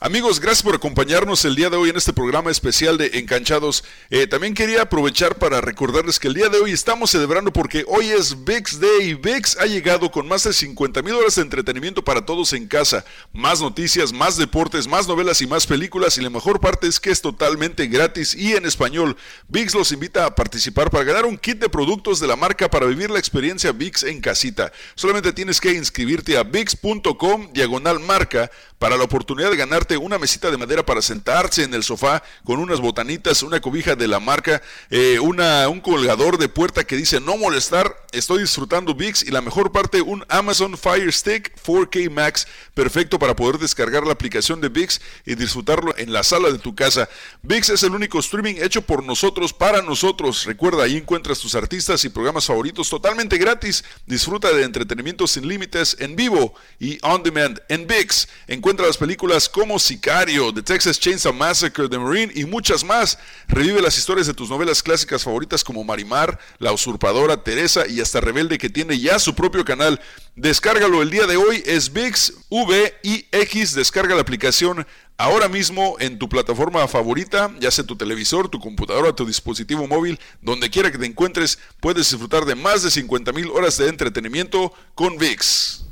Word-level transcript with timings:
Amigos, 0.00 0.38
gracias 0.38 0.62
por 0.62 0.76
acompañarnos 0.76 1.44
el 1.44 1.56
día 1.56 1.70
de 1.70 1.76
hoy 1.76 1.90
en 1.90 1.96
este 1.96 2.12
programa 2.12 2.52
especial 2.52 2.96
de 2.98 3.18
Enganchados. 3.18 3.82
Eh, 4.10 4.28
también 4.28 4.54
quería 4.54 4.82
aprovechar 4.82 5.38
para 5.38 5.60
recordarles 5.60 6.20
que 6.20 6.28
el 6.28 6.34
día 6.34 6.48
de 6.48 6.58
hoy 6.58 6.70
estamos 6.70 7.10
celebrando 7.10 7.52
porque 7.52 7.84
hoy 7.88 8.10
es 8.10 8.44
VIX 8.44 8.78
Day. 8.78 9.14
VIX 9.14 9.56
ha 9.58 9.66
llegado 9.66 10.08
con 10.12 10.28
más 10.28 10.44
de 10.44 10.52
50 10.52 11.02
mil 11.02 11.14
horas 11.14 11.34
de 11.34 11.42
entretenimiento 11.42 12.04
para 12.04 12.24
todos 12.24 12.52
en 12.52 12.68
casa. 12.68 13.04
Más 13.32 13.60
noticias, 13.60 14.12
más 14.12 14.36
deportes, 14.36 14.86
más 14.86 15.08
novelas 15.08 15.42
y 15.42 15.48
más 15.48 15.66
películas. 15.66 16.16
Y 16.16 16.20
la 16.20 16.30
mejor 16.30 16.60
parte 16.60 16.86
es 16.86 17.00
que 17.00 17.10
es 17.10 17.20
totalmente 17.20 17.88
gratis 17.88 18.36
y 18.36 18.54
en 18.54 18.66
español. 18.66 19.16
VIX 19.48 19.74
los 19.74 19.90
invita 19.90 20.26
a 20.26 20.34
participar 20.36 20.92
para 20.92 21.02
ganar 21.02 21.26
un 21.26 21.36
kit 21.36 21.58
de 21.58 21.68
productos 21.68 22.20
de 22.20 22.28
la 22.28 22.36
marca 22.36 22.70
para 22.70 22.86
vivir 22.86 23.10
la 23.10 23.18
experiencia 23.18 23.72
VIX 23.72 24.04
en 24.04 24.20
casita. 24.20 24.70
Solamente 24.94 25.32
tienes 25.32 25.60
que 25.60 25.72
inscribirte 25.72 26.38
a 26.38 26.44
VIX.com 26.44 27.52
diagonal 27.52 27.98
marca 27.98 28.48
para 28.78 28.96
la 28.96 29.02
oportunidad 29.02 29.50
de 29.50 29.56
una 29.96 30.18
mesita 30.18 30.50
de 30.50 30.56
madera 30.56 30.84
para 30.84 31.02
sentarse 31.02 31.62
en 31.62 31.74
el 31.74 31.82
sofá 31.82 32.22
con 32.44 32.58
unas 32.58 32.80
botanitas, 32.80 33.42
una 33.42 33.60
cobija 33.60 33.96
de 33.96 34.08
la 34.08 34.20
marca, 34.20 34.62
eh, 34.90 35.18
una, 35.18 35.68
un 35.68 35.80
colgador 35.80 36.38
de 36.38 36.48
puerta 36.48 36.84
que 36.84 36.96
dice 36.96 37.20
no 37.20 37.36
molestar, 37.36 37.96
estoy 38.12 38.42
disfrutando 38.42 38.94
VIX 38.94 39.22
y 39.24 39.30
la 39.30 39.40
mejor 39.40 39.72
parte, 39.72 40.02
un 40.02 40.24
Amazon 40.28 40.76
Fire 40.76 41.12
Stick 41.12 41.54
4K 41.62 42.10
Max, 42.10 42.46
perfecto 42.74 43.18
para 43.18 43.36
poder 43.36 43.58
descargar 43.58 44.04
la 44.06 44.12
aplicación 44.12 44.60
de 44.60 44.68
VIX 44.68 45.00
y 45.26 45.34
disfrutarlo 45.34 45.94
en 45.96 46.12
la 46.12 46.22
sala 46.22 46.50
de 46.50 46.58
tu 46.58 46.74
casa. 46.74 47.08
VIX 47.42 47.70
es 47.70 47.82
el 47.82 47.94
único 47.94 48.18
streaming 48.18 48.56
hecho 48.58 48.82
por 48.82 49.04
nosotros, 49.04 49.52
para 49.52 49.82
nosotros. 49.82 50.44
Recuerda, 50.44 50.84
ahí 50.84 50.96
encuentras 50.96 51.38
tus 51.38 51.54
artistas 51.54 52.04
y 52.04 52.08
programas 52.08 52.46
favoritos 52.46 52.90
totalmente 52.90 53.38
gratis. 53.38 53.84
Disfruta 54.06 54.52
de 54.52 54.64
entretenimiento 54.64 55.26
sin 55.26 55.46
límites 55.46 55.96
en 56.00 56.16
vivo 56.16 56.54
y 56.78 56.98
on 57.02 57.22
demand 57.22 57.60
en 57.68 57.86
VIX. 57.86 58.28
Encuentra 58.46 58.86
las 58.86 58.96
películas 58.96 59.48
como 59.48 59.77
Sicario, 59.78 60.52
The 60.52 60.62
Texas 60.62 60.98
Chainsaw 60.98 61.32
Massacre, 61.32 61.88
The 61.88 61.98
Marine 61.98 62.32
y 62.34 62.44
muchas 62.44 62.84
más. 62.84 63.18
Revive 63.46 63.80
las 63.80 63.98
historias 63.98 64.26
de 64.26 64.34
tus 64.34 64.50
novelas 64.50 64.82
clásicas 64.82 65.24
favoritas 65.24 65.64
como 65.64 65.84
Marimar, 65.84 66.38
La 66.58 66.72
Usurpadora, 66.72 67.42
Teresa 67.42 67.86
y 67.86 68.00
hasta 68.00 68.20
Rebelde 68.20 68.58
que 68.58 68.70
tiene 68.70 68.98
ya 68.98 69.18
su 69.18 69.34
propio 69.34 69.64
canal. 69.64 70.00
Descárgalo 70.36 71.02
el 71.02 71.10
día 71.10 71.26
de 71.26 71.36
hoy, 71.36 71.62
es 71.66 71.92
VIX 71.92 72.32
VIX. 72.50 73.74
Descarga 73.74 74.14
la 74.14 74.20
aplicación 74.20 74.86
ahora 75.16 75.48
mismo 75.48 75.96
en 75.98 76.18
tu 76.18 76.28
plataforma 76.28 76.86
favorita, 76.88 77.52
ya 77.60 77.70
sea 77.70 77.84
tu 77.84 77.96
televisor, 77.96 78.48
tu 78.48 78.60
computadora, 78.60 79.12
tu 79.12 79.26
dispositivo 79.26 79.86
móvil, 79.86 80.18
donde 80.40 80.70
quiera 80.70 80.90
que 80.92 80.98
te 80.98 81.06
encuentres, 81.06 81.58
puedes 81.80 82.10
disfrutar 82.10 82.44
de 82.44 82.54
más 82.54 82.82
de 82.82 82.90
50 82.90 83.32
mil 83.32 83.48
horas 83.50 83.76
de 83.78 83.88
entretenimiento 83.88 84.72
con 84.94 85.18
VIX. 85.18 85.87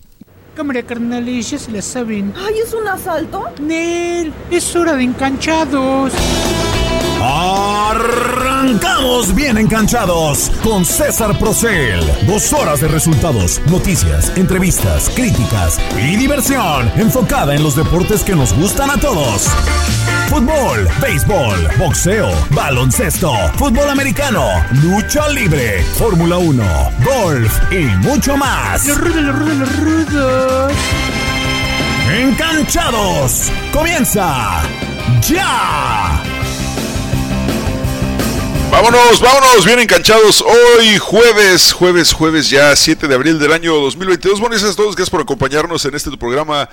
Cámara 0.57 0.83
carnales, 0.83 1.51
ya 1.51 1.59
se 1.59 1.71
la 1.71 1.83
saben. 1.83 2.33
¡Ay, 2.35 2.61
es 2.65 2.73
un 2.73 2.89
asalto! 2.89 3.45
Nel, 3.61 4.33
es 4.51 4.75
hora 4.75 4.97
de 4.97 5.05
enganchados. 5.05 6.15
Arrancamos 7.22 9.06
bien 9.34 9.56
enganchados 9.59 10.50
con 10.62 10.84
César 10.84 11.39
Procel. 11.39 12.01
Dos 12.27 12.52
horas 12.52 12.80
de 12.80 12.89
resultados, 12.89 13.61
noticias, 13.67 14.33
entrevistas, 14.36 15.11
críticas 15.14 15.80
y 15.96 16.17
diversión 16.17 16.91
enfocada 16.96 17.55
en 17.55 17.63
los 17.63 17.77
deportes 17.77 18.23
que 18.23 18.35
nos 18.36 18.52
gustan 18.55 18.91
a 18.91 18.96
todos. 18.98 19.48
Fútbol, 20.29 20.89
béisbol, 21.01 21.68
boxeo, 21.79 22.29
baloncesto, 22.51 23.33
fútbol 23.55 23.89
americano, 23.89 24.45
lucha 24.83 25.29
libre, 25.29 25.83
Fórmula 25.96 26.36
1, 26.36 26.64
golf 27.05 27.73
y 27.73 27.85
mucho 28.07 28.36
más. 28.36 28.86
Ruda. 28.98 30.68
Enganchados. 32.12 33.51
Comienza 33.73 34.62
ya. 35.23 36.36
Vámonos, 38.71 39.21
vámonos, 39.21 39.65
bien 39.65 39.79
enganchados. 39.79 40.43
Hoy 40.43 40.99
jueves, 40.99 41.73
jueves, 41.73 42.13
jueves 42.13 42.51
ya 42.51 42.75
7 42.75 43.09
de 43.09 43.15
abril 43.15 43.39
del 43.39 43.53
año 43.53 43.75
2022. 43.77 44.41
Buenos 44.41 44.61
días 44.61 44.73
a 44.73 44.77
todos, 44.77 44.97
gracias 44.97 45.11
por 45.11 45.21
acompañarnos 45.21 45.85
en 45.85 45.95
este 45.95 46.15
programa 46.17 46.69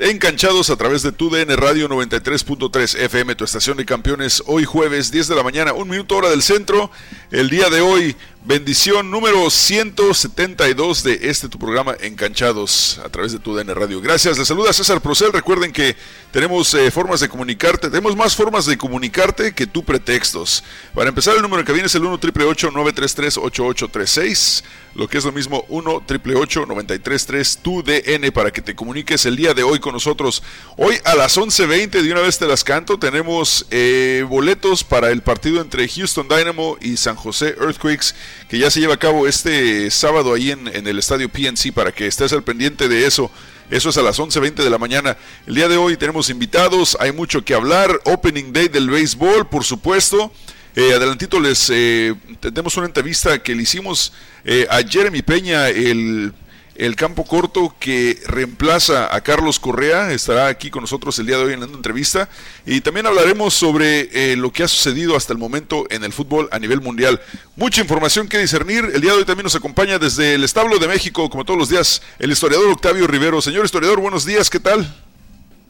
Enganchados 0.00 0.70
a 0.70 0.76
través 0.76 1.02
de 1.02 1.10
tu 1.10 1.28
DN 1.28 1.56
Radio 1.56 1.88
93.3 1.88 3.00
FM, 3.00 3.34
tu 3.34 3.42
estación 3.42 3.76
de 3.76 3.84
campeones. 3.84 4.44
Hoy 4.46 4.64
jueves, 4.64 5.10
10 5.10 5.26
de 5.26 5.34
la 5.34 5.42
mañana, 5.42 5.72
un 5.72 5.88
minuto 5.88 6.14
hora 6.14 6.30
del 6.30 6.40
centro. 6.40 6.92
El 7.32 7.50
día 7.50 7.68
de 7.68 7.80
hoy, 7.80 8.14
bendición 8.44 9.10
número 9.10 9.50
172 9.50 11.02
de 11.02 11.18
este 11.22 11.48
tu 11.48 11.58
programa 11.58 11.96
Enganchados 12.00 13.00
a 13.04 13.08
través 13.08 13.32
de 13.32 13.40
tu 13.40 13.56
DN 13.56 13.74
Radio. 13.74 14.00
Gracias, 14.00 14.38
les 14.38 14.46
saluda 14.46 14.72
César 14.72 15.00
Procel. 15.00 15.32
Recuerden 15.32 15.72
que 15.72 15.96
tenemos 16.30 16.72
eh, 16.74 16.92
formas 16.92 17.18
de 17.18 17.28
comunicarte, 17.28 17.90
tenemos 17.90 18.14
más 18.14 18.36
formas 18.36 18.66
de 18.66 18.78
comunicarte 18.78 19.52
que 19.52 19.66
tu 19.66 19.84
pretextos. 19.84 20.62
Para 20.94 21.08
empezar, 21.08 21.34
el 21.34 21.42
número 21.42 21.64
que 21.64 21.72
viene 21.72 21.88
es 21.88 21.94
el 21.96 22.04
1 22.04 22.20
933 22.20 23.36
8836 23.36 24.62
lo 24.98 25.06
que 25.06 25.16
es 25.16 25.24
lo 25.24 25.30
mismo 25.30 25.64
1 25.68 25.90
888 25.90 26.66
933 26.66 27.58
tu 27.62 27.84
DN 27.84 28.32
para 28.32 28.50
que 28.50 28.60
te 28.60 28.74
comuniques 28.74 29.26
el 29.26 29.36
día 29.36 29.54
de 29.54 29.62
hoy 29.62 29.78
con 29.78 29.92
nosotros. 29.92 30.42
Hoy 30.76 30.96
a 31.04 31.14
las 31.14 31.38
11.20 31.38 32.02
de 32.02 32.12
una 32.12 32.20
vez 32.20 32.36
te 32.36 32.48
las 32.48 32.64
canto, 32.64 32.98
tenemos 32.98 33.64
eh, 33.70 34.26
boletos 34.28 34.82
para 34.82 35.10
el 35.10 35.22
partido 35.22 35.60
entre 35.60 35.88
Houston 35.88 36.26
Dynamo 36.26 36.76
y 36.80 36.96
San 36.96 37.14
José 37.14 37.54
Earthquakes 37.60 38.06
que 38.48 38.58
ya 38.58 38.72
se 38.72 38.80
lleva 38.80 38.94
a 38.94 38.98
cabo 38.98 39.28
este 39.28 39.88
sábado 39.92 40.34
ahí 40.34 40.50
en, 40.50 40.66
en 40.66 40.88
el 40.88 40.98
estadio 40.98 41.28
PNC 41.28 41.72
para 41.72 41.92
que 41.92 42.08
estés 42.08 42.32
al 42.32 42.42
pendiente 42.42 42.88
de 42.88 43.06
eso. 43.06 43.30
Eso 43.70 43.90
es 43.90 43.98
a 43.98 44.02
las 44.02 44.18
11.20 44.18 44.64
de 44.64 44.70
la 44.70 44.78
mañana. 44.78 45.16
El 45.46 45.54
día 45.54 45.68
de 45.68 45.76
hoy 45.76 45.96
tenemos 45.96 46.28
invitados, 46.28 46.96
hay 46.98 47.12
mucho 47.12 47.44
que 47.44 47.54
hablar. 47.54 48.00
Opening 48.04 48.52
Day 48.52 48.66
del 48.66 48.90
béisbol, 48.90 49.46
por 49.48 49.62
supuesto. 49.62 50.32
Eh, 50.78 50.94
adelantito 50.94 51.40
les 51.40 51.70
eh, 51.70 52.14
tenemos 52.38 52.76
una 52.76 52.86
entrevista 52.86 53.42
que 53.42 53.52
le 53.52 53.64
hicimos 53.64 54.12
eh, 54.44 54.64
a 54.70 54.78
Jeremy 54.88 55.22
Peña, 55.22 55.70
el, 55.70 56.32
el, 56.76 56.94
campo 56.94 57.24
corto 57.24 57.74
que 57.80 58.16
reemplaza 58.28 59.12
a 59.12 59.20
Carlos 59.20 59.58
Correa. 59.58 60.12
Estará 60.12 60.46
aquí 60.46 60.70
con 60.70 60.82
nosotros 60.82 61.18
el 61.18 61.26
día 61.26 61.36
de 61.36 61.42
hoy 61.46 61.52
en 61.54 61.58
la 61.58 61.66
entrevista. 61.66 62.28
Y 62.64 62.80
también 62.80 63.06
hablaremos 63.06 63.54
sobre 63.54 64.36
lo 64.36 64.52
que 64.52 64.62
ha 64.62 64.68
sucedido 64.68 65.16
hasta 65.16 65.32
el 65.32 65.40
momento 65.40 65.84
en 65.90 66.04
el 66.04 66.12
fútbol 66.12 66.48
a 66.52 66.60
nivel 66.60 66.80
mundial. 66.80 67.20
Mucha 67.56 67.80
información 67.80 68.28
que 68.28 68.38
discernir. 68.38 68.88
El 68.94 69.00
día 69.00 69.10
de 69.10 69.18
hoy 69.18 69.24
también 69.24 69.46
nos 69.46 69.56
acompaña 69.56 69.98
desde 69.98 70.34
el 70.34 70.44
establo 70.44 70.78
de 70.78 70.86
México, 70.86 71.28
como 71.28 71.44
todos 71.44 71.58
los 71.58 71.70
días, 71.70 72.02
el 72.20 72.30
historiador 72.30 72.68
Octavio 72.70 73.08
Rivero. 73.08 73.42
Señor 73.42 73.64
historiador, 73.64 73.98
buenos 73.98 74.24
días, 74.24 74.48
¿qué 74.48 74.60
tal? 74.60 75.07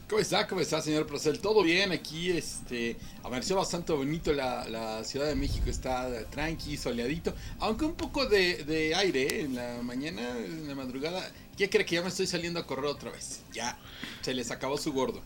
¿Cómo 0.09 0.21
está? 0.21 0.47
¿Cómo 0.47 0.59
está, 0.59 0.81
señor 0.81 1.05
Procel? 1.05 1.37
Todo 1.39 1.61
bien 1.61 1.91
aquí, 1.91 2.31
este, 2.31 2.97
amaneció 3.23 3.55
bastante 3.55 3.93
bonito 3.93 4.33
la, 4.33 4.67
la 4.67 5.03
Ciudad 5.03 5.27
de 5.27 5.35
México, 5.35 5.69
está 5.69 6.25
tranqui, 6.31 6.77
soleadito, 6.77 7.35
aunque 7.59 7.85
un 7.85 7.93
poco 7.93 8.25
de, 8.25 8.63
de 8.63 8.95
aire 8.95 9.21
¿eh? 9.21 9.41
en 9.41 9.53
la 9.53 9.83
mañana, 9.83 10.35
en 10.35 10.67
la 10.67 10.73
madrugada. 10.73 11.31
¿Qué 11.55 11.69
cree 11.69 11.85
que 11.85 11.93
ya 11.93 12.01
me 12.01 12.07
estoy 12.07 12.25
saliendo 12.25 12.59
a 12.59 12.65
correr 12.65 12.85
otra 12.85 13.11
vez? 13.11 13.41
Ya, 13.53 13.77
se 14.21 14.33
les 14.33 14.49
acabó 14.49 14.79
su 14.79 14.91
gordo. 14.93 15.21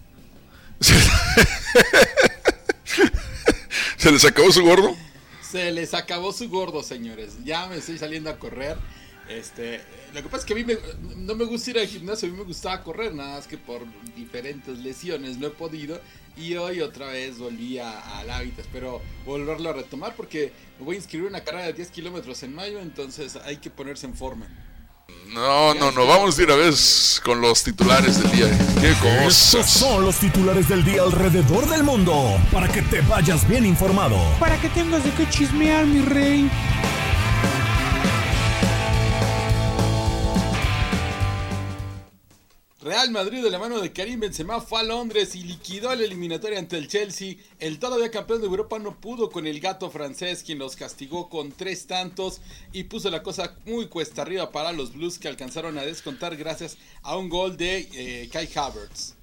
¿Se 3.96 4.12
les 4.12 4.26
acabó 4.26 4.52
su 4.52 4.66
gordo? 4.66 4.98
Se 5.50 5.72
les 5.72 5.94
acabó 5.94 6.34
su 6.34 6.50
gordo, 6.50 6.84
señores. 6.84 7.38
Ya 7.46 7.68
me 7.68 7.78
estoy 7.78 7.98
saliendo 7.98 8.30
a 8.30 8.38
correr. 8.38 8.76
Este, 9.38 9.82
lo 10.14 10.22
que 10.22 10.30
pasa 10.30 10.40
es 10.40 10.46
que 10.46 10.54
a 10.54 10.56
mí 10.56 10.64
me, 10.64 10.78
no 11.18 11.36
me 11.36 11.46
gusta 11.46 11.72
ir 11.72 11.80
al 11.80 11.88
gimnasio, 11.88 12.28
a 12.28 12.32
mí 12.32 12.38
me 12.38 12.44
gustaba 12.44 12.84
correr, 12.84 13.14
nada 13.14 13.36
más 13.36 13.48
que 13.48 13.58
por 13.58 13.82
diferentes 14.16 14.80
lesiones 14.80 15.38
no 15.38 15.48
he 15.48 15.52
podido. 15.52 16.00
Y 16.36 16.56
hoy 16.56 16.82
otra 16.82 17.08
vez 17.08 17.38
volví 17.38 17.78
al 17.78 18.30
hábito, 18.30 18.62
espero 18.62 19.02
volverlo 19.26 19.70
a 19.70 19.74
retomar 19.74 20.16
porque 20.16 20.52
me 20.80 20.86
voy 20.86 20.96
a 20.96 20.98
inscribir 20.98 21.28
una 21.28 21.44
carrera 21.44 21.68
de 21.68 21.74
10 21.74 21.92
kilómetros 21.92 22.42
en 22.42 22.56
mayo, 22.56 22.80
entonces 22.80 23.36
hay 23.36 23.58
que 23.58 23.70
ponerse 23.70 24.08
en 24.08 24.16
forma. 24.16 24.48
No, 25.28 25.74
no, 25.74 25.92
no, 25.92 26.08
vamos 26.08 26.38
de 26.38 26.46
una 26.46 26.56
vez 26.56 27.22
con 27.24 27.42
los 27.42 27.64
titulares 27.64 28.22
del 28.22 28.32
día. 28.32 28.50
¿Qué 28.80 28.94
cosas? 29.02 29.54
Estos 29.54 29.70
son 29.70 30.06
los 30.06 30.18
titulares 30.18 30.68
del 30.70 30.84
día 30.84 31.02
alrededor 31.02 31.68
del 31.68 31.84
mundo 31.84 32.40
para 32.52 32.68
que 32.68 32.82
te 32.84 33.02
vayas 33.02 33.48
bien 33.48 33.66
informado. 33.66 34.18
Para 34.40 34.60
que 34.60 34.70
tengas 34.70 35.04
de 35.04 35.12
qué 35.12 35.30
chismear, 35.30 35.86
mi 35.86 36.02
rey. 36.02 36.50
Real 42.84 43.12
Madrid 43.12 43.42
de 43.42 43.50
la 43.50 43.60
mano 43.60 43.80
de 43.80 43.94
Karim 43.94 44.20
Benzema 44.20 44.60
fue 44.60 44.82
a 44.82 44.84
Londres 44.84 45.36
y 45.36 45.44
liquidó 45.44 45.96
la 45.96 46.04
eliminatoria 46.04 46.60
ante 46.60 46.78
el 46.78 46.90
Chelsea. 46.90 47.36
El 47.58 47.80
todavía 47.80 48.12
campeón 48.12 48.42
de 48.42 48.48
Europa 48.48 48.78
no 48.78 49.00
pudo 49.00 49.30
con 49.30 49.48
el 49.48 49.62
gato 49.62 49.90
francés, 49.90 50.44
quien 50.46 50.60
los 50.60 50.76
castigó 50.76 51.30
con 51.30 51.54
tres 51.54 51.88
tantos 51.88 52.42
y 52.74 52.84
puso 52.84 53.10
la 53.10 53.24
cosa 53.24 53.56
muy 53.66 53.88
cuesta 53.88 54.24
arriba 54.24 54.52
para 54.52 54.74
los 54.74 54.94
Blues 54.94 55.18
que 55.18 55.30
alcanzaron 55.30 55.78
a 55.78 55.84
descontar 55.84 56.36
gracias 56.36 56.78
a 57.04 57.16
un 57.16 57.30
gol 57.30 57.56
de 57.56 57.88
eh, 57.94 58.30
Kai 58.30 58.50
Havertz. 58.54 59.14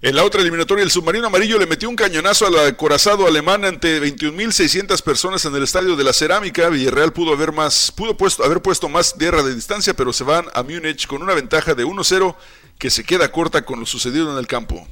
En 0.00 0.14
la 0.14 0.24
otra 0.24 0.40
eliminatoria, 0.40 0.84
el 0.84 0.90
submarino 0.90 1.26
amarillo 1.26 1.58
le 1.58 1.66
metió 1.66 1.88
un 1.88 1.96
cañonazo 1.96 2.46
al 2.46 2.58
acorazado 2.58 3.26
alemán 3.26 3.64
ante 3.64 4.00
21.600 4.00 5.02
personas 5.02 5.44
en 5.44 5.54
el 5.54 5.62
estadio 5.62 5.96
de 5.96 6.04
la 6.04 6.12
Cerámica. 6.12 6.68
Villarreal 6.68 7.12
pudo 7.12 7.32
haber 7.32 7.52
más, 7.52 7.92
pudo 7.92 8.16
puesto, 8.16 8.44
haber 8.44 8.60
puesto 8.60 8.88
más 8.88 9.16
guerra 9.18 9.42
de 9.42 9.54
distancia, 9.54 9.94
pero 9.94 10.12
se 10.12 10.24
van 10.24 10.46
a 10.54 10.62
Múnich 10.62 11.06
con 11.06 11.22
una 11.22 11.34
ventaja 11.34 11.74
de 11.74 11.84
1-0 11.84 12.36
que 12.78 12.90
se 12.90 13.04
queda 13.04 13.30
corta 13.32 13.64
con 13.64 13.80
lo 13.80 13.86
sucedido 13.86 14.32
en 14.32 14.38
el 14.38 14.46
campo. 14.46 14.86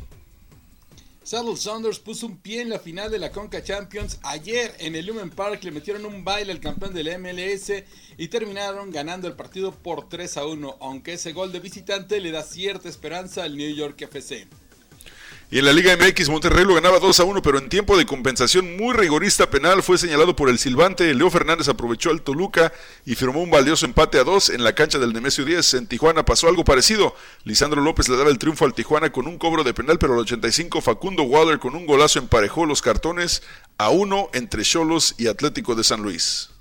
Saddle 1.24 1.56
Saunders 1.56 1.98
puso 2.00 2.26
un 2.26 2.36
pie 2.36 2.60
en 2.60 2.68
la 2.68 2.78
final 2.78 3.10
de 3.10 3.18
la 3.18 3.32
Conca 3.32 3.62
Champions. 3.62 4.18
Ayer 4.24 4.76
en 4.78 4.94
el 4.94 5.06
Lumen 5.06 5.30
Park 5.30 5.64
le 5.64 5.70
metieron 5.70 6.04
un 6.04 6.22
baile 6.22 6.52
al 6.52 6.60
campeón 6.60 6.92
del 6.92 7.18
MLS 7.18 7.72
y 8.18 8.28
terminaron 8.28 8.90
ganando 8.90 9.26
el 9.26 9.32
partido 9.32 9.72
por 9.72 10.10
3 10.10 10.36
a 10.36 10.46
1, 10.46 10.76
aunque 10.80 11.14
ese 11.14 11.32
gol 11.32 11.50
de 11.50 11.60
visitante 11.60 12.20
le 12.20 12.30
da 12.30 12.42
cierta 12.42 12.90
esperanza 12.90 13.42
al 13.42 13.56
New 13.56 13.74
York 13.74 14.02
FC. 14.02 14.46
Y 15.50 15.58
en 15.58 15.66
la 15.66 15.72
Liga 15.72 15.96
MX 15.96 16.30
Monterrey 16.30 16.64
lo 16.64 16.74
ganaba 16.74 16.98
2 16.98 17.20
a 17.20 17.24
1, 17.24 17.42
pero 17.42 17.58
en 17.58 17.68
tiempo 17.68 17.96
de 17.96 18.06
compensación 18.06 18.76
muy 18.76 18.94
rigorista 18.94 19.50
penal 19.50 19.82
fue 19.82 19.98
señalado 19.98 20.34
por 20.34 20.48
el 20.48 20.58
silbante. 20.58 21.12
Leo 21.14 21.30
Fernández 21.30 21.68
aprovechó 21.68 22.10
al 22.10 22.22
Toluca 22.22 22.72
y 23.04 23.14
firmó 23.14 23.42
un 23.42 23.50
valioso 23.50 23.86
empate 23.86 24.18
a 24.18 24.24
2 24.24 24.50
en 24.50 24.64
la 24.64 24.74
cancha 24.74 24.98
del 24.98 25.12
Nemesio 25.12 25.44
10. 25.44 25.74
En 25.74 25.86
Tijuana 25.86 26.24
pasó 26.24 26.48
algo 26.48 26.64
parecido. 26.64 27.14
Lisandro 27.44 27.82
López 27.82 28.08
le 28.08 28.16
daba 28.16 28.30
el 28.30 28.38
triunfo 28.38 28.64
al 28.64 28.74
Tijuana 28.74 29.12
con 29.12 29.26
un 29.26 29.38
cobro 29.38 29.62
de 29.64 29.74
penal, 29.74 29.98
pero 29.98 30.14
al 30.14 30.20
85 30.20 30.80
Facundo 30.80 31.22
Waller 31.24 31.58
con 31.58 31.76
un 31.76 31.86
golazo 31.86 32.18
emparejó 32.18 32.66
los 32.66 32.82
cartones 32.82 33.42
a 33.78 33.90
1 33.90 34.30
entre 34.32 34.64
Cholos 34.64 35.14
y 35.18 35.26
Atlético 35.26 35.74
de 35.74 35.84
San 35.84 36.02
Luis. 36.02 36.53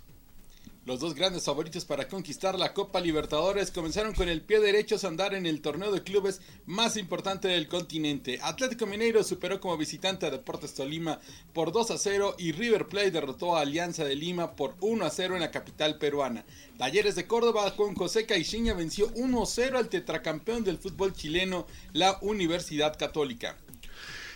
Los 0.85 0.99
dos 0.99 1.15
grandes 1.15 1.45
favoritos 1.45 1.85
para 1.85 2.09
conquistar 2.09 2.59
la 2.59 2.73
Copa 2.73 2.99
Libertadores 2.99 3.71
comenzaron 3.71 4.13
con 4.13 4.27
el 4.27 4.41
pie 4.41 4.59
derecho 4.59 4.97
a 5.01 5.07
andar 5.07 5.33
en 5.33 5.45
el 5.45 5.61
torneo 5.61 5.93
de 5.93 6.03
clubes 6.03 6.41
más 6.65 6.97
importante 6.97 7.47
del 7.47 7.69
continente. 7.69 8.37
Atlético 8.41 8.85
Mineiro 8.85 9.23
superó 9.23 9.61
como 9.61 9.77
visitante 9.77 10.25
a 10.25 10.29
Deportes 10.29 10.73
Tolima 10.73 11.21
por 11.53 11.71
2 11.71 11.91
a 11.91 11.97
0 11.97 12.35
y 12.37 12.51
River 12.51 12.89
Plate 12.89 13.11
derrotó 13.11 13.55
a 13.55 13.61
Alianza 13.61 14.03
de 14.03 14.17
Lima 14.17 14.57
por 14.57 14.75
1 14.81 15.05
a 15.05 15.09
0 15.09 15.35
en 15.35 15.41
la 15.41 15.51
capital 15.51 15.97
peruana. 15.97 16.43
Talleres 16.77 17.15
de 17.15 17.27
Córdoba 17.27 17.73
con 17.77 17.95
José 17.95 18.25
Caixinha 18.25 18.73
venció 18.73 19.09
1 19.15 19.41
a 19.41 19.45
0 19.45 19.77
al 19.77 19.87
tetracampeón 19.87 20.65
del 20.65 20.79
fútbol 20.79 21.13
chileno, 21.13 21.65
la 21.93 22.17
Universidad 22.19 22.97
Católica. 22.97 23.55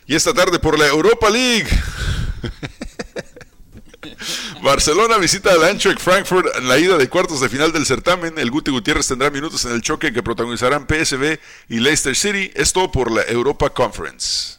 Y 0.06 0.16
esta 0.16 0.34
tarde 0.34 0.60
por 0.60 0.80
la 0.80 0.88
Europa 0.88 1.30
League. 1.30 1.68
Barcelona 4.62 5.18
visita 5.18 5.52
al 5.52 5.64
Eintracht 5.64 6.00
Frankfurt 6.00 6.48
en 6.58 6.68
la 6.68 6.78
ida 6.78 6.98
de 6.98 7.10
cuartos 7.10 7.42
de 7.42 7.50
final 7.50 7.72
del 7.72 7.86
certamen. 7.86 8.38
El 8.38 8.52
Guti 8.52 8.72
Gutiérrez 8.72 9.08
tendrá 9.08 9.30
minutos 9.30 9.66
en 9.66 9.72
el 9.74 9.82
choque 9.82 10.14
que 10.14 10.24
protagonizarán 10.24 10.88
PSV 10.88 11.40
y 11.70 11.80
Leicester 11.80 12.16
City. 12.16 12.52
Esto 12.56 12.92
por 12.92 13.12
la 13.12 13.24
Europa 13.24 13.70
Conference. 13.70 14.57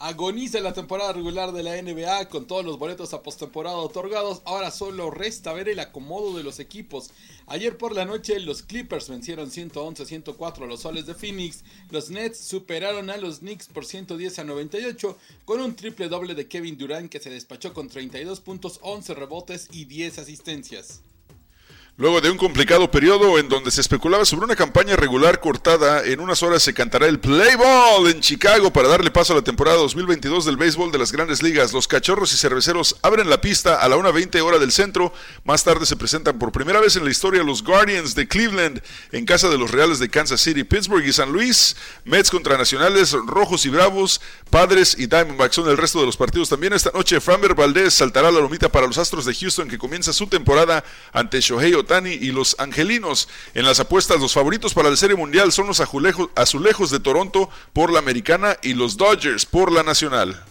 Agoniza 0.00 0.60
la 0.60 0.72
temporada 0.72 1.12
regular 1.12 1.50
de 1.50 1.64
la 1.64 1.82
NBA 1.82 2.28
con 2.28 2.46
todos 2.46 2.64
los 2.64 2.78
boletos 2.78 3.14
a 3.14 3.22
postemporada 3.24 3.78
otorgados. 3.78 4.42
Ahora 4.44 4.70
solo 4.70 5.10
resta 5.10 5.52
ver 5.52 5.68
el 5.68 5.80
acomodo 5.80 6.36
de 6.36 6.44
los 6.44 6.60
equipos. 6.60 7.10
Ayer 7.48 7.76
por 7.76 7.96
la 7.96 8.04
noche 8.04 8.38
los 8.38 8.62
Clippers 8.62 9.08
vencieron 9.08 9.50
111-104 9.50 10.62
a 10.62 10.66
los 10.66 10.82
Soles 10.82 11.06
de 11.06 11.16
Phoenix. 11.16 11.64
Los 11.90 12.10
Nets 12.10 12.38
superaron 12.38 13.10
a 13.10 13.16
los 13.16 13.40
Knicks 13.40 13.66
por 13.66 13.84
110 13.84 14.38
a 14.38 14.44
98 14.44 15.18
con 15.44 15.60
un 15.60 15.74
triple 15.74 16.08
doble 16.08 16.36
de 16.36 16.46
Kevin 16.46 16.78
Durant 16.78 17.10
que 17.10 17.18
se 17.18 17.30
despachó 17.30 17.74
con 17.74 17.88
32 17.88 18.38
puntos, 18.38 18.78
11 18.82 19.14
rebotes 19.14 19.66
y 19.72 19.86
10 19.86 20.20
asistencias. 20.20 21.02
Luego 22.00 22.20
de 22.20 22.30
un 22.30 22.38
complicado 22.38 22.88
periodo 22.92 23.40
en 23.40 23.48
donde 23.48 23.72
se 23.72 23.80
especulaba 23.80 24.24
sobre 24.24 24.44
una 24.44 24.54
campaña 24.54 24.94
regular 24.94 25.40
cortada, 25.40 26.04
en 26.04 26.20
unas 26.20 26.44
horas 26.44 26.62
se 26.62 26.72
cantará 26.72 27.06
el 27.06 27.18
Play 27.18 27.56
Ball 27.56 28.06
en 28.06 28.20
Chicago 28.20 28.72
para 28.72 28.86
darle 28.86 29.10
paso 29.10 29.32
a 29.32 29.36
la 29.36 29.42
temporada 29.42 29.78
2022 29.78 30.44
del 30.44 30.56
béisbol 30.56 30.92
de 30.92 30.98
las 30.98 31.10
grandes 31.10 31.42
ligas. 31.42 31.72
Los 31.72 31.88
cachorros 31.88 32.32
y 32.32 32.36
cerveceros 32.36 32.94
abren 33.02 33.28
la 33.28 33.40
pista 33.40 33.82
a 33.82 33.88
la 33.88 33.96
1.20 33.96 34.40
hora 34.42 34.60
del 34.60 34.70
centro. 34.70 35.12
Más 35.42 35.64
tarde 35.64 35.86
se 35.86 35.96
presentan 35.96 36.38
por 36.38 36.52
primera 36.52 36.80
vez 36.80 36.94
en 36.94 37.02
la 37.02 37.10
historia 37.10 37.42
los 37.42 37.64
Guardians 37.64 38.14
de 38.14 38.28
Cleveland 38.28 38.80
en 39.10 39.26
casa 39.26 39.48
de 39.48 39.58
los 39.58 39.72
Reales 39.72 39.98
de 39.98 40.08
Kansas 40.08 40.40
City, 40.40 40.62
Pittsburgh 40.62 41.04
y 41.04 41.12
San 41.12 41.32
Luis. 41.32 41.74
Mets 42.04 42.30
contra 42.30 42.56
Nacionales, 42.56 43.10
Rojos 43.10 43.66
y 43.66 43.70
Bravos, 43.70 44.20
Padres 44.50 44.94
y 44.96 45.08
Diamondbacks 45.08 45.56
son 45.56 45.68
el 45.68 45.76
resto 45.76 45.98
de 45.98 46.06
los 46.06 46.16
partidos. 46.16 46.48
También 46.48 46.74
esta 46.74 46.92
noche 46.92 47.20
Framber 47.20 47.56
Valdez 47.56 47.94
saltará 47.94 48.30
la 48.30 48.38
lomita 48.38 48.68
para 48.68 48.86
los 48.86 48.98
Astros 48.98 49.24
de 49.24 49.34
Houston 49.34 49.68
que 49.68 49.78
comienza 49.78 50.12
su 50.12 50.28
temporada 50.28 50.84
ante 51.12 51.40
Shohei 51.40 51.74
Y 52.06 52.32
los 52.32 52.54
Angelinos. 52.58 53.28
En 53.54 53.64
las 53.64 53.80
apuestas, 53.80 54.20
los 54.20 54.34
favoritos 54.34 54.74
para 54.74 54.90
la 54.90 54.96
Serie 54.96 55.16
Mundial 55.16 55.52
son 55.52 55.66
los 55.66 55.80
azulejos 55.80 56.90
de 56.90 57.00
Toronto 57.00 57.48
por 57.72 57.90
la 57.90 57.98
Americana 57.98 58.56
y 58.62 58.74
los 58.74 58.96
Dodgers 58.96 59.46
por 59.46 59.72
la 59.72 59.82
Nacional. 59.82 60.44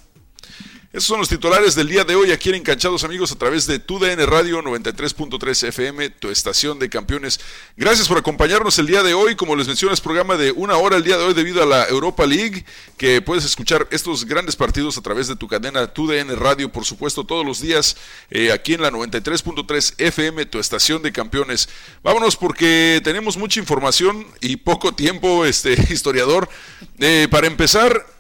Esos 0.98 1.10
son 1.10 1.20
los 1.20 1.30
titulares 1.30 1.76
del 1.76 1.90
día 1.90 2.04
de 2.06 2.16
hoy 2.16 2.32
aquí 2.32 2.50
en 2.50 2.56
Encanchados 2.56 3.04
amigos 3.04 3.32
a 3.32 3.36
través 3.36 3.68
de 3.68 3.78
TUDN 3.78 4.26
Radio 4.26 4.64
93.3 4.64 5.68
FM, 5.68 6.10
tu 6.10 6.30
estación 6.30 6.80
de 6.80 6.90
campeones. 6.90 7.40
Gracias 7.76 8.08
por 8.08 8.18
acompañarnos 8.18 8.80
el 8.80 8.88
día 8.88 9.04
de 9.04 9.14
hoy. 9.14 9.36
Como 9.36 9.56
les 9.56 9.68
mencioné, 9.68 9.94
es 9.94 10.02
programa 10.02 10.38
de 10.38 10.52
una 10.52 10.76
hora 10.78 10.98
el 10.98 11.04
día 11.04 11.20
de 11.20 11.24
hoy 11.24 11.36
debido 11.36 11.62
a 11.62 11.68
la 11.68 11.88
Europa 11.88 12.26
League, 12.26 12.66
que 12.98 13.22
puedes 13.22 13.46
escuchar 13.46 13.88
estos 13.92 14.26
grandes 14.26 14.56
partidos 14.56 14.98
a 14.98 15.04
través 15.04 15.28
de 15.28 15.36
tu 15.36 15.48
cadena 15.48 15.86
TUDN 15.86 16.36
Radio, 16.36 16.72
por 16.72 16.84
supuesto, 16.84 17.24
todos 17.24 17.46
los 17.46 17.62
días 17.62 17.96
eh, 18.32 18.52
aquí 18.52 18.74
en 18.74 18.82
la 18.82 18.90
93.3 18.90 19.94
FM, 20.00 20.48
tu 20.48 20.58
estación 20.58 21.04
de 21.04 21.12
campeones. 21.12 21.70
Vámonos 22.02 22.36
porque 22.36 23.02
tenemos 23.04 23.38
mucha 23.38 23.60
información 23.60 24.26
y 24.42 24.56
poco 24.56 24.96
tiempo, 24.96 25.46
este 25.46 25.74
historiador. 25.94 26.50
Eh, 26.98 27.28
para 27.30 27.46
empezar, 27.46 28.17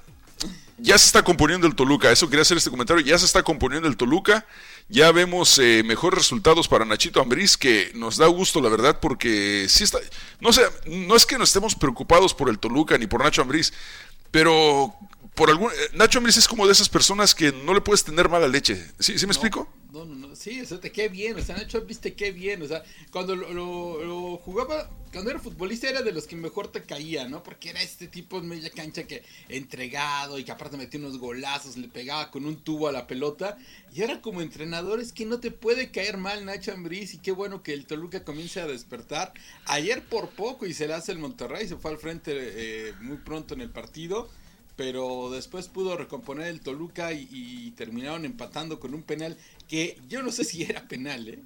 ya 0.77 0.97
se 0.97 1.07
está 1.07 1.23
componiendo 1.23 1.65
el 1.67 1.75
Toluca, 1.75 2.11
eso 2.11 2.29
quería 2.29 2.43
hacer 2.43 2.57
este 2.57 2.69
comentario, 2.69 3.03
ya 3.03 3.17
se 3.17 3.25
está 3.25 3.43
componiendo 3.43 3.87
el 3.87 3.97
Toluca, 3.97 4.45
ya 4.89 5.11
vemos 5.11 5.57
eh, 5.59 5.83
mejores 5.85 6.19
resultados 6.19 6.67
para 6.67 6.85
Nachito 6.85 7.19
Ambriz, 7.19 7.57
que 7.57 7.91
nos 7.95 8.17
da 8.17 8.27
gusto 8.27 8.61
la 8.61 8.69
verdad, 8.69 8.99
porque 8.99 9.65
sí 9.69 9.83
está, 9.83 9.99
no 10.39 10.53
sé, 10.53 10.61
no 10.85 11.15
es 11.15 11.25
que 11.25 11.37
no 11.37 11.43
estemos 11.43 11.75
preocupados 11.75 12.33
por 12.33 12.49
el 12.49 12.59
Toluca 12.59 12.97
ni 12.97 13.07
por 13.07 13.23
Nacho 13.23 13.41
Ambriz, 13.41 13.73
pero 14.29 14.93
por 15.37 15.51
algún, 15.51 15.71
eh, 15.71 15.75
Nacho 15.93 16.17
Ambriz 16.17 16.35
es 16.35 16.47
como 16.47 16.65
de 16.65 16.73
esas 16.73 16.89
personas 16.89 17.35
que 17.35 17.51
no 17.51 17.75
le 17.75 17.81
puedes 17.81 18.03
tener 18.03 18.27
mala 18.27 18.47
leche, 18.47 18.83
¿sí, 18.99 19.19
¿sí 19.19 19.27
me 19.27 19.33
explico? 19.33 19.69
No, 19.93 20.03
no, 20.03 20.15
no, 20.15 20.35
sí, 20.35 20.59
o 20.61 20.65
sea, 20.65 20.79
te 20.79 20.91
qué 20.91 21.09
bien, 21.09 21.37
o 21.37 21.41
sea, 21.43 21.55
Nacho 21.55 21.79
viste 21.81 22.15
qué 22.15 22.31
bien, 22.31 22.63
o 22.63 22.67
sea, 22.67 22.83
cuando 23.11 23.35
lo, 23.35 23.53
lo, 23.53 24.03
lo, 24.03 24.37
jugaba, 24.37 24.89
cuando 25.13 25.29
era 25.29 25.39
futbolista 25.39 25.89
era 25.89 26.01
de 26.01 26.11
los 26.11 26.25
que 26.25 26.35
mejor 26.35 26.69
te 26.69 26.83
caía, 26.83 27.27
¿no? 27.27 27.43
Porque 27.43 27.69
era 27.69 27.83
este 27.83 28.07
tipo 28.07 28.39
en 28.39 28.47
media 28.47 28.71
cancha 28.71 29.03
que 29.03 29.23
entregado 29.47 30.39
y 30.39 30.43
que 30.43 30.51
aparte 30.51 30.75
metía 30.75 30.99
unos 30.99 31.19
golazos, 31.19 31.77
le 31.77 31.87
pegaba 31.87 32.31
con 32.31 32.47
un 32.47 32.57
tubo 32.57 32.87
a 32.87 32.91
la 32.91 33.05
pelota, 33.05 33.59
y 33.93 34.01
ahora 34.01 34.21
como 34.21 34.41
entrenador 34.41 34.99
es 34.99 35.13
que 35.13 35.25
no 35.25 35.39
te 35.39 35.51
puede 35.51 35.91
caer 35.91 36.17
mal 36.17 36.45
Nacho 36.45 36.73
Ambriz 36.73 37.13
y 37.13 37.19
qué 37.19 37.31
bueno 37.31 37.61
que 37.61 37.73
el 37.73 37.85
Toluca 37.85 38.23
comience 38.23 38.59
a 38.59 38.65
despertar. 38.65 39.33
Ayer 39.65 40.03
por 40.03 40.29
poco 40.29 40.65
y 40.65 40.73
se 40.73 40.87
le 40.87 40.95
hace 40.95 41.11
el 41.11 41.19
Monterrey, 41.19 41.67
se 41.67 41.75
fue 41.75 41.91
al 41.91 41.99
frente 41.99 42.31
eh, 42.33 42.93
muy 43.01 43.17
pronto 43.17 43.53
en 43.53 43.61
el 43.61 43.69
partido 43.69 44.27
pero 44.77 45.29
después 45.31 45.67
pudo 45.67 45.97
recomponer 45.97 46.47
el 46.47 46.61
Toluca 46.61 47.11
y, 47.11 47.73
terminaron 47.75 48.23
empatando 48.23 48.79
con 48.79 48.93
un 48.93 49.03
penal 49.03 49.35
que 49.67 49.99
yo 50.07 50.23
no 50.23 50.31
sé 50.31 50.45
si 50.45 50.63
era 50.63 50.87
penal, 50.87 51.27
¿eh? 51.27 51.39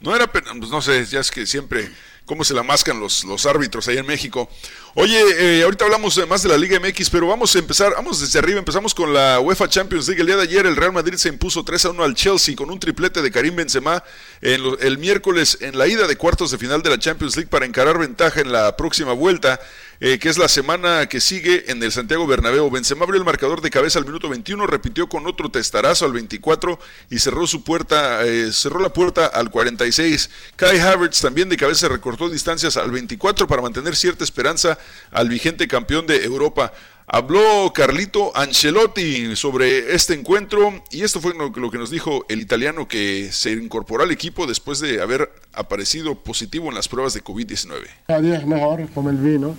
No 0.00 0.16
era 0.16 0.32
penal, 0.32 0.58
pues 0.58 0.70
no 0.70 0.80
sé, 0.80 1.04
ya 1.04 1.20
es 1.20 1.30
que 1.30 1.46
siempre 1.46 1.90
cómo 2.30 2.44
se 2.44 2.54
la 2.54 2.62
mascan 2.62 3.00
los, 3.00 3.24
los 3.24 3.44
árbitros 3.44 3.88
ahí 3.88 3.98
en 3.98 4.06
México. 4.06 4.48
Oye, 4.94 5.20
eh, 5.36 5.64
ahorita 5.64 5.84
hablamos 5.84 6.24
más 6.28 6.44
de 6.44 6.48
la 6.48 6.56
Liga 6.56 6.78
MX, 6.78 7.10
pero 7.10 7.26
vamos 7.26 7.56
a 7.56 7.58
empezar, 7.58 7.92
vamos 7.96 8.20
desde 8.20 8.38
arriba, 8.38 8.60
empezamos 8.60 8.94
con 8.94 9.12
la 9.12 9.40
UEFA 9.40 9.68
Champions 9.68 10.06
League. 10.06 10.20
El 10.20 10.28
día 10.28 10.36
de 10.36 10.44
ayer 10.44 10.64
el 10.64 10.76
Real 10.76 10.92
Madrid 10.92 11.16
se 11.16 11.28
impuso 11.28 11.64
3 11.64 11.86
a 11.86 11.90
1 11.90 12.04
al 12.04 12.14
Chelsea 12.14 12.54
con 12.54 12.70
un 12.70 12.78
triplete 12.78 13.20
de 13.20 13.32
Karim 13.32 13.56
Benzema 13.56 14.04
en 14.42 14.62
lo, 14.62 14.78
el 14.78 14.98
miércoles 14.98 15.58
en 15.60 15.76
la 15.76 15.88
ida 15.88 16.06
de 16.06 16.14
cuartos 16.14 16.52
de 16.52 16.58
final 16.58 16.84
de 16.84 16.90
la 16.90 17.00
Champions 17.00 17.34
League 17.34 17.50
para 17.50 17.66
encarar 17.66 17.98
ventaja 17.98 18.40
en 18.40 18.52
la 18.52 18.76
próxima 18.76 19.12
vuelta. 19.12 19.58
Eh, 20.02 20.18
que 20.18 20.30
es 20.30 20.38
la 20.38 20.48
semana 20.48 21.06
que 21.10 21.20
sigue 21.20 21.70
en 21.70 21.82
el 21.82 21.92
Santiago 21.92 22.26
Bernabéu. 22.26 22.70
Benzema 22.70 23.04
abrió 23.04 23.18
el 23.18 23.24
marcador 23.26 23.60
de 23.60 23.68
cabeza 23.68 23.98
al 23.98 24.06
minuto 24.06 24.30
21, 24.30 24.66
repitió 24.66 25.10
con 25.10 25.26
otro 25.26 25.50
testarazo 25.50 26.06
al 26.06 26.14
24 26.14 26.78
y 27.10 27.18
cerró 27.18 27.46
su 27.46 27.64
puerta, 27.64 28.24
eh, 28.24 28.50
cerró 28.50 28.80
la 28.80 28.94
puerta 28.94 29.26
al 29.26 29.50
46. 29.50 30.30
Kai 30.56 30.78
Havertz 30.78 31.20
también 31.20 31.50
de 31.50 31.58
cabeza 31.58 31.86
recortó 31.88 32.19
distancias 32.28 32.76
al 32.76 32.90
24 32.90 33.46
para 33.46 33.62
mantener 33.62 33.94
cierta 33.96 34.24
esperanza 34.24 34.78
al 35.10 35.28
vigente 35.28 35.68
campeón 35.68 36.06
de 36.06 36.24
Europa. 36.24 36.72
Habló 37.12 37.72
Carlito 37.74 38.30
Ancelotti 38.36 39.34
sobre 39.34 39.94
este 39.94 40.14
encuentro 40.14 40.84
y 40.92 41.02
esto 41.02 41.20
fue 41.20 41.34
lo, 41.34 41.50
que 41.52 41.78
nos 41.78 41.90
dijo 41.90 42.24
el 42.28 42.40
italiano 42.40 42.86
que 42.86 43.30
se 43.32 43.50
incorporó 43.50 44.04
al 44.04 44.12
equipo 44.12 44.46
después 44.46 44.78
de 44.78 45.02
haber 45.02 45.32
aparecido 45.52 46.14
positivo 46.14 46.68
en 46.68 46.76
las 46.76 46.88
pruebas 46.88 47.12
de 47.14 47.24
COVID-19. 47.24 47.86
Cada 48.06 48.20
día 48.20 48.36
es 48.36 48.46
mejor, 48.46 48.88
como 48.94 49.10
el 49.10 49.16
vino. 49.16 49.56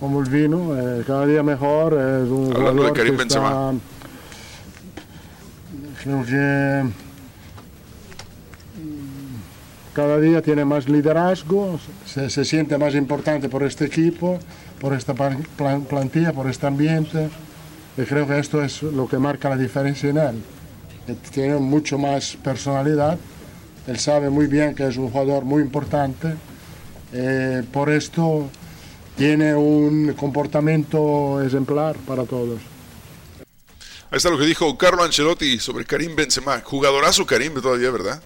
como 0.00 0.20
el 0.20 0.28
vino, 0.28 0.76
eh, 0.76 1.04
cada 1.06 1.26
día 1.26 1.44
mejor. 1.44 1.92
Es 1.92 2.28
un 2.28 2.52
Hablando 2.56 2.82
de 2.82 2.88
jugador 2.88 2.92
Karim 2.92 3.16
que 3.16 3.22
está, 3.22 3.40
Benzema. 3.40 3.80
creo 6.02 6.24
que 6.24 7.09
cada 9.94 10.18
día 10.20 10.40
tiene 10.42 10.64
más 10.64 10.88
liderazgo, 10.88 11.78
se, 12.06 12.30
se 12.30 12.44
siente 12.44 12.78
más 12.78 12.94
importante 12.94 13.48
por 13.48 13.62
este 13.62 13.86
equipo, 13.86 14.38
por 14.80 14.94
esta 14.94 15.14
plan- 15.14 15.44
plan- 15.56 15.82
plantilla, 15.82 16.32
por 16.32 16.48
este 16.48 16.66
ambiente. 16.66 17.28
Y 17.96 18.02
creo 18.02 18.26
que 18.26 18.38
esto 18.38 18.62
es 18.62 18.82
lo 18.82 19.08
que 19.08 19.18
marca 19.18 19.48
la 19.48 19.56
diferencia 19.56 20.08
en 20.10 20.18
él. 20.18 20.42
Tiene 21.32 21.56
mucho 21.56 21.98
más 21.98 22.36
personalidad. 22.36 23.18
Él 23.86 23.98
sabe 23.98 24.30
muy 24.30 24.46
bien 24.46 24.74
que 24.74 24.86
es 24.86 24.96
un 24.96 25.10
jugador 25.10 25.44
muy 25.44 25.62
importante. 25.62 26.34
Eh, 27.12 27.64
por 27.72 27.90
esto 27.90 28.48
tiene 29.16 29.54
un 29.54 30.12
comportamiento 30.12 31.42
ejemplar 31.42 31.96
para 32.06 32.24
todos. 32.24 32.60
Ahí 34.12 34.16
está 34.16 34.30
lo 34.30 34.38
que 34.38 34.46
dijo 34.46 34.78
Carlo 34.78 35.02
Ancelotti 35.02 35.58
sobre 35.58 35.84
Karim 35.84 36.14
Benzema. 36.14 36.60
Jugadorazo 36.60 37.26
Karim 37.26 37.54
todavía, 37.60 37.90
¿verdad? 37.90 38.22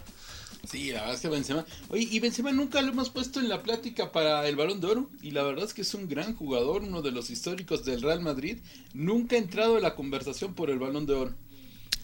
Sí, 0.74 0.90
la 0.90 1.02
verdad 1.02 1.14
es 1.14 1.20
que 1.20 1.28
Benzema. 1.28 1.64
Oye, 1.88 2.08
y 2.10 2.18
Benzema 2.18 2.50
nunca 2.50 2.82
lo 2.82 2.90
hemos 2.90 3.08
puesto 3.08 3.38
en 3.38 3.48
la 3.48 3.62
plática 3.62 4.10
para 4.10 4.48
el 4.48 4.56
Balón 4.56 4.80
de 4.80 4.88
Oro. 4.88 5.08
Y 5.22 5.30
la 5.30 5.44
verdad 5.44 5.66
es 5.66 5.72
que 5.72 5.82
es 5.82 5.94
un 5.94 6.08
gran 6.08 6.34
jugador, 6.34 6.82
uno 6.82 7.00
de 7.00 7.12
los 7.12 7.30
históricos 7.30 7.84
del 7.84 8.02
Real 8.02 8.20
Madrid. 8.20 8.58
Nunca 8.92 9.36
ha 9.36 9.38
entrado 9.38 9.76
en 9.76 9.84
la 9.84 9.94
conversación 9.94 10.54
por 10.54 10.70
el 10.70 10.80
Balón 10.80 11.06
de 11.06 11.14
Oro. 11.14 11.34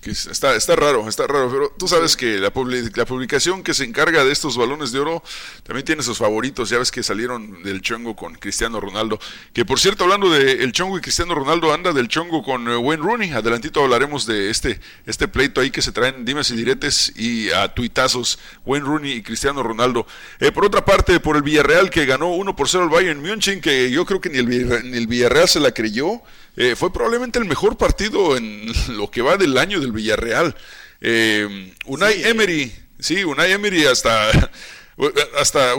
Que 0.00 0.12
es- 0.12 0.26
está, 0.28 0.56
está 0.56 0.74
raro, 0.76 1.06
está 1.10 1.26
raro, 1.26 1.50
pero 1.52 1.74
tú 1.78 1.86
sabes 1.86 2.16
que 2.16 2.38
la, 2.38 2.50
la 2.94 3.04
publicación 3.04 3.62
que 3.62 3.74
se 3.74 3.84
encarga 3.84 4.24
de 4.24 4.32
estos 4.32 4.56
balones 4.56 4.92
de 4.92 4.98
oro 4.98 5.22
también 5.62 5.84
tiene 5.84 6.02
sus 6.02 6.16
favoritos. 6.16 6.70
Ya 6.70 6.78
ves 6.78 6.90
que 6.90 7.02
salieron 7.02 7.62
del 7.62 7.82
chongo 7.82 8.16
con 8.16 8.34
Cristiano 8.34 8.80
Ronaldo. 8.80 9.20
Que 9.52 9.66
por 9.66 9.78
cierto, 9.78 10.04
hablando 10.04 10.30
de 10.30 10.52
el 10.64 10.72
chongo 10.72 10.96
y 10.96 11.02
Cristiano 11.02 11.34
Ronaldo, 11.34 11.74
anda 11.74 11.92
del 11.92 12.08
chongo 12.08 12.42
con 12.42 12.66
eh, 12.70 12.78
Wayne 12.78 13.02
Rooney. 13.02 13.30
Adelantito 13.32 13.82
hablaremos 13.82 14.24
de 14.24 14.48
este, 14.48 14.80
este 15.04 15.28
pleito 15.28 15.60
ahí 15.60 15.70
que 15.70 15.82
se 15.82 15.92
traen 15.92 16.24
dimes 16.24 16.50
y 16.50 16.56
diretes 16.56 17.12
y 17.16 17.50
a 17.50 17.68
tuitazos. 17.74 18.38
Wayne 18.64 18.86
Rooney 18.86 19.12
y 19.12 19.22
Cristiano 19.22 19.62
Ronaldo. 19.62 20.06
Eh, 20.38 20.50
por 20.50 20.64
otra 20.64 20.82
parte, 20.82 21.20
por 21.20 21.36
el 21.36 21.42
Villarreal 21.42 21.90
que 21.90 22.06
ganó 22.06 22.30
1 22.30 22.56
por 22.56 22.70
0 22.70 22.84
al 22.84 22.88
Bayern 22.90 23.20
München, 23.20 23.60
que 23.60 23.90
yo 23.90 24.06
creo 24.06 24.18
que 24.22 24.30
ni 24.30 24.38
el, 24.38 24.46
Villarre- 24.48 24.82
ni 24.82 24.96
el 24.96 25.06
Villarreal 25.06 25.46
se 25.46 25.60
la 25.60 25.72
creyó. 25.72 26.22
Eh, 26.62 26.76
fue 26.76 26.92
probablemente 26.92 27.38
el 27.38 27.46
mejor 27.46 27.78
partido 27.78 28.36
en 28.36 28.66
lo 28.98 29.10
que 29.10 29.22
va 29.22 29.38
del 29.38 29.56
año 29.56 29.80
del 29.80 29.92
Villarreal. 29.92 30.54
Eh, 31.00 31.72
Unai 31.86 32.22
Emery, 32.22 32.70
sí, 32.98 33.24
Unai 33.24 33.52
Emery 33.52 33.86
hasta, 33.86 34.28
hasta, 35.40 35.72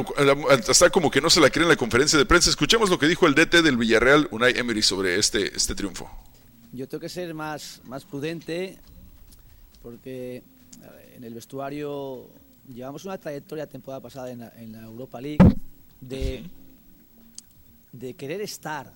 hasta 0.68 0.90
como 0.90 1.12
que 1.12 1.22
no 1.22 1.30
se 1.30 1.40
la 1.40 1.52
cree 1.52 1.66
en 1.66 1.70
la 1.70 1.76
conferencia 1.76 2.18
de 2.18 2.26
prensa. 2.26 2.50
Escuchemos 2.50 2.90
lo 2.90 2.98
que 2.98 3.08
dijo 3.08 3.28
el 3.28 3.36
DT 3.36 3.62
del 3.62 3.78
Villarreal, 3.78 4.28
Unai 4.32 4.58
Emery, 4.58 4.82
sobre 4.82 5.20
este, 5.20 5.56
este 5.56 5.76
triunfo. 5.76 6.10
Yo 6.72 6.88
tengo 6.88 7.02
que 7.02 7.10
ser 7.10 7.32
más, 7.36 7.80
más 7.84 8.04
prudente 8.04 8.80
porque 9.84 10.38
eh, 10.38 11.14
en 11.16 11.24
el 11.24 11.36
vestuario 11.36 12.28
llevamos 12.74 13.06
una 13.06 13.20
trayectoria 13.20 13.68
temporada 13.68 14.02
pasada 14.02 14.32
en 14.32 14.40
la, 14.40 14.52
en 14.56 14.72
la 14.72 14.82
Europa 14.82 15.22
League 15.22 15.46
de, 16.00 16.44
de 17.92 18.16
querer 18.16 18.42
estar 18.42 18.92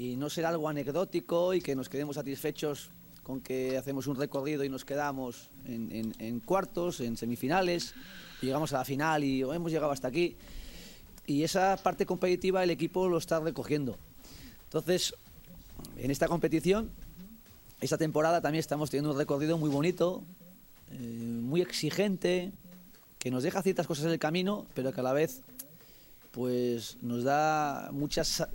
y 0.00 0.16
no 0.16 0.30
ser 0.30 0.46
algo 0.46 0.66
anecdótico 0.66 1.52
y 1.52 1.60
que 1.60 1.76
nos 1.76 1.90
quedemos 1.90 2.16
satisfechos 2.16 2.88
con 3.22 3.42
que 3.42 3.76
hacemos 3.76 4.06
un 4.06 4.16
recorrido 4.16 4.64
y 4.64 4.70
nos 4.70 4.86
quedamos 4.86 5.50
en, 5.66 6.40
cuartos, 6.40 7.00
en 7.00 7.18
semifinales, 7.18 7.94
y 8.40 8.46
llegamos 8.46 8.72
a 8.72 8.78
la 8.78 8.84
final 8.86 9.22
y 9.22 9.42
"Oh, 9.44 9.52
hemos 9.52 9.70
llegado 9.70 9.92
hasta 9.92 10.08
aquí. 10.08 10.36
Y 11.26 11.42
esa 11.42 11.76
parte 11.76 12.06
competitiva 12.06 12.64
el 12.64 12.70
equipo 12.70 13.10
lo 13.10 13.18
está 13.18 13.40
recogiendo. 13.40 13.98
Entonces, 14.64 15.14
en 15.98 16.10
esta 16.10 16.28
competición, 16.28 16.90
esta 17.82 17.98
temporada 17.98 18.40
también 18.40 18.60
estamos 18.60 18.88
teniendo 18.88 19.10
un 19.12 19.18
recorrido 19.18 19.58
muy 19.58 19.68
bonito, 19.68 20.22
eh, 20.92 20.96
muy 20.98 21.60
exigente, 21.60 22.52
que 23.18 23.30
nos 23.30 23.42
deja 23.42 23.60
ciertas 23.60 23.86
cosas 23.86 24.06
en 24.06 24.12
el 24.12 24.18
camino, 24.18 24.64
pero 24.72 24.94
que 24.94 25.00
a 25.00 25.02
la 25.02 25.12
vez 25.12 25.42
pues 26.32 26.96
nos 27.02 27.24
da 27.24 27.90
muchas 27.92 28.48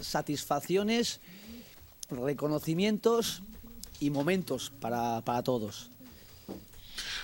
satisfacciones, 0.00 1.20
reconocimientos 2.10 3.42
y 4.00 4.10
momentos 4.10 4.72
para, 4.80 5.20
para 5.22 5.42
todos. 5.42 5.90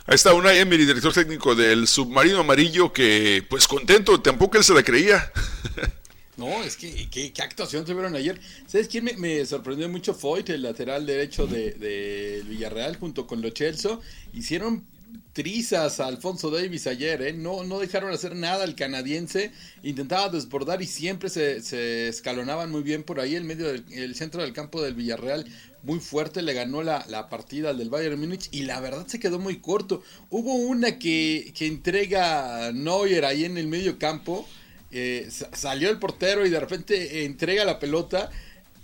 Ahí 0.07 0.15
está 0.15 0.33
Unai 0.35 0.59
Emery, 0.59 0.87
director 0.87 1.13
técnico 1.13 1.55
del 1.55 1.89
Submarino 1.89 2.41
Amarillo, 2.41 2.93
que 2.93 3.45
pues 3.51 3.67
contento, 3.67 4.21
tampoco 4.21 4.57
él 4.57 4.65
se 4.65 4.75
la 4.75 4.83
creía. 4.83 5.33
No, 6.37 6.63
es 6.63 6.77
que 6.77 7.09
qué, 7.09 7.33
qué 7.33 7.43
actuación 7.43 7.87
tuvieron 7.87 8.15
ayer. 8.15 8.39
¿Sabes 8.67 8.89
quién 8.89 9.05
me, 9.05 9.15
me 9.17 9.47
sorprendió 9.47 9.89
mucho? 9.89 10.13
Foyt, 10.13 10.51
el 10.51 10.61
lateral 10.61 11.07
derecho 11.07 11.47
de, 11.47 11.73
de 11.73 12.45
Villarreal, 12.47 12.97
junto 12.97 13.27
con 13.27 13.41
Lo 13.41 13.51
Celso. 13.53 14.03
Hicieron 14.35 14.85
trizas 15.33 16.01
a 16.01 16.07
Alfonso 16.07 16.51
Davis 16.51 16.87
ayer, 16.87 17.21
¿eh? 17.23 17.33
No, 17.33 17.63
no 17.65 17.79
dejaron 17.79 18.13
hacer 18.13 18.35
nada 18.35 18.65
al 18.65 18.75
canadiense. 18.75 19.53
Intentaba 19.83 20.29
desbordar 20.31 20.81
y 20.83 20.87
siempre 20.87 21.29
se, 21.29 22.09
escalonaban 22.09 22.71
muy 22.71 22.83
bien 22.83 23.03
por 23.03 23.21
ahí. 23.21 23.35
El 23.35 23.45
medio 23.45 23.67
del 23.73 23.85
el 23.93 24.15
centro 24.15 24.43
del 24.43 24.53
campo 24.53 24.81
del 24.83 24.95
Villarreal, 24.95 25.47
muy 25.83 26.01
fuerte, 26.01 26.43
le 26.43 26.55
ganó 26.55 26.83
la, 26.83 27.05
la 27.09 27.29
partida 27.29 27.71
al 27.71 27.79
del 27.79 27.91
Bayern 27.91 28.19
Múnich 28.19 28.49
y 28.51 28.63
la 28.63 28.81
verdad 28.81 29.07
se 29.07 29.21
quedó 29.21 29.39
muy 29.39 29.61
corto. 29.61 30.03
Hubo 30.31 30.55
una 30.55 30.99
que, 30.99 31.53
que 31.57 31.67
entrega 31.67 32.73
Neuer 32.73 33.25
ahí 33.25 33.45
en 33.45 33.59
el 33.59 33.67
medio 33.69 33.99
campo 33.99 34.47
eh, 34.91 35.27
sa- 35.31 35.51
salió 35.55 35.91
el 35.91 35.99
portero 35.99 36.47
y 36.47 36.51
de 36.51 36.61
repente 36.61 37.25
entrega 37.25 37.65
la 37.65 37.79
pelota 37.79 38.31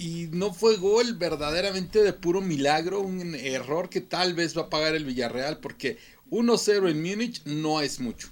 y 0.03 0.29
no 0.33 0.53
fue 0.53 0.77
gol 0.79 1.15
verdaderamente 1.15 2.03
de 2.03 2.13
puro 2.13 2.41
milagro, 2.41 3.01
un 3.01 3.37
error 3.37 3.89
que 3.89 4.01
tal 4.01 4.35
vez 4.35 4.57
va 4.57 4.63
a 4.63 4.71
pagar 4.71 4.97
el 4.97 5.05
Villarreal 5.05 5.59
porque 5.59 5.97
1-0 6.31 6.91
en 6.91 7.01
Múnich 7.01 7.45
no 7.45 7.81
es 7.81 8.01
mucho. 8.01 8.32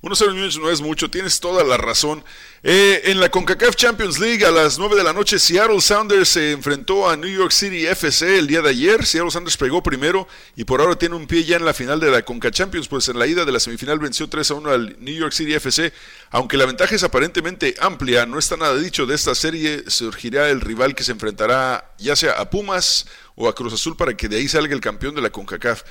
1-0 0.00 0.32
Múnich 0.32 0.60
no 0.60 0.70
es 0.70 0.80
mucho, 0.80 1.10
tienes 1.10 1.40
toda 1.40 1.64
la 1.64 1.76
razón. 1.76 2.24
Eh, 2.62 3.02
en 3.06 3.18
la 3.18 3.30
CONCACAF 3.30 3.74
Champions 3.74 4.20
League 4.20 4.44
a 4.46 4.52
las 4.52 4.78
9 4.78 4.94
de 4.94 5.02
la 5.02 5.12
noche, 5.12 5.40
Seattle 5.40 5.80
Sounders 5.80 6.28
se 6.28 6.52
enfrentó 6.52 7.10
a 7.10 7.16
New 7.16 7.28
York 7.28 7.50
City 7.50 7.84
FC 7.84 8.38
el 8.38 8.46
día 8.46 8.62
de 8.62 8.70
ayer. 8.70 9.04
Seattle 9.04 9.32
Sounders 9.32 9.56
pegó 9.56 9.82
primero 9.82 10.28
y 10.54 10.62
por 10.62 10.80
ahora 10.80 10.96
tiene 10.96 11.16
un 11.16 11.26
pie 11.26 11.42
ya 11.42 11.56
en 11.56 11.64
la 11.64 11.74
final 11.74 11.98
de 11.98 12.12
la 12.12 12.22
CONCA 12.22 12.52
Champions, 12.52 12.86
pues 12.86 13.08
en 13.08 13.18
la 13.18 13.26
ida 13.26 13.44
de 13.44 13.50
la 13.50 13.58
semifinal 13.58 13.98
venció 13.98 14.28
3 14.28 14.48
a 14.52 14.54
1 14.54 14.70
al 14.70 14.96
New 15.00 15.16
York 15.16 15.32
City 15.32 15.54
FC. 15.54 15.92
Aunque 16.30 16.56
la 16.56 16.66
ventaja 16.66 16.94
es 16.94 17.02
aparentemente 17.02 17.74
amplia, 17.80 18.24
no 18.24 18.38
está 18.38 18.56
nada 18.56 18.76
dicho 18.76 19.04
de 19.04 19.16
esta 19.16 19.34
serie, 19.34 19.82
surgirá 19.88 20.48
el 20.48 20.60
rival 20.60 20.94
que 20.94 21.02
se 21.02 21.10
enfrentará 21.10 21.92
ya 21.98 22.14
sea 22.14 22.34
a 22.34 22.50
Pumas 22.50 23.06
o 23.34 23.48
a 23.48 23.54
Cruz 23.54 23.72
Azul 23.72 23.96
para 23.96 24.16
que 24.16 24.28
de 24.28 24.36
ahí 24.36 24.46
salga 24.46 24.74
el 24.74 24.80
campeón 24.80 25.16
de 25.16 25.22
la 25.22 25.30
CONCACAF. 25.30 25.82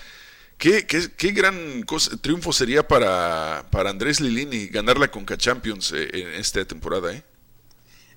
¿Qué, 0.58 0.88
qué, 0.88 1.12
qué 1.16 1.32
gran 1.32 1.86
triunfo 2.22 2.52
sería 2.52 2.88
para, 2.88 3.68
para 3.72 3.92
Andrés 3.92 4.20
Lilini 4.20 4.68
ganar 4.68 4.98
la 4.98 5.12
Conca 5.12 5.38
Champions 5.38 5.92
eh, 5.92 6.10
en 6.14 6.30
esta 6.30 6.66
temporada, 6.66 7.14
¿eh? 7.14 7.24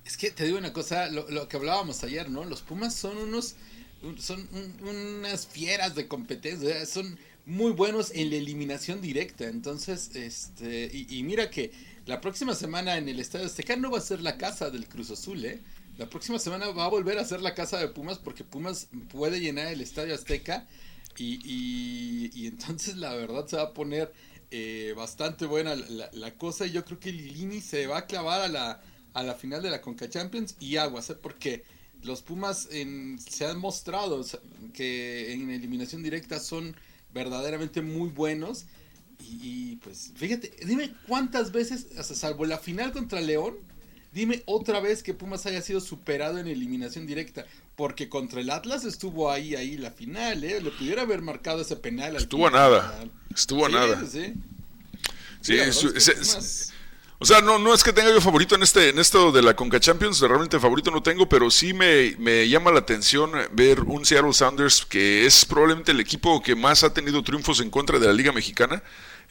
Es 0.05 0.17
que 0.17 0.31
te 0.31 0.45
digo 0.45 0.57
una 0.57 0.73
cosa, 0.73 1.09
lo, 1.09 1.29
lo 1.29 1.47
que 1.47 1.57
hablábamos 1.57 2.03
ayer, 2.03 2.29
¿no? 2.29 2.43
Los 2.43 2.61
Pumas 2.61 2.95
son 2.95 3.17
unos, 3.17 3.55
un- 4.01 4.19
son 4.19 4.47
un- 4.51 4.87
unas 4.87 5.47
fieras 5.47 5.95
de 5.95 6.07
competencia, 6.07 6.85
son 6.85 7.19
muy 7.45 7.71
buenos 7.71 8.11
en 8.11 8.29
la 8.31 8.37
eliminación 8.37 9.01
directa. 9.01 9.45
Entonces, 9.45 10.11
este, 10.15 10.89
y, 10.91 11.07
y 11.19 11.23
mira 11.23 11.49
que 11.49 11.71
la 12.05 12.19
próxima 12.21 12.55
semana 12.55 12.97
en 12.97 13.09
el 13.09 13.19
Estadio 13.19 13.45
Azteca 13.45 13.75
no 13.75 13.91
va 13.91 13.99
a 13.99 14.01
ser 14.01 14.21
la 14.21 14.37
casa 14.37 14.69
del 14.71 14.87
Cruz 14.87 15.11
Azul, 15.11 15.45
¿eh? 15.45 15.61
La 15.97 16.09
próxima 16.09 16.39
semana 16.39 16.67
va 16.69 16.85
a 16.85 16.89
volver 16.89 17.19
a 17.19 17.25
ser 17.25 17.41
la 17.41 17.53
casa 17.53 17.77
de 17.77 17.87
Pumas 17.89 18.17
porque 18.17 18.43
Pumas 18.43 18.87
puede 19.11 19.39
llenar 19.39 19.67
el 19.67 19.81
Estadio 19.81 20.15
Azteca 20.15 20.67
y, 21.17 22.29
y- 22.33 22.47
entonces 22.47 22.97
la 22.97 23.13
verdad 23.15 23.47
se 23.47 23.57
va 23.57 23.63
a 23.63 23.73
poner 23.73 24.11
eh, 24.51 24.93
bastante 24.95 25.45
buena 25.45 25.75
la, 25.75 26.09
cosa 26.37 26.65
y 26.65 26.71
yo 26.71 26.83
creo 26.85 26.99
que 26.99 27.11
Lini 27.11 27.61
se 27.61 27.87
va 27.87 27.99
a 27.99 28.05
clavar 28.07 28.41
a 28.41 28.47
la, 28.47 28.81
a 29.13 29.23
la 29.23 29.35
final 29.35 29.61
de 29.61 29.69
la 29.69 29.81
Conca 29.81 30.09
Champions 30.09 30.55
y 30.59 30.77
aguas, 30.77 31.09
¿eh? 31.09 31.15
porque 31.21 31.63
los 32.03 32.21
Pumas 32.21 32.67
en- 32.71 33.19
se 33.19 33.45
han 33.45 33.59
mostrado 33.59 34.23
que 34.73 35.33
en 35.33 35.49
eliminación 35.51 36.03
directa 36.03 36.39
son 36.39 36.75
verdaderamente 37.13 37.81
muy 37.81 38.09
buenos 38.09 38.65
y, 39.19 39.75
pues 39.77 40.11
fíjate, 40.15 40.51
dime 40.65 40.93
cuántas 41.07 41.51
veces, 41.51 41.87
sea, 41.91 42.03
salvo 42.03 42.45
la 42.45 42.57
final 42.57 42.91
contra 42.91 43.21
León, 43.21 43.55
dime 44.11 44.41
otra 44.45 44.79
vez 44.79 45.03
que 45.03 45.13
Pumas 45.13 45.45
haya 45.45 45.61
sido 45.61 45.79
superado 45.79 46.39
en 46.39 46.47
eliminación 46.47 47.05
directa. 47.05 47.45
Porque 47.75 48.09
contra 48.09 48.41
el 48.41 48.49
Atlas 48.49 48.85
estuvo 48.85 49.31
ahí, 49.31 49.55
ahí 49.55 49.77
la 49.77 49.91
final, 49.91 50.43
¿eh? 50.43 50.61
Le 50.61 50.71
pudiera 50.71 51.03
haber 51.03 51.21
marcado 51.21 51.61
ese 51.61 51.75
penal. 51.75 52.15
al 52.15 52.23
Estuvo 52.23 52.47
a 52.47 52.51
nada, 52.51 53.03
estuvo 53.33 53.65
a 53.65 53.69
Sí, 53.69 53.75
nada. 53.75 54.05
sí. 54.05 54.33
Es 55.95 56.71
o 57.23 57.25
sea, 57.25 57.39
no, 57.39 57.59
no 57.59 57.71
es 57.71 57.83
que 57.83 57.93
tenga 57.93 58.09
yo 58.11 58.19
favorito 58.19 58.55
en 58.55 58.63
este 58.63 58.89
en 58.89 58.97
esto 58.97 59.31
de 59.31 59.43
la 59.43 59.55
Conca 59.55 59.79
Champions, 59.79 60.19
realmente 60.21 60.59
favorito 60.59 60.89
no 60.89 61.03
tengo, 61.03 61.29
pero 61.29 61.51
sí 61.51 61.71
me, 61.71 62.15
me 62.17 62.49
llama 62.49 62.71
la 62.71 62.79
atención 62.79 63.33
ver 63.51 63.81
un 63.81 64.03
Seattle 64.03 64.33
Sounders 64.33 64.83
que 64.87 65.27
es 65.27 65.45
probablemente 65.45 65.91
el 65.91 65.99
equipo 65.99 66.41
que 66.41 66.55
más 66.55 66.83
ha 66.83 66.95
tenido 66.95 67.23
triunfos 67.23 67.59
en 67.59 67.69
contra 67.69 67.99
de 67.99 68.07
la 68.07 68.13
Liga 68.13 68.31
Mexicana. 68.31 68.81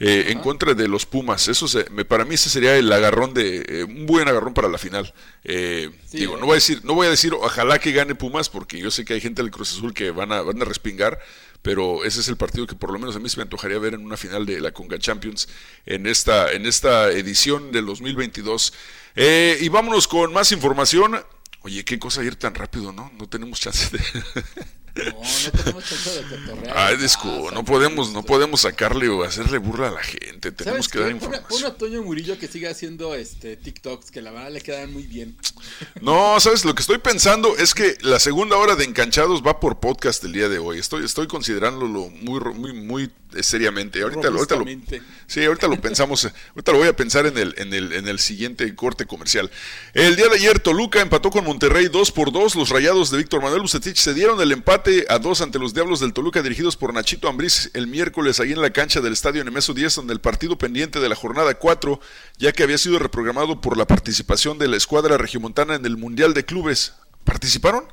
Eh, 0.01 0.27
en 0.33 0.41
contra 0.41 0.75
de 0.75 0.89
los 0.89 1.07
Pumas. 1.07 1.47
Eso 1.47 1.69
se- 1.69 1.89
me, 1.91 2.05
para 2.05 2.25
mí 2.25 2.35
ese 2.35 2.51
sería 2.51 2.77
el 2.77 2.91
agarrón 2.93 3.33
de 3.35 3.65
eh, 3.69 3.85
un 3.85 4.07
buen 4.07 4.27
agarrón 4.27 4.55
para 4.55 4.69
la 4.69 4.79
final. 4.79 5.15
Eh, 5.45 5.91
Sí, 6.07 6.19
digo, 6.19 6.37
eh. 6.37 6.41
no 6.41 6.47
voy 6.47 6.55
a 6.55 6.57
decir, 6.57 6.81
no 6.85 6.95
voy 6.95 7.07
a 7.07 7.11
decir 7.11 7.33
ojalá 7.35 7.79
que 7.79 7.93
gane 7.93 8.15
Pumas 8.17 8.49
porque 8.49 8.79
yo 8.81 8.91
sé 8.91 9.05
que 9.05 9.15
hay 9.15 9.21
gente 9.21 9.43
del 9.43 9.51
Cruz 9.53 9.71
Azul 9.73 9.95
que 9.95 10.11
van 10.11 10.33
a 10.33 10.41
van 10.43 10.61
a 10.61 10.65
respingar, 10.65 11.21
pero 11.63 12.05
ese 12.05 12.21
es 12.21 12.29
el 12.29 12.37
partido 12.37 12.67
que 12.67 12.75
por 12.75 12.91
lo 12.93 12.99
menos 12.99 13.15
a 13.15 13.19
mí 13.21 13.29
se 13.29 13.37
me 13.37 13.43
antojaría 13.45 13.79
ver 13.79 13.95
en 13.95 14.05
una 14.05 14.17
final 14.17 14.47
de 14.47 14.61
la 14.61 14.73
Conga 14.73 14.99
Champions 14.99 15.49
en 15.87 16.07
esta 16.07 16.51
en 16.53 16.65
esta 16.67 17.11
edición 17.13 17.71
del 17.71 17.85
2022. 17.87 18.73
Eh, 19.17 19.59
y 19.61 19.69
vámonos 19.69 20.09
con 20.09 20.33
más 20.33 20.51
información. 20.53 21.23
Oye, 21.63 21.85
qué 21.85 21.99
cosa 21.99 22.25
ir 22.25 22.37
tan 22.37 22.55
rápido, 22.55 22.91
¿no? 22.91 23.13
No 23.19 23.29
tenemos 23.29 23.61
chance 23.61 23.95
de 23.95 24.03
No, 24.97 25.05
no 25.05 25.51
tenemos 25.63 25.85
chance 25.85 26.11
de 26.11 26.23
cotorrear. 26.23 26.77
Ay, 26.77 26.97
disco, 26.97 27.45
casa, 27.45 27.55
no 27.55 27.65
podemos, 27.65 28.13
no 28.13 28.23
podemos 28.23 28.61
sacarle 28.63 29.09
o 29.09 29.23
hacerle 29.23 29.59
burla 29.59 29.89
a 29.89 29.93
la 29.93 30.03
gente. 30.03 30.53
Tenemos 30.53 30.87
¿Sabes 30.87 30.89
que 30.89 30.99
dar 30.99 31.09
qué? 31.13 31.15
Pon 31.15 31.29
a- 31.29 31.31
Pon 31.31 31.43
información. 31.43 31.71
a 31.73 31.75
Toño 31.77 32.03
Murillo 32.03 32.39
que 32.39 32.49
siga 32.49 32.71
haciendo 32.71 33.15
este 33.15 33.57
TikToks 33.57 34.11
que 34.11 34.21
la 34.23 34.31
verdad 34.33 34.51
le 34.51 34.61
quedan 34.61 34.93
muy 34.93 35.05
bien. 35.05 35.37
No, 36.01 36.39
sabes, 36.41 36.65
lo 36.65 36.75
que 36.75 36.81
estoy 36.81 36.99
pensando 36.99 37.57
es 37.57 37.75
que 37.75 37.97
la 38.01 38.19
segunda 38.19 38.57
hora 38.57 38.75
de 38.75 38.85
Encanchados 38.85 39.43
va 39.47 39.61
por 39.61 39.81
podcast 39.81 40.25
el 40.25 40.33
día 40.33 40.49
de 40.49 40.59
hoy. 40.59 40.79
Estoy, 40.79 41.05
estoy 41.05 41.27
considerándolo 41.27 42.09
muy, 42.09 42.41
muy, 42.55 42.73
muy 42.73 43.11
seriamente. 43.43 44.03
Ahorita, 44.03 44.23
lo- 44.31 44.39
ahorita 44.39 44.55
lo, 44.57 44.65
sí, 45.27 45.45
ahorita 45.45 45.69
lo 45.69 45.81
pensamos, 45.81 46.25
eh, 46.25 46.33
ahorita 46.51 46.73
lo 46.73 46.79
voy 46.79 46.89
a 46.89 46.97
pensar 46.97 47.27
en 47.27 47.39
el, 47.39 47.55
en 47.59 47.73
el, 47.75 47.93
en 47.93 48.09
el 48.09 48.19
siguiente 48.19 48.75
corte 48.75 49.07
comercial. 49.07 49.51
El 49.95 50.17
día 50.17 50.29
de 50.29 50.37
ayer 50.37 50.59
Toluca 50.61 51.01
empató 51.01 51.31
con 51.31 51.45
Monterrey 51.45 51.89
2 51.89 52.13
por 52.13 52.33
2. 52.33 52.57
Los 52.57 52.69
rayados 52.71 53.11
de 53.11 53.19
Víctor 53.19 53.43
Manuel 53.43 53.63
Bucetich 53.63 53.97
se 53.97 54.15
dieron 54.15 54.41
el 54.41 54.53
empate 54.53 55.07
a 55.09 55.19
2 55.19 55.41
ante 55.41 55.59
los 55.59 55.75
Diablos 55.75 56.01
del 56.01 56.13
Toluca 56.13 56.43
dirigidos 56.43 56.77
por 56.77 56.93
Nachito 56.95 57.29
Ambriz 57.29 57.71
el 57.75 57.87
miércoles 57.87 58.41
ahí 58.41 58.53
en 58.53 58.61
la 58.61 58.71
cancha 58.71 59.01
del 59.01 59.13
estadio 59.13 59.45
Nemesio 59.45 59.75
10, 59.75 59.95
donde 59.97 60.13
el 60.13 60.21
partido 60.21 60.59
pendiente 60.59 61.01
de 61.01 61.09
la 61.09 61.15
jornada 61.17 61.55
4, 61.55 62.01
ya 62.39 62.53
que 62.53 62.63
había 62.63 62.79
sido 62.79 62.99
reprogramado 62.99 63.61
por 63.61 63.77
la 63.77 63.87
participación 63.87 64.59
de 64.59 64.69
la 64.69 64.77
escuadra 64.77 65.17
regiomontana 65.19 65.75
en 65.75 65.87
el 65.87 65.97
Mundial 65.97 66.35
de 66.35 66.45
Clubes. 66.45 66.95
¿Participaron? 67.25 67.85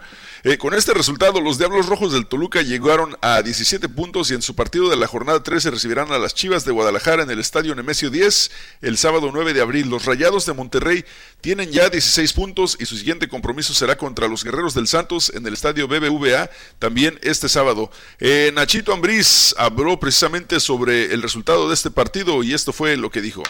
Eh, 0.43 0.57
con 0.57 0.73
este 0.73 0.93
resultado, 0.93 1.41
los 1.41 1.57
Diablos 1.57 1.87
Rojos 1.87 2.13
del 2.13 2.27
Toluca 2.27 2.61
llegaron 2.61 3.15
a 3.21 3.41
17 3.41 3.89
puntos 3.89 4.29
y 4.29 4.35
en 4.35 4.41
su 4.41 4.55
partido 4.55 4.89
de 4.89 4.95
la 4.95 5.07
jornada 5.07 5.41
13 5.41 5.71
recibirán 5.71 6.11
a 6.11 6.19
las 6.19 6.35
Chivas 6.35 6.63
de 6.63 6.71
Guadalajara 6.71 7.23
en 7.23 7.29
el 7.31 7.39
Estadio 7.39 7.73
Nemesio 7.73 8.09
10 8.09 8.51
el 8.81 8.97
sábado 8.97 9.31
9 9.33 9.53
de 9.53 9.61
abril. 9.61 9.89
Los 9.89 10.05
Rayados 10.05 10.45
de 10.45 10.53
Monterrey 10.53 11.05
tienen 11.41 11.71
ya 11.71 11.89
16 11.89 12.33
puntos 12.33 12.77
y 12.79 12.85
su 12.85 12.97
siguiente 12.97 13.27
compromiso 13.27 13.73
será 13.73 13.97
contra 13.97 14.27
los 14.27 14.43
Guerreros 14.43 14.73
del 14.73 14.87
Santos 14.87 15.31
en 15.33 15.45
el 15.47 15.53
Estadio 15.53 15.87
BBVA 15.87 16.49
también 16.79 17.19
este 17.23 17.49
sábado. 17.49 17.89
Eh, 18.19 18.51
Nachito 18.53 18.93
Ambriz 18.93 19.55
habló 19.57 19.99
precisamente 19.99 20.59
sobre 20.59 21.13
el 21.13 21.21
resultado 21.21 21.67
de 21.67 21.73
este 21.73 21.91
partido 21.91 22.43
y 22.43 22.53
esto 22.53 22.73
fue 22.73 22.95
lo 22.95 23.09
que 23.09 23.21
dijo. 23.21 23.43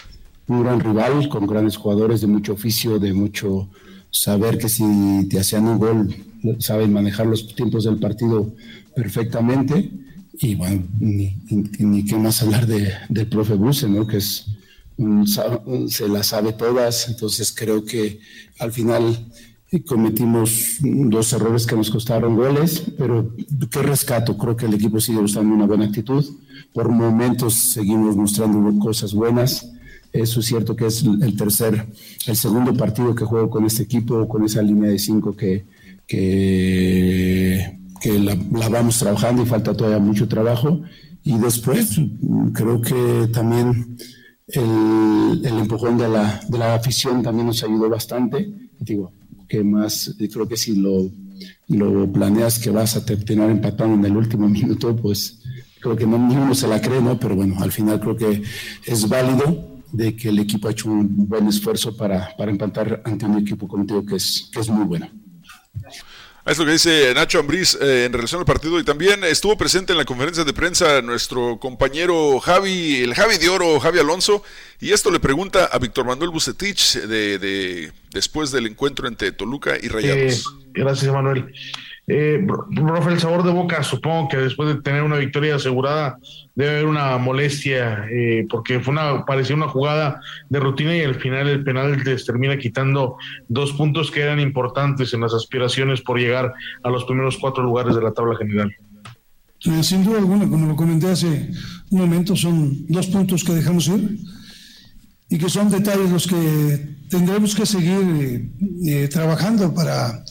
un 0.47 0.63
gran 0.63 0.79
rival 0.79 1.27
con 1.27 1.45
grandes 1.45 1.75
jugadores 1.75 2.21
de 2.21 2.27
mucho 2.27 2.53
oficio, 2.53 2.99
de 2.99 3.13
mucho 3.13 3.67
saber 4.09 4.57
que 4.57 4.69
si 4.69 5.27
te 5.29 5.39
hacían 5.39 5.67
un 5.67 5.77
gol, 5.77 6.26
saben 6.59 6.93
manejar 6.93 7.27
los 7.27 7.55
tiempos 7.55 7.83
del 7.85 7.97
partido 7.99 8.53
perfectamente. 8.95 9.91
Y 10.39 10.55
bueno, 10.55 10.83
ni, 10.99 11.35
ni- 11.79 12.05
qué 12.05 12.15
más 12.17 12.41
hablar 12.43 12.67
de, 12.67 12.91
del 13.09 13.27
profe 13.27 13.55
Bruce, 13.55 13.87
¿no? 13.89 14.05
que 14.07 14.17
es 14.17 14.45
se 15.87 16.07
las 16.09 16.27
sabe 16.27 16.53
todas. 16.53 17.07
Entonces 17.09 17.53
creo 17.55 17.83
que 17.85 18.19
al 18.59 18.71
final 18.71 19.27
eh, 19.71 19.83
cometimos 19.83 20.77
dos 20.81 21.33
errores 21.33 21.65
que 21.65 21.75
nos 21.75 21.89
costaron 21.89 22.35
goles, 22.35 22.83
pero 22.97 23.33
qué 23.71 23.81
rescato. 23.81 24.37
Creo 24.37 24.55
que 24.55 24.65
el 24.65 24.73
equipo 24.73 24.99
sigue 24.99 25.21
mostrando 25.21 25.53
una 25.55 25.65
buena 25.65 25.85
actitud. 25.85 26.25
Por 26.73 26.89
momentos 26.89 27.53
seguimos 27.55 28.15
mostrando 28.15 28.77
cosas 28.79 29.13
buenas. 29.13 29.69
Eso 30.13 30.39
es 30.39 30.45
cierto 30.45 30.75
que 30.75 30.85
es 30.87 31.03
el 31.03 31.35
tercer, 31.35 31.85
el 32.27 32.35
segundo 32.35 32.73
partido 32.73 33.13
que 33.13 33.25
juego 33.25 33.49
con 33.49 33.65
este 33.65 33.83
equipo, 33.83 34.27
con 34.27 34.45
esa 34.45 34.61
línea 34.61 34.89
de 34.89 34.97
cinco 34.99 35.35
que, 35.35 35.65
que, 36.07 37.79
que 38.01 38.19
la, 38.19 38.35
vamos 38.69 38.97
trabajando 38.97 39.43
y 39.43 39.45
falta 39.45 39.75
todavía 39.75 39.99
mucho 39.99 40.27
trabajo. 40.27 40.81
Y 41.23 41.37
después 41.37 41.99
creo 42.53 42.81
que 42.81 43.29
también 43.33 43.97
el, 44.47 45.41
el 45.43 45.57
empujón 45.59 45.97
de 45.97 46.07
la, 46.07 46.39
de 46.47 46.57
la 46.57 46.75
afición 46.75 47.21
también 47.21 47.47
nos 47.47 47.63
ayudó 47.63 47.89
bastante. 47.89 48.49
Digo, 48.79 49.11
que 49.47 49.63
más, 49.63 50.15
creo 50.17 50.47
que 50.47 50.57
si 50.57 50.75
lo, 50.75 51.09
lo 51.67 52.11
planeas 52.11 52.59
que 52.59 52.69
vas 52.69 52.95
a 52.95 53.05
terminar 53.05 53.49
empatando 53.49 53.95
en 53.95 54.05
el 54.05 54.17
último 54.17 54.47
minuto, 54.49 54.95
pues 54.95 55.41
creo 55.79 55.95
que 55.95 56.07
no, 56.07 56.17
ni 56.17 56.35
uno 56.35 56.55
se 56.55 56.67
la 56.67 56.81
cree, 56.81 57.01
¿no? 57.01 57.19
Pero 57.19 57.35
bueno, 57.35 57.55
al 57.59 57.71
final 57.71 57.99
creo 57.99 58.15
que 58.15 58.41
es 58.85 59.07
válido 59.07 59.81
de 59.91 60.15
que 60.15 60.29
el 60.29 60.39
equipo 60.39 60.67
ha 60.67 60.71
hecho 60.71 60.89
un 60.89 61.27
buen 61.27 61.47
esfuerzo 61.47 61.95
para, 61.95 62.35
para 62.37 62.51
empatar 62.51 63.01
ante 63.05 63.25
un 63.25 63.37
equipo, 63.37 63.67
digo, 63.85 64.05
que 64.05 64.15
es, 64.15 64.49
que 64.51 64.59
es 64.59 64.69
muy 64.69 64.85
bueno. 64.85 65.09
Es 66.47 66.57
lo 66.57 66.65
que 66.65 66.71
dice 66.71 67.11
Nacho 67.13 67.39
Ambriz 67.39 67.77
eh, 67.81 68.05
en 68.05 68.13
relación 68.13 68.39
al 68.39 68.45
partido 68.45 68.79
y 68.79 68.83
también 68.85 69.21
estuvo 69.25 69.57
presente 69.57 69.91
en 69.91 69.97
la 69.97 70.05
conferencia 70.05 70.45
de 70.45 70.53
prensa 70.53 71.01
nuestro 71.01 71.59
compañero 71.59 72.39
Javi, 72.39 73.01
el 73.03 73.13
Javi 73.13 73.37
de 73.37 73.49
Oro, 73.49 73.79
Javi 73.81 73.99
Alonso, 73.99 74.43
y 74.79 74.93
esto 74.93 75.11
le 75.11 75.19
pregunta 75.19 75.65
a 75.65 75.77
Víctor 75.77 76.05
Manuel 76.05 76.29
Bucetich 76.29 76.93
de, 77.01 77.37
de- 77.37 77.91
después 78.11 78.51
del 78.51 78.65
encuentro 78.67 79.09
entre 79.09 79.33
Toluca 79.33 79.75
y 79.81 79.87
Eh, 79.87 79.89
Rayados. 79.89 80.45
gracias, 80.73 81.11
Manuel. 81.13 81.53
Eh, 82.09 82.45
profe, 82.73 83.11
el 83.11 83.19
sabor 83.19 83.43
de 83.43 83.51
boca, 83.51 83.83
supongo 83.83 84.29
que 84.29 84.37
después 84.37 84.69
de 84.69 84.81
tener 84.81 85.03
una 85.03 85.17
victoria 85.17 85.55
asegurada, 85.55 86.17
debe 86.55 86.71
haber 86.71 86.85
una 86.85 87.17
molestia, 87.17 88.05
eh, 88.09 88.47
porque 88.49 88.79
fue 88.79 88.93
una, 88.93 89.25
parecía 89.25 89.57
una 89.57 89.67
jugada 89.67 90.21
de 90.49 90.59
rutina 90.59 90.95
y 90.95 91.01
al 91.01 91.15
final 91.15 91.49
el 91.49 91.65
penal 91.65 92.01
les 92.05 92.25
termina 92.25 92.57
quitando 92.57 93.17
dos 93.49 93.73
puntos 93.73 94.09
que 94.09 94.21
eran 94.21 94.39
importantes 94.39 95.13
en 95.13 95.19
las 95.19 95.33
aspiraciones 95.33 96.01
por 96.01 96.17
llegar 96.17 96.53
a 96.81 96.89
los 96.89 97.03
primeros 97.03 97.37
cuatro 97.37 97.61
lugares 97.61 97.93
de 97.93 98.01
la 98.01 98.13
tabla 98.13 98.37
general. 98.37 98.73
Eh, 99.65 99.83
Sin 99.83 100.05
duda 100.05 100.19
alguna, 100.19 100.47
como 100.47 100.65
lo 100.65 100.75
comenté 100.75 101.07
hace 101.07 101.51
un 101.89 101.99
momento, 101.99 102.35
son 102.35 102.85
dos 102.87 103.07
puntos 103.07 103.43
que 103.43 103.53
dejamos 103.53 103.87
ir 103.89 104.17
y 105.29 105.37
que 105.37 105.49
son 105.49 105.69
detalles 105.69 106.09
los 106.09 106.25
que 106.27 106.95
tendremos 107.09 107.53
que 107.55 107.65
seguir 107.65 108.01
eh, 108.01 108.49
eh, 108.85 109.07
trabajando 109.09 109.73
para 109.73 110.23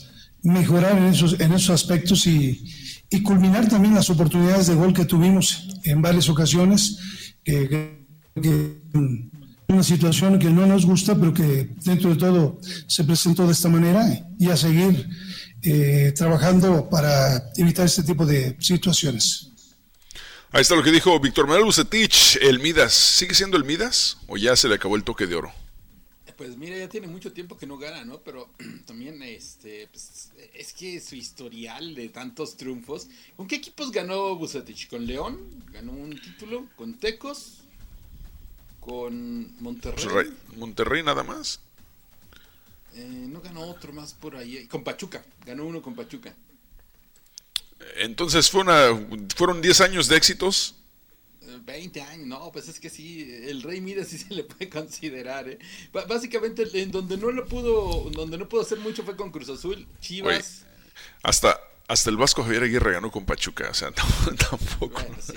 mejorar 0.47 0.97
en 0.97 1.05
esos, 1.07 1.39
en 1.41 1.53
esos 1.53 1.71
aspectos 1.71 2.27
y, 2.27 2.65
y 3.11 3.23
culminar 3.23 3.69
también 3.69 3.95
las 3.95 4.11
oportunidades 4.11 4.67
de 4.67 4.75
gol 4.75 4.93
que 4.93 5.05
tuvimos 5.05 5.69
en 5.85 6.03
varias 6.03 6.29
ocasiones, 6.29 6.99
que, 7.45 8.07
una 9.69 9.83
situación 9.83 10.39
que 10.39 10.51
no 10.51 10.67
nos 10.67 10.87
gusta, 10.87 11.17
pero 11.17 11.35
que 11.35 11.71
dentro 11.85 12.11
de 12.11 12.17
todo 12.17 12.61
se 12.87 13.03
presentó 13.05 13.47
de 13.47 13.53
esta 13.53 13.69
manera 13.69 14.07
y 14.39 14.49
a 14.49 14.57
seguir 14.57 15.09
eh, 15.63 16.13
trabajando 16.17 16.89
para 16.89 17.51
evitar 17.57 17.87
este 17.87 18.05
tipo 18.05 18.25
de 18.25 18.57
situaciones. 18.61 19.49
Ahí 20.53 20.63
está 20.63 20.77
lo 20.77 20.85
que 20.85 20.93
dijo 20.93 21.19
Víctor 21.19 21.47
Manuel 21.47 21.65
Bucetich, 21.65 22.39
el 22.41 22.61
Midas. 22.61 22.93
¿Sigue 22.93 23.35
siendo 23.35 23.57
el 23.57 23.65
Midas 23.65 24.19
o 24.29 24.37
ya 24.37 24.55
se 24.55 24.69
le 24.69 24.77
acabó 24.77 24.95
el 24.95 25.03
toque 25.03 25.27
de 25.27 25.35
oro? 25.35 25.53
Pues 26.37 26.57
mira, 26.57 26.77
ya 26.77 26.89
tiene 26.89 27.07
mucho 27.07 27.33
tiempo 27.33 27.57
que 27.57 27.67
no 27.67 27.79
gana, 27.79 28.05
¿no? 28.05 28.19
Pero 28.21 28.51
también, 28.87 29.23
este, 29.23 29.89
pues, 29.89 30.31
es 30.55 30.73
que 30.73 31.01
su 31.01 31.15
historial 31.15 31.95
de 31.95 32.11
tantos 32.11 32.57
triunfos. 32.57 33.09
¿Con 33.37 33.47
qué 33.47 33.57
equipos 33.57 33.91
ganó 33.91 34.37
Bucetich? 34.37 34.89
¿Con 34.89 35.07
León? 35.07 35.39
¿Ganó 35.73 35.93
un 35.93 36.21
título? 36.21 36.67
¿Con 36.77 36.95
Tecos? 36.95 37.63
¿Con 38.81 39.61
Monterrey? 39.63 40.05
Pues, 40.05 40.59
Monterrey 40.59 41.03
nada 41.03 41.23
más. 41.23 41.61
Eh, 42.95 43.27
no 43.29 43.41
ganó 43.41 43.63
otro 43.63 43.93
más 43.93 44.13
por 44.13 44.37
ahí. 44.37 44.67
Con 44.67 44.85
Pachuca. 44.85 45.25
Ganó 45.45 45.65
uno 45.65 45.83
con 45.83 45.95
Pachuca. 45.95 46.35
Entonces 47.97 48.51
fue 48.51 48.63
una, 48.63 48.89
fueron 49.37 49.61
10 49.61 49.81
años 49.81 50.09
de 50.09 50.17
éxitos. 50.17 50.75
Eh, 51.67 51.73
20 51.73 52.01
años, 52.03 52.27
no, 52.27 52.51
pues 52.53 52.69
es 52.69 52.79
que 52.81 52.89
sí, 52.91 53.29
el 53.45 53.63
Rey 53.63 53.81
Midas 53.81 54.09
sí 54.09 54.19
se 54.19 54.33
le 54.35 54.45
puede 54.45 54.69
considerar, 54.71 55.49
¿eh? 55.49 55.59
Básicamente, 56.09 56.65
en 56.75 56.91
donde 56.91 57.17
no 57.17 57.31
lo 57.31 57.47
pudo, 57.47 58.11
donde 58.11 58.39
no 58.39 58.49
pudo 58.49 58.63
hacer 58.63 58.79
mucho 58.79 59.03
fue 59.05 59.17
con 59.17 59.31
Cruz 59.31 59.49
Azul, 59.49 59.87
Chivas. 60.01 60.65
Hasta, 61.23 61.59
hasta 61.89 62.11
el 62.11 62.17
Vasco 62.17 62.43
Javier 62.43 62.63
Aguirre 62.65 62.93
ganó 62.93 63.11
con 63.11 63.25
Pachuca. 63.27 63.69
O 63.71 63.75
sea, 63.75 63.91
tampoco. 64.51 65.03
Bueno, 65.03 65.17
sí. 65.21 65.33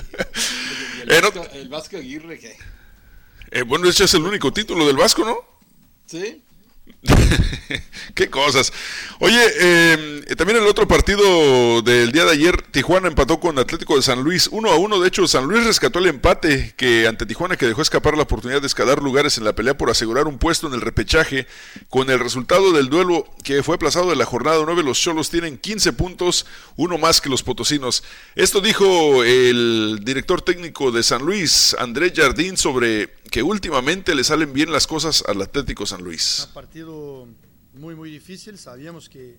Y 0.97 1.01
el, 1.01 1.21
no- 1.21 1.31
Vasco, 1.31 1.47
el 1.53 1.69
Vasco 1.69 1.97
Aguirre, 1.97 2.39
que 2.39 2.55
Eh, 3.51 3.63
bueno, 3.63 3.87
ese 3.89 4.03
es 4.05 4.13
el 4.13 4.23
único 4.23 4.53
título 4.53 4.85
del 4.87 4.95
Vasco, 4.97 5.25
¿no? 5.25 5.37
¿Sí? 6.05 6.41
Qué 8.13 8.29
cosas. 8.29 8.73
Oye, 9.19 9.39
eh, 9.59 10.35
también 10.37 10.57
el 10.59 10.67
otro 10.67 10.87
partido 10.87 11.81
del 11.81 12.11
día 12.11 12.25
de 12.25 12.31
ayer, 12.31 12.61
Tijuana 12.61 13.07
empató 13.07 13.39
con 13.39 13.57
Atlético 13.57 13.95
de 13.95 14.01
San 14.01 14.23
Luis 14.23 14.49
1 14.51 14.69
a 14.69 14.75
1. 14.75 14.99
De 14.99 15.07
hecho, 15.07 15.27
San 15.27 15.45
Luis 15.45 15.65
rescató 15.65 15.99
el 15.99 16.07
empate 16.07 16.73
que 16.75 17.07
ante 17.07 17.25
Tijuana 17.25 17.57
que 17.57 17.67
dejó 17.67 17.81
escapar 17.81 18.17
la 18.17 18.23
oportunidad 18.23 18.61
de 18.61 18.67
escalar 18.67 19.01
lugares 19.01 19.37
en 19.37 19.45
la 19.45 19.53
pelea 19.53 19.77
por 19.77 19.89
asegurar 19.89 20.27
un 20.27 20.37
puesto 20.37 20.67
en 20.67 20.73
el 20.73 20.81
repechaje. 20.81 21.47
Con 21.89 22.09
el 22.09 22.19
resultado 22.19 22.71
del 22.73 22.89
duelo 22.89 23.25
que 23.43 23.63
fue 23.63 23.75
aplazado 23.75 24.09
de 24.09 24.15
la 24.15 24.25
jornada 24.25 24.61
9, 24.65 24.83
los 24.83 24.99
Cholos 24.99 25.29
tienen 25.29 25.57
15 25.57 25.93
puntos, 25.93 26.45
uno 26.75 26.97
más 26.97 27.21
que 27.21 27.29
los 27.29 27.43
potosinos. 27.43 28.03
Esto 28.35 28.61
dijo 28.61 29.23
el 29.23 29.99
director 30.03 30.41
técnico 30.41 30.91
de 30.91 31.03
San 31.03 31.23
Luis, 31.23 31.75
Andrés 31.79 32.13
Jardín, 32.15 32.57
sobre 32.57 33.19
que 33.29 33.43
últimamente 33.43 34.15
le 34.15 34.23
salen 34.23 34.53
bien 34.53 34.71
las 34.71 34.87
cosas 34.87 35.23
al 35.27 35.41
Atlético 35.41 35.85
San 35.85 36.03
Luis. 36.03 36.49
Partido 36.79 37.27
muy, 37.73 37.93
muy 37.93 38.09
difícil. 38.09 38.57
Sabíamos 38.57 39.09
que 39.09 39.37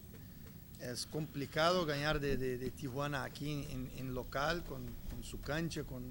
es 0.78 1.06
complicado 1.06 1.86
ganar 1.86 2.20
de, 2.20 2.36
de, 2.36 2.58
de 2.58 2.70
Tijuana 2.70 3.24
aquí 3.24 3.50
en, 3.70 3.90
en 3.96 4.14
local, 4.14 4.62
con, 4.64 4.84
con, 5.08 5.24
su 5.24 5.40
cancha, 5.40 5.84
con, 5.84 6.02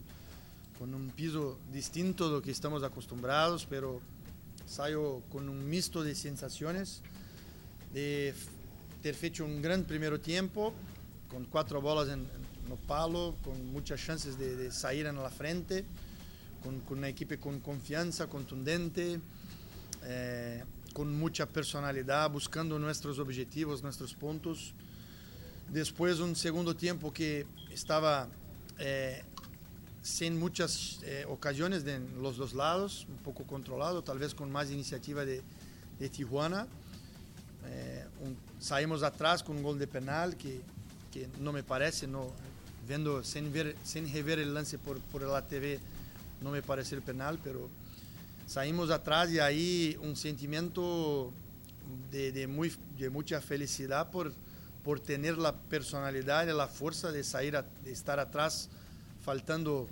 con, 0.80 0.96
un 0.96 1.12
piso 1.12 1.60
distinto 1.72 2.30
de 2.30 2.36
lo 2.36 2.42
que 2.42 2.50
estamos 2.50 2.82
acostumbrados, 2.82 3.68
pero 3.70 4.02
salió 4.65 5.22
con 5.32 5.50
un 5.50 5.70
mixto 5.70 6.04
de 6.04 6.15
sensaciones, 6.15 7.02
de 7.94 8.34
ter 9.04 9.15
hecho 9.22 9.46
un 9.46 9.62
gran 9.62 9.84
primer 9.84 10.18
tiempo, 10.18 10.74
con 11.30 11.46
cuatro 11.46 11.80
bolas 11.80 12.10
en, 12.10 12.22
en 12.22 12.78
palo, 12.88 13.36
con 13.44 13.72
muchas 13.72 14.04
chances 14.04 14.39
de, 14.39 14.56
de 14.56 14.72
salir 14.72 15.06
en 15.06 15.15
la 15.15 15.30
frente 15.30 15.86
con, 16.63 16.80
con, 16.82 16.98
una 16.98 17.08
equipe 17.08 17.38
con 17.38 17.60
confianza, 17.60 18.28
contundente, 18.28 19.20
eh, 20.04 20.63
con 21.00 21.16
mucha 21.16 21.46
personalidad, 21.46 22.30
buscando 22.30 22.78
nuestros 22.78 23.20
objetivos, 23.20 23.82
nuestros 23.82 24.14
puntos. 24.14 24.74
Después 25.70 26.20
un 26.20 26.36
segundo 26.36 26.76
tiempo 26.76 27.14
que 27.14 27.48
estaba 27.72 28.28
eh, 28.80 29.24
sin 30.02 30.38
muchas 30.38 31.00
eh, 31.04 31.24
ocasiones 31.30 31.86
de 31.86 32.02
los 32.22 32.36
dos 32.36 32.54
lados, 32.54 33.08
un 33.08 33.16
poco 33.20 33.46
controlado, 33.46 34.04
tal 34.04 34.20
vez 34.20 34.36
con 34.36 34.52
más 34.52 34.72
iniciativa 34.72 35.24
de, 35.24 35.42
de 36.00 36.10
Tijuana. 36.10 36.68
Un, 38.22 38.36
saímos 38.60 39.02
atrás 39.02 39.42
con 39.42 39.56
un 39.56 39.64
gol 39.64 39.80
de 39.80 39.88
penal 39.88 40.36
que, 40.36 40.60
que 41.14 41.30
no 41.40 41.54
me 41.54 41.64
parece, 41.64 42.08
no, 42.08 42.28
viendo, 42.86 43.24
sin, 43.24 43.54
ver, 43.54 43.74
sin 43.86 44.12
rever 44.12 44.40
el 44.40 44.54
lance 44.54 44.78
por, 44.78 45.00
por 45.00 45.22
la 45.22 45.48
TV, 45.48 45.80
no 46.42 46.52
me 46.52 46.62
parece 46.62 46.96
el 46.96 47.02
penal, 47.02 47.40
pero 47.42 47.70
saímos 48.50 48.90
atrás 48.90 49.30
y 49.30 49.40
ahí 49.40 49.96
un 50.02 50.16
sentimiento 50.16 51.32
de, 52.12 52.32
de, 52.32 52.48
muy, 52.48 52.74
de 52.98 53.12
por, 54.12 54.34
por 54.84 55.00
tener 55.00 55.38
la 55.38 55.54
personalidad 55.56 56.48
y 56.48 56.54
la 56.54 56.68
fuerza 56.68 57.12
de, 57.12 57.24
salir 57.24 57.56
a, 57.56 57.64
de 57.84 57.92
estar 57.92 58.20
atrás 58.20 58.68
faltando 59.24 59.88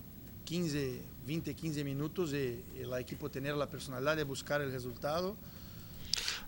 15, 0.46 1.00
20, 1.28 1.54
15 1.54 1.84
minutos 1.84 2.34
y, 2.34 2.64
y 2.76 2.82
el 2.82 2.92
equipo 2.96 3.30
tener 3.30 3.54
la 3.56 3.68
personalidad 3.68 4.18
de 4.18 4.24
buscar 4.24 4.60
el 4.62 4.72
resultado. 4.72 5.36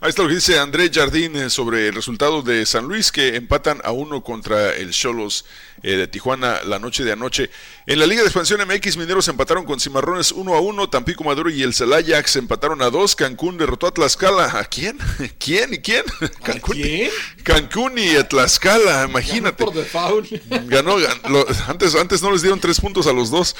Ahí 0.01 0.11
está 0.11 0.21
lo 0.21 0.29
que 0.29 0.35
dice 0.35 0.57
Andrés 0.57 0.91
Jardín 0.93 1.35
eh, 1.35 1.49
sobre 1.49 1.89
el 1.89 1.93
resultado 1.93 2.41
de 2.41 2.65
San 2.65 2.85
Luis, 2.85 3.11
que 3.11 3.35
empatan 3.35 3.81
a 3.83 3.91
uno 3.91 4.23
contra 4.23 4.73
el 4.73 4.91
Cholos 4.91 5.43
eh, 5.83 5.97
de 5.97 6.07
Tijuana 6.07 6.61
la 6.63 6.79
noche 6.79 7.03
de 7.03 7.11
anoche. 7.11 7.49
En 7.85 7.99
la 7.99 8.05
Liga 8.05 8.21
de 8.21 8.27
Expansión 8.27 8.61
MX, 8.65 8.95
Mineros 8.95 9.27
empataron 9.27 9.65
con 9.65 9.77
Cimarrones 9.81 10.31
1 10.31 10.53
a 10.53 10.61
1, 10.61 10.89
Tampico 10.89 11.25
Maduro 11.25 11.49
y 11.49 11.63
el 11.63 11.73
Celayax 11.73 12.37
empataron 12.37 12.81
a 12.81 12.89
2, 12.89 13.17
Cancún 13.17 13.57
derrotó 13.57 13.87
a 13.87 13.91
Tlaxcala. 13.91 14.57
¿A 14.57 14.63
quién? 14.63 14.97
¿Quién 15.37 15.73
y 15.73 15.79
quién? 15.79 16.03
Cancún, 16.43 16.75
quién? 16.75 17.11
Cancún 17.43 17.97
y 17.97 18.15
a 18.15 18.25
Tlaxcala, 18.25 19.05
imagínate. 19.05 19.65
Ganó 19.65 19.71
por 19.71 19.83
default. 19.83 20.31
Ganó, 20.67 20.95
ganó 20.95 21.45
antes, 21.67 21.95
antes 21.95 22.21
no 22.21 22.31
les 22.31 22.41
dieron 22.41 22.61
tres 22.61 22.79
puntos 22.79 23.05
a 23.05 23.11
los 23.11 23.31
dos. 23.31 23.53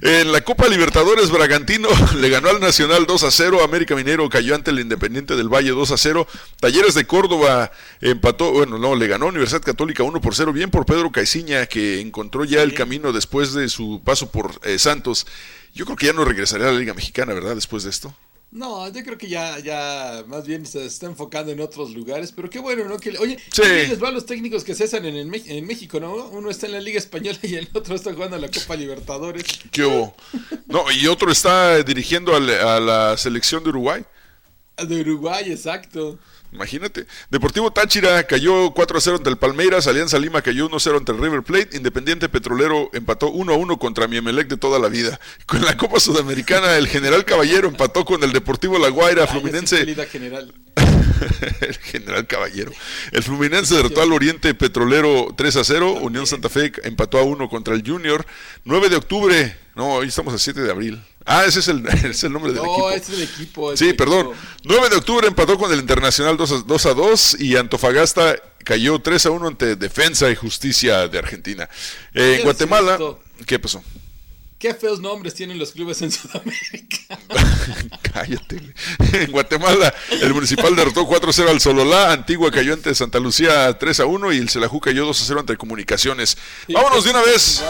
En 0.00 0.32
la 0.32 0.40
Copa 0.40 0.66
Libertadores, 0.66 1.30
Bragantino 1.30 1.88
le 2.16 2.28
ganó 2.30 2.48
al 2.48 2.58
Nacional 2.58 3.06
2 3.06 3.22
a 3.22 3.30
0, 3.30 3.62
América 3.62 3.94
Minero 3.94 4.28
cayó 4.28 4.56
ante 4.56 4.72
el 4.72 4.80
Independiente 4.80 5.36
del 5.36 5.48
Valle 5.48 5.70
2 5.70 5.83
a 5.90 5.96
0, 5.96 6.26
Talleres 6.60 6.94
de 6.94 7.06
Córdoba 7.06 7.70
empató, 8.00 8.52
bueno, 8.52 8.78
no, 8.78 8.94
le 8.94 9.06
ganó 9.06 9.26
Universidad 9.26 9.62
Católica 9.62 10.02
1 10.02 10.20
por 10.20 10.34
0, 10.34 10.52
bien 10.52 10.70
por 10.70 10.86
Pedro 10.86 11.10
Caiciña, 11.12 11.66
que 11.66 12.00
encontró 12.00 12.44
ya 12.44 12.62
el 12.62 12.74
camino 12.74 13.12
después 13.12 13.52
de 13.52 13.68
su 13.68 14.00
paso 14.04 14.30
por 14.30 14.58
eh, 14.64 14.78
Santos. 14.78 15.26
Yo 15.74 15.84
creo 15.84 15.96
que 15.96 16.06
ya 16.06 16.12
no 16.12 16.24
regresaría 16.24 16.68
a 16.68 16.72
la 16.72 16.78
Liga 16.78 16.94
Mexicana, 16.94 17.34
¿verdad? 17.34 17.54
Después 17.54 17.84
de 17.84 17.90
esto. 17.90 18.14
No, 18.54 18.86
yo 18.86 19.02
creo 19.02 19.18
que 19.18 19.28
ya, 19.28 19.58
ya 19.58 20.22
más 20.28 20.46
bien 20.46 20.64
se 20.64 20.86
está 20.86 21.06
enfocando 21.06 21.50
en 21.50 21.58
otros 21.58 21.90
lugares, 21.90 22.30
pero 22.30 22.48
qué 22.48 22.60
bueno, 22.60 22.84
¿no? 22.84 22.98
Que, 22.98 23.18
oye, 23.18 23.36
Sí. 23.50 23.62
¿qué 23.62 23.88
les 23.88 24.00
va 24.00 24.08
a 24.08 24.12
los 24.12 24.26
técnicos 24.26 24.62
que 24.62 24.76
cesan 24.76 25.04
en, 25.06 25.16
el 25.16 25.42
en 25.46 25.66
México, 25.66 25.98
¿no? 25.98 26.14
Uno 26.28 26.50
está 26.50 26.66
en 26.66 26.72
la 26.72 26.80
Liga 26.80 26.98
Española 26.98 27.36
y 27.42 27.56
el 27.56 27.68
otro 27.74 27.96
está 27.96 28.14
jugando 28.14 28.38
la 28.38 28.48
Copa 28.48 28.76
Libertadores. 28.76 29.44
¿Qué 29.72 29.84
hubo? 29.84 30.14
No, 30.66 30.84
y 30.92 31.08
otro 31.08 31.32
está 31.32 31.82
dirigiendo 31.82 32.32
a 32.36 32.38
la 32.78 33.16
selección 33.16 33.64
de 33.64 33.70
Uruguay. 33.70 34.04
De 34.76 35.00
Uruguay, 35.00 35.52
exacto. 35.52 36.18
Imagínate. 36.54 37.06
Deportivo 37.30 37.72
Táchira 37.72 38.22
cayó 38.24 38.70
4 38.72 38.98
a 38.98 39.00
0 39.00 39.16
ante 39.16 39.30
el 39.30 39.36
Palmeiras, 39.36 39.88
Alianza 39.88 40.18
Lima 40.18 40.40
cayó 40.40 40.66
1 40.66 40.76
a 40.76 40.80
0 40.80 40.98
ante 40.98 41.12
el 41.12 41.18
River 41.18 41.42
Plate, 41.42 41.76
Independiente 41.76 42.28
Petrolero 42.28 42.90
empató 42.92 43.30
1 43.30 43.52
a 43.52 43.56
1 43.56 43.78
contra 43.78 44.06
mi 44.06 44.16
Emelec 44.16 44.48
de 44.48 44.56
toda 44.56 44.78
la 44.78 44.88
vida. 44.88 45.18
Con 45.46 45.64
la 45.64 45.76
Copa 45.76 45.98
Sudamericana, 45.98 46.76
el 46.76 46.86
General 46.86 47.24
Caballero 47.24 47.68
empató 47.68 48.04
con 48.04 48.22
el 48.22 48.32
Deportivo 48.32 48.78
La 48.78 48.88
Guaira, 48.88 49.26
Fluminense. 49.26 49.78
Ay, 49.78 49.96
general. 50.06 50.54
el 51.60 51.76
General 51.76 52.26
Caballero. 52.26 52.72
El 53.10 53.22
Fluminense 53.22 53.74
derrotó 53.74 54.02
al 54.02 54.12
Oriente 54.12 54.54
Petrolero 54.54 55.34
3 55.36 55.56
a 55.56 55.64
0, 55.64 55.92
Unión 56.02 56.26
Santa 56.26 56.48
Fe 56.48 56.72
empató 56.84 57.18
a 57.18 57.24
1 57.24 57.48
contra 57.48 57.74
el 57.74 57.82
Junior. 57.84 58.24
9 58.64 58.88
de 58.90 58.96
octubre, 58.96 59.56
no, 59.74 59.94
hoy 59.94 60.08
estamos 60.08 60.32
a 60.32 60.38
7 60.38 60.60
de 60.62 60.70
abril. 60.70 61.02
Ah, 61.26 61.44
ese 61.46 61.60
es 61.60 61.68
el, 61.68 61.86
ese 61.88 62.08
es 62.10 62.24
el 62.24 62.32
nombre 62.32 62.52
del 62.52 62.62
No, 62.62 62.70
equipo. 62.72 62.90
ese 62.90 63.12
es 63.12 63.18
el 63.18 63.22
equipo. 63.24 63.72
es 63.72 63.78
Sí, 63.78 63.88
el 63.90 63.96
perdón. 63.96 64.26
equipo. 64.28 64.36
9 64.64 64.88
de 64.90 64.96
octubre 64.96 65.26
empató 65.26 65.58
con 65.58 65.72
el 65.72 65.78
Internacional 65.80 66.36
2 66.36 66.52
a, 66.52 66.54
2 66.66 66.86
a 66.86 66.94
2 66.94 67.36
y 67.40 67.56
Antofagasta 67.56 68.36
cayó 68.64 68.98
3 68.98 69.26
a 69.26 69.30
1 69.30 69.46
ante 69.48 69.76
Defensa 69.76 70.30
y 70.30 70.34
Justicia 70.36 71.08
de 71.08 71.18
Argentina. 71.18 71.68
Eh, 72.14 72.36
en 72.38 72.42
Guatemala. 72.44 72.98
¿qué 73.46 73.58
pasó? 73.58 73.82
Qué 74.58 74.72
feos 74.72 74.98
nombres 75.00 75.34
tienen 75.34 75.58
los 75.58 75.72
clubes 75.72 76.00
en 76.00 76.10
Sudamérica. 76.12 77.18
Cállate. 78.14 78.60
En 79.12 79.30
Guatemala, 79.30 79.92
el 80.10 80.32
municipal 80.32 80.74
derrotó 80.74 81.06
4-0 81.06 81.48
al 81.50 81.60
Sololá, 81.60 82.12
Antigua 82.12 82.50
cayó 82.50 82.72
ante 82.72 82.94
Santa 82.94 83.18
Lucía 83.18 83.78
3-1 83.78 84.34
y 84.34 84.38
el 84.38 84.48
Celajú 84.48 84.80
cayó 84.80 85.06
2-0 85.06 85.40
ante 85.40 85.56
Comunicaciones. 85.58 86.38
Vámonos 86.68 87.04
de 87.04 87.10
una 87.10 87.22
vez. 87.22 87.62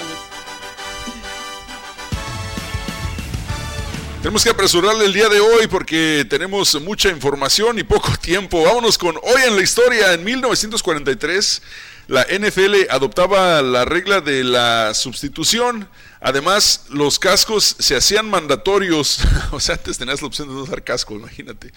Tenemos 4.24 4.42
que 4.42 4.48
apresurarle 4.48 5.04
el 5.04 5.12
día 5.12 5.28
de 5.28 5.38
hoy 5.38 5.66
porque 5.66 6.24
tenemos 6.30 6.80
mucha 6.80 7.10
información 7.10 7.78
y 7.78 7.82
poco 7.82 8.10
tiempo. 8.22 8.62
Vámonos 8.64 8.96
con 8.96 9.16
hoy 9.16 9.42
en 9.46 9.54
la 9.54 9.60
historia. 9.62 10.14
En 10.14 10.24
1943, 10.24 11.60
la 12.08 12.22
NFL 12.30 12.88
adoptaba 12.88 13.60
la 13.60 13.84
regla 13.84 14.22
de 14.22 14.42
la 14.42 14.94
sustitución. 14.94 15.86
Además, 16.22 16.86
los 16.88 17.18
cascos 17.18 17.76
se 17.78 17.96
hacían 17.96 18.30
mandatorios. 18.30 19.18
o 19.52 19.60
sea, 19.60 19.74
antes 19.74 19.98
tenías 19.98 20.22
la 20.22 20.28
opción 20.28 20.48
de 20.48 20.54
no 20.54 20.62
usar 20.62 20.82
casco, 20.82 21.12
imagínate. 21.12 21.70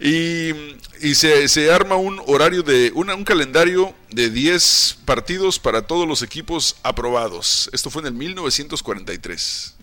Y, 0.00 1.14
se, 1.14 1.46
se 1.46 1.70
arma 1.70 1.96
un 1.96 2.22
horario 2.26 2.62
de 2.62 2.90
una- 2.94 3.14
un 3.14 3.24
calendario 3.24 3.94
de 4.08 4.30
10 4.30 4.96
partidos 5.04 5.58
para 5.58 5.82
todos 5.86 6.08
los 6.08 6.22
equipos 6.22 6.74
aprobados. 6.84 7.68
Esto 7.74 7.90
fue 7.90 8.00
en 8.00 8.06
el 8.06 8.14
1943. 8.14 9.74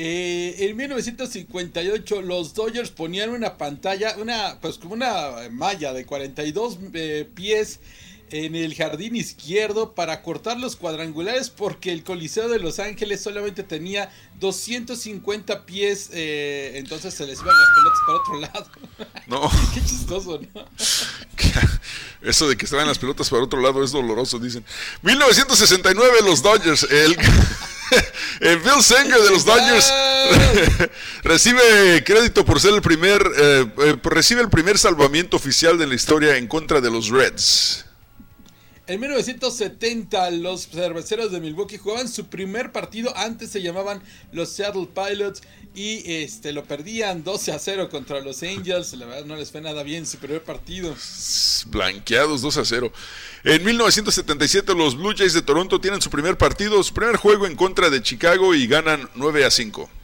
Eh, 0.00 0.54
en 0.60 0.76
1958 0.76 2.22
los 2.22 2.54
Dodgers 2.54 2.90
ponían 2.90 3.30
una 3.30 3.58
pantalla, 3.58 4.14
una 4.18 4.60
pues 4.60 4.78
como 4.78 4.94
una 4.94 5.48
malla 5.50 5.92
de 5.92 6.06
42 6.06 6.78
eh, 6.94 7.28
pies 7.34 7.80
en 8.30 8.54
el 8.54 8.76
jardín 8.76 9.16
izquierdo 9.16 9.96
para 9.96 10.22
cortar 10.22 10.56
los 10.60 10.76
cuadrangulares 10.76 11.50
porque 11.50 11.92
el 11.92 12.04
Coliseo 12.04 12.48
de 12.48 12.60
Los 12.60 12.78
Ángeles 12.78 13.22
solamente 13.22 13.64
tenía 13.64 14.08
250 14.38 15.66
pies, 15.66 16.10
eh, 16.12 16.74
entonces 16.76 17.12
se 17.12 17.26
les 17.26 17.40
iban 17.40 17.56
las 17.56 17.68
pelotas 17.74 18.00
para 18.06 18.18
otro 18.18 18.40
lado. 18.40 18.70
No. 19.26 19.50
Qué 19.74 19.80
chistoso, 19.80 20.40
¿no? 20.54 20.64
Eso 22.22 22.48
de 22.48 22.56
que 22.56 22.66
estaban 22.66 22.86
las 22.86 23.00
pelotas 23.00 23.28
para 23.30 23.42
otro 23.42 23.60
lado 23.60 23.82
es 23.82 23.90
doloroso, 23.90 24.38
dicen. 24.38 24.64
1969 25.02 26.18
los 26.24 26.40
Dodgers, 26.40 26.84
el 26.84 27.16
Bill 28.40 28.82
Sanger 28.82 29.20
de 29.20 29.30
los 29.30 29.44
Dodgers 29.44 29.92
recibe 31.22 32.02
crédito 32.04 32.44
por 32.44 32.60
ser 32.60 32.74
el 32.74 32.82
primer, 32.82 33.22
eh, 33.36 33.66
eh, 33.78 33.96
recibe 34.02 34.40
el 34.40 34.50
primer 34.50 34.78
salvamiento 34.78 35.36
oficial 35.36 35.78
de 35.78 35.86
la 35.86 35.94
historia 35.94 36.36
en 36.36 36.46
contra 36.46 36.80
de 36.80 36.90
los 36.90 37.08
Reds. 37.08 37.87
En 38.88 39.00
1970 39.00 40.30
los 40.30 40.68
cerveceros 40.68 41.30
de 41.30 41.40
Milwaukee 41.40 41.76
jugaban 41.76 42.08
su 42.08 42.28
primer 42.28 42.72
partido, 42.72 43.14
antes 43.18 43.50
se 43.50 43.60
llamaban 43.60 44.02
los 44.32 44.48
Seattle 44.48 44.88
Pilots 44.94 45.42
y 45.74 46.10
este 46.10 46.52
lo 46.52 46.64
perdían 46.64 47.22
12 47.22 47.52
a 47.52 47.58
0 47.58 47.90
contra 47.90 48.20
los 48.20 48.42
Angels, 48.42 48.94
la 48.94 49.04
verdad 49.04 49.26
no 49.26 49.36
les 49.36 49.52
fue 49.52 49.60
nada 49.60 49.82
bien 49.82 50.06
su 50.06 50.16
primer 50.16 50.42
partido. 50.42 50.96
Blanqueados 51.66 52.40
2 52.40 52.56
a 52.56 52.64
0. 52.64 52.90
En 53.44 53.62
1977 53.62 54.74
los 54.74 54.96
Blue 54.96 55.12
Jays 55.14 55.34
de 55.34 55.42
Toronto 55.42 55.82
tienen 55.82 56.00
su 56.00 56.08
primer 56.08 56.38
partido, 56.38 56.82
su 56.82 56.94
primer 56.94 57.16
juego 57.16 57.46
en 57.46 57.56
contra 57.56 57.90
de 57.90 58.00
Chicago 58.00 58.54
y 58.54 58.66
ganan 58.66 59.10
9 59.16 59.44
a 59.44 59.50
5. 59.50 59.97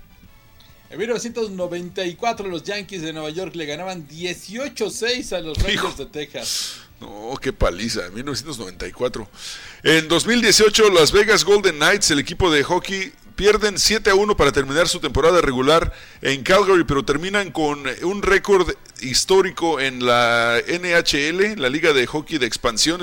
En 0.95 1.01
1994 1.01 2.47
los 2.47 2.63
Yankees 2.63 3.03
de 3.03 3.13
Nueva 3.13 3.31
York 3.31 3.57
le 3.57 3.67
ganaban 3.67 4.07
18-6 4.07 5.33
a 5.33 5.41
los 5.41 5.59
Rangers 5.61 5.97
de 5.97 6.07
Texas. 6.07 6.77
No, 7.01 7.37
qué 7.43 7.53
paliza, 7.53 8.07
en 8.07 8.15
1994. 8.15 9.29
En 9.83 10.07
2018 10.07 10.91
Las 10.91 11.11
Vegas 11.11 11.45
Golden 11.45 11.75
Knights, 11.75 12.13
el 12.13 12.21
equipo 12.21 12.49
de 12.49 12.63
hockey, 12.63 13.13
pierden 13.37 13.79
7 13.79 14.11
a 14.11 14.15
1 14.15 14.37
para 14.37 14.53
terminar 14.53 14.89
su 14.89 15.01
temporada 15.01 15.41
regular 15.41 15.93
en 16.23 16.43
Calgary, 16.43 16.85
pero 16.85 17.05
terminan 17.05 17.51
con 17.51 17.85
un 18.03 18.23
récord 18.23 18.71
histórico 19.01 19.81
en 19.81 20.05
la 20.05 20.61
NHL, 20.67 21.61
la 21.61 21.69
Liga 21.69 21.93
de 21.93 22.07
Hockey 22.07 22.39
de 22.39 22.47
Expansión, 22.47 23.01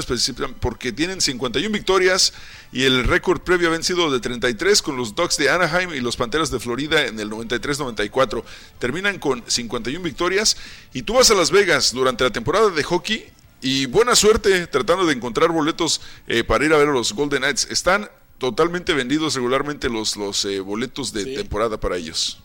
porque 0.60 0.92
tienen 0.92 1.22
51 1.22 1.70
victorias 1.72 2.34
y 2.72 2.84
el 2.84 3.04
récord 3.04 3.42
previo 3.42 3.68
había 3.68 3.84
sido 3.84 4.12
de 4.12 4.20
33 4.20 4.82
con 4.82 4.96
los 4.96 5.16
Ducks 5.16 5.38
de 5.38 5.50
Anaheim 5.50 5.94
y 5.94 6.00
los 6.00 6.16
Panteras 6.16 6.50
de 6.52 6.60
Florida 6.60 7.06
en 7.06 7.20
el 7.20 7.30
93-94. 7.30 8.44
Terminan 8.80 9.20
con 9.20 9.44
51 9.46 10.02
victorias 10.04 10.58
y 10.94 11.04
tú 11.04 11.16
vas 11.16 11.30
a 11.32 11.36
Las 11.36 11.52
Vegas 11.52 11.94
durante 11.94 12.24
la 12.24 12.32
temporada 12.32 12.70
de 12.70 12.84
hockey 12.84 13.30
y 13.62 13.86
buena 13.86 14.16
suerte 14.16 14.66
tratando 14.68 15.06
de 15.06 15.14
encontrar 15.14 15.52
boletos 15.52 16.02
eh, 16.28 16.44
para 16.44 16.66
ir 16.66 16.74
a 16.74 16.78
ver 16.78 16.90
a 16.90 16.94
los 16.94 17.14
Golden 17.14 17.42
Knights. 17.42 17.68
Están 17.70 18.10
totalmente 18.42 18.94
vendidos 18.96 19.36
regularmente 19.36 19.88
los, 19.88 20.18
los 20.18 20.44
eh, 20.46 20.60
boletos 20.60 21.14
de 21.14 21.24
Sí. 21.26 21.36
temporada 21.36 21.80
para 21.80 21.96
ellos. 21.96 22.40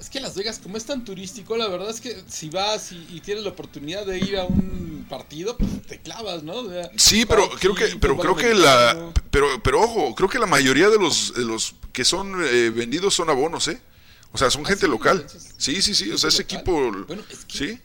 Es 0.00 0.08
que 0.10 0.18
Las 0.20 0.34
Vegas, 0.34 0.58
como 0.62 0.76
es 0.78 0.84
tan 0.86 1.04
turístico, 1.04 1.56
la 1.56 1.68
verdad 1.68 1.90
es 1.90 2.00
que 2.00 2.24
si 2.26 2.48
vas 2.50 2.92
y, 2.92 3.06
y 3.10 3.20
tienes 3.20 3.44
la 3.44 3.50
oportunidad 3.50 4.04
de 4.06 4.18
ir 4.18 4.36
a 4.38 4.44
un 4.44 5.06
partido, 5.08 5.56
pues 5.58 5.82
te 5.86 6.00
clavas, 6.00 6.42
¿no? 6.42 6.54
O 6.54 6.68
sea, 6.70 6.90
Sí, 6.96 7.26
pero 7.26 7.48
creo 7.60 7.74
que, 7.74 7.86
pero 8.00 8.16
creo 8.16 8.34
que 8.34 8.54
la, 8.54 9.12
pero, 9.30 9.62
pero 9.62 9.82
ojo, 9.82 10.14
creo 10.14 10.28
que 10.30 10.38
la 10.38 10.46
mayoría 10.46 10.88
de 10.88 10.98
los, 10.98 11.34
de 11.34 11.44
los 11.44 11.74
que 11.92 12.04
son 12.06 12.34
eh, 12.42 12.70
vendidos 12.74 13.14
son 13.14 13.28
abonos, 13.28 13.68
¿eh? 13.68 13.80
O 14.32 14.38
sea, 14.38 14.50
son 14.50 14.64
gente 14.64 14.88
local. 14.88 15.26
Sí, 15.58 15.80
sí, 15.82 15.94
sí. 15.94 16.10
O 16.10 16.18
sea, 16.18 16.28
ese 16.28 16.42
local. 16.42 16.56
equipo, 16.56 17.04
Bueno, 17.06 17.22
es 17.30 17.44
que- 17.44 17.58
sí. 17.58 17.80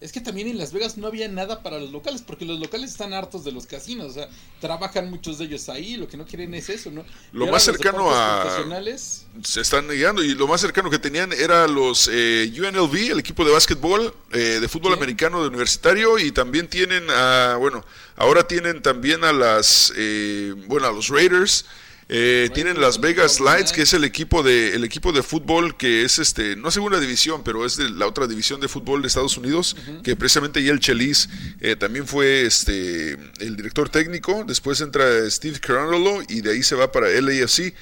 Es 0.00 0.12
que 0.12 0.20
también 0.20 0.48
en 0.48 0.58
Las 0.58 0.72
Vegas 0.72 0.98
no 0.98 1.06
había 1.06 1.26
nada 1.28 1.62
para 1.62 1.78
los 1.78 1.90
locales, 1.90 2.22
porque 2.22 2.44
los 2.44 2.60
locales 2.60 2.90
están 2.90 3.14
hartos 3.14 3.44
de 3.44 3.52
los 3.52 3.66
casinos, 3.66 4.10
o 4.10 4.12
sea, 4.12 4.28
trabajan 4.60 5.08
muchos 5.10 5.38
de 5.38 5.46
ellos 5.46 5.68
ahí, 5.68 5.96
lo 5.96 6.06
que 6.06 6.16
no 6.16 6.26
quieren 6.26 6.52
es 6.54 6.68
eso, 6.68 6.90
¿no? 6.90 7.04
Lo 7.32 7.46
más 7.46 7.62
cercano 7.62 8.10
a- 8.10 8.42
profesionales, 8.42 9.26
se 9.42 9.60
están 9.60 9.88
llegando 9.88 10.22
y 10.22 10.34
lo 10.34 10.46
más 10.46 10.60
cercano 10.60 10.90
que 10.90 10.98
tenían 10.98 11.32
era 11.32 11.66
los 11.66 12.10
eh, 12.12 12.52
UNLV, 12.58 13.12
el 13.12 13.18
equipo 13.20 13.44
de 13.44 13.52
básquetbol, 13.52 14.14
eh, 14.32 14.58
de 14.60 14.68
fútbol 14.68 14.92
americano 14.92 15.40
de 15.42 15.48
universitario 15.48 16.18
y 16.18 16.30
también 16.32 16.68
tienen 16.68 17.04
a, 17.10 17.56
bueno, 17.58 17.84
ahora 18.16 18.46
tienen 18.46 18.82
también 18.82 19.24
a 19.24 19.32
las, 19.32 19.92
eh, 19.96 20.54
bueno, 20.66 20.86
a 20.88 20.92
los 20.92 21.08
Raiders. 21.08 21.64
Eh, 22.08 22.50
tienen 22.54 22.80
Las 22.80 23.00
Vegas 23.00 23.40
Lights, 23.40 23.72
que 23.72 23.82
es 23.82 23.92
el 23.92 24.04
equipo 24.04 24.44
de 24.44 24.74
el 24.76 24.84
equipo 24.84 25.10
de 25.12 25.24
fútbol 25.24 25.76
que 25.76 26.04
es 26.04 26.20
este 26.20 26.54
no 26.54 26.70
segunda 26.70 27.00
división, 27.00 27.42
pero 27.42 27.66
es 27.66 27.76
de 27.76 27.90
la 27.90 28.06
otra 28.06 28.28
división 28.28 28.60
de 28.60 28.68
fútbol 28.68 29.02
de 29.02 29.08
Estados 29.08 29.36
Unidos, 29.36 29.76
que 30.04 30.14
precisamente 30.14 30.62
ya 30.62 30.70
el 30.70 30.78
Chelis 30.78 31.28
eh, 31.60 31.74
también 31.74 32.06
fue 32.06 32.46
este 32.46 33.18
el 33.40 33.56
director 33.56 33.88
técnico. 33.88 34.44
Después 34.46 34.80
entra 34.80 35.28
Steve 35.28 35.58
Carandolo 35.58 36.22
y 36.28 36.42
de 36.42 36.52
ahí 36.52 36.62
se 36.62 36.76
va 36.76 36.92
para 36.92 37.08
LAFC. 37.08 37.74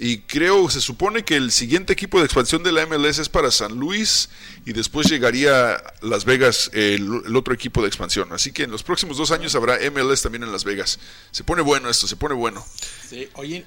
Y 0.00 0.18
creo, 0.18 0.70
se 0.70 0.80
supone 0.80 1.24
que 1.24 1.34
el 1.34 1.50
siguiente 1.50 1.92
equipo 1.92 2.18
de 2.18 2.24
expansión 2.24 2.62
de 2.62 2.70
la 2.70 2.86
MLS 2.86 3.18
es 3.18 3.28
para 3.28 3.50
San 3.50 3.76
Luis 3.76 4.28
y 4.64 4.72
después 4.72 5.10
llegaría 5.10 5.82
Las 6.02 6.24
Vegas 6.24 6.70
el, 6.72 7.34
otro 7.34 7.52
equipo 7.52 7.82
de 7.82 7.88
expansión. 7.88 8.32
Así 8.32 8.52
que 8.52 8.62
en 8.62 8.70
los 8.70 8.84
próximos 8.84 9.16
dos 9.16 9.32
años 9.32 9.56
habrá 9.56 9.78
MLS 9.90 10.22
también 10.22 10.44
en 10.44 10.52
Las 10.52 10.62
Vegas. 10.62 11.00
Se 11.32 11.42
pone 11.42 11.62
bueno 11.62 11.90
esto, 11.90 12.06
se 12.06 12.14
pone 12.14 12.34
bueno. 12.34 12.64
sí, 13.08 13.28
oye, 13.34 13.66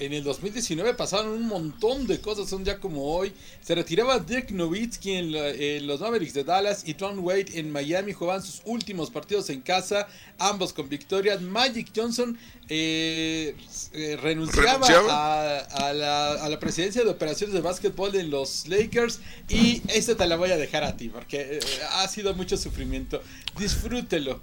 en 0.00 0.12
el 0.12 0.24
2019 0.24 0.94
pasaron 0.94 1.30
un 1.32 1.46
montón 1.46 2.06
de 2.06 2.20
cosas, 2.20 2.52
un 2.52 2.64
día 2.64 2.78
como 2.80 3.04
hoy, 3.14 3.32
se 3.62 3.74
retiraba 3.74 4.18
Dirk 4.18 4.50
Nowitzki 4.50 5.12
en, 5.12 5.32
la- 5.32 5.48
en 5.50 5.86
los 5.86 6.00
Mavericks 6.00 6.34
de 6.34 6.44
Dallas 6.44 6.82
y 6.86 6.94
Tom 6.94 7.24
Wade 7.24 7.46
en 7.58 7.70
Miami 7.72 8.12
jugaban 8.12 8.42
sus 8.42 8.62
últimos 8.64 9.10
partidos 9.10 9.50
en 9.50 9.60
casa, 9.60 10.08
ambos 10.38 10.72
con 10.72 10.88
victorias. 10.88 11.40
Magic 11.40 11.88
Johnson 11.94 12.38
eh, 12.68 13.54
eh, 13.92 14.18
renunciaba, 14.22 14.72
Renunciaba. 14.86 15.58
A, 15.58 15.88
a 15.88 15.92
la, 15.92 16.32
a 16.44 16.48
la 16.48 16.58
presidencia 16.60 17.02
de 17.02 17.10
operaciones 17.10 17.54
de 17.54 17.60
básquetbol 17.60 18.14
en 18.16 18.30
los 18.30 18.66
Lakers 18.68 19.20
y 19.48 19.82
esta 19.88 20.16
te 20.16 20.26
la 20.26 20.36
voy 20.36 20.50
a 20.50 20.56
dejar 20.56 20.84
a 20.84 20.96
ti 20.96 21.08
porque 21.08 21.58
eh, 21.58 21.60
ha 21.92 22.06
sido 22.08 22.34
mucho 22.34 22.56
sufrimiento. 22.56 23.22
Disfrútelo. 23.58 24.40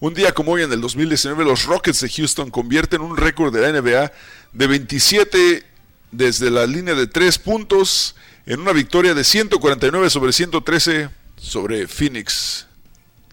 Un 0.00 0.14
día 0.14 0.32
como 0.32 0.52
hoy 0.52 0.62
en 0.62 0.72
el 0.72 0.80
2019 0.80 1.44
los 1.44 1.64
Rockets 1.64 2.00
de 2.00 2.08
Houston 2.08 2.50
convierten 2.50 3.00
un 3.00 3.16
récord 3.16 3.52
de 3.52 3.60
la 3.60 3.80
NBA 3.80 4.12
de 4.52 4.66
27 4.66 5.64
desde 6.12 6.50
la 6.50 6.66
línea 6.66 6.94
de 6.94 7.08
3 7.08 7.38
puntos 7.38 8.14
en 8.46 8.60
una 8.60 8.72
victoria 8.72 9.12
de 9.14 9.24
149 9.24 10.08
sobre 10.08 10.32
113 10.32 11.10
sobre 11.36 11.88
Phoenix, 11.88 12.66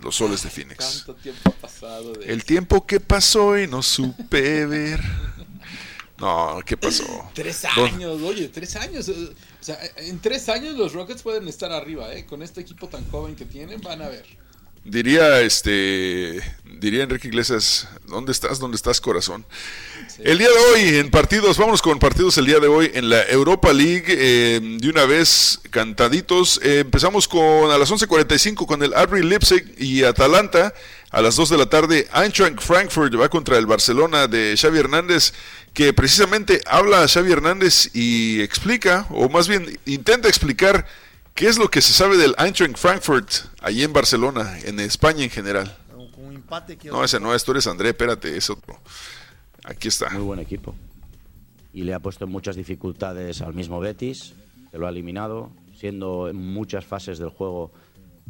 los 0.01 0.15
soles 0.15 0.41
de 0.41 0.49
Phoenix. 0.49 0.77
Tanto 1.05 1.15
tiempo 1.15 1.49
ha 1.49 1.51
pasado 1.51 2.13
de 2.13 2.31
El 2.31 2.43
tiempo 2.43 2.85
que 2.85 2.99
pasó 2.99 3.57
y 3.59 3.67
no 3.67 3.83
supe 3.83 4.65
ver. 4.65 5.01
No, 6.17 6.59
¿qué 6.65 6.77
pasó? 6.77 7.29
Tres 7.33 7.63
No, 7.75 7.85
años, 7.85 8.21
oye, 8.21 8.47
tres 8.47 8.75
años. 8.77 9.07
O 9.09 9.33
sea, 9.59 9.77
en 9.97 10.19
tres 10.19 10.49
años 10.49 10.75
los 10.75 10.93
Rockets 10.93 11.21
pueden 11.21 11.47
estar 11.47 11.71
arriba, 11.71 12.13
¿eh? 12.13 12.25
Con 12.25 12.41
este 12.41 12.61
equipo 12.61 12.87
tan 12.87 13.07
joven 13.11 13.35
que 13.35 13.45
tienen, 13.45 13.81
van 13.81 14.01
a 14.01 14.07
ver. 14.09 14.25
Diría 14.85 15.41
este 15.41 16.43
diría 16.79 17.01
Enrique 17.01 17.27
Iglesias, 17.27 17.87
¿dónde 18.05 18.31
estás? 18.31 18.59
¿Dónde 18.59 18.75
estás, 18.75 19.01
corazón? 19.01 19.43
El 20.19 20.37
día 20.37 20.47
de 20.47 20.55
hoy 20.55 20.97
en 20.99 21.09
partidos, 21.09 21.57
vámonos 21.57 21.81
con 21.81 21.97
partidos 21.97 22.37
el 22.37 22.45
día 22.45 22.59
de 22.59 22.67
hoy 22.67 22.91
en 22.93 23.09
la 23.09 23.23
Europa 23.23 23.73
League, 23.73 24.05
eh, 24.07 24.59
de 24.61 24.87
una 24.87 25.05
vez 25.05 25.59
cantaditos. 25.71 26.59
Eh, 26.61 26.81
empezamos 26.81 27.27
con 27.27 27.71
a 27.71 27.79
las 27.79 27.89
11:45 27.89 28.67
con 28.67 28.83
el 28.83 28.93
RB 28.93 29.23
Leipzig 29.23 29.65
y 29.79 30.03
Atalanta. 30.03 30.71
A 31.09 31.21
las 31.21 31.35
2 31.35 31.49
de 31.49 31.57
la 31.57 31.65
tarde, 31.65 32.07
Eintracht 32.13 32.61
Frankfurt 32.61 33.19
va 33.19 33.27
contra 33.29 33.57
el 33.57 33.65
Barcelona 33.65 34.27
de 34.27 34.55
Xavi 34.55 34.77
Hernández, 34.77 35.33
que 35.73 35.93
precisamente 35.93 36.61
habla 36.67 37.01
a 37.01 37.07
Xavi 37.07 37.31
Hernández 37.31 37.89
y 37.95 38.39
explica, 38.41 39.07
o 39.09 39.29
más 39.29 39.47
bien 39.47 39.79
intenta 39.85 40.27
explicar 40.27 40.85
qué 41.35 41.47
es 41.47 41.57
lo 41.59 41.69
que 41.69 41.81
se 41.81 41.93
sabe 41.93 42.17
del 42.17 42.33
Eintracht 42.39 42.77
Frankfurt 42.77 43.29
allí 43.61 43.83
en 43.83 43.93
Barcelona, 43.93 44.57
en 44.63 44.79
España 44.79 45.23
en 45.23 45.29
general. 45.29 45.77
Con 45.91 46.25
un 46.25 46.35
empate 46.35 46.77
que 46.77 46.89
No, 46.89 47.03
ese 47.03 47.19
no 47.19 47.35
es, 47.35 47.43
tú 47.43 47.51
eres 47.51 47.67
André, 47.67 47.89
espérate, 47.89 48.35
es 48.35 48.49
otro. 48.49 48.79
Aquí 49.65 49.89
está. 49.89 50.09
Muy 50.11 50.23
buen 50.23 50.39
equipo. 50.39 50.73
Y 51.73 51.83
le 51.83 51.93
ha 51.93 51.99
puesto 51.99 52.23
en 52.23 52.31
muchas 52.31 52.55
dificultades 52.55 53.41
al 53.41 53.53
mismo 53.53 53.81
Betis, 53.81 54.33
que 54.71 54.77
lo 54.77 54.87
ha 54.87 54.89
eliminado, 54.89 55.51
siendo 55.77 56.29
en 56.29 56.37
muchas 56.37 56.85
fases 56.85 57.19
del 57.19 57.29
juego 57.29 57.71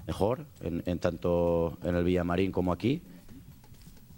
mejor, 0.07 0.45
en, 0.61 0.81
en 0.87 0.97
tanto 0.97 1.77
en 1.83 1.95
el 1.95 2.03
Villamarín 2.03 2.51
como 2.51 2.73
aquí. 2.73 3.03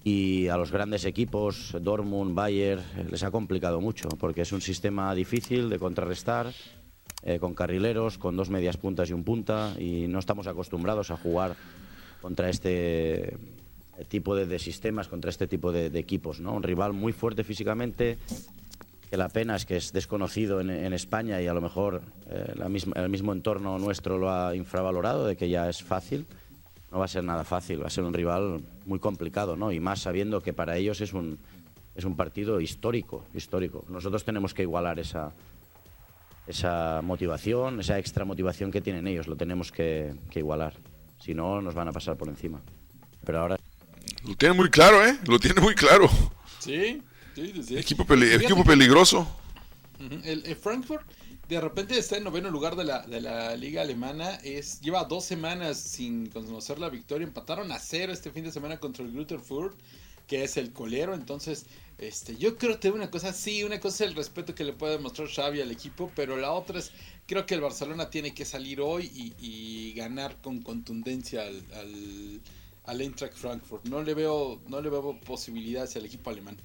Y 0.06 0.48
a 0.48 0.56
los 0.56 0.72
grandes 0.72 1.04
equipos, 1.04 1.76
Dortmund, 1.82 2.34
Bayern, 2.34 2.82
les 3.12 3.24
ha 3.24 3.32
complicado 3.32 3.82
mucho, 3.82 4.08
porque 4.08 4.44
es 4.44 4.54
un 4.54 4.62
sistema 4.62 5.14
difícil 5.14 5.70
de 5.70 5.78
contrarrestar, 5.78 6.54
eh, 7.24 7.40
con 7.40 7.54
carrileros, 7.54 8.18
con 8.18 8.36
dos 8.38 8.50
medias 8.50 8.78
puntas 8.78 9.10
y 9.10 9.14
un 9.14 9.24
punta, 9.24 9.74
y 9.80 10.08
no 10.08 10.20
estamos 10.20 10.48
acostumbrados 10.48 11.12
a 11.12 11.18
jugar 11.18 11.56
contra 12.22 12.50
este 12.50 13.38
tipo 14.10 14.36
de, 14.36 14.46
de 14.46 14.60
sistemas, 14.60 15.08
contra 15.08 15.30
este 15.30 15.48
tipo 15.48 15.72
de, 15.72 15.90
de 15.90 16.00
equipos. 16.00 16.40
¿no? 16.40 16.54
Un 16.54 16.64
rival 16.64 16.94
muy 16.94 17.14
fuerte 17.14 17.44
físicamente, 17.44 18.18
que 19.10 19.18
la 19.18 19.30
pena 19.30 19.56
es 19.56 19.66
que 19.66 19.78
es 19.78 19.94
desconocido 19.94 20.60
en, 20.62 20.70
en 20.70 20.94
España 20.94 21.42
y 21.42 21.48
a 21.48 21.54
lo 21.54 21.62
mejor 21.62 22.02
eh, 22.30 22.54
la 22.56 22.68
misma- 22.70 22.94
el 23.02 23.10
mismo 23.10 23.32
entorno 23.34 23.80
nuestro 23.80 24.18
lo 24.18 24.30
ha 24.30 24.56
infravalorado, 24.56 25.26
de 25.26 25.36
que 25.36 25.50
ya 25.50 25.70
es 25.70 25.82
fácil. 25.82 26.26
No 26.92 27.00
va 27.00 27.06
a 27.06 27.10
ser 27.10 27.24
nada 27.24 27.44
fácil, 27.44 27.82
va 27.84 27.88
a 27.88 27.90
ser 27.90 28.04
un 28.06 28.14
rival 28.14 28.62
muy 28.86 29.00
complicado, 29.00 29.56
¿no? 29.58 29.72
Y 29.74 29.80
más 29.80 30.00
sabiendo 30.00 30.42
que 30.42 30.54
para 30.54 30.78
ellos 30.78 31.02
es 31.02 31.14
un, 31.14 31.38
es 31.96 32.06
un 32.06 32.16
partido 32.16 32.62
histórico, 32.62 33.26
histórico. 33.34 33.84
Nosotros 33.90 34.24
tenemos 34.24 34.54
que 34.54 34.62
igualar 34.62 34.98
esa, 35.00 35.34
esa 36.48 37.02
motivación, 37.04 37.80
esa 37.80 38.00
extra 38.00 38.26
motivación 38.26 38.72
que 38.72 38.82
tienen 38.82 39.08
ellos, 39.08 39.28
lo 39.28 39.36
tenemos 39.36 39.72
que, 39.72 40.14
que 40.30 40.40
igualar. 40.40 40.74
Si 41.20 41.34
no, 41.34 41.62
nos 41.62 41.74
van 41.74 41.88
a 41.88 41.92
pasar 41.92 42.16
por 42.16 42.30
encima. 42.30 42.62
Pero 43.26 43.40
ahora 43.42 43.58
Lo 44.28 44.36
tiene 44.36 44.54
muy 44.56 44.70
claro, 44.70 45.06
¿eh? 45.06 45.18
Lo 45.28 45.40
tiene 45.40 45.62
muy 45.62 45.76
claro. 45.76 46.10
Sí, 46.60 47.02
sí, 47.36 47.52
sí, 47.56 47.64
sí. 47.64 47.78
Equipo, 47.78 48.06
peli- 48.06 48.28
Fíjate 48.28 48.46
equipo 48.46 48.64
peligroso. 48.64 49.28
El, 50.24 50.46
el 50.46 50.56
Frankfurt 50.56 51.06
de 51.50 51.60
repente 51.62 51.98
está 51.98 52.18
en 52.18 52.24
noveno 52.24 52.50
lugar 52.50 52.76
de 52.76 52.84
la, 52.84 53.06
de 53.08 53.20
la 53.22 53.56
liga 53.56 53.82
alemana. 53.82 54.36
Es, 54.44 54.80
lleva 54.82 55.04
dos 55.06 55.26
semanas 55.26 55.78
sin 55.78 56.28
conocer 56.30 56.78
la 56.78 56.90
victoria. 56.90 57.26
Empataron 57.26 57.72
a 57.72 57.80
cero 57.80 58.14
este 58.14 58.32
fin 58.32 58.44
de 58.44 58.52
semana 58.52 58.78
contra 58.80 59.04
el 59.04 59.12
Grutterfurt. 59.12 59.78
Que 60.28 60.44
es 60.44 60.58
el 60.58 60.72
colero. 60.72 61.14
Entonces, 61.14 61.66
este, 61.98 62.36
yo 62.38 62.58
creo 62.58 62.80
que 62.80 62.92
una 62.92 63.10
cosa, 63.10 63.34
sí, 63.34 63.64
una 63.64 63.80
cosa 63.80 64.04
es 64.04 64.12
el 64.12 64.16
respeto 64.16 64.54
que 64.54 64.64
le 64.64 64.74
puede 64.74 65.00
mostrar 65.00 65.28
Xavi 65.28 65.62
al 65.62 65.72
equipo, 65.72 66.12
pero 66.16 66.38
la 66.38 66.52
otra 66.52 66.80
es, 66.80 66.92
creo 67.26 67.46
que 67.46 67.56
el 67.56 67.62
Barcelona 67.62 68.10
tiene 68.10 68.34
que 68.34 68.46
salir 68.46 68.82
hoy 68.82 69.12
y, 69.40 69.94
ganar 69.96 70.38
con 70.44 70.62
contundencia 70.62 71.42
al, 71.42 71.64
al, 71.74 72.42
al 72.86 73.02
Eintracht 73.02 73.36
Frankfurt. 73.36 73.86
No 73.86 74.04
le 74.04 74.14
veo, 74.14 74.62
no 74.68 74.80
le 74.80 74.90
veo 74.90 75.20
posibilidades 75.22 75.96
al 75.96 76.06
equipo 76.06 76.30
alemán. 76.30 76.58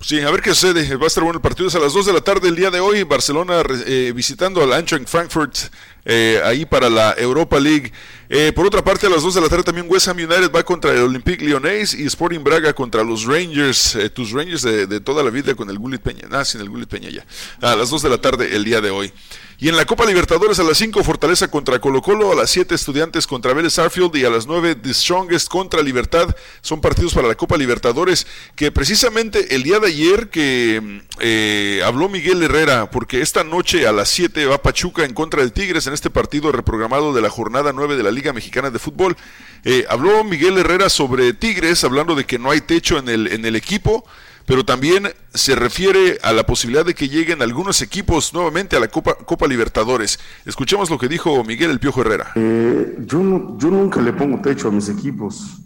Sí, 0.00 0.20
a 0.20 0.30
ver 0.30 0.40
qué 0.42 0.54
sucede. 0.54 0.96
Va 0.96 1.04
a 1.04 1.06
estar 1.08 1.24
bueno 1.24 1.38
el 1.38 1.42
partido. 1.42 1.68
Es 1.68 1.74
a 1.74 1.80
las 1.80 1.92
2 1.92 2.06
de 2.06 2.12
la 2.12 2.20
tarde 2.20 2.48
el 2.48 2.56
día 2.56 2.70
de 2.70 2.78
hoy. 2.80 3.02
Barcelona 3.02 3.62
eh, 3.86 4.12
visitando 4.14 4.62
al 4.62 4.72
Eintracht 4.72 5.08
Frankfurt 5.08 5.56
eh, 6.04 6.40
ahí 6.44 6.64
para 6.64 6.88
la 6.88 7.14
Europa 7.18 7.58
League. 7.58 7.92
Eh, 8.30 8.52
por 8.54 8.66
otra 8.66 8.84
parte, 8.84 9.06
a 9.06 9.10
las 9.10 9.22
2 9.22 9.34
de 9.34 9.40
la 9.40 9.48
tarde 9.48 9.64
también 9.64 9.86
West 9.88 10.06
Ham 10.08 10.18
United 10.18 10.50
va 10.54 10.62
contra 10.62 10.92
el 10.92 11.00
Olympique 11.00 11.42
Lyonnais 11.42 11.94
y 11.94 12.04
Sporting 12.06 12.40
Braga 12.44 12.74
contra 12.74 13.02
los 13.02 13.24
Rangers, 13.24 13.94
eh, 13.94 14.10
tus 14.10 14.32
Rangers 14.32 14.62
de, 14.62 14.86
de, 14.86 15.00
toda 15.00 15.22
la 15.22 15.30
vida 15.30 15.54
con 15.54 15.70
el 15.70 15.78
Gullit 15.78 16.02
Peña. 16.02 16.28
Ah, 16.30 16.44
sin 16.44 16.60
el 16.60 16.68
Gullit 16.68 16.88
Peña 16.88 17.08
ya. 17.08 17.24
A 17.62 17.74
las 17.74 17.88
2 17.88 18.02
de 18.02 18.08
la 18.10 18.18
tarde 18.18 18.54
el 18.54 18.64
día 18.64 18.82
de 18.82 18.90
hoy. 18.90 19.12
Y 19.60 19.68
en 19.68 19.76
la 19.76 19.86
Copa 19.86 20.06
Libertadores 20.06 20.60
a 20.60 20.62
las 20.62 20.78
5 20.78 21.02
Fortaleza 21.02 21.50
contra 21.50 21.80
Colo 21.80 22.00
Colo, 22.00 22.30
a 22.30 22.36
las 22.36 22.48
7 22.50 22.76
Estudiantes 22.76 23.26
contra 23.26 23.54
Vélez 23.54 23.76
Arfield 23.80 24.14
y 24.14 24.24
a 24.24 24.30
las 24.30 24.46
9 24.46 24.76
The 24.76 24.94
Strongest 24.94 25.48
contra 25.48 25.82
Libertad. 25.82 26.32
Son 26.60 26.80
partidos 26.80 27.12
para 27.12 27.26
la 27.26 27.34
Copa 27.34 27.56
Libertadores 27.56 28.28
que 28.54 28.70
precisamente 28.70 29.56
el 29.56 29.64
día 29.64 29.80
de 29.80 29.88
ayer 29.88 30.30
que 30.30 31.02
eh, 31.18 31.82
habló 31.84 32.08
Miguel 32.08 32.40
Herrera, 32.40 32.88
porque 32.92 33.20
esta 33.20 33.42
noche 33.42 33.88
a 33.88 33.92
las 33.92 34.10
7 34.10 34.46
va 34.46 34.62
Pachuca 34.62 35.04
en 35.04 35.12
contra 35.12 35.40
del 35.40 35.52
Tigres 35.52 35.88
en 35.88 35.92
este 35.92 36.08
partido 36.08 36.52
reprogramado 36.52 37.12
de 37.12 37.20
la 37.20 37.28
jornada 37.28 37.72
9 37.72 37.96
de 37.96 38.02
la 38.04 38.12
Liga 38.18 38.32
Mexicana 38.32 38.70
de 38.70 38.78
Fútbol. 38.78 39.16
Eh, 39.64 39.84
habló 39.88 40.24
Miguel 40.24 40.58
Herrera 40.58 40.88
sobre 40.88 41.32
Tigres, 41.32 41.84
hablando 41.84 42.14
de 42.14 42.24
que 42.24 42.38
no 42.38 42.50
hay 42.50 42.60
techo 42.60 42.98
en 42.98 43.08
el, 43.08 43.28
en 43.28 43.44
el 43.44 43.56
equipo 43.56 44.04
pero 44.48 44.64
también 44.64 45.08
se 45.34 45.54
refiere 45.54 46.18
a 46.22 46.32
la 46.32 46.46
posibilidad 46.46 46.84
de 46.84 46.94
que 46.94 47.10
lleguen 47.10 47.42
algunos 47.42 47.82
equipos 47.82 48.32
nuevamente 48.32 48.76
a 48.76 48.80
la 48.80 48.88
Copa, 48.88 49.14
Copa 49.14 49.46
Libertadores. 49.46 50.18
Escuchemos 50.46 50.88
lo 50.88 50.96
que 50.96 51.06
dijo 51.06 51.44
Miguel 51.44 51.70
El 51.70 51.78
Piojo 51.78 52.00
Herrera. 52.00 52.32
Eh, 52.34 52.96
yo, 53.00 53.58
yo 53.58 53.68
nunca 53.68 54.00
le 54.00 54.14
pongo 54.14 54.40
techo 54.40 54.68
a 54.68 54.70
mis 54.70 54.88
equipos. 54.88 55.60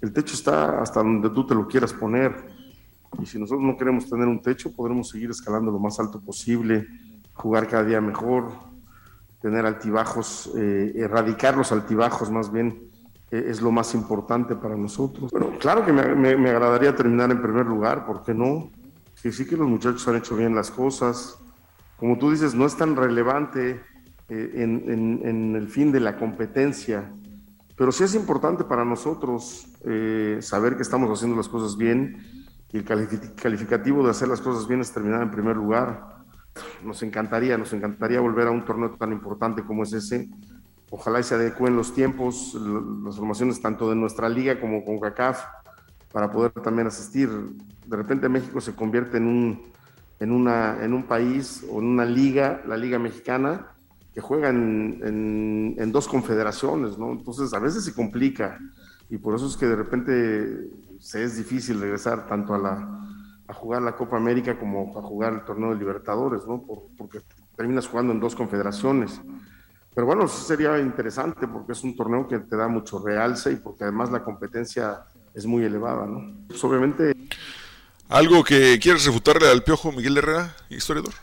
El 0.00 0.10
techo 0.14 0.32
está 0.32 0.80
hasta 0.80 1.00
donde 1.00 1.28
tú 1.28 1.46
te 1.46 1.54
lo 1.54 1.68
quieras 1.68 1.92
poner. 1.92 2.34
Y 3.22 3.26
si 3.26 3.38
nosotros 3.38 3.62
no 3.62 3.76
queremos 3.76 4.08
tener 4.08 4.26
un 4.26 4.40
techo, 4.40 4.72
podremos 4.72 5.10
seguir 5.10 5.28
escalando 5.28 5.70
lo 5.70 5.78
más 5.78 6.00
alto 6.00 6.18
posible, 6.18 6.88
jugar 7.34 7.68
cada 7.68 7.84
día 7.84 8.00
mejor, 8.00 8.52
tener 9.44 9.66
altibajos, 9.66 10.50
eh, 10.56 10.94
erradicar 10.96 11.54
los 11.54 11.70
altibajos 11.70 12.30
más 12.30 12.50
bien 12.50 12.88
es 13.30 13.60
lo 13.60 13.70
más 13.70 13.94
importante 13.94 14.56
para 14.56 14.74
nosotros. 14.74 15.30
Bueno, 15.32 15.50
claro 15.58 15.84
que 15.84 15.92
me, 15.92 16.14
me, 16.14 16.34
me, 16.34 16.48
agradaría 16.48 16.96
terminar 16.96 17.30
en 17.30 17.42
primer 17.42 17.66
lugar, 17.66 18.06
¿por 18.06 18.22
qué 18.22 18.32
no? 18.32 18.70
Que 19.20 19.32
sí 19.32 19.44
que 19.44 19.54
los 19.54 19.68
muchachos 19.68 20.08
han 20.08 20.16
hecho 20.16 20.34
bien 20.34 20.54
las 20.54 20.70
cosas. 20.70 21.36
Como 21.98 22.16
tú 22.16 22.30
dices, 22.30 22.54
no 22.54 22.64
es 22.64 22.74
tan 22.74 22.96
relevante 22.96 23.82
eh, 24.30 24.50
en, 24.54 24.90
en, 24.90 25.20
en, 25.28 25.56
el 25.56 25.68
fin 25.68 25.92
de 25.92 26.00
la 26.00 26.16
competencia, 26.16 27.12
pero 27.76 27.92
sí 27.92 28.04
es 28.04 28.14
importante 28.14 28.64
para 28.64 28.82
nosotros 28.82 29.66
eh, 29.84 30.38
saber 30.40 30.76
que 30.76 30.82
estamos 30.82 31.10
haciendo 31.10 31.36
las 31.36 31.48
cosas 31.48 31.76
bien 31.76 32.16
y 32.72 32.78
el 32.78 32.84
calificativo 32.84 34.04
de 34.04 34.10
hacer 34.10 34.28
las 34.28 34.40
cosas 34.40 34.66
bien 34.66 34.80
es 34.80 34.90
terminar 34.90 35.20
en 35.20 35.30
primer 35.30 35.56
lugar. 35.56 36.13
Nos 36.82 37.02
encantaría, 37.02 37.58
nos 37.58 37.72
encantaría 37.72 38.20
volver 38.20 38.46
a 38.48 38.50
un 38.50 38.64
torneo 38.64 38.90
tan 38.90 39.12
importante 39.12 39.64
como 39.64 39.82
es 39.82 39.92
ese, 39.92 40.28
ojalá 40.90 41.20
y 41.20 41.24
se 41.24 41.34
adecúen 41.34 41.76
los 41.76 41.94
tiempos, 41.94 42.54
las 43.04 43.16
formaciones 43.16 43.60
tanto 43.60 43.90
de 43.90 43.96
nuestra 43.96 44.28
liga 44.28 44.60
como 44.60 44.84
con 44.84 45.00
CACAF, 45.00 45.44
para 46.12 46.30
poder 46.30 46.52
también 46.52 46.86
asistir. 46.86 47.28
De 47.86 47.96
repente 47.96 48.28
México 48.28 48.60
se 48.60 48.74
convierte 48.74 49.16
en 49.16 49.26
un, 49.26 49.72
en 50.20 50.30
un 50.92 51.02
país 51.02 51.64
o 51.70 51.80
en 51.80 51.86
una 51.86 52.04
liga, 52.04 52.62
la 52.66 52.76
liga 52.76 52.98
mexicana, 53.00 53.66
que 54.14 54.20
juega 54.20 54.48
en, 54.50 55.00
en, 55.02 55.74
en, 55.76 55.90
dos 55.90 56.06
confederaciones, 56.06 56.96
¿no? 56.96 57.10
Entonces 57.10 57.52
a 57.52 57.58
veces 57.58 57.84
se 57.84 57.92
complica 57.92 58.60
y 59.10 59.18
por 59.18 59.34
eso 59.34 59.48
es 59.48 59.56
que 59.56 59.66
de 59.66 59.74
repente 59.74 60.70
se 61.00 61.24
es 61.24 61.36
difícil 61.36 61.80
regresar 61.80 62.28
tanto 62.28 62.54
a, 62.54 62.58
la, 62.58 63.03
a 63.46 63.54
jugar 63.54 63.82
la 63.82 63.96
Copa 63.96 64.16
América 64.16 64.58
como 64.58 64.96
a 64.98 65.02
jugar 65.02 65.34
el 65.34 65.44
torneo 65.44 65.70
de 65.70 65.76
Libertadores, 65.76 66.46
¿no? 66.46 66.62
Por, 66.62 66.84
porque 66.96 67.20
terminas 67.56 67.86
jugando 67.86 68.12
en 68.12 68.20
dos 68.20 68.34
confederaciones. 68.34 69.20
Pero 69.94 70.06
bueno, 70.06 70.24
eso 70.24 70.38
sería 70.38 70.78
interesante 70.80 71.46
porque 71.46 71.72
es 71.72 71.84
un 71.84 71.94
torneo 71.94 72.26
que 72.26 72.38
te 72.40 72.56
da 72.56 72.66
mucho 72.68 72.98
realce 72.98 73.52
y 73.52 73.56
porque 73.56 73.84
además 73.84 74.10
la 74.10 74.24
competencia 74.24 75.04
es 75.32 75.46
muy 75.46 75.64
elevada, 75.64 76.06
¿no? 76.06 76.46
Pues 76.48 76.62
obviamente... 76.64 77.14
¿Algo 78.08 78.44
que 78.44 78.78
quieres 78.80 79.04
refutarle 79.06 79.48
al 79.48 79.62
Piojo 79.62 79.92
Miguel 79.92 80.18
Herrera, 80.18 80.54
historiador? 80.68 81.14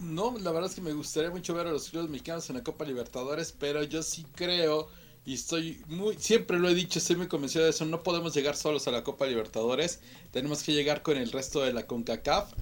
No, 0.00 0.34
la 0.38 0.50
verdad 0.50 0.70
es 0.70 0.74
que 0.74 0.80
me 0.80 0.92
gustaría 0.92 1.30
mucho 1.30 1.54
ver 1.54 1.66
a 1.66 1.72
los 1.72 1.90
clubes 1.90 2.08
mexicanos 2.08 2.48
en 2.48 2.56
la 2.56 2.64
Copa 2.64 2.84
Libertadores, 2.84 3.52
pero 3.52 3.82
yo 3.82 4.02
sí 4.02 4.26
creo 4.34 4.88
y 5.24 5.34
estoy 5.34 5.82
muy, 5.88 6.16
siempre 6.18 6.58
lo 6.58 6.68
he 6.68 6.74
dicho, 6.74 6.98
estoy 6.98 7.16
muy 7.16 7.28
convencido 7.28 7.64
de 7.64 7.70
eso, 7.70 7.84
no 7.84 8.02
podemos 8.02 8.34
llegar 8.34 8.56
solos 8.56 8.88
a 8.88 8.90
la 8.90 9.04
Copa 9.04 9.26
Libertadores, 9.26 10.00
tenemos 10.32 10.62
que 10.62 10.72
llegar 10.72 11.02
con 11.02 11.16
el 11.16 11.30
resto 11.30 11.60
de 11.60 11.72
la 11.72 11.86
CONCACAF 11.86 12.52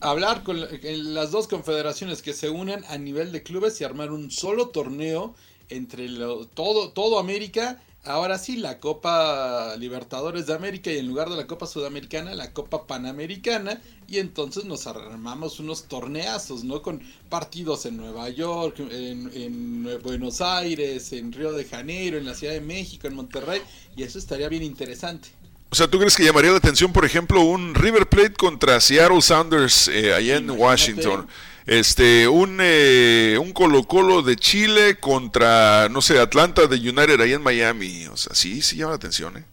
hablar 0.00 0.42
con 0.42 0.60
las 0.60 1.30
dos 1.30 1.48
confederaciones 1.48 2.22
que 2.22 2.32
se 2.32 2.50
unan 2.50 2.84
a 2.88 2.98
nivel 2.98 3.32
de 3.32 3.42
clubes 3.42 3.80
y 3.80 3.84
armar 3.84 4.10
un 4.10 4.30
solo 4.30 4.68
torneo 4.68 5.34
entre 5.68 6.08
lo, 6.08 6.46
todo, 6.46 6.90
todo 6.90 7.18
América. 7.18 7.82
Ahora 8.04 8.36
sí, 8.36 8.56
la 8.56 8.80
Copa 8.80 9.76
Libertadores 9.76 10.46
de 10.46 10.54
América 10.54 10.90
y 10.90 10.98
en 10.98 11.06
lugar 11.06 11.30
de 11.30 11.36
la 11.36 11.46
Copa 11.46 11.68
Sudamericana, 11.68 12.34
la 12.34 12.52
Copa 12.52 12.86
Panamericana. 12.86 13.80
Y 14.08 14.18
entonces 14.18 14.64
nos 14.64 14.88
armamos 14.88 15.60
unos 15.60 15.84
torneazos, 15.84 16.64
¿no? 16.64 16.82
Con 16.82 17.00
partidos 17.28 17.86
en 17.86 17.96
Nueva 17.96 18.28
York, 18.28 18.80
en, 18.80 19.30
en 19.34 20.02
Buenos 20.02 20.40
Aires, 20.40 21.12
en 21.12 21.32
Río 21.32 21.52
de 21.52 21.64
Janeiro, 21.64 22.18
en 22.18 22.24
la 22.24 22.34
Ciudad 22.34 22.54
de 22.54 22.60
México, 22.60 23.06
en 23.06 23.14
Monterrey. 23.14 23.62
Y 23.96 24.02
eso 24.02 24.18
estaría 24.18 24.48
bien 24.48 24.64
interesante. 24.64 25.28
O 25.70 25.74
sea, 25.74 25.88
¿tú 25.88 25.98
crees 25.98 26.16
que 26.16 26.24
llamaría 26.24 26.50
la 26.50 26.58
atención, 26.58 26.92
por 26.92 27.04
ejemplo, 27.04 27.40
un 27.40 27.74
River 27.74 28.06
Plate 28.06 28.34
contra 28.34 28.78
Seattle 28.78 29.22
Sounders 29.22 29.88
eh, 29.88 30.12
allá 30.12 30.36
en 30.36 30.50
Washington? 30.50 31.26
Este, 31.66 32.26
un, 32.28 32.58
eh, 32.60 33.38
un 33.40 33.52
Colo 33.52 33.84
Colo 33.84 34.22
de 34.22 34.36
Chile 34.36 34.98
contra, 34.98 35.88
no 35.88 36.02
sé, 36.02 36.18
Atlanta 36.18 36.66
de 36.66 36.76
United 36.76 37.20
allá 37.20 37.36
en 37.36 37.42
Miami. 37.42 38.06
O 38.06 38.16
sea, 38.16 38.34
sí, 38.34 38.62
sí 38.62 38.76
llama 38.76 38.90
la 38.90 38.96
atención, 38.96 39.36
¿eh? 39.36 39.44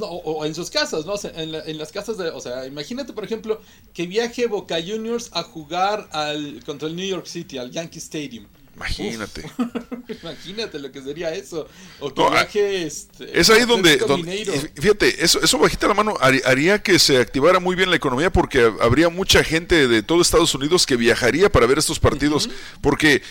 O, 0.00 0.44
en 0.44 0.54
sus 0.54 0.68
casas, 0.70 1.06
¿no? 1.06 1.14
En, 1.34 1.52
la, 1.52 1.60
en, 1.60 1.78
las 1.78 1.90
casas 1.92 2.18
de... 2.18 2.28
O 2.28 2.40
sea, 2.40 2.66
imagínate, 2.66 3.14
por 3.14 3.24
ejemplo, 3.24 3.60
que 3.94 4.06
viaje 4.06 4.46
Boca 4.46 4.76
Juniors 4.86 5.30
a 5.32 5.42
jugar 5.42 6.08
al, 6.12 6.62
contra 6.66 6.88
el 6.88 6.96
New 6.96 7.06
York 7.06 7.24
City, 7.24 7.56
al 7.56 7.70
Yankee 7.70 7.98
Stadium. 7.98 8.46
Imagínate. 8.76 9.44
Imagínate 10.22 10.78
lo 10.78 10.90
que 10.90 11.02
sería 11.02 11.32
eso. 11.34 11.68
O 12.00 12.12
que 12.12 12.22
no, 12.22 12.30
viaje, 12.30 12.86
este, 12.86 13.38
es 13.38 13.50
ahí 13.50 13.64
donde, 13.64 13.98
donde, 13.98 14.72
fíjate, 14.74 15.24
eso, 15.24 15.40
eso 15.42 15.58
bajita 15.58 15.88
la 15.88 15.94
mano 15.94 16.16
haría 16.20 16.82
que 16.82 16.98
se 16.98 17.18
activara 17.18 17.60
muy 17.60 17.76
bien 17.76 17.90
la 17.90 17.96
economía 17.96 18.32
porque 18.32 18.72
habría 18.80 19.08
mucha 19.08 19.44
gente 19.44 19.88
de 19.88 20.02
todo 20.02 20.22
Estados 20.22 20.54
Unidos 20.54 20.86
que 20.86 20.96
viajaría 20.96 21.50
para 21.52 21.66
ver 21.66 21.78
estos 21.78 22.00
partidos. 22.00 22.46
Uh 22.46 22.50
-huh. 22.50 22.80
Porque 22.80 23.22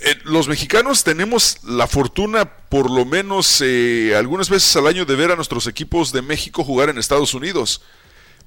eh, 0.00 0.18
los 0.24 0.48
mexicanos 0.48 1.04
tenemos 1.04 1.58
la 1.62 1.86
fortuna, 1.86 2.46
por 2.68 2.90
lo 2.90 3.04
menos 3.04 3.60
eh, 3.62 4.14
algunas 4.16 4.48
veces 4.48 4.74
al 4.76 4.86
año, 4.86 5.04
de 5.04 5.14
ver 5.14 5.30
a 5.30 5.36
nuestros 5.36 5.66
equipos 5.66 6.10
de 6.12 6.22
México 6.22 6.64
jugar 6.64 6.88
en 6.88 6.96
Estados 6.96 7.34
Unidos 7.34 7.82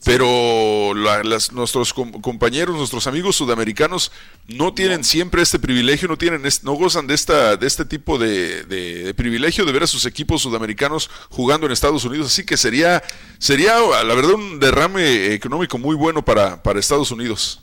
pero 0.03 0.93
la, 0.93 1.23
las, 1.23 1.51
nuestros 1.53 1.93
com 1.93 2.11
compañeros, 2.11 2.75
nuestros 2.75 3.07
amigos 3.07 3.35
sudamericanos 3.37 4.11
no 4.47 4.73
tienen 4.73 4.99
no. 4.99 5.03
siempre 5.03 5.41
este 5.41 5.59
privilegio, 5.59 6.07
no 6.07 6.17
tienen 6.17 6.43
no 6.63 6.73
gozan 6.73 7.07
de 7.07 7.13
esta 7.13 7.55
de 7.55 7.65
este 7.67 7.85
tipo 7.85 8.17
de, 8.17 8.63
de, 8.63 9.03
de, 9.05 9.13
privilegio 9.13 9.65
de 9.65 9.71
ver 9.71 9.83
a 9.83 9.87
sus 9.87 10.05
equipos 10.05 10.41
sudamericanos 10.41 11.09
jugando 11.29 11.65
en 11.65 11.71
Estados 11.71 12.03
Unidos, 12.03 12.27
así 12.27 12.45
que 12.45 12.57
sería 12.57 13.01
sería 13.39 13.75
la 14.03 14.13
verdad 14.13 14.33
un 14.33 14.59
derrame 14.59 15.33
económico 15.33 15.77
muy 15.77 15.95
bueno 15.95 16.23
para, 16.23 16.61
para 16.61 16.79
Estados 16.79 17.11
Unidos. 17.11 17.61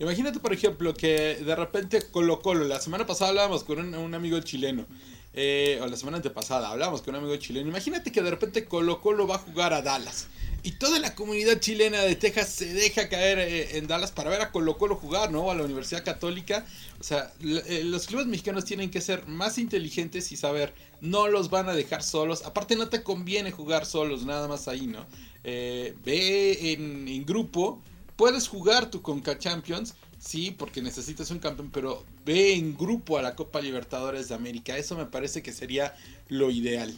Imagínate, 0.00 0.38
por 0.38 0.52
ejemplo, 0.52 0.94
que 0.94 1.42
de 1.44 1.56
repente 1.56 2.02
Colo 2.12 2.40
Colo, 2.40 2.64
la 2.64 2.80
semana 2.80 3.04
pasada 3.04 3.30
hablábamos 3.30 3.64
con 3.64 3.80
un, 3.80 3.96
un 3.96 4.14
amigo 4.14 4.38
chileno, 4.40 4.86
eh, 5.34 5.80
o 5.82 5.86
la 5.88 5.96
semana 5.96 6.18
antepasada 6.18 6.68
hablábamos 6.68 7.02
con 7.02 7.16
un 7.16 7.22
amigo 7.22 7.36
chileno, 7.36 7.68
imagínate 7.68 8.12
que 8.12 8.22
de 8.22 8.30
repente 8.30 8.64
Colo 8.66 9.00
Colo 9.00 9.26
va 9.26 9.34
a 9.36 9.38
jugar 9.38 9.72
a 9.72 9.82
Dallas 9.82 10.28
y 10.62 10.72
toda 10.72 10.98
la 10.98 11.14
comunidad 11.14 11.60
chilena 11.60 12.02
de 12.02 12.16
Texas 12.16 12.48
se 12.48 12.72
deja 12.72 13.08
caer 13.08 13.38
eh, 13.38 13.78
en 13.78 13.86
Dallas 13.86 14.10
para 14.10 14.30
ver 14.30 14.40
a 14.40 14.50
Colo 14.50 14.76
Colo 14.76 14.96
jugar, 14.96 15.30
¿no? 15.30 15.50
A 15.50 15.54
la 15.54 15.62
Universidad 15.62 16.04
Católica. 16.04 16.66
O 17.00 17.04
sea, 17.04 17.32
eh, 17.40 17.82
los 17.84 18.06
clubes 18.06 18.26
mexicanos 18.26 18.64
tienen 18.64 18.90
que 18.90 19.00
ser 19.00 19.26
más 19.26 19.58
inteligentes 19.58 20.32
y 20.32 20.36
saber, 20.36 20.74
no 21.00 21.28
los 21.28 21.48
van 21.50 21.68
a 21.68 21.74
dejar 21.74 22.02
solos. 22.02 22.44
Aparte 22.44 22.74
no 22.74 22.88
te 22.88 23.02
conviene 23.02 23.52
jugar 23.52 23.86
solos, 23.86 24.24
nada 24.24 24.48
más 24.48 24.66
ahí, 24.66 24.86
¿no? 24.86 25.06
Eh, 25.44 25.94
ve 26.04 26.72
en, 26.72 27.06
en, 27.06 27.24
grupo, 27.24 27.80
puedes 28.16 28.48
jugar 28.48 28.90
tu 28.90 29.00
Conca 29.00 29.38
Champions, 29.38 29.94
sí, 30.18 30.50
porque 30.50 30.82
necesitas 30.82 31.30
un 31.30 31.38
campeón, 31.38 31.70
pero 31.72 32.04
ve 32.24 32.54
en 32.54 32.76
grupo 32.76 33.16
a 33.16 33.22
la 33.22 33.36
Copa 33.36 33.60
Libertadores 33.60 34.28
de 34.28 34.34
América. 34.34 34.76
Eso 34.76 34.96
me 34.96 35.06
parece 35.06 35.42
que 35.42 35.52
sería 35.52 35.94
lo 36.28 36.50
ideal. 36.50 36.92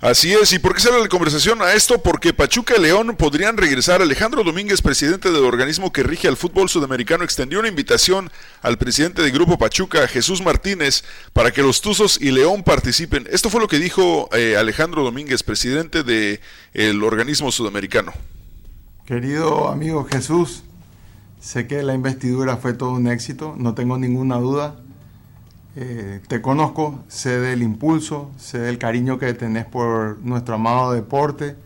Así 0.00 0.32
es, 0.32 0.50
¿y 0.54 0.58
por 0.58 0.74
qué 0.74 0.80
sale 0.80 0.98
la 0.98 1.08
conversación 1.08 1.60
a 1.60 1.74
esto? 1.74 2.02
Porque 2.02 2.32
Pachuca 2.32 2.72
y 2.74 2.80
León 2.80 3.16
podrían 3.18 3.58
regresar. 3.58 4.00
Alejandro 4.00 4.42
Domínguez, 4.42 4.80
presidente 4.80 5.30
del 5.30 5.44
organismo 5.44 5.92
que 5.92 6.02
rige 6.02 6.26
al 6.26 6.38
fútbol 6.38 6.70
sudamericano, 6.70 7.22
extendió 7.22 7.58
una 7.58 7.68
invitación 7.68 8.30
al 8.62 8.78
presidente 8.78 9.20
del 9.20 9.30
Grupo 9.30 9.58
Pachuca, 9.58 10.08
Jesús 10.08 10.40
Martínez, 10.40 11.04
para 11.34 11.50
que 11.50 11.60
los 11.60 11.82
Tuzos 11.82 12.18
y 12.18 12.30
León 12.30 12.62
participen. 12.62 13.28
Esto 13.30 13.50
fue 13.50 13.60
lo 13.60 13.68
que 13.68 13.78
dijo 13.78 14.30
eh, 14.32 14.56
Alejandro 14.56 15.04
Domínguez, 15.04 15.42
presidente 15.42 16.02
del 16.02 16.40
el 16.72 17.02
organismo 17.02 17.52
sudamericano. 17.52 18.14
Querido 19.04 19.68
amigo 19.68 20.06
Jesús, 20.10 20.62
sé 21.42 21.66
que 21.66 21.82
la 21.82 21.92
investidura 21.92 22.56
fue 22.56 22.72
todo 22.72 22.92
un 22.92 23.06
éxito, 23.06 23.54
no 23.58 23.74
tengo 23.74 23.98
ninguna 23.98 24.38
duda 24.38 24.79
eh, 25.76 26.20
te 26.26 26.42
conozco, 26.42 27.04
sé 27.08 27.38
del 27.38 27.62
impulso, 27.62 28.30
sé 28.36 28.58
del 28.58 28.78
cariño 28.78 29.18
que 29.18 29.32
tenés 29.34 29.66
por 29.66 30.18
nuestro 30.18 30.56
amado 30.56 30.92
deporte, 30.92 31.56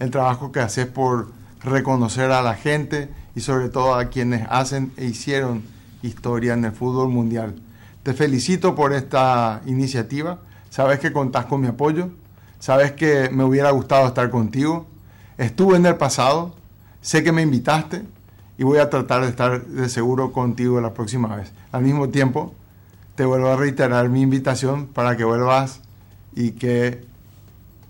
el 0.00 0.10
trabajo 0.10 0.50
que 0.50 0.60
haces 0.60 0.86
por 0.86 1.30
reconocer 1.62 2.32
a 2.32 2.42
la 2.42 2.54
gente 2.54 3.08
y 3.36 3.40
sobre 3.40 3.68
todo 3.68 3.94
a 3.94 4.06
quienes 4.06 4.46
hacen 4.50 4.92
e 4.96 5.04
hicieron 5.04 5.62
historia 6.02 6.54
en 6.54 6.64
el 6.64 6.72
fútbol 6.72 7.08
mundial. 7.08 7.54
Te 8.02 8.14
felicito 8.14 8.74
por 8.74 8.92
esta 8.92 9.62
iniciativa, 9.66 10.40
sabes 10.70 10.98
que 10.98 11.12
contás 11.12 11.46
con 11.46 11.60
mi 11.60 11.68
apoyo, 11.68 12.10
sabes 12.58 12.92
que 12.92 13.30
me 13.30 13.44
hubiera 13.44 13.70
gustado 13.70 14.08
estar 14.08 14.28
contigo, 14.30 14.86
estuve 15.38 15.76
en 15.76 15.86
el 15.86 15.94
pasado, 15.94 16.56
sé 17.00 17.22
que 17.22 17.30
me 17.30 17.42
invitaste 17.42 18.02
y 18.58 18.64
voy 18.64 18.78
a 18.78 18.90
tratar 18.90 19.22
de 19.22 19.28
estar 19.28 19.64
de 19.64 19.88
seguro 19.88 20.32
contigo 20.32 20.80
la 20.80 20.94
próxima 20.94 21.36
vez. 21.36 21.52
Al 21.70 21.82
mismo 21.82 22.08
tiempo, 22.08 22.54
te 23.22 23.26
vuelvo 23.26 23.50
a 23.50 23.56
reiterar 23.56 24.08
mi 24.08 24.20
invitación 24.20 24.88
para 24.88 25.16
que 25.16 25.22
vuelvas 25.22 25.80
y 26.34 26.50
que 26.50 27.04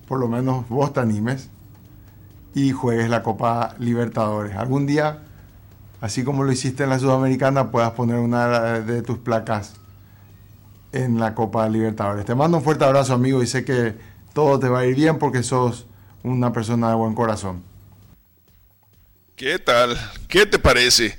por 0.07 0.21
lo 0.21 0.29
menos 0.29 0.69
vos 0.69 0.93
te 0.93 1.01
animes 1.01 1.49
y 2.55 2.73
juegues 2.73 3.09
la 3.09 3.23
Copa 3.23 3.75
Libertadores. 3.79 4.55
Algún 4.57 4.85
día, 4.85 5.21
así 6.03 6.23
como 6.23 6.45
lo 6.45 6.53
hiciste 6.53 6.83
en 6.83 6.91
la 6.91 6.99
Sudamericana, 6.99 7.71
puedas 7.71 7.93
poner 7.93 8.19
una 8.19 8.81
de 8.81 9.01
tus 9.01 9.17
placas 9.17 9.73
en 10.93 11.19
la 11.19 11.35
Copa 11.35 11.67
Libertadores. 11.67 12.27
Te 12.27 12.35
mando 12.35 12.59
un 12.59 12.63
fuerte 12.63 12.85
abrazo, 12.85 13.15
amigo, 13.15 13.43
y 13.43 13.47
sé 13.47 13.65
que 13.65 13.95
todo 14.35 14.59
te 14.59 14.69
va 14.69 14.81
a 14.81 14.85
ir 14.85 14.97
bien 14.97 15.19
porque 15.19 15.43
sos 15.43 15.87
una 16.23 16.53
persona 16.53 16.91
de 16.91 16.95
buen 16.97 17.15
corazón. 17.15 17.63
¿Qué 19.35 19.59
tal? 19.59 19.97
¿Qué 20.29 20.45
te 20.45 20.59
parece? 20.59 21.17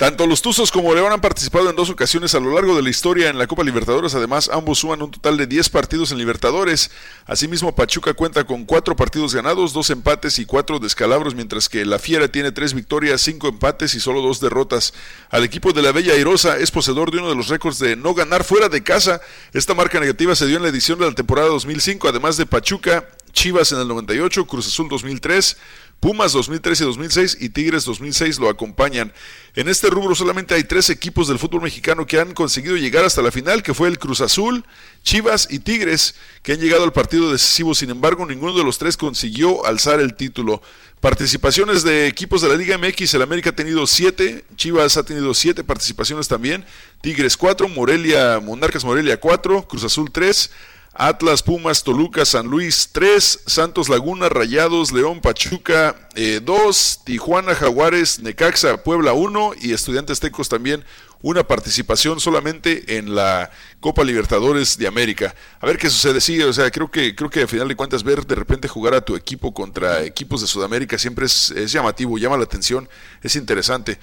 Tanto 0.00 0.26
los 0.26 0.40
Tuzos 0.40 0.70
como 0.70 0.94
León 0.94 1.12
han 1.12 1.20
participado 1.20 1.68
en 1.68 1.76
dos 1.76 1.90
ocasiones 1.90 2.34
a 2.34 2.40
lo 2.40 2.54
largo 2.54 2.74
de 2.74 2.80
la 2.80 2.88
historia 2.88 3.28
en 3.28 3.36
la 3.36 3.46
Copa 3.46 3.62
Libertadores. 3.62 4.14
Además, 4.14 4.48
ambos 4.50 4.78
suman 4.78 5.02
un 5.02 5.10
total 5.10 5.36
de 5.36 5.46
10 5.46 5.68
partidos 5.68 6.10
en 6.10 6.16
Libertadores. 6.16 6.90
Asimismo, 7.26 7.74
Pachuca 7.74 8.14
cuenta 8.14 8.44
con 8.44 8.64
4 8.64 8.96
partidos 8.96 9.34
ganados, 9.34 9.74
2 9.74 9.90
empates 9.90 10.38
y 10.38 10.46
4 10.46 10.78
descalabros, 10.78 11.34
mientras 11.34 11.68
que 11.68 11.84
la 11.84 11.98
Fiera 11.98 12.28
tiene 12.28 12.50
3 12.50 12.72
victorias, 12.72 13.20
5 13.20 13.48
empates 13.48 13.94
y 13.94 14.00
solo 14.00 14.22
2 14.22 14.40
derrotas. 14.40 14.94
Al 15.28 15.44
equipo 15.44 15.74
de 15.74 15.82
la 15.82 15.92
Bella 15.92 16.14
Airosa 16.14 16.56
es 16.56 16.70
poseedor 16.70 17.10
de 17.10 17.18
uno 17.18 17.28
de 17.28 17.36
los 17.36 17.48
récords 17.48 17.78
de 17.78 17.94
no 17.94 18.14
ganar 18.14 18.42
fuera 18.42 18.70
de 18.70 18.82
casa. 18.82 19.20
Esta 19.52 19.74
marca 19.74 20.00
negativa 20.00 20.34
se 20.34 20.46
dio 20.46 20.56
en 20.56 20.62
la 20.62 20.70
edición 20.70 20.98
de 20.98 21.10
la 21.10 21.14
temporada 21.14 21.48
2005, 21.48 22.08
además 22.08 22.38
de 22.38 22.46
Pachuca, 22.46 23.06
Chivas 23.32 23.72
en 23.72 23.78
el 23.78 23.88
98, 23.88 24.46
Cruz 24.46 24.66
Azul 24.66 24.88
2003, 24.88 25.56
Pumas 26.00 26.32
2013 26.32 26.82
y 26.82 26.86
2006 26.86 27.36
y 27.40 27.50
Tigres 27.50 27.84
2006 27.84 28.38
lo 28.38 28.48
acompañan. 28.48 29.12
En 29.54 29.68
este 29.68 29.90
rubro 29.90 30.14
solamente 30.14 30.54
hay 30.54 30.64
tres 30.64 30.88
equipos 30.88 31.28
del 31.28 31.38
fútbol 31.38 31.60
mexicano 31.60 32.06
que 32.06 32.18
han 32.18 32.32
conseguido 32.32 32.78
llegar 32.78 33.04
hasta 33.04 33.20
la 33.20 33.30
final, 33.30 33.62
que 33.62 33.74
fue 33.74 33.88
el 33.88 33.98
Cruz 33.98 34.22
Azul, 34.22 34.64
Chivas 35.02 35.48
y 35.50 35.58
Tigres, 35.58 36.14
que 36.42 36.52
han 36.52 36.60
llegado 36.60 36.84
al 36.84 36.94
partido 36.94 37.30
decisivo. 37.30 37.74
Sin 37.74 37.90
embargo, 37.90 38.24
ninguno 38.24 38.56
de 38.56 38.64
los 38.64 38.78
tres 38.78 38.96
consiguió 38.96 39.66
alzar 39.66 40.00
el 40.00 40.14
título. 40.14 40.62
Participaciones 41.00 41.82
de 41.82 42.06
equipos 42.06 42.40
de 42.40 42.48
la 42.48 42.56
Liga 42.56 42.78
MX, 42.78 43.14
el 43.14 43.22
América 43.22 43.50
ha 43.50 43.56
tenido 43.56 43.86
siete, 43.86 44.44
Chivas 44.56 44.96
ha 44.96 45.02
tenido 45.02 45.34
siete 45.34 45.64
participaciones 45.64 46.28
también, 46.28 46.64
Tigres 47.02 47.36
cuatro, 47.36 47.68
Morelia, 47.68 48.40
Monarcas 48.40 48.84
Morelia 48.84 49.18
cuatro, 49.18 49.66
Cruz 49.68 49.84
Azul 49.84 50.10
tres, 50.10 50.50
Atlas, 50.92 51.42
Pumas, 51.42 51.84
Toluca, 51.84 52.24
San 52.24 52.46
Luis 52.46 52.90
3, 52.92 53.40
Santos 53.46 53.88
Laguna, 53.88 54.28
Rayados, 54.28 54.92
León, 54.92 55.20
Pachuca 55.20 55.96
2, 56.14 56.16
eh, 56.16 57.00
Tijuana, 57.04 57.54
Jaguares, 57.54 58.18
Necaxa, 58.20 58.82
Puebla 58.82 59.12
1 59.12 59.52
y 59.60 59.72
Estudiantes 59.72 60.18
Tecos 60.20 60.48
también 60.48 60.84
una 61.22 61.46
participación 61.46 62.20
solamente 62.20 62.96
en 62.96 63.14
la 63.14 63.50
Copa 63.80 64.04
Libertadores 64.04 64.78
de 64.78 64.86
América. 64.86 65.34
A 65.60 65.66
ver 65.66 65.78
qué 65.78 65.90
sucede. 65.90 66.20
Sí, 66.20 66.40
o 66.42 66.52
sea, 66.52 66.70
creo 66.70 66.90
que 66.90 67.14
creo 67.14 67.30
que 67.30 67.42
al 67.42 67.48
final 67.48 67.68
de 67.68 67.76
cuentas 67.76 68.02
ver 68.02 68.26
de 68.26 68.34
repente 68.34 68.68
jugar 68.68 68.94
a 68.94 69.00
tu 69.00 69.16
equipo 69.16 69.52
contra 69.52 70.02
equipos 70.02 70.40
de 70.40 70.46
Sudamérica 70.46 70.98
siempre 70.98 71.26
es, 71.26 71.52
llamativo, 71.70 72.18
llama 72.18 72.36
la 72.36 72.44
atención, 72.44 72.88
es 73.22 73.36
interesante. 73.36 73.98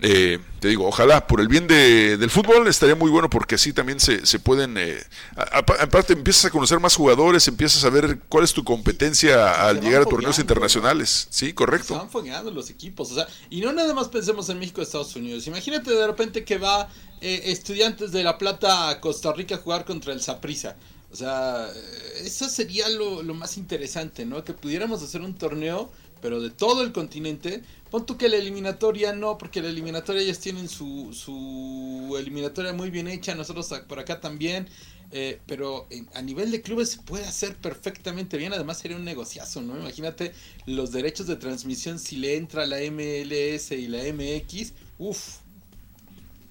Eh, 0.00 0.38
te 0.58 0.68
digo, 0.68 0.86
ojalá 0.86 1.26
por 1.26 1.40
el 1.40 1.48
bien 1.48 1.66
de, 1.66 2.16
del 2.16 2.30
fútbol 2.30 2.66
estaría 2.66 2.94
muy 2.94 3.10
bueno 3.10 3.28
porque 3.28 3.56
así 3.56 3.74
también 3.74 4.00
se, 4.00 4.24
se 4.24 4.38
pueden, 4.38 4.78
eh, 4.78 5.02
aparte 5.36 6.14
empiezas 6.14 6.46
a 6.46 6.50
conocer 6.50 6.80
más 6.80 6.96
jugadores, 6.96 7.46
empiezas 7.46 7.84
a 7.84 7.90
ver 7.90 8.18
cuál 8.28 8.44
es 8.44 8.54
tu 8.54 8.64
competencia 8.64 9.66
al 9.66 9.80
llegar 9.82 10.02
a 10.02 10.04
torneos 10.06 10.38
internacionales. 10.38 11.26
Sí, 11.28 11.52
correcto. 11.52 11.88
Se 11.88 11.94
van 11.94 12.10
fogueando 12.10 12.50
los 12.50 12.70
equipos, 12.70 13.12
o 13.12 13.14
sea, 13.16 13.26
y 13.50 13.60
no 13.60 13.72
nada 13.72 13.92
más 13.92 14.08
pensemos 14.08 14.48
en 14.48 14.58
México, 14.58 14.80
Estados 14.80 15.14
Unidos. 15.14 15.46
Imagínate 15.46 15.90
de 15.90 16.06
repente 16.06 16.44
que 16.44 16.58
va 16.62 16.88
eh, 17.20 17.42
estudiantes 17.46 18.12
de 18.12 18.24
La 18.24 18.38
Plata 18.38 18.88
a 18.88 19.00
Costa 19.00 19.32
Rica 19.32 19.56
a 19.56 19.58
jugar 19.58 19.84
contra 19.84 20.12
el 20.12 20.20
Saprissa. 20.20 20.76
O 21.12 21.16
sea, 21.16 21.68
eh, 21.68 22.22
eso 22.24 22.48
sería 22.48 22.88
lo, 22.88 23.22
más 23.34 23.56
interesante, 23.58 24.24
¿no? 24.24 24.44
Que 24.44 24.54
pudiéramos 24.54 25.02
hacer 25.02 25.20
un 25.20 25.34
torneo, 25.34 25.90
pero 26.20 26.40
de 26.40 26.50
todo 26.50 26.82
el 26.82 26.92
continente. 26.92 27.62
Pon 27.90 28.06
tú 28.06 28.16
que 28.16 28.28
la 28.28 28.36
eliminatoria 28.36 29.12
no, 29.12 29.36
porque 29.36 29.60
la 29.60 29.68
eliminatoria 29.68 30.22
ellos 30.22 30.38
tienen 30.38 30.68
su, 30.68 31.12
su 31.12 32.16
eliminatoria 32.18 32.72
muy 32.72 32.90
bien 32.90 33.08
hecha, 33.08 33.34
nosotros 33.34 33.68
por 33.86 33.98
acá 33.98 34.20
también. 34.20 34.68
Eh, 35.14 35.38
pero 35.46 35.86
a 36.14 36.22
nivel 36.22 36.50
de 36.50 36.62
clubes 36.62 36.92
se 36.92 36.98
puede 37.02 37.26
hacer 37.26 37.54
perfectamente 37.56 38.38
bien. 38.38 38.54
Además, 38.54 38.78
sería 38.78 38.96
un 38.96 39.04
negociazo, 39.04 39.60
¿no? 39.60 39.78
Imagínate 39.78 40.32
los 40.64 40.90
derechos 40.90 41.26
de 41.26 41.36
transmisión 41.36 41.98
si 41.98 42.16
le 42.16 42.36
entra 42.36 42.64
la 42.64 42.78
MLS 42.90 43.72
y 43.72 43.88
la 43.88 43.98
MX. 44.12 44.72
Uf, 44.98 45.36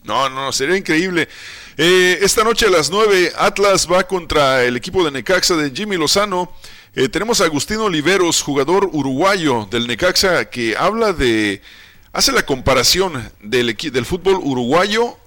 no, 0.04 0.30
no, 0.30 0.52
sería 0.52 0.78
increíble. 0.78 1.28
Eh, 1.78 2.20
esta 2.22 2.44
noche 2.44 2.66
a 2.66 2.70
las 2.70 2.90
9, 2.90 3.34
Atlas 3.38 3.88
va 3.92 4.04
contra 4.08 4.64
el 4.64 4.76
equipo 4.76 5.04
de 5.04 5.12
Necaxa 5.12 5.56
de 5.56 5.72
Jimmy 5.72 5.98
Lozano. 5.98 6.52
Eh, 6.96 7.08
tenemos 7.08 7.40
a 7.40 7.46
Agustín 7.46 7.78
Oliveros, 7.78 8.42
jugador 8.42 8.90
uruguayo 8.92 9.68
del 9.70 9.88
Necaxa, 9.88 10.50
que 10.50 10.76
habla 10.76 11.14
de. 11.14 11.62
hace 12.14 12.32
la 12.32 12.46
comparación 12.46 13.32
del, 13.42 13.76
del 13.76 14.06
fútbol 14.06 14.40
uruguayo 14.44 15.18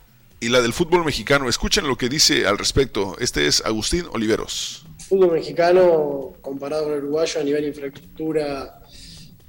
y 0.41 0.49
la 0.49 0.61
del 0.61 0.73
fútbol 0.73 1.05
mexicano. 1.05 1.49
Escuchen 1.49 1.87
lo 1.87 1.97
que 1.97 2.09
dice 2.09 2.47
al 2.47 2.59
respecto. 2.59 3.17
Este 3.19 3.47
es 3.47 3.65
Agustín 3.65 4.07
Oliveros. 4.13 4.85
fútbol 5.09 5.33
mexicano, 5.33 6.35
comparado 6.43 6.85
con 6.85 6.93
el 6.95 6.99
uruguayo, 6.99 7.41
a 7.41 7.45
nivel 7.45 7.63
de 7.63 7.69
infraestructura, 7.69 8.81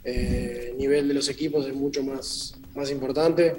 eh, 0.03 0.73
nivel 0.77 1.07
de 1.07 1.13
los 1.15 1.27
equipos 1.29 1.65
es 1.65 1.73
mucho 1.73 2.03
más, 2.03 2.55
más 2.75 2.91
importante. 2.91 3.55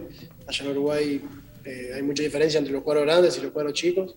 Allá 0.46 0.64
en 0.64 0.70
Uruguay 0.70 1.20
eh, 1.66 1.90
hay 1.96 2.02
mucha 2.02 2.22
diferencia 2.22 2.58
entre 2.58 2.72
los 2.72 2.84
cuadros 2.84 3.04
grandes 3.06 3.36
y 3.36 3.40
los 3.40 3.50
cuadros 3.50 3.72
chicos. 3.72 4.14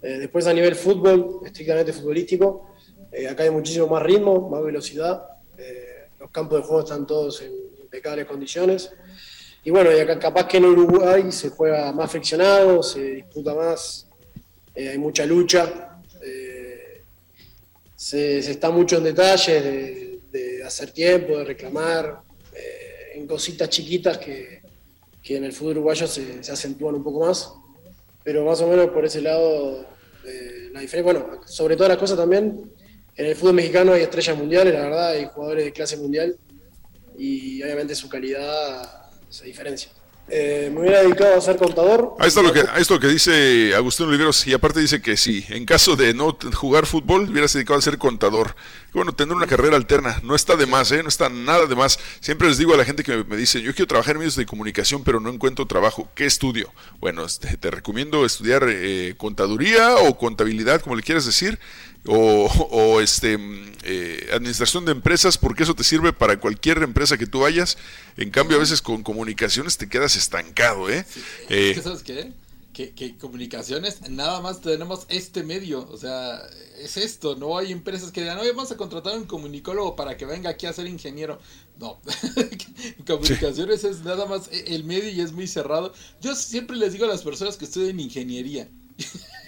Eh, 0.00 0.18
después 0.20 0.46
a 0.46 0.54
nivel 0.54 0.74
fútbol, 0.74 1.40
estrictamente 1.44 1.92
futbolístico, 1.92 2.74
eh, 3.12 3.28
acá 3.28 3.42
hay 3.42 3.50
muchísimo 3.50 3.86
más 3.88 4.02
ritmo, 4.02 4.48
más 4.48 4.62
velocidad. 4.62 5.22
los 6.18 6.30
campos 6.30 6.60
de 6.60 6.66
juego 6.66 6.82
están 6.82 7.06
todos 7.06 7.42
en 7.42 7.52
impecables 7.82 8.24
condiciones. 8.24 8.90
Y 9.64 9.70
bueno, 9.70 9.90
acá 9.90 10.18
capaz 10.18 10.48
que 10.48 10.56
en 10.56 10.64
Uruguay 10.64 11.30
se 11.30 11.50
juega 11.50 11.92
más 11.92 12.10
friccionado, 12.10 12.82
se 12.82 13.02
disputa 13.02 13.54
más, 13.54 14.08
hay 14.74 14.96
mucha 14.96 15.26
lucha, 15.26 15.98
se, 17.94 18.38
está 18.38 18.70
mucho 18.70 18.96
en 18.98 19.04
detalles 19.04 19.62
de, 19.62 20.20
de 20.30 20.64
hacer 20.64 20.90
tiempo, 20.90 21.38
de 21.38 21.44
reclamar, 21.44 22.22
en 23.14 23.26
cositas 23.26 23.68
chiquitas 23.70 24.18
que, 24.18 24.60
que 25.26 25.36
en 25.36 25.44
el 25.44 25.52
fútbol 25.52 25.78
uruguayo 25.78 26.06
se, 26.06 26.38
acentúan 26.52 26.94
un 26.94 27.02
poco 27.02 27.26
más, 27.26 27.52
pero 28.22 28.44
más 28.44 28.60
o 28.60 28.68
menos 28.68 28.90
por 28.90 29.04
ese 29.04 29.20
lado 29.20 29.84
eh, 30.24 30.70
la 30.72 30.80
diferencia, 30.80 31.02
bueno, 31.02 31.40
sobre 31.46 31.74
todas 31.74 31.88
las 31.88 31.98
cosas 31.98 32.16
también, 32.16 32.70
en 33.16 33.26
el 33.26 33.34
fútbol 33.34 33.54
mexicano 33.54 33.92
hay 33.92 34.02
estrellas 34.02 34.38
mundiales, 34.38 34.72
la 34.72 34.82
verdad, 34.82 35.08
hay 35.08 35.26
jugadores 35.26 35.64
de 35.64 35.72
clase 35.72 35.96
mundial 35.96 36.38
y 37.18 37.60
obviamente 37.60 37.96
su 37.96 38.08
calidad 38.08 39.10
se 39.28 39.46
diferencia. 39.46 39.90
Eh, 40.28 40.70
me 40.74 40.80
hubiera 40.80 41.02
dedicado 41.02 41.36
a 41.36 41.40
ser 41.40 41.56
contador. 41.56 42.14
Ahí 42.18 42.28
está, 42.28 42.42
lo 42.42 42.52
que, 42.52 42.64
que 43.00 43.06
dice 43.06 43.74
Agustín 43.76 44.06
Oliveros 44.06 44.44
y 44.46 44.54
aparte 44.54 44.80
dice 44.80 45.00
que 45.00 45.16
sí, 45.16 45.44
en 45.50 45.64
caso 45.64 45.94
de 45.94 46.14
no 46.14 46.36
jugar 46.52 46.86
fútbol, 46.86 47.30
hubieras 47.30 47.52
dedicado 47.52 47.78
a 47.78 47.82
ser 47.82 47.96
contador. 47.96 48.56
Bueno, 48.92 49.12
tener 49.12 49.36
una 49.36 49.46
carrera 49.46 49.76
alterna 49.76 50.20
no 50.24 50.34
está 50.34 50.56
de 50.56 50.66
más, 50.66 50.90
¿eh? 50.90 51.02
no 51.02 51.08
está 51.08 51.28
nada 51.28 51.66
de 51.66 51.76
más. 51.76 52.00
Siempre 52.20 52.48
les 52.48 52.58
digo 52.58 52.74
a 52.74 52.76
la 52.76 52.84
gente 52.84 53.04
que 53.04 53.22
me, 53.24 53.36
dice, 53.36 53.62
yo 53.62 53.72
quiero 53.72 53.86
trabajar 53.86 54.16
en 54.16 54.20
medios 54.20 54.36
de 54.36 54.46
comunicación, 54.46 55.04
pero 55.04 55.20
no 55.20 55.30
encuentro 55.30 55.66
trabajo. 55.66 56.08
¿Qué 56.16 56.26
estudio? 56.26 56.72
Bueno, 56.98 57.24
este, 57.24 57.56
te 57.56 57.70
recomiendo 57.70 58.24
estudiar 58.24 58.66
eh, 58.68 59.14
contaduría 59.16 59.96
o 59.96 60.16
contabilidad, 60.16 60.80
como 60.80 60.96
le 60.96 61.02
quieras 61.02 61.26
decir 61.26 61.60
o, 62.06 62.46
o, 62.70 63.00
este 63.00 63.38
eh, 63.84 64.30
administración 64.32 64.84
de 64.84 64.92
empresas, 64.92 65.38
porque 65.38 65.62
eso 65.62 65.74
te 65.74 65.84
sirve 65.84 66.12
para 66.12 66.38
cualquier 66.38 66.82
empresa 66.82 67.16
que 67.18 67.26
tú 67.26 67.40
vayas. 67.40 67.78
En 68.16 68.30
cambio, 68.30 68.56
a 68.56 68.60
veces 68.60 68.82
con 68.82 69.02
comunicaciones 69.02 69.76
te 69.76 69.88
quedas 69.88 70.16
estancado, 70.16 70.90
¿eh? 70.90 71.04
Que, 71.48 71.80
¿Sabes 71.82 72.02
qué? 72.02 72.32
Que, 72.72 72.92
que, 72.92 73.16
comunicaciones, 73.16 74.10
nada 74.10 74.40
más 74.40 74.60
tenemos 74.60 75.06
este 75.08 75.42
medio, 75.42 75.88
o 75.90 75.96
sea, 75.96 76.42
es 76.78 76.98
esto, 76.98 77.34
no 77.34 77.56
hay 77.56 77.72
empresas 77.72 78.12
que 78.12 78.20
digan, 78.20 78.38
oye, 78.38 78.50
vamos 78.50 78.70
a 78.70 78.76
contratar 78.76 79.14
a 79.14 79.16
un 79.16 79.24
comunicólogo 79.24 79.96
para 79.96 80.18
que 80.18 80.26
venga 80.26 80.50
aquí 80.50 80.66
a 80.66 80.74
ser 80.74 80.86
ingeniero. 80.86 81.38
No, 81.78 82.00
comunicaciones 83.06 83.84
es 83.84 84.00
nada 84.00 84.26
más 84.26 84.48
e, 84.52 84.74
el 84.74 84.84
medio 84.84 85.08
y 85.10 85.22
es 85.22 85.32
muy 85.32 85.46
cerrado. 85.46 85.94
Yo 86.20 86.34
siempre 86.34 86.76
les 86.76 86.92
digo 86.92 87.06
a 87.06 87.08
las 87.08 87.22
personas 87.22 87.56
que 87.56 87.64
estudian 87.64 87.98
ingeniería. 87.98 88.68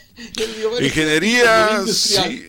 ingeniería, 0.81 1.83
sí. 1.87 2.49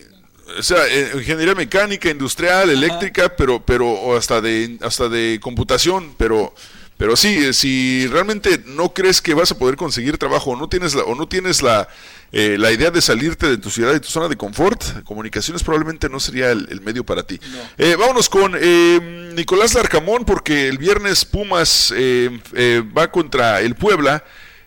O 0.58 0.62
sea, 0.62 0.86
eh, 0.88 1.12
ingeniería 1.14 1.54
mecánica, 1.54 2.10
industrial, 2.10 2.70
eléctrica, 2.70 3.34
pero, 3.36 3.64
pero 3.64 4.16
hasta 4.16 4.40
de, 4.40 4.78
hasta 4.82 5.08
de 5.08 5.38
computación, 5.40 6.14
pero 6.16 6.52
pero 7.00 7.16
sí, 7.16 7.28
eh, 7.28 7.54
si 7.54 8.06
realmente 8.08 8.62
no 8.66 8.92
crees 8.92 9.22
que 9.22 9.32
vas 9.32 9.50
a 9.50 9.56
poder 9.56 9.76
conseguir 9.76 10.18
trabajo 10.18 10.50
o 10.50 10.56
no 10.56 10.68
tienes 10.68 10.94
la, 10.94 11.02
o 11.04 11.14
no 11.14 11.26
tienes 11.26 11.62
la, 11.62 11.88
eh, 12.30 12.56
la 12.58 12.72
idea 12.72 12.90
de 12.90 13.00
salirte 13.00 13.48
de 13.48 13.56
tu 13.56 13.70
ciudad 13.70 13.94
y 13.94 14.00
tu 14.00 14.08
zona 14.08 14.28
de 14.28 14.36
confort, 14.36 15.02
comunicaciones 15.04 15.62
probablemente 15.62 16.10
no 16.10 16.20
sería 16.20 16.50
el, 16.50 16.82
medio 16.82 17.02
para 17.02 17.22
ti. 17.22 17.40
Eh, 17.78 17.96
vámonos 17.98 18.28
con 18.28 18.54
eh, 18.54 19.32
Nicolás 19.34 19.72
Larcamón, 19.72 20.26
porque 20.26 20.68
el 20.68 20.76
viernes 20.76 21.24
Pumas 21.24 21.90
va 21.90 23.10
contra 23.10 23.62
el 23.62 23.76
Puebla. 23.76 24.22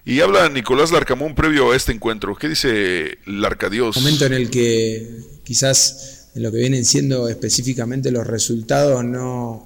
Y 0.06 0.20
habla 0.20 0.50
Nicolás 0.50 0.92
Larcamón 0.92 1.34
previo 1.34 1.72
a 1.72 1.76
este 1.78 1.94
encuentro. 1.94 2.36
¿Qué 2.36 2.50
dice 2.50 3.20
Larcadios? 3.26 3.96
Momento 3.96 4.26
en 4.26 4.34
el 4.34 4.50
que 4.50 5.08
quizás 5.44 6.30
en 6.36 6.44
lo 6.44 6.52
que 6.52 6.58
vienen 6.58 6.84
siendo 6.84 7.30
específicamente 7.30 8.12
los 8.12 8.28
resultados 8.28 9.06
no, 9.06 9.66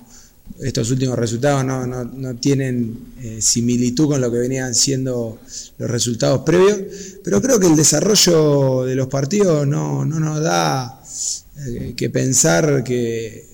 estos 0.62 0.92
últimos 0.92 1.18
resultados 1.18 1.66
no, 1.66 1.88
no, 1.88 2.04
no 2.04 2.36
tienen 2.36 3.14
eh, 3.22 3.40
similitud 3.42 4.08
con 4.08 4.22
lo 4.22 4.32
que 4.32 4.38
venían 4.38 4.76
siendo 4.76 5.40
los 5.78 5.90
resultados 5.90 6.42
previos, 6.46 6.82
pero 7.24 7.42
creo 7.42 7.60
que 7.60 7.68
el 7.68 7.76
desarrollo 7.76 8.84
de 8.84 8.96
los 8.96 9.08
partidos 9.08 9.66
no, 9.66 10.06
no 10.06 10.20
nos 10.20 10.42
da 10.42 11.02
eh, 11.68 11.94
que 11.96 12.10
pensar 12.10 12.84
que, 12.84 13.48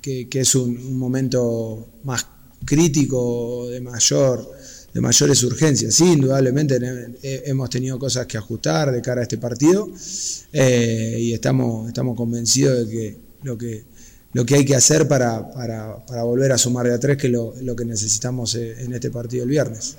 que, 0.00 0.28
es 0.32 0.54
un, 0.54 0.76
un, 0.78 0.98
momento 0.98 1.88
más 2.04 2.26
crítico, 2.64 3.68
de 3.68 3.80
mayor 3.80 4.55
de 4.96 5.02
mayores 5.02 5.42
urgencias. 5.42 5.94
Sí, 5.94 6.12
indudablemente 6.12 6.80
hemos 7.22 7.68
tenido 7.68 7.98
cosas 7.98 8.24
que 8.24 8.38
ajustar 8.38 8.90
de 8.90 9.02
cara 9.02 9.20
a 9.20 9.24
este 9.24 9.36
partido 9.36 9.90
eh, 10.54 11.18
y 11.20 11.34
estamos, 11.34 11.88
estamos 11.88 12.16
convencidos 12.16 12.88
de 12.88 12.90
que 12.90 13.16
lo 13.42 13.58
que 13.58 13.84
lo 14.32 14.44
que 14.46 14.54
hay 14.54 14.64
que 14.64 14.74
hacer 14.74 15.06
para, 15.06 15.50
para, 15.50 16.04
para 16.06 16.22
volver 16.22 16.52
a 16.52 16.58
sumar 16.58 16.86
de 16.86 16.94
a 16.94 16.98
tres, 16.98 17.16
que 17.18 17.26
es 17.26 17.32
lo, 17.32 17.54
lo, 17.62 17.76
que 17.76 17.84
necesitamos 17.84 18.54
eh, 18.54 18.84
en 18.84 18.92
este 18.92 19.10
partido 19.10 19.44
el 19.44 19.50
viernes. 19.50 19.96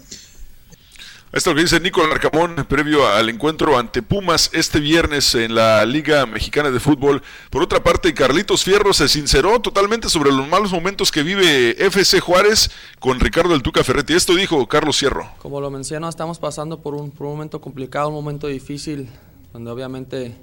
Esto 1.34 1.50
es 1.50 1.54
lo 1.54 1.56
que 1.56 1.62
dice 1.64 1.80
Nicolás 1.82 2.14
Arcamón 2.14 2.56
previo 2.70 3.06
al 3.06 3.28
encuentro 3.28 3.78
ante 3.78 4.02
Pumas 4.02 4.50
este 4.54 4.80
viernes 4.80 5.36
en 5.36 5.56
la 5.56 5.86
Liga 5.86 6.26
Mexicana 6.26 6.72
de 6.72 6.80
Fútbol. 6.80 7.22
Por 7.50 7.62
otra 7.62 7.84
parte, 7.84 8.14
Carlitos 8.14 8.64
Fierro 8.64 8.94
se 8.94 9.10
sinceró 9.10 9.60
totalmente 9.60 10.08
sobre 10.08 10.32
los 10.32 10.48
malos 10.48 10.72
momentos 10.72 11.12
que 11.12 11.24
vive 11.24 11.72
FC 11.86 12.22
Juárez 12.22 12.72
con 13.00 13.20
Ricardo 13.20 13.54
El 13.54 13.62
Tuca 13.62 13.84
Ferretti. 13.84 14.14
Esto 14.14 14.36
dijo 14.36 14.66
Carlos 14.70 15.00
Fierro. 15.00 15.30
Como 15.40 15.60
lo 15.60 15.70
mencionó, 15.70 16.08
estamos 16.08 16.40
pasando 16.40 16.80
por 16.80 16.96
un, 16.96 17.12
por 17.12 17.28
un 17.28 17.34
momento 17.34 17.60
complicado, 17.60 18.08
un 18.08 18.16
momento 18.16 18.48
difícil, 18.48 19.10
donde 19.52 19.70
obviamente 19.70 20.34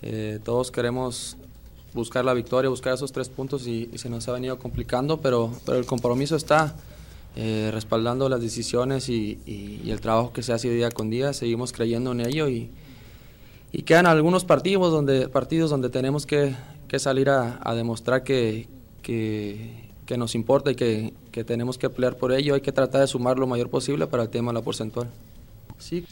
eh, 0.00 0.40
todos 0.42 0.70
queremos 0.70 1.36
buscar 1.92 2.24
la 2.24 2.32
victoria, 2.32 2.70
buscar 2.70 2.94
esos 2.94 3.12
tres 3.12 3.28
puntos 3.28 3.66
y, 3.66 3.90
se 3.96 4.08
nos 4.08 4.26
ha 4.26 4.32
venido 4.32 4.58
complicando, 4.58 5.20
pero, 5.20 5.52
pero 5.66 5.76
el 5.76 5.84
compromiso 5.84 6.34
está 6.34 6.74
eh, 7.36 7.70
respaldando 7.72 8.28
las 8.28 8.40
decisiones 8.40 9.08
y, 9.08 9.38
el 9.86 10.00
trabajo 10.00 10.32
que 10.32 10.42
se 10.42 10.52
hace 10.52 10.70
día 10.70 10.90
con 10.90 11.10
día, 11.10 11.32
seguimos 11.32 11.72
creyendo 11.72 12.12
en 12.12 12.20
ello 12.20 12.48
y, 12.48 12.70
quedan 13.84 14.06
algunos 14.06 14.44
partidos 14.44 14.90
donde, 14.92 15.28
partidos 15.28 15.70
donde 15.70 15.88
tenemos 15.88 16.26
que, 16.26 16.54
que 16.88 16.98
salir 16.98 17.30
a, 17.30 17.74
demostrar 17.74 18.22
que, 18.24 18.68
nos 20.16 20.34
importa 20.34 20.70
y 20.70 20.74
que, 20.74 21.12
que 21.30 21.44
tenemos 21.44 21.78
que 21.78 21.90
pelear 21.90 22.16
por 22.16 22.32
ello, 22.32 22.54
hay 22.54 22.60
que 22.60 22.72
tratar 22.72 23.02
de 23.02 23.06
sumar 23.06 23.38
lo 23.38 23.46
mayor 23.46 23.70
posible 23.70 24.06
para 24.06 24.24
el 24.24 24.30
tema 24.30 24.50
de 24.50 24.54
la 24.54 24.62
porcentual. 24.62 25.08
Sí. 25.78 26.04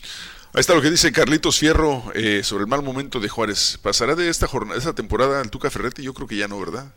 Ahí 0.56 0.60
está 0.60 0.74
lo 0.74 0.80
que 0.80 0.90
dice 0.90 1.12
Carlitos 1.12 1.58
Fierro 1.58 2.02
eh, 2.14 2.42
sobre 2.42 2.62
el 2.62 2.66
mal 2.66 2.82
momento 2.82 3.20
de 3.20 3.28
Juárez. 3.28 3.78
¿Pasará 3.82 4.14
de 4.14 4.30
esta 4.30 4.46
jornada, 4.46 4.78
esta 4.78 4.94
temporada 4.94 5.40
al 5.40 5.50
Tuca 5.50 5.68
Ferretti? 5.68 6.02
Yo 6.02 6.14
creo 6.14 6.26
que 6.26 6.36
ya 6.36 6.48
no, 6.48 6.58
¿verdad? 6.58 6.94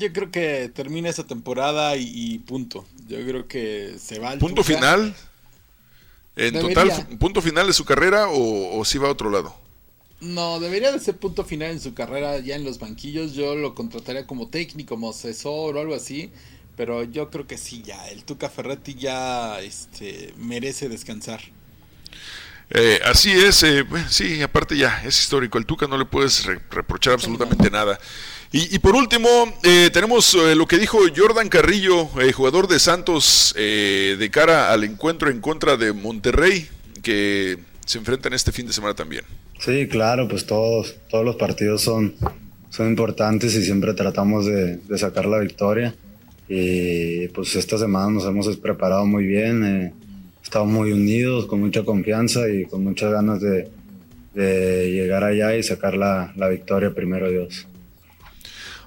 Yo 0.00 0.10
creo 0.14 0.30
que 0.30 0.70
termina 0.74 1.10
esa 1.10 1.26
temporada 1.26 1.94
y, 1.94 2.38
punto. 2.38 2.86
Yo 3.06 3.18
creo 3.18 3.46
que 3.46 3.96
se 4.02 4.18
va 4.18 4.30
al 4.30 4.38
¿Punto 4.38 4.64
final? 4.64 5.14
¿En 6.36 6.58
total, 6.58 6.90
punto 7.18 7.42
final 7.42 7.66
de 7.66 7.74
su 7.74 7.84
carrera 7.84 8.28
o, 8.30 8.82
si 8.86 8.96
va 8.96 9.08
a 9.08 9.10
otro 9.10 9.28
lado? 9.28 9.54
No, 10.22 10.58
debería 10.58 10.90
de 10.90 11.00
ser 11.00 11.18
punto 11.18 11.44
final 11.44 11.72
en 11.72 11.80
su 11.80 11.92
carrera 11.92 12.38
ya 12.38 12.56
en 12.56 12.64
los 12.64 12.78
banquillos. 12.78 13.34
Yo 13.34 13.54
lo 13.54 13.74
contrataría 13.74 14.26
como 14.26 14.48
técnico, 14.48 14.94
como 14.94 15.10
asesor 15.10 15.76
o 15.76 15.80
algo 15.80 15.94
así. 15.94 16.32
Pero 16.78 17.04
yo 17.04 17.28
creo 17.28 17.46
que 17.46 17.58
sí, 17.58 17.82
ya. 17.84 18.08
El 18.08 18.24
Tuca 18.24 18.48
Ferretti 18.48 18.94
ya 18.94 19.60
este, 19.60 20.32
merece 20.38 20.88
descansar. 20.88 21.42
Eh, 22.70 23.00
así 23.04 23.32
es, 23.32 23.62
eh, 23.64 23.84
sí, 24.08 24.40
aparte 24.40 24.78
ya 24.78 25.02
es 25.04 25.18
histórico, 25.18 25.58
el 25.58 25.66
Tuca 25.66 25.88
no 25.88 25.98
le 25.98 26.04
puedes 26.04 26.46
reprochar 26.46 27.14
absolutamente 27.14 27.68
nada. 27.68 27.98
Y, 28.52 28.80
por 28.80 28.96
último, 28.96 29.28
eh, 29.62 29.90
tenemos 29.92 30.34
lo 30.34 30.66
que 30.66 30.78
dijo 30.78 30.98
Jordan 31.16 31.48
Carrillo, 31.48 32.06
jugador 32.34 32.66
de 32.66 32.80
Santos, 32.80 33.54
de 33.56 34.28
cara 34.32 34.72
al 34.72 34.82
encuentro 34.82 35.30
en 35.30 35.40
contra 35.40 35.76
de 35.76 35.92
Monterrey, 35.92 36.66
que 37.00 37.58
se 37.86 37.98
enfrentan 37.98 38.32
este 38.32 38.50
fin 38.50 38.66
de 38.66 38.72
semana 38.72 38.94
también. 38.94 39.22
Sí, 39.60 39.86
claro, 39.86 40.26
pues 40.26 40.46
todos, 40.46 40.96
todos 41.08 41.24
los 41.24 41.36
partidos 41.36 41.82
son, 41.82 42.16
son 42.70 42.88
importantes 42.88 43.54
y 43.54 43.64
siempre 43.64 43.94
tratamos 43.94 44.46
de, 44.46 44.78
de 44.78 44.98
sacar 44.98 45.26
la 45.26 45.38
victoria. 45.38 45.94
Y 46.48 47.28
pues 47.28 47.54
esta 47.54 47.78
semana 47.78 48.10
nos 48.10 48.24
hemos 48.24 48.56
preparado 48.56 49.06
muy 49.06 49.26
bien 49.26 49.94
estamos 50.50 50.68
muy 50.68 50.90
unidos, 50.90 51.46
con 51.46 51.60
mucha 51.60 51.84
confianza 51.84 52.48
y 52.50 52.64
con 52.64 52.82
muchas 52.82 53.12
ganas 53.12 53.40
de, 53.40 53.68
llegar 54.34 55.22
allá 55.22 55.54
y 55.56 55.62
sacar 55.62 55.94
la, 55.94 56.32
victoria 56.50 56.92
primero 56.92 57.30
Dios. 57.30 57.68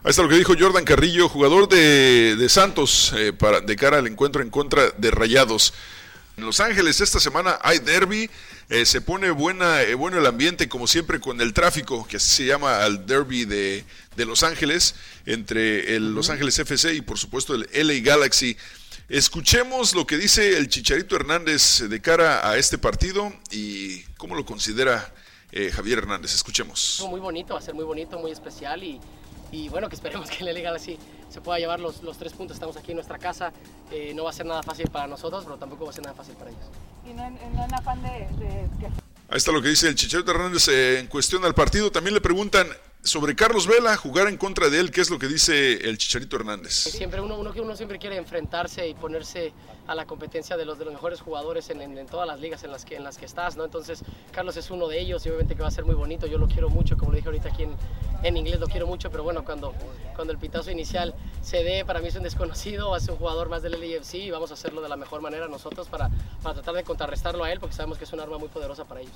Ahí 0.06 0.10
está 0.10 0.22
lo 0.22 0.28
que 0.28 0.36
dijo 0.36 0.54
Jordan 0.60 0.84
Carrillo, 0.84 1.30
jugador 1.30 1.70
de, 1.70 2.46
Santos, 2.50 3.14
eh, 3.16 3.32
para, 3.32 3.62
de 3.62 3.74
cara 3.78 4.00
al 4.00 4.08
encuentro 4.08 4.42
en 4.42 4.50
contra 4.50 4.92
de 4.92 5.12
Rayados. 5.12 5.74
En 6.36 6.46
Los 6.46 6.60
Ángeles 6.60 7.00
esta 7.00 7.22
semana 7.22 7.58
hay 7.62 7.80
derby, 7.80 8.30
eh, 8.68 8.86
se 8.86 9.00
pone 9.00 9.32
buena, 9.32 9.82
eh, 9.82 9.96
bueno 9.96 10.18
el 10.18 10.26
ambiente 10.26 10.68
como 10.68 10.88
siempre 10.88 11.22
con 11.22 11.40
el 11.40 11.54
tráfico, 11.54 12.06
que 12.06 12.20
se 12.20 12.46
llama 12.46 12.84
al 12.84 13.06
derby 13.06 13.46
de, 13.46 13.86
Los 14.18 14.44
Ángeles, 14.44 14.96
entre 15.26 15.96
el 15.96 16.14
Los 16.14 16.30
Ángeles 16.30 16.60
FC 16.60 16.96
y 16.96 17.02
por 17.02 17.18
supuesto 17.18 17.56
el 17.56 17.70
LA 17.74 18.02
Galaxy. 18.04 18.58
Escuchemos 19.08 19.96
lo 19.96 20.06
que 20.06 20.18
dice 20.18 20.58
el 20.58 20.68
Chicharito 20.68 21.16
Hernández 21.16 21.80
de 21.88 22.02
cara 22.02 22.50
a 22.50 22.58
este 22.58 22.78
partido 22.78 23.32
y 23.52 24.02
cómo 24.18 24.36
lo 24.36 24.46
considera 24.46 25.14
eh, 25.54 25.72
Javier 25.72 26.00
Hernández. 26.00 26.34
Escuchemos. 26.34 27.06
Muy 27.10 27.22
bonito, 27.22 27.54
va 27.54 27.62
a 27.62 27.64
ser 27.64 27.74
muy 27.74 27.86
bonito, 27.86 28.20
muy 28.20 28.32
especial 28.32 28.84
y, 28.84 29.00
y 29.54 29.70
bueno, 29.70 29.88
que 29.88 29.96
esperemos 29.96 30.30
que 30.30 30.44
el 30.44 30.54
Legal 30.54 30.76
así 30.76 30.98
se 31.30 31.40
pueda 31.40 31.60
llevar 31.60 31.80
los, 31.80 32.02
los, 32.02 32.18
tres 32.18 32.34
puntos. 32.34 32.56
Estamos 32.56 32.76
aquí 32.76 32.92
en 32.92 32.96
nuestra 32.96 33.20
casa, 33.20 33.54
eh, 33.92 34.12
no 34.16 34.24
va 34.24 34.32
a 34.32 34.34
ser 34.34 34.48
nada 34.48 34.64
fácil 34.64 34.90
para 34.90 35.06
nosotros, 35.08 35.44
pero 35.44 35.58
tampoco 35.58 35.86
va 35.86 35.92
a 35.92 35.94
ser 35.94 36.04
nada 36.04 36.16
fácil 36.16 36.34
para 36.36 36.50
ellos. 36.50 36.66
Y 37.06 37.14
no 37.14 37.24
en, 37.24 37.74
afán 37.74 38.02
de, 38.02 38.10
de, 38.44 38.68
Ahí 39.30 39.38
está 39.38 39.52
lo 39.52 39.62
que 39.62 39.70
dice 39.70 39.88
el 39.88 39.96
Chicharito 39.96 40.32
Hernández 40.32 40.68
eh, 40.70 41.00
en 41.00 41.08
cuestión 41.08 41.46
al 41.46 41.54
partido. 41.54 41.92
También 41.92 42.16
le 42.16 42.22
preguntan 42.22 42.68
sobre 43.04 43.36
Carlos 43.36 43.68
Vela, 43.68 43.96
jugar 43.96 44.28
en 44.28 44.38
contra 44.38 44.70
de 44.70 44.80
él, 44.80 44.90
¿qué 44.90 45.02
es 45.02 45.12
lo 45.12 45.20
que 45.20 45.28
dice 45.28 45.74
el 45.88 46.00
Chicharito 46.00 46.36
Hernández? 46.38 46.74
Siempre 46.74 47.22
uno, 47.22 47.38
uno, 47.38 47.54
uno 47.56 47.76
siempre 47.76 48.00
quiere 48.00 48.18
enfrentarse 48.18 48.88
y 48.88 48.96
ponerse 48.96 49.54
a 49.88 49.96
la 49.96 50.06
competencia 50.06 50.58
de 50.58 50.66
los, 50.66 50.80
de 50.80 50.86
los 50.86 50.94
mejores 50.94 51.22
jugadores 51.22 51.70
en, 51.70 52.06
todas 52.08 52.28
las 52.28 52.40
ligas 52.40 52.64
en 52.64 52.72
las, 52.72 52.86
que, 52.86 52.96
en 52.96 53.04
las 53.04 53.18
que 53.18 53.26
estás, 53.26 53.58
¿no? 53.58 53.66
Entonces, 53.66 54.04
Carlos 54.32 54.56
es 54.58 54.72
uno 54.72 54.88
de 54.88 55.00
ellos 55.00 55.26
y 55.26 55.30
obviamente 55.30 55.56
que 55.56 55.62
va 55.62 55.68
a 55.68 55.72
ser 55.72 55.86
muy 55.86 55.96
bonito, 55.96 56.28
yo 56.28 56.38
lo 56.38 56.48
quiero 56.48 56.70
mucho, 56.70 56.98
como 56.98 57.12
lo 57.12 57.18
dije 57.18 57.28
ahorita 57.28 57.50
aquí 57.50 57.64
en, 57.64 57.76
en 58.24 58.38
inglés, 58.38 58.60
lo 58.60 58.68
quiero 58.68 58.88
mucho, 58.88 59.12
pero 59.12 59.24
bueno, 59.24 59.44
cuando, 59.44 59.74
cuando 60.16 60.32
el 60.32 60.40
pitazo 60.40 60.72
inicial 60.72 61.14
se 61.42 61.64
dé, 61.64 61.86
para 61.86 62.00
mí 62.00 62.08
es 62.08 62.16
un 62.16 62.24
desconocido, 62.24 62.92
va 62.92 62.98
a 62.98 63.00
ser 63.00 63.12
un 63.12 63.18
jugador 63.18 63.50
más 63.50 63.62
del 63.62 63.74
LAFC 63.74 64.16
y 64.16 64.32
vamos 64.32 64.52
a 64.52 64.54
hacerlo 64.54 64.82
de 64.82 64.90
la 64.90 64.96
mejor 64.96 65.22
manera 65.22 65.48
nosotros 65.48 65.88
para, 65.90 66.10
para 66.42 66.56
tratar 66.56 66.76
de 66.76 66.84
contrarrestarlo 66.84 67.44
a 67.44 67.52
él, 67.52 67.60
porque 67.60 67.76
sabemos 67.76 67.98
que 67.98 68.06
es 68.06 68.14
un 68.14 68.20
arma 68.20 68.38
muy 68.38 68.50
poderosa 68.50 68.86
para 68.86 69.02
ellos. 69.02 69.16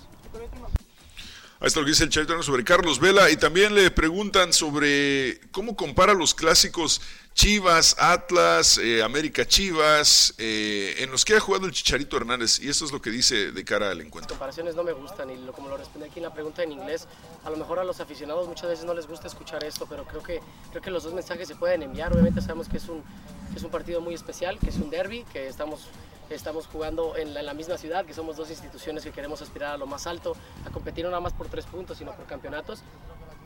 Ahí 1.60 1.68
está 1.68 1.80
lo 1.80 1.88
que 1.88 1.92
dice 1.92 2.04
el 2.04 2.10
Chicharito 2.12 2.44
sobre 2.44 2.64
Carlos 2.64 3.00
Vela 3.00 3.32
y 3.32 3.36
también 3.36 3.74
le 3.74 3.90
preguntan 3.90 4.54
sobre 4.54 5.40
cómo 5.50 5.76
compara 5.76 6.14
los 6.14 6.36
clásicos 6.36 7.02
Chivas, 7.34 7.96
Atlas, 7.98 8.78
eh, 8.78 9.02
América 9.02 9.44
Chivas, 9.44 10.36
eh, 10.38 10.96
en 11.00 11.10
los 11.10 11.26
que 11.26 11.36
ha 11.36 11.40
jugado 11.40 11.66
el 11.66 11.72
Chicharito 11.72 12.16
Hernández, 12.18 12.60
y 12.60 12.70
eso 12.70 12.86
es 12.86 12.92
lo 12.92 13.02
que 13.02 13.10
dice 13.10 13.52
de 13.52 13.66
cara 13.66 13.90
al 13.90 13.98
Las 13.98 14.06
encuentro. 14.08 14.30
comparaciones 14.36 14.76
no 14.76 14.84
me 14.84 14.92
gustan 14.94 15.32
y 15.32 15.36
como 15.56 15.70
lo 15.70 15.78
respondí 15.78 16.08
aquí 16.08 16.20
en 16.20 16.24
la 16.26 16.34
pregunta 16.34 16.62
en 16.62 16.74
inglés, 16.74 17.08
a 17.44 17.50
lo 17.50 17.58
mejor 17.58 17.80
a 17.80 17.84
los 17.84 18.00
aficionados 18.00 18.48
muchas 18.48 18.70
veces 18.70 18.86
no 18.86 18.94
les 18.94 19.08
gusta 19.08 19.28
escuchar 19.28 19.64
esto, 19.64 19.86
pero 19.88 20.06
creo 20.06 20.22
que, 20.22 20.42
creo 20.72 20.82
que 20.82 20.92
los 20.92 21.04
dos 21.04 21.14
mensajes 21.14 21.48
se 21.48 21.56
pueden 21.56 21.84
enviar. 21.84 22.12
Obviamente 22.12 22.42
sabemos 22.42 22.68
que 22.68 22.78
es 22.78 22.88
un, 22.90 23.04
es 23.56 23.64
un 23.64 23.72
partido 23.72 24.02
muy 24.02 24.14
especial, 24.14 24.60
que 24.60 24.70
es 24.70 24.78
un 24.78 24.90
derby, 24.90 25.24
que 25.32 25.48
estamos, 25.48 25.88
estamos 26.30 26.68
jugando 26.68 27.16
en 27.16 27.34
la, 27.34 27.54
misma 27.54 27.78
ciudad, 27.78 28.06
que 28.06 28.14
somos 28.14 28.38
dos 28.38 28.50
instituciones 28.50 29.04
que 29.04 29.12
queremos 29.12 29.42
aspirar 29.42 29.72
a 29.72 29.78
lo 29.78 29.86
más 29.88 30.08
alto, 30.08 30.36
a 30.66 30.70
competir 30.70 31.06
no 31.06 31.12
nada 31.12 31.22
más 31.22 31.34
por 31.34 31.48
tres 31.48 31.66
puntos, 31.66 31.98
sino 31.98 32.14
por 32.14 32.26
campeonatos. 32.26 32.82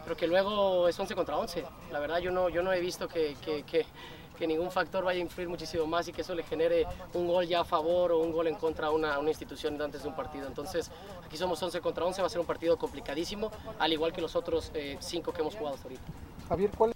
Pero 0.04 0.18
que 0.18 0.26
luego 0.26 0.88
es 0.88 1.00
11 1.00 1.14
contra 1.14 1.38
11. 1.38 1.64
La 1.92 2.00
verdad 2.00 2.18
yo 2.18 2.32
no, 2.32 2.50
yo 2.50 2.64
no 2.64 2.74
he 2.74 2.80
visto 2.80 3.08
que, 3.08 3.36
que 4.42 4.48
ningún 4.48 4.72
factor 4.72 5.04
vaya 5.04 5.20
a 5.20 5.22
influir 5.22 5.48
muchísimo 5.48 5.86
más 5.86 6.08
y 6.08 6.12
que 6.12 6.22
eso 6.22 6.34
le 6.34 6.42
genere 6.42 6.88
un 7.14 7.28
gol 7.28 7.46
ya 7.46 7.60
a 7.60 7.64
favor 7.64 8.12
o 8.12 8.18
un 8.18 8.32
gol 8.32 8.48
en 8.48 8.56
contra 8.56 8.88
a 8.88 8.90
una, 8.90 9.14
a 9.14 9.20
una 9.20 9.30
institución 9.30 9.80
antes 9.80 10.02
de 10.02 10.10
un 10.10 10.16
partido. 10.16 10.48
Entonces, 10.48 10.90
aquí 11.24 11.38
somos 11.38 11.62
11 11.62 11.80
contra 11.80 12.04
11, 12.06 12.22
va 12.22 12.26
a 12.26 12.30
ser 12.30 12.40
un 12.40 12.48
partido 12.48 12.76
complicadísimo, 12.76 13.52
al 13.78 13.94
igual 13.94 14.12
que 14.12 14.20
los 14.20 14.36
otros 14.36 14.72
5 15.00 15.32
que 15.32 15.42
hemos 15.42 15.56
jugado 15.56 15.76
hasta 15.76 15.88
ahorita. 15.88 16.02
Javier, 16.50 16.72
¿cuál 16.76 16.92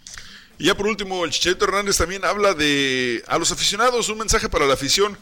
Y 0.58 0.66
ya 0.66 0.76
por 0.76 0.88
último, 0.88 1.24
el 1.24 1.30
Chicharito 1.30 1.66
Hernández 1.66 1.98
también 1.98 2.26
habla 2.26 2.56
de 2.56 3.24
a 3.28 3.38
los 3.38 3.52
aficionados, 3.52 4.10
un 4.10 4.18
mensaje 4.18 4.50
para 4.50 4.66
la 4.66 4.74
afición, 4.74 5.16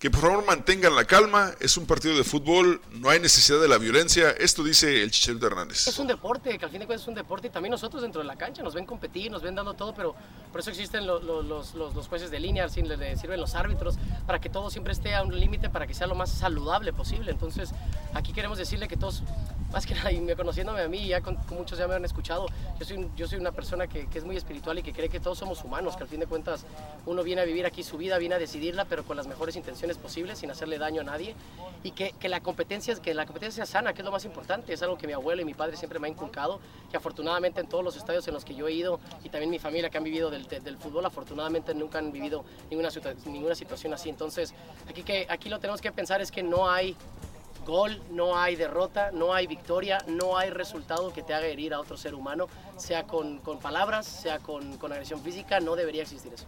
que 0.00 0.10
por 0.10 0.20
favor 0.22 0.46
mantengan 0.46 0.96
la 0.96 1.04
calma, 1.04 1.52
es 1.60 1.76
un 1.76 1.84
partido 1.84 2.16
de 2.16 2.24
fútbol, 2.24 2.80
no 2.92 3.10
hay 3.10 3.20
necesidad 3.20 3.60
de 3.60 3.68
la 3.68 3.76
violencia, 3.76 4.30
esto 4.30 4.64
dice 4.64 5.02
el 5.02 5.10
Chicharito 5.10 5.46
Hernández. 5.46 5.86
Es 5.88 5.98
un 5.98 6.06
deporte, 6.06 6.58
que 6.58 6.64
al 6.64 6.70
fin 6.70 6.80
de 6.80 6.86
cuentas 6.86 7.02
es 7.02 7.08
un 7.08 7.14
deporte 7.14 7.48
y 7.48 7.50
también 7.50 7.70
nosotros 7.70 8.00
dentro 8.00 8.22
de 8.22 8.26
la 8.26 8.34
cancha 8.36 8.62
nos 8.62 8.72
ven 8.72 8.86
competir, 8.86 9.30
nos 9.30 9.42
ven 9.42 9.54
dando 9.54 9.74
todo, 9.74 9.92
pero 9.94 10.14
por 10.50 10.60
eso 10.62 10.70
existen 10.70 11.06
lo- 11.06 11.20
lo- 11.20 11.42
los, 11.42 11.74
los- 11.74 11.94
los 11.94 12.08
jueces 12.08 12.30
de 12.30 12.40
línea, 12.40 12.64
así 12.64 12.80
le 12.80 13.14
sirven 13.18 13.38
los 13.42 13.54
árbitros, 13.54 13.96
para 14.26 14.40
que 14.40 14.48
todo 14.48 14.70
siempre 14.70 14.94
esté 14.94 15.14
a 15.14 15.22
un 15.22 15.38
límite, 15.38 15.68
para 15.68 15.86
que 15.86 15.92
sea 15.92 16.06
lo 16.06 16.14
más 16.14 16.30
saludable 16.30 16.94
posible. 16.94 17.30
Entonces, 17.30 17.68
aquí 18.14 18.32
queremos 18.32 18.56
decirle 18.56 18.88
que 18.88 18.96
todos, 18.96 19.22
más 19.70 19.84
que 19.84 19.94
nada, 19.94 20.10
y 20.12 20.20
me- 20.22 20.34
conociéndome 20.34 20.80
a 20.80 20.88
mí, 20.88 21.08
ya 21.08 21.20
muchos 21.50 21.78
ya 21.78 21.86
me 21.86 21.94
han 21.96 22.06
escuchado, 22.06 22.46
yo 22.78 22.86
soy, 22.86 23.06
yo 23.16 23.28
soy 23.28 23.38
una 23.38 23.52
persona 23.52 23.86
que, 23.86 24.06
que 24.08 24.16
es 24.16 24.24
muy 24.24 24.38
espiritual 24.38 24.78
y 24.78 24.82
que 24.82 24.94
cree 24.94 25.10
que 25.10 25.20
todos 25.20 25.36
somos 25.36 25.62
humanos, 25.62 25.94
que 25.94 26.04
al 26.04 26.08
fin 26.08 26.20
de 26.20 26.26
cuentas 26.26 26.64
uno 27.04 27.22
viene 27.22 27.42
a 27.42 27.44
vivir 27.44 27.66
aquí 27.66 27.82
su 27.82 27.98
vida, 27.98 28.16
viene 28.16 28.36
a 28.36 28.38
decidirla, 28.38 28.86
pero 28.86 29.04
con 29.04 29.18
las 29.18 29.26
mejores 29.26 29.56
intenciones 29.56 29.89
posibles, 29.98 30.38
sin 30.38 30.50
hacerle 30.50 30.78
daño 30.78 31.00
a 31.00 31.04
nadie, 31.04 31.34
y 31.82 31.92
que, 31.92 32.12
que 32.12 32.28
la 32.28 32.40
competencia 32.40 32.94
que 32.96 33.14
la 33.14 33.26
competencia 33.26 33.64
sea 33.64 33.80
sana, 33.80 33.92
que 33.92 34.02
es 34.02 34.04
lo 34.04 34.10
más 34.10 34.24
importante, 34.24 34.72
es 34.72 34.82
algo 34.82 34.98
que 34.98 35.06
mi 35.06 35.12
abuelo 35.12 35.42
y 35.42 35.44
mi 35.44 35.54
padre 35.54 35.76
siempre 35.76 35.98
me 35.98 36.08
han 36.08 36.12
inculcado, 36.12 36.60
que 36.90 36.96
afortunadamente 36.96 37.60
en 37.60 37.68
todos 37.68 37.84
los 37.84 37.96
estadios 37.96 38.26
en 38.28 38.34
los 38.34 38.44
que 38.44 38.54
yo 38.54 38.68
he 38.68 38.72
ido, 38.72 39.00
y 39.24 39.28
también 39.28 39.50
mi 39.50 39.58
familia 39.58 39.90
que 39.90 39.98
han 39.98 40.04
vivido 40.04 40.30
del, 40.30 40.46
del 40.48 40.76
fútbol, 40.76 41.06
afortunadamente 41.06 41.74
nunca 41.74 41.98
han 41.98 42.12
vivido 42.12 42.44
ninguna, 42.70 42.90
ninguna 43.26 43.54
situación 43.54 43.94
así. 43.94 44.08
Entonces, 44.08 44.54
aquí, 44.88 45.02
que, 45.02 45.26
aquí 45.28 45.48
lo 45.48 45.58
tenemos 45.58 45.80
que 45.80 45.92
pensar 45.92 46.20
es 46.20 46.30
que 46.30 46.42
no 46.42 46.70
hay 46.70 46.96
gol, 47.66 48.00
no 48.10 48.36
hay 48.36 48.56
derrota, 48.56 49.10
no 49.12 49.32
hay 49.32 49.46
victoria, 49.46 50.02
no 50.06 50.36
hay 50.36 50.50
resultado 50.50 51.12
que 51.12 51.22
te 51.22 51.34
haga 51.34 51.46
herir 51.46 51.74
a 51.74 51.80
otro 51.80 51.96
ser 51.96 52.14
humano, 52.14 52.48
sea 52.76 53.06
con, 53.06 53.38
con 53.38 53.58
palabras, 53.58 54.06
sea 54.06 54.38
con, 54.38 54.76
con 54.78 54.92
agresión 54.92 55.20
física, 55.20 55.60
no 55.60 55.76
debería 55.76 56.02
existir 56.02 56.32
eso. 56.32 56.46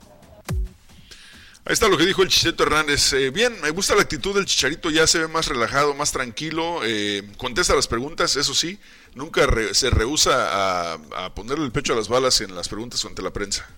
Ahí 1.64 1.74
está 1.74 1.88
lo 1.88 1.96
que 1.96 2.04
dijo 2.06 2.22
el 2.22 2.28
Chicharito 2.28 2.64
Hernández. 2.64 3.12
Eh, 3.12 3.30
bien, 3.30 3.60
me 3.62 3.70
gusta 3.70 3.94
la 3.94 4.02
actitud 4.02 4.34
del 4.34 4.46
Chicharito, 4.46 4.90
ya 4.90 5.06
se 5.06 5.20
ve 5.20 5.28
más 5.28 5.46
relajado, 5.46 5.94
más 5.94 6.10
tranquilo, 6.10 6.80
eh, 6.84 7.22
contesta 7.36 7.74
las 7.76 7.86
preguntas, 7.86 8.34
eso 8.36 8.52
sí, 8.54 8.80
nunca 9.14 9.46
re- 9.46 9.72
se 9.74 9.88
rehúsa 9.90 10.94
a, 10.94 10.98
a 11.24 11.34
ponerle 11.34 11.64
el 11.64 11.70
pecho 11.72 11.92
a 11.92 11.96
las 11.96 12.08
balas 12.08 12.40
en 12.40 12.54
las 12.54 12.68
preguntas 12.68 13.04
ante 13.04 13.22
la 13.22 13.32
prensa. 13.32 13.68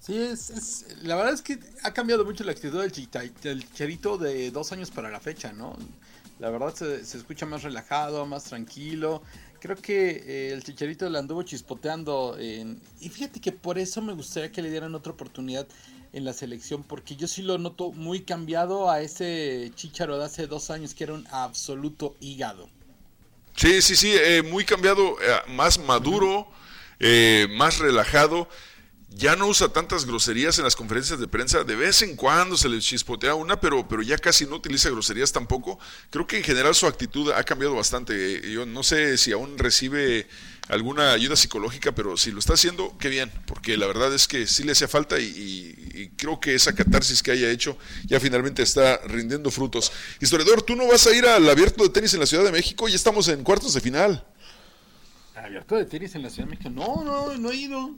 Sí, 0.00 0.16
es, 0.16 0.50
es- 0.50 0.86
la 1.02 1.16
verdad 1.16 1.34
es 1.34 1.42
que 1.42 1.58
ha 1.82 1.92
cambiado 1.92 2.24
mucho 2.24 2.44
la 2.44 2.52
actitud 2.52 2.80
del, 2.80 2.92
Chicharito 2.92 4.16
de 4.18 4.50
dos 4.50 4.72
años 4.72 4.90
para 4.90 5.10
la 5.10 5.20
fecha, 5.20 5.52
¿no? 5.52 5.76
La 6.38 6.50
verdad 6.50 6.74
se, 6.74 7.04
se 7.04 7.18
escucha 7.18 7.46
más 7.46 7.62
relajado, 7.64 8.24
más 8.26 8.44
tranquilo. 8.44 9.22
Creo 9.60 9.76
que 9.76 10.10
eh, 10.26 10.52
el 10.52 10.62
Chicharito 10.62 11.08
le 11.10 11.18
anduvo 11.18 11.42
chispoteando. 11.42 12.36
en- 12.38 12.80
y 13.00 13.08
fíjate 13.08 13.40
que 13.40 13.52
por 13.52 13.78
eso 13.78 14.00
me 14.02 14.12
gustaría 14.14 14.52
que 14.52 14.62
le 14.62 14.70
dieran 14.70 14.94
otra 14.94 15.12
oportunidad 15.12 15.66
en 16.12 16.24
la 16.24 16.32
selección, 16.32 16.82
porque 16.82 17.16
yo 17.16 17.26
sí 17.26 17.42
lo 17.42 17.58
noto 17.58 17.92
muy 17.92 18.20
cambiado 18.20 18.90
a 18.90 19.00
ese 19.00 19.70
Chicharo 19.74 20.18
de 20.18 20.24
hace 20.24 20.46
dos 20.46 20.70
años 20.70 20.94
que 20.94 21.04
era 21.04 21.14
un 21.14 21.26
absoluto 21.30 22.16
hígado. 22.20 22.68
Sí, 23.54 23.82
sí, 23.82 23.96
sí, 23.96 24.12
eh, 24.14 24.42
muy 24.42 24.64
cambiado, 24.64 25.16
eh, 25.20 25.50
más 25.50 25.78
maduro, 25.78 26.46
eh, 27.00 27.48
más 27.50 27.78
relajado. 27.78 28.48
Ya 29.10 29.36
no 29.36 29.46
usa 29.48 29.70
tantas 29.70 30.04
groserías 30.04 30.58
en 30.58 30.64
las 30.64 30.76
conferencias 30.76 31.18
de 31.18 31.26
prensa. 31.26 31.64
De 31.64 31.74
vez 31.74 32.02
en 32.02 32.14
cuando 32.14 32.56
se 32.58 32.68
le 32.68 32.78
chispotea 32.78 33.34
una, 33.34 33.58
pero, 33.58 33.88
pero 33.88 34.02
ya 34.02 34.18
casi 34.18 34.44
no 34.46 34.56
utiliza 34.56 34.90
groserías 34.90 35.32
tampoco. 35.32 35.78
Creo 36.10 36.26
que 36.26 36.36
en 36.36 36.44
general 36.44 36.74
su 36.74 36.86
actitud 36.86 37.30
ha 37.32 37.42
cambiado 37.42 37.74
bastante. 37.74 38.36
Eh, 38.36 38.52
Yo 38.52 38.66
no 38.66 38.82
sé 38.82 39.16
si 39.16 39.32
aún 39.32 39.56
recibe 39.56 40.26
alguna 40.68 41.12
ayuda 41.12 41.36
psicológica, 41.36 41.92
pero 41.92 42.18
si 42.18 42.30
lo 42.30 42.38
está 42.38 42.52
haciendo, 42.52 42.96
qué 42.98 43.08
bien, 43.08 43.32
porque 43.46 43.78
la 43.78 43.86
verdad 43.86 44.12
es 44.14 44.28
que 44.28 44.46
sí 44.46 44.62
le 44.62 44.72
hacía 44.72 44.86
falta 44.86 45.18
y, 45.18 45.24
y- 45.94 46.10
creo 46.18 46.38
que 46.38 46.54
esa 46.54 46.74
catarsis 46.74 47.22
que 47.22 47.30
haya 47.30 47.48
hecho 47.50 47.78
ya 48.04 48.20
finalmente 48.20 48.62
está 48.62 48.98
rindiendo 49.06 49.50
frutos. 49.50 49.90
Historiador, 50.20 50.60
tú 50.60 50.76
no 50.76 50.86
vas 50.86 51.06
a 51.06 51.14
ir 51.16 51.24
al 51.24 51.48
abierto 51.48 51.82
de 51.82 51.88
tenis 51.88 52.12
en 52.12 52.20
la 52.20 52.26
Ciudad 52.26 52.44
de 52.44 52.52
México, 52.52 52.86
ya 52.86 52.96
estamos 52.96 53.26
en 53.28 53.42
cuartos 53.42 53.72
de 53.72 53.80
final. 53.80 54.26
¿Abierto 55.34 55.76
de 55.76 55.86
tenis 55.86 56.14
en 56.14 56.22
la 56.22 56.28
Ciudad 56.28 56.46
de 56.46 56.56
México? 56.56 56.68
No, 56.68 57.02
no, 57.02 57.34
no 57.38 57.50
he 57.50 57.56
ido. 57.56 57.94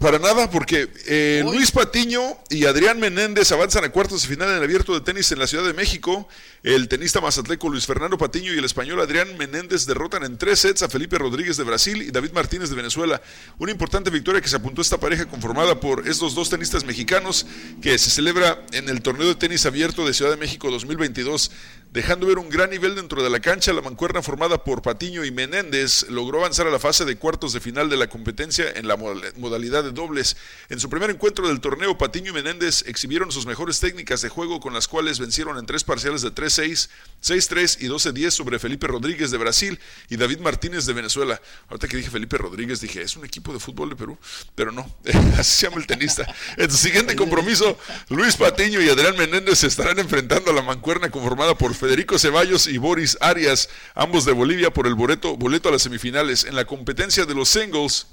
Para 0.00 0.18
nada, 0.18 0.50
porque 0.50 0.90
eh, 1.06 1.42
Luis 1.44 1.70
Patiño 1.70 2.20
y 2.50 2.64
Adrián 2.66 2.98
Menéndez 2.98 3.52
avanzan 3.52 3.84
a 3.84 3.90
cuartos 3.90 4.22
de 4.22 4.28
final 4.28 4.50
en 4.50 4.56
el 4.56 4.64
abierto 4.64 4.92
de 4.92 5.00
tenis 5.00 5.30
en 5.30 5.38
la 5.38 5.46
Ciudad 5.46 5.64
de 5.64 5.72
México. 5.72 6.28
El 6.64 6.88
tenista 6.88 7.20
mazatleco 7.20 7.68
Luis 7.68 7.86
Fernando 7.86 8.18
Patiño 8.18 8.52
y 8.52 8.58
el 8.58 8.64
español 8.64 9.00
Adrián 9.00 9.38
Menéndez 9.38 9.86
derrotan 9.86 10.24
en 10.24 10.38
tres 10.38 10.58
sets 10.58 10.82
a 10.82 10.88
Felipe 10.88 11.16
Rodríguez 11.16 11.56
de 11.56 11.62
Brasil 11.62 12.02
y 12.02 12.10
David 12.10 12.32
Martínez 12.32 12.68
de 12.68 12.74
Venezuela. 12.74 13.22
Una 13.58 13.70
importante 13.70 14.10
victoria 14.10 14.40
que 14.40 14.48
se 14.48 14.56
apuntó 14.56 14.82
esta 14.82 14.98
pareja 14.98 15.26
conformada 15.26 15.78
por 15.78 16.08
estos 16.08 16.34
dos 16.34 16.50
tenistas 16.50 16.84
mexicanos 16.84 17.46
que 17.80 17.96
se 17.96 18.10
celebra 18.10 18.66
en 18.72 18.88
el 18.88 19.00
torneo 19.02 19.28
de 19.28 19.36
tenis 19.36 19.66
abierto 19.66 20.04
de 20.04 20.14
Ciudad 20.14 20.32
de 20.32 20.36
México 20.36 20.68
2022. 20.68 21.52
Dejando 21.92 22.26
ver 22.26 22.38
un 22.38 22.50
gran 22.50 22.68
nivel 22.68 22.94
dentro 22.94 23.22
de 23.22 23.30
la 23.30 23.40
cancha, 23.40 23.72
la 23.72 23.80
mancuerna 23.80 24.20
formada 24.20 24.62
por 24.62 24.82
Patiño 24.82 25.24
y 25.24 25.30
Menéndez 25.30 26.04
logró 26.10 26.40
avanzar 26.40 26.66
a 26.66 26.70
la 26.70 26.78
fase 26.78 27.06
de 27.06 27.16
cuartos 27.16 27.54
de 27.54 27.60
final 27.60 27.88
de 27.88 27.96
la 27.96 28.08
competencia 28.08 28.70
en 28.74 28.86
la 28.86 28.96
modal- 28.98 29.32
modalidad 29.36 29.82
de 29.82 29.92
dobles. 29.92 30.36
En 30.68 30.78
su 30.78 30.90
primer 30.90 31.08
encuentro 31.08 31.48
del 31.48 31.60
torneo, 31.62 31.96
Patiño 31.96 32.32
y 32.32 32.34
Menéndez 32.34 32.84
exhibieron 32.86 33.32
sus 33.32 33.46
mejores 33.46 33.80
técnicas 33.80 34.20
de 34.20 34.28
juego 34.28 34.60
con 34.60 34.74
las 34.74 34.88
cuales 34.88 35.18
vencieron 35.18 35.56
en 35.56 35.64
tres 35.64 35.84
parciales 35.84 36.20
de 36.20 36.34
3-6, 36.34 36.90
6-3 37.24 37.78
y 37.80 37.86
12-10 37.88 38.30
sobre 38.30 38.58
Felipe 38.58 38.86
Rodríguez 38.88 39.30
de 39.30 39.38
Brasil 39.38 39.78
y 40.10 40.16
David 40.18 40.40
Martínez 40.40 40.84
de 40.84 40.92
Venezuela. 40.92 41.40
Ahorita 41.68 41.88
que 41.88 41.96
dije 41.96 42.10
Felipe 42.10 42.36
Rodríguez, 42.36 42.80
dije, 42.82 43.00
es 43.00 43.16
un 43.16 43.24
equipo 43.24 43.54
de 43.54 43.58
fútbol 43.60 43.88
de 43.88 43.96
Perú, 43.96 44.18
pero 44.54 44.70
no, 44.70 44.84
así 45.38 45.60
se 45.60 45.66
llama 45.68 45.80
el 45.80 45.86
tenista. 45.86 46.26
En 46.58 46.70
su 46.70 46.76
siguiente 46.76 47.16
compromiso, 47.16 47.78
Luis 48.10 48.36
Patiño 48.36 48.82
y 48.82 48.90
Adrián 48.90 49.16
Menéndez 49.16 49.60
se 49.60 49.68
estarán 49.68 49.98
enfrentando 49.98 50.50
a 50.50 50.54
la 50.54 50.60
mancuerna 50.62 51.10
conformada 51.10 51.56
por 51.56 51.74
Federico 51.76 52.18
Ceballos 52.18 52.66
y 52.66 52.78
Boris 52.78 53.16
Arias, 53.20 53.68
ambos 53.94 54.24
de 54.24 54.32
Bolivia, 54.32 54.70
por 54.70 54.86
el 54.86 54.94
boleto, 54.94 55.36
boleto 55.36 55.68
a 55.68 55.72
las 55.72 55.82
semifinales. 55.82 56.44
En 56.44 56.56
la 56.56 56.64
competencia 56.64 57.26
de 57.26 57.34
los 57.34 57.48
singles, 57.48 58.06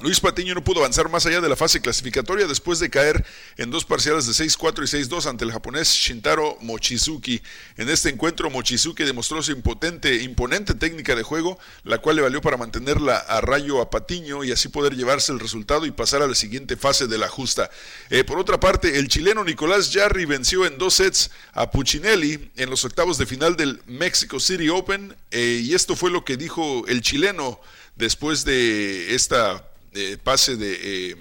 Luis 0.00 0.18
Patiño 0.18 0.54
no 0.54 0.64
pudo 0.64 0.80
avanzar 0.80 1.08
más 1.08 1.26
allá 1.26 1.40
de 1.40 1.48
la 1.48 1.54
fase 1.54 1.80
clasificatoria 1.80 2.48
después 2.48 2.80
de 2.80 2.90
caer 2.90 3.24
en 3.56 3.70
dos 3.70 3.84
parciales 3.84 4.26
de 4.26 4.32
6-4 4.32 4.82
y 4.82 5.04
6-2 5.04 5.26
ante 5.26 5.44
el 5.44 5.52
japonés 5.52 5.88
Shintaro 5.90 6.58
Mochizuki. 6.60 7.40
En 7.76 7.88
este 7.88 8.08
encuentro, 8.08 8.50
Mochizuki 8.50 9.04
demostró 9.04 9.40
su 9.42 9.52
imponente 9.52 10.74
técnica 10.74 11.14
de 11.14 11.22
juego, 11.22 11.56
la 11.84 11.98
cual 11.98 12.16
le 12.16 12.22
valió 12.22 12.40
para 12.40 12.56
mantenerla 12.56 13.16
a 13.16 13.40
rayo 13.42 13.80
a 13.80 13.90
Patiño 13.90 14.42
y 14.42 14.50
así 14.50 14.68
poder 14.68 14.96
llevarse 14.96 15.30
el 15.30 15.38
resultado 15.38 15.86
y 15.86 15.92
pasar 15.92 16.20
a 16.22 16.26
la 16.26 16.34
siguiente 16.34 16.76
fase 16.76 17.06
de 17.06 17.18
la 17.18 17.28
justa. 17.28 17.70
Eh, 18.10 18.24
por 18.24 18.40
otra 18.40 18.58
parte, 18.58 18.98
el 18.98 19.06
chileno 19.06 19.44
Nicolás 19.44 19.90
Jarry 19.92 20.24
venció 20.24 20.66
en 20.66 20.78
dos 20.78 20.94
sets 20.94 21.30
a 21.52 21.70
Puccinelli 21.70 22.50
en 22.56 22.70
los 22.70 22.84
octavos 22.84 23.18
de 23.18 23.26
final 23.26 23.56
del 23.56 23.80
Mexico 23.86 24.40
City 24.40 24.68
Open 24.68 25.14
eh, 25.30 25.62
y 25.62 25.74
esto 25.74 25.94
fue 25.94 26.10
lo 26.10 26.24
que 26.24 26.36
dijo 26.36 26.84
el 26.88 27.02
chileno 27.02 27.60
después 27.94 28.44
de 28.44 29.14
esta 29.14 29.68
eh, 29.94 30.16
pase 30.22 30.56
de 30.56 31.10
eh, 31.10 31.16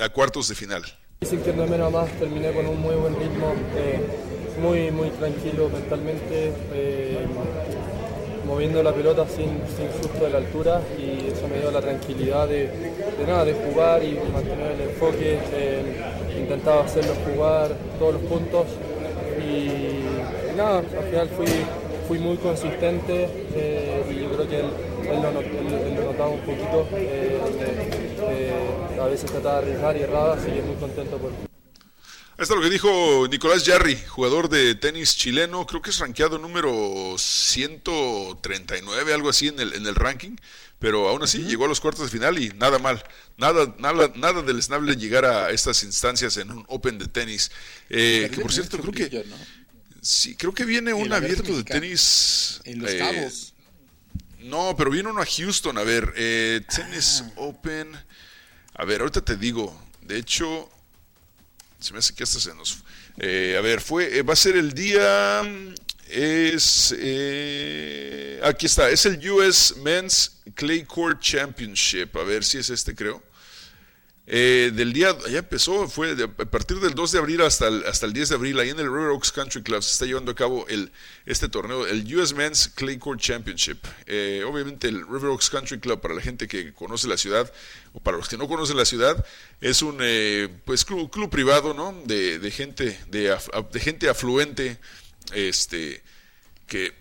a 0.00 0.08
cuartos 0.08 0.48
de 0.48 0.54
final. 0.54 0.82
Sintiéndome 1.20 1.76
nada 1.78 1.90
más, 1.90 2.10
terminé 2.18 2.52
con 2.52 2.66
un 2.66 2.80
muy 2.80 2.94
buen 2.94 3.14
ritmo, 3.18 3.52
eh, 3.76 4.00
muy, 4.60 4.90
muy 4.90 5.10
tranquilo 5.10 5.68
mentalmente, 5.68 6.52
eh, 6.72 7.26
moviendo 8.46 8.82
la 8.82 8.92
pelota 8.94 9.26
sin, 9.28 9.60
sin 9.76 9.90
susto 10.00 10.24
de 10.24 10.30
la 10.30 10.38
altura 10.38 10.80
y 10.96 11.28
eso 11.28 11.48
me 11.48 11.58
dio 11.58 11.70
la 11.70 11.80
tranquilidad 11.80 12.48
de, 12.48 12.70
nada, 13.26 13.44
de 13.44 13.54
jugar 13.54 14.02
y 14.02 14.18
mantener 14.32 14.72
el 14.72 14.80
enfoque. 14.82 15.38
eh, 15.52 15.82
intentaba 16.38 16.84
hacerlos 16.84 17.16
jugar 17.26 17.76
todos 17.98 18.14
los 18.14 18.22
puntos 18.22 18.66
y, 19.38 20.56
nada, 20.56 20.78
al 20.78 21.10
final 21.10 21.28
fui, 21.36 21.46
fui 22.08 22.18
muy 22.18 22.36
consistente 22.38 23.28
eh, 23.54 24.02
y 24.10 24.14
yo 24.22 24.30
creo 24.32 24.48
que 24.48 24.56
el, 24.60 24.66
él 25.10 25.22
lo, 25.22 25.40
él- 25.40 25.86
él 25.88 25.94
lo 25.94 26.02
notaba 26.12 26.30
un 26.30 26.40
poquito, 26.40 26.88
eh, 26.96 27.38
donde 27.42 29.00
a 29.00 29.06
veces 29.06 29.30
trataba 29.30 29.60
de 29.60 29.66
arriesgar 29.68 29.96
y 29.96 30.00
erraba, 30.00 30.34
así 30.34 30.46
que 30.50 30.62
muy 30.62 30.76
contento 30.76 31.18
por, 31.18 31.30
Ahí 31.30 32.42
está 32.44 32.54
lo 32.54 32.62
que 32.62 32.70
dijo 32.70 33.26
Nicolás 33.28 33.64
Jarry, 33.66 33.96
jugador 34.06 34.48
de 34.48 34.76
tenis 34.76 35.16
chileno, 35.16 35.66
creo 35.66 35.82
que 35.82 35.90
es 35.90 35.98
rankeado 35.98 36.38
número 36.38 37.16
139, 37.18 39.12
algo 39.12 39.28
así 39.30 39.48
en 39.48 39.58
el, 39.58 39.74
en 39.74 39.86
el 39.86 39.96
ranking, 39.96 40.36
pero 40.78 41.08
aún 41.08 41.20
así 41.24 41.38
llegó 41.38 41.64
a 41.64 41.68
los 41.68 41.80
cuartos 41.80 42.04
de 42.04 42.10
final 42.16 42.38
y 42.38 42.50
nada 42.50 42.78
mal, 42.78 43.02
nada, 43.38 43.74
nada, 43.78 44.12
nada 44.14 44.42
deleznable 44.42 44.94
llegar 44.94 45.24
a 45.24 45.50
estas 45.50 45.82
instancias 45.82 46.36
en 46.36 46.52
un 46.52 46.64
Open 46.68 46.98
de 46.98 47.08
tenis. 47.08 47.50
Eh, 47.90 48.30
que 48.32 48.40
por 48.40 48.52
cierto, 48.52 48.78
creo 48.78 48.92
que, 48.92 49.24
sí, 50.00 50.34
creo 50.36 50.52
que 50.52 50.64
viene 50.64 50.92
un 50.92 51.12
abierto 51.12 51.56
de 51.56 51.64
tenis. 51.64 52.60
En 52.64 52.80
Los 52.80 52.90
eh, 52.90 52.98
Cabos. 52.98 53.54
No, 54.40 54.74
pero 54.76 54.90
viene 54.90 55.10
uno 55.10 55.20
a 55.20 55.26
Houston, 55.26 55.76
a 55.78 55.82
ver, 55.82 56.12
eh, 56.16 56.60
Tennis 56.74 57.24
Ah. 57.26 57.32
Open. 57.36 57.96
A 58.74 58.84
ver, 58.84 59.00
ahorita 59.00 59.20
te 59.20 59.36
digo, 59.36 59.76
de 60.02 60.18
hecho, 60.18 60.70
se 61.80 61.92
me 61.92 61.98
hace 61.98 62.14
que 62.14 62.22
hasta 62.22 62.38
se 62.40 62.54
nos... 62.54 62.78
eh, 63.18 63.56
a 63.58 63.60
ver, 63.60 63.80
fue, 63.80 64.18
eh, 64.18 64.22
va 64.22 64.32
a 64.32 64.36
ser 64.36 64.56
el 64.56 64.72
día... 64.72 65.42
Es... 66.08 66.92
aquí 68.42 68.64
está, 68.64 68.88
es 68.88 69.04
el 69.04 69.30
US 69.30 69.76
Men's 69.82 70.38
Clay 70.54 70.84
Court 70.84 71.20
Championship. 71.20 72.16
A 72.16 72.22
ver 72.22 72.44
si 72.44 72.56
es 72.56 72.70
este, 72.70 72.94
creo. 72.94 73.22
Eh, 74.30 74.72
del 74.74 74.92
día, 74.92 75.16
ya 75.30 75.38
empezó, 75.38 75.88
fue 75.88 76.14
de- 76.14 76.24
a 76.24 76.28
partir 76.28 76.78
del 76.80 76.94
2 76.94 77.12
de 77.12 77.18
abril 77.18 77.40
hasta 77.40 77.68
el, 77.68 77.82
hasta 77.86 78.04
el 78.04 78.12
10 78.12 78.28
de 78.28 78.34
abril, 78.34 78.58
ahí 78.60 78.68
en 78.68 78.78
el 78.78 78.84
River 78.84 79.08
Oaks 79.08 79.32
Country 79.32 79.62
Club 79.62 79.82
se 79.82 79.92
está 79.92 80.04
llevando 80.04 80.30
a 80.32 80.34
cabo 80.34 80.66
el, 80.68 80.92
este 81.24 81.48
torneo, 81.48 81.86
el 81.86 82.14
US 82.14 82.34
Men's 82.34 82.68
Clay 82.74 82.98
Court 82.98 83.18
Championship. 83.18 83.78
Eh, 84.04 84.44
obviamente 84.46 84.86
el 84.88 85.06
River 85.06 85.30
Oaks 85.30 85.48
Country 85.48 85.80
Club, 85.80 86.02
para 86.02 86.12
la 86.12 86.20
gente 86.20 86.46
que 86.46 86.74
conoce 86.74 87.08
la 87.08 87.16
ciudad, 87.16 87.50
o 87.94 88.00
para 88.00 88.18
los 88.18 88.28
que 88.28 88.36
no 88.36 88.48
conocen 88.48 88.76
la 88.76 88.84
ciudad, 88.84 89.24
es 89.62 89.80
un 89.80 89.96
eh, 90.02 90.48
pues 90.66 90.84
club, 90.84 91.10
club 91.10 91.30
privado, 91.30 91.72
¿no? 91.72 91.98
De, 92.04 92.38
de 92.38 92.50
gente, 92.50 93.00
de, 93.08 93.32
af- 93.34 93.70
de 93.70 93.80
gente 93.80 94.10
afluente, 94.10 94.76
este, 95.32 96.02
que 96.66 96.92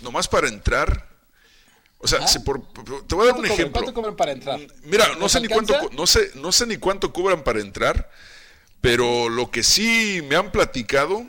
nomás 0.00 0.26
para 0.26 0.48
entrar, 0.48 1.09
o 2.00 2.08
sea, 2.08 2.26
si 2.26 2.38
por- 2.40 2.60
te 3.06 3.14
voy 3.14 3.28
a 3.28 3.30
dar 3.32 3.38
un 3.40 3.46
ejemplo. 3.46 3.72
¿Cuánto 3.82 3.94
cobran 3.94 4.16
para 4.16 4.32
entrar? 4.32 4.58
Mira, 4.84 5.08
no 5.14 5.20
¿Nos 5.20 5.32
sé 5.32 5.40
ni 5.40 5.48
cuánto, 5.48 5.74
no 5.92 6.06
sé, 6.06 6.30
no 6.34 6.50
sé 6.50 6.66
ni 6.66 6.76
cuánto 6.78 7.12
cobran 7.12 7.44
para 7.44 7.60
entrar, 7.60 8.10
pero 8.80 9.28
lo 9.28 9.50
que 9.50 9.62
sí 9.62 10.22
me 10.28 10.36
han 10.36 10.50
platicado 10.50 11.24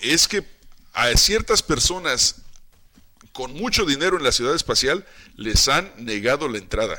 es 0.00 0.26
que 0.26 0.44
a 0.94 1.08
ciertas 1.16 1.62
personas 1.62 2.36
con 3.32 3.52
mucho 3.52 3.84
dinero 3.84 4.16
en 4.16 4.24
la 4.24 4.32
ciudad 4.32 4.54
espacial 4.54 5.04
les 5.36 5.68
han 5.68 5.92
negado 5.98 6.48
la 6.48 6.56
entrada. 6.58 6.96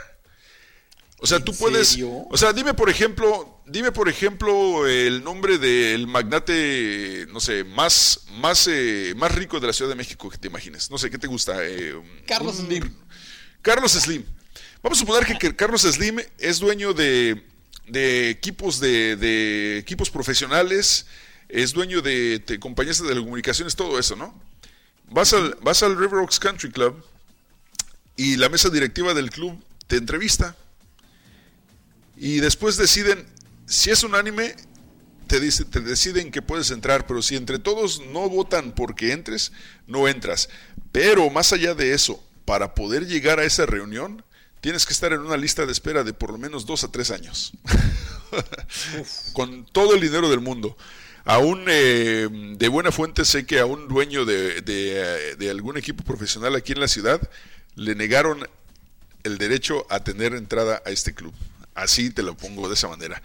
O 1.19 1.25
sea, 1.25 1.39
tú 1.43 1.51
puedes, 1.55 1.89
serio? 1.89 2.09
o 2.29 2.37
sea, 2.37 2.53
dime 2.53 2.75
por 2.75 2.89
ejemplo, 2.91 3.59
dime 3.65 3.91
por 3.91 4.07
ejemplo 4.07 4.85
el 4.85 5.23
nombre 5.23 5.57
del 5.57 6.05
magnate, 6.05 7.25
no 7.31 7.39
sé, 7.39 7.63
más, 7.63 8.21
más, 8.33 8.67
eh, 8.69 9.13
más 9.17 9.33
rico 9.33 9.59
de 9.59 9.65
la 9.67 9.73
Ciudad 9.73 9.89
de 9.89 9.95
México 9.95 10.29
que 10.29 10.37
te 10.37 10.47
imagines. 10.47 10.91
No 10.91 10.97
sé, 10.99 11.09
¿qué 11.09 11.17
te 11.17 11.25
gusta? 11.25 11.65
Eh, 11.65 11.95
Carlos 12.27 12.59
un- 12.59 12.67
Slim. 12.67 12.93
Carlos 13.63 13.93
Slim. 13.93 14.23
Vamos 14.83 14.99
a 14.99 15.01
suponer 15.01 15.25
que, 15.25 15.37
que 15.39 15.55
Carlos 15.55 15.81
Slim 15.81 16.19
es 16.37 16.59
dueño 16.59 16.93
de, 16.93 17.43
de 17.87 18.29
equipos 18.29 18.79
de, 18.79 19.15
de 19.15 19.79
equipos 19.79 20.11
profesionales, 20.11 21.07
es 21.49 21.73
dueño 21.73 22.03
de, 22.03 22.39
de 22.45 22.59
compañías 22.59 23.01
de 23.01 23.07
telecomunicaciones, 23.07 23.75
todo 23.75 23.97
eso, 23.97 24.15
¿no? 24.15 24.39
Vas 25.09 25.33
al, 25.33 25.57
vas 25.63 25.81
al 25.81 25.97
River 25.97 26.19
Oaks 26.19 26.39
Country 26.39 26.69
Club 26.69 27.03
y 28.15 28.35
la 28.35 28.49
mesa 28.49 28.69
directiva 28.69 29.15
del 29.15 29.31
club 29.31 29.59
te 29.87 29.95
entrevista 29.95 30.55
y 32.17 32.39
después 32.39 32.77
deciden, 32.77 33.25
si 33.65 33.91
es 33.91 34.03
unánime, 34.03 34.55
te, 35.27 35.39
dice, 35.39 35.65
te 35.65 35.81
deciden 35.81 36.31
que 36.31 36.41
puedes 36.41 36.71
entrar, 36.71 37.05
pero 37.05 37.21
si 37.21 37.35
entre 37.35 37.59
todos 37.59 38.01
no 38.11 38.29
votan 38.29 38.73
porque 38.73 39.11
entres, 39.11 39.51
no 39.85 40.07
entras. 40.07 40.49
Pero 40.91 41.29
más 41.29 41.53
allá 41.53 41.75
de 41.75 41.93
eso, 41.93 42.23
para 42.45 42.73
poder 42.73 43.07
llegar 43.07 43.39
a 43.39 43.43
esa 43.43 43.65
reunión, 43.65 44.23
tienes 44.61 44.85
que 44.85 44.93
estar 44.93 45.13
en 45.13 45.19
una 45.19 45.37
lista 45.37 45.65
de 45.65 45.71
espera 45.71 46.03
de 46.03 46.13
por 46.13 46.31
lo 46.31 46.37
menos 46.37 46.65
dos 46.65 46.83
a 46.83 46.91
tres 46.91 47.11
años. 47.11 47.53
Con 49.33 49.65
todo 49.65 49.95
el 49.95 50.01
dinero 50.01 50.29
del 50.29 50.39
mundo. 50.41 50.75
Aún 51.23 51.65
eh, 51.67 52.29
de 52.57 52.67
buena 52.69 52.91
fuente 52.91 53.25
sé 53.25 53.45
que 53.45 53.59
a 53.59 53.65
un 53.65 53.89
dueño 53.89 54.23
de, 54.23 54.61
de, 54.61 55.35
de 55.35 55.49
algún 55.49 55.77
equipo 55.77 56.03
profesional 56.03 56.55
aquí 56.55 56.71
en 56.71 56.79
la 56.79 56.87
ciudad 56.87 57.21
le 57.75 57.95
negaron 57.95 58.47
el 59.23 59.37
derecho 59.37 59.85
a 59.89 59.99
tener 60.05 60.33
entrada 60.33 60.81
a 60.85 60.89
este 60.89 61.13
club. 61.13 61.33
Así 61.77 62.09
te 62.09 62.23
lo 62.23 62.35
pongo 62.35 62.67
de 62.67 62.73
esa 62.73 62.87
manera. 62.87 63.21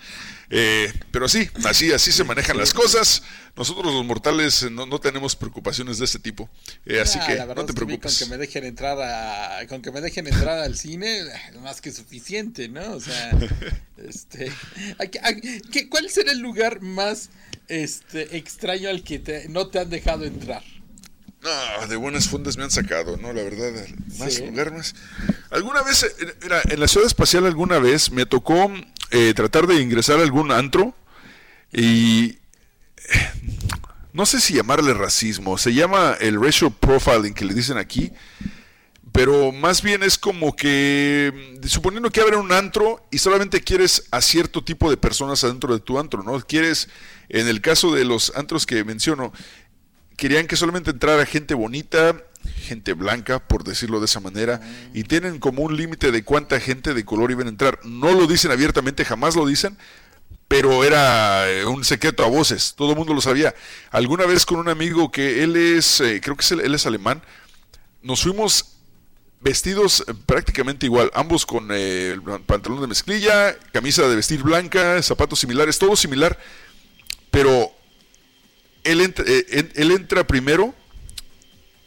Eh, 0.50 0.92
pero 1.10 1.26
sí, 1.26 1.48
así, 1.64 1.90
así 1.90 2.12
se 2.12 2.22
manejan 2.22 2.58
las 2.58 2.74
cosas. 2.74 3.22
Nosotros 3.56 3.86
los 3.94 4.04
mortales 4.04 4.62
eh, 4.64 4.70
no, 4.70 4.84
no 4.84 4.98
tenemos 5.00 5.34
preocupaciones 5.36 5.96
de 5.98 6.04
este 6.04 6.18
tipo. 6.18 6.50
Eh, 6.84 7.00
así 7.00 7.18
Ah, 7.22 7.26
que 7.26 7.36
no 7.54 7.64
te 7.64 7.72
que 7.72 7.72
preocupes. 7.72 8.18
Con 8.18 8.26
que 8.28 8.30
me 8.30 8.36
dejen 8.36 8.64
entrar 8.64 8.98
a, 9.00 9.66
con 9.68 9.80
que 9.80 9.90
me 9.90 10.02
dejen 10.02 10.26
entrar 10.26 10.58
al 10.58 10.76
cine, 10.76 11.22
más 11.62 11.80
que 11.80 11.90
suficiente, 11.92 12.68
¿no? 12.68 12.92
O 12.92 13.00
sea, 13.00 13.30
este, 13.96 14.52
¿a 14.98 15.06
qué- 15.06 15.20
a- 15.20 15.34
qué- 15.70 15.88
¿cuál 15.88 16.10
será 16.10 16.32
el 16.32 16.40
lugar 16.40 16.82
más 16.82 17.30
este 17.68 18.36
extraño 18.36 18.90
al 18.90 19.02
que 19.02 19.18
te- 19.18 19.48
no 19.48 19.68
te 19.68 19.78
han 19.78 19.88
dejado 19.88 20.24
entrar? 20.26 20.62
No, 21.42 21.86
de 21.88 21.96
buenas 21.96 22.28
fuentes 22.28 22.56
me 22.56 22.62
han 22.64 22.70
sacado, 22.70 23.16
¿no? 23.16 23.32
La 23.32 23.42
verdad, 23.42 23.72
más 24.18 24.34
Sí. 24.34 24.46
lugar 24.46 24.72
más. 24.72 24.94
Alguna 25.50 25.82
vez, 25.82 26.04
eh, 26.04 26.34
mira, 26.42 26.62
en 26.68 26.78
la 26.78 26.86
ciudad 26.86 27.06
espacial 27.06 27.46
alguna 27.46 27.78
vez 27.80 28.10
me 28.12 28.26
tocó 28.26 28.72
eh, 29.10 29.32
tratar 29.34 29.66
de 29.66 29.80
ingresar 29.80 30.20
a 30.20 30.22
algún 30.22 30.52
antro 30.52 30.94
y 31.72 32.38
eh, 33.08 33.30
no 34.12 34.24
sé 34.24 34.40
si 34.40 34.54
llamarle 34.54 34.94
racismo, 34.94 35.58
se 35.58 35.74
llama 35.74 36.16
el 36.20 36.40
racial 36.40 36.72
profiling 36.78 37.34
que 37.34 37.44
le 37.44 37.54
dicen 37.54 37.76
aquí, 37.76 38.12
pero 39.10 39.50
más 39.52 39.82
bien 39.82 40.02
es 40.02 40.16
como 40.16 40.54
que 40.54 41.58
mm, 41.60 41.66
suponiendo 41.66 42.10
que 42.10 42.20
abre 42.20 42.36
un 42.36 42.52
antro 42.52 43.04
y 43.10 43.18
solamente 43.18 43.60
quieres 43.62 44.04
a 44.12 44.20
cierto 44.22 44.62
tipo 44.64 44.88
de 44.88 44.96
personas 44.96 45.42
adentro 45.44 45.74
de 45.74 45.80
tu 45.80 45.98
antro, 45.98 46.22
¿no? 46.22 46.40
Quieres, 46.40 46.88
en 47.28 47.48
el 47.48 47.60
caso 47.60 47.92
de 47.92 48.04
los 48.04 48.32
antros 48.36 48.64
que 48.64 48.84
menciono, 48.84 49.32
querían 50.22 50.46
que 50.46 50.54
solamente 50.54 50.92
entrara 50.92 51.26
gente 51.26 51.52
bonita, 51.52 52.16
gente 52.60 52.92
blanca, 52.92 53.40
por 53.40 53.64
decirlo 53.64 53.98
de 53.98 54.04
esa 54.04 54.20
manera, 54.20 54.60
y 54.94 55.02
tienen 55.02 55.40
como 55.40 55.62
un 55.64 55.76
límite 55.76 56.12
de 56.12 56.22
cuánta 56.22 56.60
gente 56.60 56.94
de 56.94 57.04
color 57.04 57.32
iban 57.32 57.48
a 57.48 57.50
entrar. 57.50 57.80
No 57.82 58.12
lo 58.12 58.28
dicen 58.28 58.52
abiertamente, 58.52 59.04
jamás 59.04 59.34
lo 59.34 59.44
dicen, 59.44 59.76
pero 60.46 60.84
era 60.84 61.50
eh, 61.50 61.64
un 61.64 61.82
secreto 61.82 62.22
a 62.24 62.28
voces, 62.28 62.74
todo 62.76 62.92
el 62.92 62.98
mundo 62.98 63.14
lo 63.14 63.20
sabía. 63.20 63.52
Alguna 63.90 64.24
vez 64.24 64.46
con 64.46 64.60
un 64.60 64.68
amigo 64.68 65.10
que 65.10 65.42
él 65.42 65.56
es, 65.56 66.00
eh, 66.00 66.20
creo 66.22 66.36
que 66.36 66.44
es, 66.44 66.52
él 66.52 66.72
es 66.72 66.86
alemán, 66.86 67.20
nos 68.00 68.22
fuimos 68.22 68.76
vestidos 69.40 70.04
eh, 70.06 70.14
prácticamente 70.24 70.86
igual, 70.86 71.10
ambos 71.14 71.44
con 71.44 71.66
eh, 71.72 72.16
pantalón 72.46 72.80
de 72.80 72.86
mezclilla, 72.86 73.56
camisa 73.72 74.06
de 74.06 74.14
vestir 74.14 74.44
blanca, 74.44 75.02
zapatos 75.02 75.40
similares, 75.40 75.80
todo 75.80 75.96
similar, 75.96 76.38
pero 77.32 77.71
él 78.84 79.00
entra, 79.00 79.24
eh, 79.26 79.70
él 79.74 79.90
entra 79.90 80.26
primero 80.26 80.74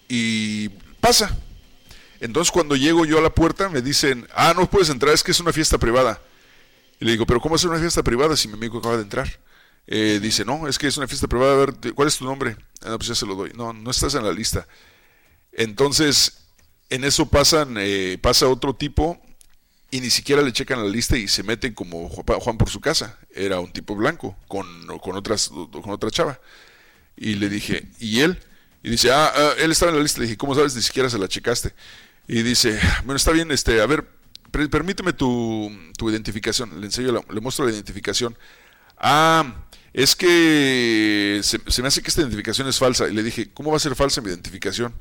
y 0.07 0.69
pasa. 0.99 1.37
Entonces 2.19 2.51
cuando 2.51 2.75
llego 2.75 3.05
yo 3.05 3.17
a 3.17 3.21
la 3.21 3.29
puerta 3.29 3.69
me 3.69 3.81
dicen, 3.81 4.27
ah, 4.33 4.53
no 4.55 4.69
puedes 4.69 4.89
entrar, 4.89 5.13
es 5.13 5.23
que 5.23 5.31
es 5.31 5.39
una 5.39 5.53
fiesta 5.53 5.77
privada. 5.77 6.21
Y 6.99 7.05
le 7.05 7.11
digo, 7.11 7.25
pero 7.25 7.41
¿cómo 7.41 7.55
es 7.55 7.63
una 7.63 7.79
fiesta 7.79 8.03
privada 8.03 8.35
si 8.37 8.47
mi 8.47 8.53
amigo 8.53 8.79
acaba 8.79 8.97
de 8.97 9.03
entrar? 9.03 9.39
Eh, 9.87 10.19
dice, 10.21 10.45
no, 10.45 10.67
es 10.67 10.77
que 10.77 10.87
es 10.87 10.97
una 10.97 11.07
fiesta 11.07 11.27
privada, 11.27 11.53
a 11.53 11.65
ver, 11.65 11.93
¿cuál 11.93 12.07
es 12.07 12.17
tu 12.17 12.25
nombre? 12.25 12.57
Ah, 12.81 12.89
no, 12.89 12.97
pues 12.97 13.09
ya 13.09 13.15
se 13.15 13.25
lo 13.25 13.35
doy. 13.35 13.51
No, 13.53 13.73
no 13.73 13.91
estás 13.91 14.15
en 14.15 14.23
la 14.23 14.31
lista. 14.31 14.67
Entonces, 15.51 16.47
en 16.89 17.03
eso 17.03 17.27
pasan, 17.27 17.75
eh, 17.77 18.17
pasa 18.21 18.47
otro 18.47 18.75
tipo 18.75 19.21
y 19.91 20.01
ni 20.01 20.09
siquiera 20.09 20.41
le 20.41 20.53
checan 20.53 20.81
la 20.81 20.89
lista 20.89 21.17
y 21.17 21.27
se 21.27 21.43
meten 21.43 21.73
como 21.73 22.09
Juan 22.09 22.57
por 22.57 22.69
su 22.69 22.81
casa. 22.81 23.19
Era 23.29 23.59
un 23.59 23.71
tipo 23.71 23.95
blanco 23.95 24.35
con, 24.47 24.65
con, 24.99 25.15
otras, 25.15 25.49
con 25.49 25.89
otra 25.89 26.09
chava. 26.09 26.39
Y 27.17 27.35
le 27.35 27.49
dije, 27.49 27.87
¿y 27.99 28.21
él? 28.21 28.39
Y 28.83 28.89
dice, 28.89 29.11
ah, 29.11 29.31
ah, 29.35 29.53
él 29.57 29.71
estaba 29.71 29.91
en 29.91 29.97
la 29.97 30.03
lista. 30.03 30.19
Le 30.19 30.25
dije, 30.25 30.37
¿cómo 30.37 30.53
sabes? 30.55 30.75
Ni 30.75 30.81
siquiera 30.81 31.09
se 31.09 31.17
la 31.17 31.27
checaste. 31.27 31.73
Y 32.27 32.43
dice, 32.43 32.79
bueno, 33.05 33.15
está 33.15 33.31
bien, 33.31 33.51
este, 33.51 33.81
a 33.81 33.85
ver, 33.85 34.05
per- 34.51 34.69
permíteme 34.69 35.13
tu, 35.13 35.71
tu 35.97 36.09
identificación. 36.09 36.79
Le 36.79 36.87
enseño, 36.87 37.23
le 37.29 37.41
muestro 37.41 37.65
la 37.65 37.71
identificación. 37.71 38.37
Ah, 38.97 39.63
es 39.93 40.15
que 40.15 41.39
se, 41.41 41.59
se 41.67 41.81
me 41.81 41.87
hace 41.87 42.01
que 42.01 42.09
esta 42.09 42.21
identificación 42.21 42.67
es 42.67 42.77
falsa. 42.77 43.07
Y 43.07 43.13
le 43.13 43.23
dije, 43.23 43.49
¿cómo 43.53 43.71
va 43.71 43.77
a 43.77 43.79
ser 43.79 43.95
falsa 43.95 44.21
mi 44.21 44.29
identificación? 44.29 44.93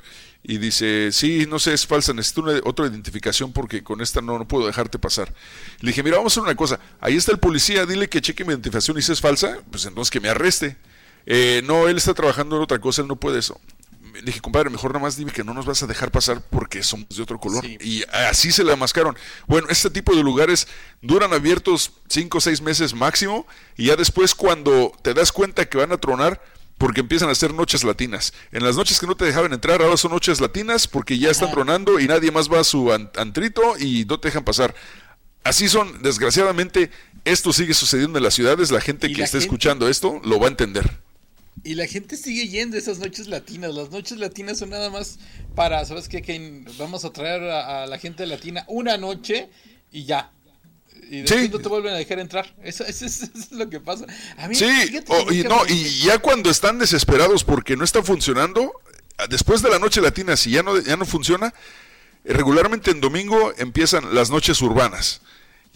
Y 0.45 0.59
dice, 0.59 1.11
sí, 1.11 1.47
no 1.49 1.59
sé, 1.59 1.73
es 1.75 1.87
falsa, 1.87 2.13
necesito 2.13 2.43
una, 2.43 2.61
otra 2.65 2.87
identificación 2.87 3.53
porque 3.53 3.83
con 3.83 4.01
esta 4.03 4.21
no, 4.21 4.39
no 4.39 4.47
puedo 4.47 4.67
dejarte 4.67 4.99
pasar. 4.99 5.33
Le 5.81 5.89
dije, 5.89 6.03
mira, 6.03 6.19
vamos 6.19 6.33
a 6.33 6.35
hacer 6.35 6.43
una 6.45 6.55
cosa, 6.55 6.79
ahí 7.01 7.17
está 7.17 7.33
el 7.33 7.39
policía, 7.39 7.87
dile 7.87 8.09
que 8.09 8.21
cheque 8.21 8.45
mi 8.45 8.51
identificación 8.51 8.99
y 8.99 9.03
si 9.03 9.11
es 9.13 9.21
falsa, 9.23 9.59
pues 9.71 9.87
entonces 9.87 10.11
que 10.11 10.21
me 10.21 10.29
arreste. 10.29 10.77
Eh, 11.27 11.63
no, 11.65 11.89
él 11.89 11.97
está 11.97 12.15
trabajando 12.15 12.57
en 12.57 12.63
otra 12.63 12.79
cosa, 12.81 13.03
él 13.03 13.09
no 13.09 13.17
puede 13.17 13.39
eso. 13.39 13.61
le 14.15 14.23
dije, 14.23 14.41
compadre, 14.41 14.71
mejor 14.71 14.93
nada 14.93 15.03
más 15.05 15.17
dime 15.17 15.33
que 15.33 15.43
no 15.43 15.53
nos 15.55 15.67
vas 15.67 15.83
a 15.83 15.87
dejar 15.89 16.11
pasar 16.13 16.41
porque 16.51 16.83
somos 16.85 17.09
de 17.09 17.21
otro 17.23 17.39
color. 17.41 17.65
Y 17.65 18.05
así 18.13 18.53
se 18.53 18.63
la 18.63 18.77
mascaron. 18.77 19.17
Bueno, 19.49 19.67
este 19.71 19.91
tipo 19.91 20.15
de 20.15 20.23
lugares 20.23 20.69
duran 21.03 21.33
abiertos 21.33 21.91
cinco 22.09 22.39
o 22.39 22.41
seis 22.41 22.61
meses 22.63 22.95
máximo 22.95 23.45
y 23.77 23.87
ya 23.87 23.97
después 23.97 24.35
cuando 24.37 24.93
te 25.03 25.15
das 25.15 25.33
cuenta 25.33 25.65
que 25.69 25.79
van 25.79 25.91
a 25.93 25.97
tronar, 25.99 26.41
porque 26.79 27.01
empiezan 27.01 27.29
a 27.29 27.33
hacer 27.33 27.53
noches 27.55 27.83
latinas. 27.85 28.33
En 28.53 28.63
las 28.65 28.77
noches 28.77 28.99
que 29.01 29.07
no 29.07 29.17
te 29.17 29.25
dejaban 29.25 29.53
entrar, 29.53 29.83
ahora 29.83 29.97
son 29.97 30.13
noches 30.13 30.41
latinas 30.41 30.87
porque 30.87 31.19
ya 31.19 31.31
están 31.31 31.51
tronando 31.51 31.99
y 32.01 32.07
nadie 32.07 32.31
más 32.31 32.49
va 32.53 32.61
a 32.61 32.65
su 32.65 32.93
an- 32.93 33.11
antrito 33.17 33.63
y 33.79 34.05
no 34.05 34.21
te 34.21 34.29
dejan 34.29 34.45
pasar. 34.45 34.75
Así 35.45 35.69
son, 35.69 36.03
desgraciadamente, 36.03 36.91
esto 37.25 37.53
sigue 37.53 37.75
sucediendo 37.75 38.19
en 38.19 38.25
las 38.25 38.35
ciudades. 38.35 38.71
La 38.71 38.81
gente 38.81 39.09
que 39.09 39.19
la 39.19 39.25
esté 39.25 39.39
gente- 39.39 39.45
escuchando 39.47 39.89
esto 39.89 40.21
lo 40.25 40.39
va 40.39 40.47
a 40.47 40.51
entender. 40.51 40.99
Y 41.63 41.75
la 41.75 41.87
gente 41.87 42.17
sigue 42.17 42.49
yendo 42.49 42.77
esas 42.77 42.99
noches 42.99 43.27
latinas. 43.29 43.75
Las 43.75 43.91
noches 43.91 44.19
latinas 44.19 44.59
son 44.59 44.71
nada 44.71 44.91
más 44.91 45.19
para, 45.55 45.85
¿sabes 45.85 46.09
qué? 46.09 46.21
Que 46.21 46.65
vamos 46.79 47.05
a 47.05 47.11
traer 47.11 47.43
a, 47.45 47.85
a 47.85 47.87
la 47.87 47.99
gente 47.99 48.27
latina 48.27 48.65
una 48.69 48.99
noche 48.99 49.49
y 49.91 50.05
ya. 50.05 50.31
Y 51.11 51.21
después 51.23 51.43
Sí. 51.43 51.49
no 51.51 51.59
te 51.61 51.69
vuelven 51.69 51.95
a 51.95 51.97
dejar 51.97 52.19
entrar. 52.19 52.55
Eso, 52.63 52.85
eso 52.85 53.07
es- 53.07 53.23
eso 53.23 53.33
es 53.35 53.53
lo 53.53 53.69
que 53.71 53.81
pasa. 53.81 54.05
A 54.37 54.49
mí, 54.49 54.55
Sí, 54.55 54.65
fíjate 54.67 55.05
que 55.07 55.13
o- 55.13 55.33
y 55.33 55.43
no, 55.45 55.67
y 55.69 55.99
ya 56.01 56.19
cuando 56.19 56.51
están 56.51 56.79
desesperados 56.79 57.45
porque 57.45 57.77
no 57.77 57.85
está 57.85 58.03
funcionando, 58.03 58.73
después 59.31 59.63
de 59.63 59.71
la 59.71 59.79
noche 59.79 60.01
latina, 60.01 60.37
si 60.37 60.51
ya 60.51 60.63
no, 60.63 60.79
ya 60.81 60.97
no 60.97 61.05
funciona, 61.07 61.55
eh, 62.25 62.33
regularmente 62.33 62.91
en 62.91 63.01
domingo 63.01 63.53
empiezan 63.59 64.15
las 64.15 64.31
noches 64.31 64.61
urbanas. 64.61 65.21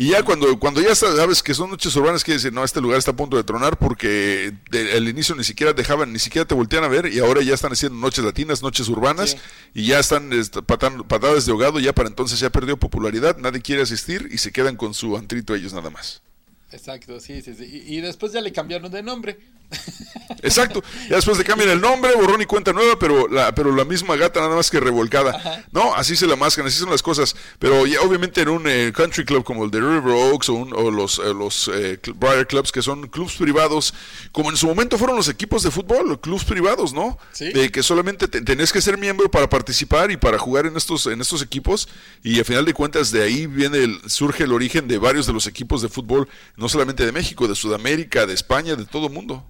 Y 0.00 0.10
ya 0.10 0.22
cuando, 0.22 0.56
cuando 0.60 0.80
ya 0.80 0.94
sabes 0.94 1.42
que 1.42 1.54
son 1.54 1.70
noches 1.70 1.94
urbanas, 1.96 2.22
quiere 2.22 2.36
decir, 2.38 2.52
no, 2.52 2.62
este 2.62 2.80
lugar 2.80 2.98
está 3.00 3.10
a 3.10 3.16
punto 3.16 3.36
de 3.36 3.42
tronar 3.42 3.76
porque 3.80 4.52
de- 4.70 4.92
al 4.92 5.08
inicio 5.08 5.34
ni 5.34 5.42
siquiera 5.42 5.72
dejaban, 5.72 6.12
ni 6.12 6.20
siquiera 6.20 6.46
te 6.46 6.54
voltean 6.54 6.84
a 6.84 6.88
ver 6.88 7.12
y 7.12 7.18
ahora 7.18 7.42
ya 7.42 7.52
están 7.54 7.72
haciendo 7.72 7.98
noches 7.98 8.24
latinas, 8.24 8.62
noches 8.62 8.88
urbanas 8.88 9.36
y 9.74 9.86
ya 9.86 9.98
están 9.98 10.30
patan- 10.66 11.02
patadas 11.08 11.46
de 11.46 11.50
ahogado, 11.52 11.80
ya 11.80 11.92
para 11.92 12.08
entonces 12.08 12.38
ya 12.38 12.48
perdió 12.50 12.76
popularidad, 12.76 13.38
nadie 13.38 13.60
quiere 13.60 13.82
asistir 13.82 14.28
y 14.30 14.38
se 14.38 14.52
quedan 14.52 14.76
con 14.76 14.94
su 14.94 15.16
antrito 15.16 15.52
ellos 15.56 15.72
nada 15.72 15.90
más. 15.90 16.22
Exacto, 16.70 17.18
sí, 17.18 17.42
sí, 17.42 17.54
sí. 17.58 17.64
Y, 17.88 17.96
y 17.96 18.00
después 18.00 18.30
ya 18.32 18.40
le 18.40 18.52
cambiaron 18.52 18.92
de 18.92 19.02
nombre. 19.02 19.36
Exacto. 20.42 20.82
Ya 21.08 21.16
después 21.16 21.36
le 21.38 21.44
cambian 21.44 21.68
el 21.70 21.80
nombre, 21.80 22.14
borrón 22.14 22.40
y 22.40 22.46
cuenta 22.46 22.72
nueva, 22.72 22.98
pero 22.98 23.28
la, 23.28 23.54
pero 23.54 23.74
la 23.74 23.84
misma 23.84 24.16
gata 24.16 24.40
nada 24.40 24.56
más 24.56 24.70
que 24.70 24.80
revolcada. 24.80 25.64
No, 25.72 25.94
así 25.94 26.16
se 26.16 26.26
la 26.26 26.36
mascan, 26.36 26.66
así 26.66 26.78
son 26.78 26.90
las 26.90 27.02
cosas. 27.02 27.34
Pero 27.58 27.86
ya 27.86 28.00
obviamente 28.02 28.40
en 28.42 28.48
un 28.48 28.62
eh, 28.66 28.92
country 28.94 29.24
club 29.24 29.44
como 29.44 29.64
el 29.64 29.70
de 29.70 29.80
River 29.80 30.12
Oaks 30.12 30.48
o, 30.48 30.54
un- 30.54 30.72
o 30.74 30.90
los, 30.90 31.18
eh, 31.18 31.34
los 31.34 31.70
eh, 31.72 31.98
Briar 32.14 32.46
Clubs, 32.46 32.72
que 32.72 32.82
son 32.82 33.08
clubs 33.08 33.34
privados, 33.36 33.94
como 34.32 34.50
en 34.50 34.56
su 34.56 34.66
momento 34.66 34.96
fueron 34.98 35.16
los 35.16 35.28
equipos 35.28 35.62
de 35.62 35.70
fútbol, 35.70 36.20
clubs 36.20 36.44
privados, 36.44 36.92
¿no? 36.92 37.18
Sí. 37.32 37.52
De 37.52 37.70
que 37.70 37.82
solamente 37.82 38.28
te- 38.28 38.40
tenés 38.42 38.72
que 38.72 38.80
ser 38.80 38.96
miembro 38.98 39.30
para 39.30 39.48
participar 39.48 40.10
y 40.10 40.16
para 40.16 40.38
jugar 40.38 40.66
en 40.66 40.76
estos, 40.76 41.06
en 41.06 41.20
estos 41.20 41.42
equipos. 41.42 41.88
Y 42.22 42.40
a 42.40 42.44
final 42.44 42.64
de 42.64 42.74
cuentas 42.74 43.10
de 43.10 43.22
ahí 43.22 43.46
viene 43.46 43.78
el- 43.78 44.00
surge 44.06 44.44
el 44.44 44.52
origen 44.52 44.88
de 44.88 44.98
varios 44.98 45.26
de 45.26 45.32
los 45.32 45.46
equipos 45.46 45.82
de 45.82 45.88
fútbol, 45.88 46.28
no 46.56 46.68
solamente 46.68 47.04
de 47.04 47.12
México, 47.12 47.48
de 47.48 47.54
Sudamérica, 47.54 48.26
de 48.26 48.34
España, 48.34 48.76
de 48.76 48.84
todo 48.84 49.06
el 49.08 49.12
mundo. 49.12 49.44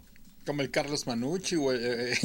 Como 0.48 0.62
el 0.62 0.70
Carlos 0.70 1.06
Manucci, 1.06 1.56
eh, 1.56 2.14
eh. 2.14 2.18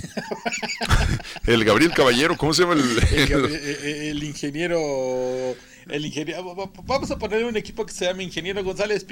el 1.46 1.66
Gabriel 1.66 1.92
Caballero, 1.94 2.38
¿cómo 2.38 2.54
se 2.54 2.62
llama? 2.62 2.76
El, 2.76 2.80
el, 2.82 4.24
eh, 4.24 4.26
ingeniero. 4.26 4.80
El 5.90 6.06
ingeniero. 6.06 6.56
Vamos 6.86 7.12
a 7.12 7.20
poner 7.20 7.44
un 7.44 7.58
equipo 7.58 7.86
que 7.86 7.92
se 7.92 8.06
llame 8.06 8.24
Ingeniero 8.24 8.64
González. 8.64 9.06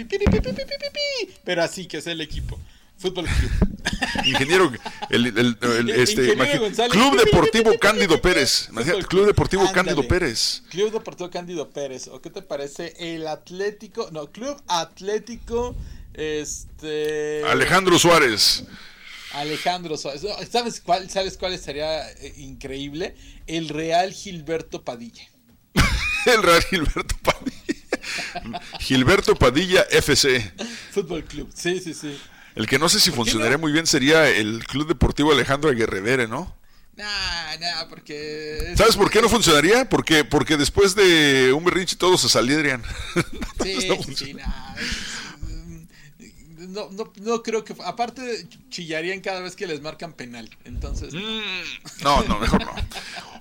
Pero 1.43 1.62
así 1.62 1.88
que 1.88 1.97
es 1.97 2.07
el 2.07 2.22
equipo. 2.22 2.57
Fútbol 2.97 3.26
Club. 3.26 3.51
Ingeniero, 4.26 4.72
este, 5.09 6.34
Club 6.89 7.18
Deportivo 7.18 7.78
Cándido 7.82 8.22
Pérez. 8.22 8.70
Club 9.09 9.26
Deportivo 9.26 9.70
Cándido 9.74 10.07
Pérez. 10.07 10.64
Club 10.70 10.89
Deportivo 10.89 11.30
Cándido 11.30 11.70
Pérez. 11.70 12.07
¿O 12.07 12.22
qué 12.22 12.30
te 12.30 12.41
parece? 12.41 12.93
El 12.97 13.28
Atlético, 13.28 14.07
no, 14.14 14.28
Club 14.28 14.55
Atlético, 14.70 15.76
este. 16.14 17.43
Alejandro 17.43 17.99
Suárez. 17.99 18.64
Alejandro 19.34 19.97
Suárez. 19.97 20.23
¿Sabes 20.49 20.82
cuál, 20.82 21.09
¿Sabes 21.09 21.38
cuál 21.38 21.53
estaría 21.53 22.09
eh, 22.11 22.34
increíble? 22.38 23.15
El 23.47 23.69
Real 23.69 24.11
Gilberto 24.11 24.84
Padilla. 24.84 25.23
El 26.25 26.43
Real 26.43 26.63
Gilberto 26.63 27.15
Padilla. 27.23 27.61
Gilberto 28.79 29.36
Padilla 29.36 29.82
FC. 29.89 30.53
Fútbol 30.91 31.23
Club. 31.23 31.51
Sí, 31.53 31.79
sí, 31.79 31.93
sí. 31.93 32.17
El 32.55 32.67
que 32.67 32.79
no 32.79 32.89
sé 32.89 32.99
si 32.99 33.11
funcionaría 33.11 33.57
muy 33.57 33.71
bien 33.71 33.88
sería 33.88 34.27
el 34.27 34.65
Club 34.65 34.88
Deportivo 34.88 35.32
Alejandro 35.32 35.69
Aguerrevere, 35.69 36.27
¿no? 36.27 36.55
Nah, 36.97 37.57
nah, 37.59 37.88
porque. 37.89 38.73
¿Sabes 38.75 38.97
por 38.97 39.09
qué 39.09 39.21
no 39.21 39.29
funcionaría? 39.29 39.88
Porque, 39.88 40.25
porque 40.25 40.57
después 40.57 40.93
de 40.93 41.53
un 41.53 41.63
berrinche 41.63 41.95
todos 41.95 42.21
se 42.21 42.29
salidrían. 42.29 42.84
Sí, 43.63 44.34
nah, 44.34 44.75
No, 46.72 46.89
no, 46.91 47.11
no 47.22 47.43
creo 47.43 47.63
que. 47.63 47.76
Aparte, 47.86 48.47
chillarían 48.69 49.19
cada 49.19 49.41
vez 49.41 49.55
que 49.55 49.67
les 49.67 49.82
marcan 49.82 50.13
penal. 50.13 50.49
Entonces. 50.63 51.13
No, 52.03 52.24
no, 52.24 52.39
mejor 52.39 52.63
no. 52.63 52.72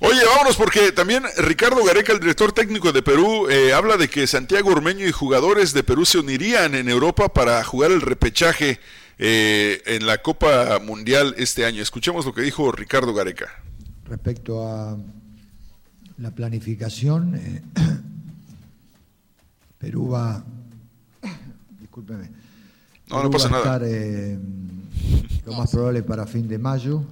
Oye, 0.00 0.20
vámonos 0.24 0.56
porque 0.56 0.92
también 0.92 1.24
Ricardo 1.36 1.84
Gareca, 1.84 2.12
el 2.12 2.20
director 2.20 2.52
técnico 2.52 2.92
de 2.92 3.02
Perú, 3.02 3.48
eh, 3.48 3.72
habla 3.72 3.96
de 3.96 4.08
que 4.08 4.26
Santiago 4.26 4.70
Ormeño 4.70 5.06
y 5.06 5.12
jugadores 5.12 5.72
de 5.72 5.84
Perú 5.84 6.04
se 6.04 6.18
unirían 6.18 6.74
en 6.74 6.88
Europa 6.88 7.32
para 7.32 7.62
jugar 7.62 7.92
el 7.92 8.00
repechaje 8.00 8.80
eh, 9.18 9.82
en 9.86 10.06
la 10.06 10.18
Copa 10.18 10.80
Mundial 10.80 11.34
este 11.38 11.66
año. 11.66 11.82
Escuchemos 11.82 12.26
lo 12.26 12.34
que 12.34 12.42
dijo 12.42 12.72
Ricardo 12.72 13.14
Gareca. 13.14 13.62
Respecto 14.06 14.66
a 14.66 14.98
la 16.18 16.30
planificación, 16.32 17.36
eh, 17.36 17.62
Perú 19.78 20.08
va, 20.08 20.44
discúlpeme, 21.78 22.39
No, 23.10 23.22
no 23.24 23.30
pasa 23.30 23.48
va 23.48 23.48
a 23.48 23.50
nada. 23.50 23.74
estar 23.76 23.82
eh, 23.88 24.38
lo 25.46 25.52
más 25.56 25.70
probable 25.70 26.02
para 26.02 26.26
fin 26.26 26.46
de 26.46 26.58
mayo, 26.58 27.02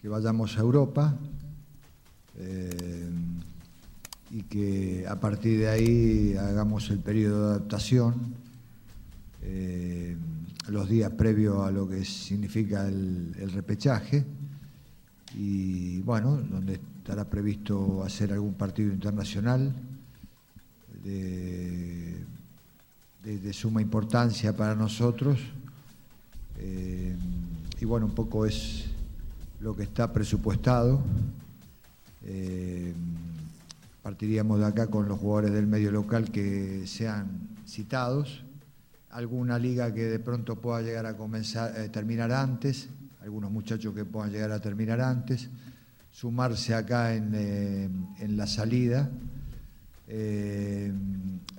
que 0.00 0.08
vayamos 0.08 0.56
a 0.56 0.60
Europa 0.60 1.14
eh, 2.38 3.10
y 4.30 4.42
que 4.44 5.06
a 5.08 5.16
partir 5.16 5.60
de 5.60 5.68
ahí 5.68 6.36
hagamos 6.36 6.90
el 6.90 6.98
periodo 7.00 7.48
de 7.48 7.54
adaptación, 7.56 8.34
eh, 9.42 10.16
los 10.68 10.88
días 10.88 11.10
previos 11.12 11.66
a 11.66 11.70
lo 11.70 11.88
que 11.88 12.04
significa 12.04 12.88
el, 12.88 13.34
el 13.38 13.52
repechaje 13.52 14.24
y 15.34 16.00
bueno, 16.00 16.38
donde 16.38 16.80
estará 16.98 17.24
previsto 17.24 18.02
hacer 18.02 18.32
algún 18.32 18.54
partido 18.54 18.92
internacional 18.92 19.72
de, 21.04 22.16
de- 23.34 23.52
suma 23.52 23.82
importancia 23.82 24.56
para 24.56 24.74
nosotros. 24.74 25.40
Eh, 26.58 27.14
y 27.80 27.84
bueno, 27.84 28.06
un 28.06 28.14
poco 28.14 28.46
es 28.46 28.84
lo 29.60 29.74
que 29.74 29.82
está 29.82 30.12
presupuestado. 30.12 31.02
Eh, 32.24 32.94
partiríamos 34.02 34.60
de 34.60 34.66
acá 34.66 34.86
con 34.86 35.08
los 35.08 35.18
jugadores 35.18 35.52
del 35.52 35.66
medio 35.66 35.90
local 35.90 36.30
que 36.30 36.86
sean 36.86 37.26
citados, 37.66 38.44
alguna 39.10 39.58
liga 39.58 39.92
que 39.92 40.04
de 40.04 40.18
pronto 40.20 40.56
pueda 40.56 40.80
llegar 40.82 41.06
a 41.06 41.16
comenzar, 41.16 41.76
eh, 41.76 41.88
terminar 41.88 42.30
antes, 42.30 42.88
algunos 43.22 43.50
muchachos 43.50 43.92
que 43.94 44.04
puedan 44.04 44.30
llegar 44.30 44.52
a 44.52 44.60
terminar 44.60 45.00
antes, 45.00 45.48
sumarse 46.12 46.74
acá 46.74 47.14
en, 47.14 47.34
en 47.34 48.36
la 48.36 48.46
salida, 48.46 49.10
eh, 50.08 50.92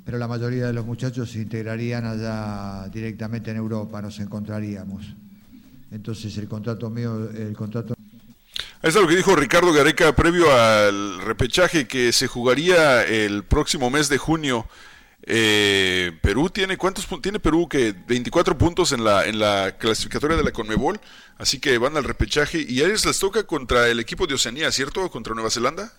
pero 0.06 0.18
la 0.18 0.28
mayoría 0.28 0.68
de 0.68 0.74
los 0.74 0.86
muchachos 0.86 1.32
se 1.32 1.39
integrarían 1.39 2.06
allá 2.06 2.88
directamente 2.89 3.52
en 3.52 3.58
Europa, 3.58 4.02
nos 4.02 4.20
encontraríamos. 4.20 5.06
Entonces 5.91 6.38
el 6.38 6.48
contrato 6.48 6.89
mío, 6.89 7.30
el 7.32 7.56
contrato 7.56 7.98
lo 8.95 9.08
que 9.08 9.16
dijo 9.16 9.36
Ricardo 9.36 9.74
Gareca 9.74 10.16
previo 10.16 10.52
al 10.52 11.22
repechaje 11.22 11.88
que 11.88 12.12
se 12.14 12.28
jugaría 12.28 13.04
el 13.04 13.43
próximo 13.43 13.89
mes 13.89 14.08
de 14.08 14.18
junio. 14.18 14.68
Eh, 15.24 16.14
Perú 16.22 16.50
tiene 16.50 16.78
cuántos 16.78 17.06
tiene 17.22 17.39
Perú 17.39 17.68
que 17.68 17.93
24 18.08 18.58
puntos 18.58 18.93
en 18.93 19.04
la 19.04 19.26
en 19.26 19.39
la 19.39 19.76
clasificatoria 19.78 20.38
de 20.38 20.43
la 20.43 20.52
Conmebol, 20.52 21.02
así 21.38 21.60
que 21.60 21.78
van 21.78 21.98
al 21.98 22.06
repechaje 22.06 22.66
y 22.68 22.82
a 22.82 22.86
ellos 22.86 23.06
les 23.06 23.20
toca 23.20 23.43
contra 23.43 23.89
el 23.89 24.00
equipo 24.00 24.26
de 24.26 24.36
Oceanía, 24.36 24.72
¿cierto? 24.72 25.10
Contra 25.12 25.34
Nueva 25.34 25.50
Zelanda. 25.50 25.91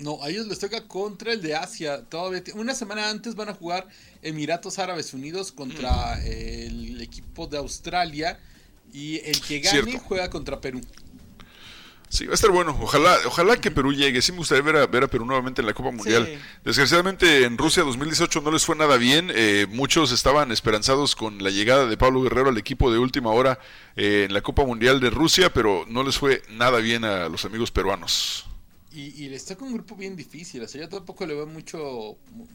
No, 0.00 0.22
a 0.22 0.30
ellos 0.30 0.46
les 0.46 0.58
toca 0.58 0.86
contra 0.88 1.32
el 1.32 1.42
de 1.42 1.54
Asia. 1.54 2.02
Todavía 2.08 2.42
una 2.54 2.74
semana 2.74 3.08
antes 3.10 3.34
van 3.34 3.50
a 3.50 3.54
jugar 3.54 3.86
Emiratos 4.22 4.78
Árabes 4.78 5.12
Unidos 5.14 5.52
contra 5.52 6.16
Mm. 6.16 6.20
el 6.26 7.00
equipo 7.02 7.46
de 7.46 7.58
Australia 7.58 8.38
y 8.92 9.18
el 9.20 9.40
que 9.40 9.60
gane 9.60 9.82
Cierto. 9.82 9.98
juega 10.04 10.30
contra 10.30 10.60
Perú. 10.60 10.80
Sí, 12.08 12.26
va 12.26 12.32
a 12.32 12.34
estar 12.34 12.50
bueno. 12.50 12.76
Ojalá, 12.80 13.16
ojalá 13.24 13.60
que 13.60 13.70
Perú 13.70 13.92
llegue. 13.92 14.20
Sí 14.20 14.32
me 14.32 14.38
gustaría 14.38 14.64
ver 14.64 14.76
a, 14.78 14.86
ver 14.88 15.04
a 15.04 15.08
Perú 15.08 15.24
nuevamente 15.26 15.60
en 15.62 15.66
la 15.66 15.74
Copa 15.74 15.92
Mundial. 15.92 16.26
Sí. 16.26 16.38
Desgraciadamente 16.64 17.44
en 17.44 17.56
Rusia 17.56 17.84
2018 17.84 18.40
no 18.40 18.50
les 18.50 18.64
fue 18.64 18.74
nada 18.74 18.96
bien. 18.96 19.30
Eh, 19.32 19.66
muchos 19.70 20.10
estaban 20.10 20.50
esperanzados 20.50 21.14
con 21.14 21.40
la 21.40 21.50
llegada 21.50 21.86
de 21.86 21.96
Pablo 21.96 22.22
Guerrero 22.22 22.48
al 22.48 22.58
equipo 22.58 22.90
de 22.90 22.98
última 22.98 23.30
hora 23.30 23.60
eh, 23.94 24.24
en 24.26 24.34
la 24.34 24.40
Copa 24.40 24.64
Mundial 24.64 24.98
de 24.98 25.10
Rusia, 25.10 25.52
pero 25.52 25.84
no 25.88 26.02
les 26.02 26.18
fue 26.18 26.42
nada 26.48 26.78
bien 26.80 27.04
a 27.04 27.28
los 27.28 27.44
amigos 27.44 27.70
peruanos. 27.70 28.46
Y, 28.92 29.24
y 29.24 29.28
les 29.28 29.44
toca 29.44 29.64
un 29.64 29.72
grupo 29.72 29.94
bien 29.94 30.16
difícil. 30.16 30.62
O 30.62 30.68
sea, 30.68 30.80
yo 30.80 30.88
tampoco 30.88 31.24
le 31.26 31.34
veo 31.34 31.46
mucho. 31.46 31.82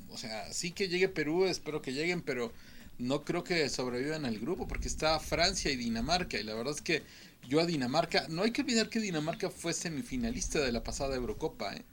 O 0.09 0.17
sea, 0.17 0.51
sí 0.51 0.71
que 0.71 0.89
llegue 0.89 1.07
Perú, 1.07 1.45
espero 1.45 1.81
que 1.81 1.93
lleguen, 1.93 2.21
pero 2.21 2.51
no 2.97 3.23
creo 3.23 3.43
que 3.43 3.69
sobrevivan 3.69 4.25
al 4.25 4.39
grupo 4.39 4.67
porque 4.67 4.87
está 4.87 5.19
Francia 5.19 5.71
y 5.71 5.75
Dinamarca. 5.75 6.37
Y 6.37 6.43
la 6.43 6.53
verdad 6.53 6.73
es 6.75 6.81
que 6.81 7.03
yo 7.47 7.59
a 7.59 7.65
Dinamarca. 7.65 8.25
No 8.29 8.43
hay 8.43 8.51
que 8.51 8.61
olvidar 8.61 8.89
que 8.89 8.99
Dinamarca 8.99 9.49
fue 9.49 9.73
semifinalista 9.73 10.59
de 10.59 10.71
la 10.71 10.83
pasada 10.83 11.15
Eurocopa, 11.15 11.73
¿eh? 11.73 11.83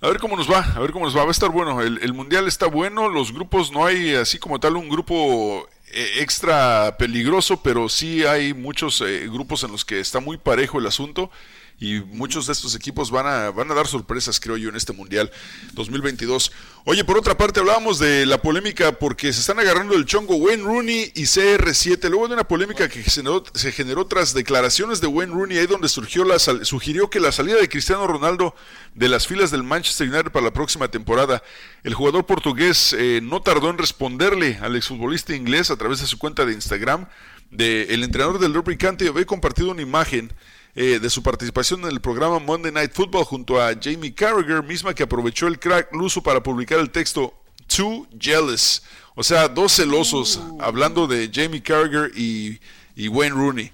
A 0.00 0.08
ver 0.08 0.18
cómo 0.18 0.36
nos 0.36 0.50
va, 0.50 0.60
a 0.60 0.78
ver 0.78 0.92
cómo 0.92 1.06
nos 1.06 1.16
va. 1.16 1.22
Va 1.22 1.28
a 1.28 1.32
estar 1.32 1.50
bueno. 1.50 1.80
El, 1.80 1.98
el 2.02 2.12
mundial 2.12 2.46
está 2.46 2.66
bueno. 2.66 3.08
Los 3.08 3.32
grupos 3.32 3.72
no 3.72 3.84
hay 3.84 4.14
así 4.14 4.38
como 4.38 4.60
tal 4.60 4.76
un 4.76 4.88
grupo 4.88 5.66
eh, 5.92 6.20
extra 6.20 6.96
peligroso, 6.98 7.62
pero 7.62 7.88
sí 7.88 8.24
hay 8.24 8.52
muchos 8.52 9.00
eh, 9.00 9.26
grupos 9.28 9.64
en 9.64 9.72
los 9.72 9.84
que 9.84 10.00
está 10.00 10.20
muy 10.20 10.36
parejo 10.36 10.78
el 10.78 10.86
asunto 10.86 11.30
y 11.78 12.00
muchos 12.00 12.46
de 12.46 12.54
estos 12.54 12.74
equipos 12.74 13.10
van 13.10 13.26
a, 13.26 13.50
van 13.50 13.70
a 13.70 13.74
dar 13.74 13.86
sorpresas, 13.86 14.40
creo 14.40 14.56
yo, 14.56 14.70
en 14.70 14.76
este 14.76 14.94
Mundial 14.94 15.30
2022. 15.74 16.50
Oye, 16.84 17.04
por 17.04 17.18
otra 17.18 17.36
parte, 17.36 17.60
hablábamos 17.60 17.98
de 17.98 18.24
la 18.24 18.40
polémica 18.40 18.92
porque 18.92 19.30
se 19.32 19.40
están 19.40 19.58
agarrando 19.58 19.94
el 19.94 20.06
chongo 20.06 20.36
Wayne 20.36 20.62
Rooney 20.62 21.12
y 21.14 21.24
CR7. 21.24 22.08
Luego 22.08 22.28
de 22.28 22.34
una 22.34 22.48
polémica 22.48 22.88
que 22.88 23.04
se 23.04 23.72
generó 23.72 24.06
tras 24.06 24.32
declaraciones 24.32 25.02
de 25.02 25.06
Wayne 25.06 25.34
Rooney, 25.34 25.58
ahí 25.58 25.66
donde 25.66 25.88
surgió 25.88 26.24
la, 26.24 26.38
sugirió 26.38 27.10
que 27.10 27.20
la 27.20 27.30
salida 27.30 27.56
de 27.56 27.68
Cristiano 27.68 28.06
Ronaldo 28.06 28.54
de 28.94 29.10
las 29.10 29.26
filas 29.26 29.50
del 29.50 29.62
Manchester 29.62 30.08
United 30.08 30.32
para 30.32 30.46
la 30.46 30.52
próxima 30.52 30.88
temporada. 30.88 31.42
El 31.84 31.92
jugador 31.92 32.24
portugués 32.24 32.94
eh, 32.98 33.20
no 33.22 33.42
tardó 33.42 33.68
en 33.68 33.76
responderle 33.76 34.58
al 34.62 34.76
exfutbolista 34.76 35.34
inglés 35.34 35.70
a 35.70 35.76
través 35.76 36.00
de 36.00 36.06
su 36.06 36.18
cuenta 36.18 36.46
de 36.46 36.54
Instagram. 36.54 37.06
De, 37.50 37.94
el 37.94 38.02
entrenador 38.02 38.38
del 38.38 38.78
County 38.78 39.06
había 39.06 39.26
compartido 39.26 39.70
una 39.70 39.82
imagen 39.82 40.32
eh, 40.76 41.00
de 41.00 41.10
su 41.10 41.22
participación 41.22 41.80
en 41.80 41.88
el 41.88 42.00
programa 42.00 42.38
Monday 42.38 42.70
Night 42.70 42.92
Football 42.94 43.24
junto 43.24 43.60
a 43.60 43.72
Jamie 43.82 44.14
Carragher, 44.14 44.62
misma 44.62 44.94
que 44.94 45.02
aprovechó 45.02 45.48
el 45.48 45.58
crack 45.58 45.92
luso 45.94 46.22
para 46.22 46.42
publicar 46.42 46.78
el 46.78 46.90
texto 46.90 47.34
Too 47.66 48.06
Jealous, 48.20 48.82
o 49.16 49.24
sea, 49.24 49.48
dos 49.48 49.72
celosos, 49.74 50.40
hablando 50.60 51.06
de 51.06 51.30
Jamie 51.34 51.62
Carragher 51.62 52.12
y, 52.16 52.60
y 52.94 53.08
Wayne 53.08 53.34
Rooney. 53.34 53.72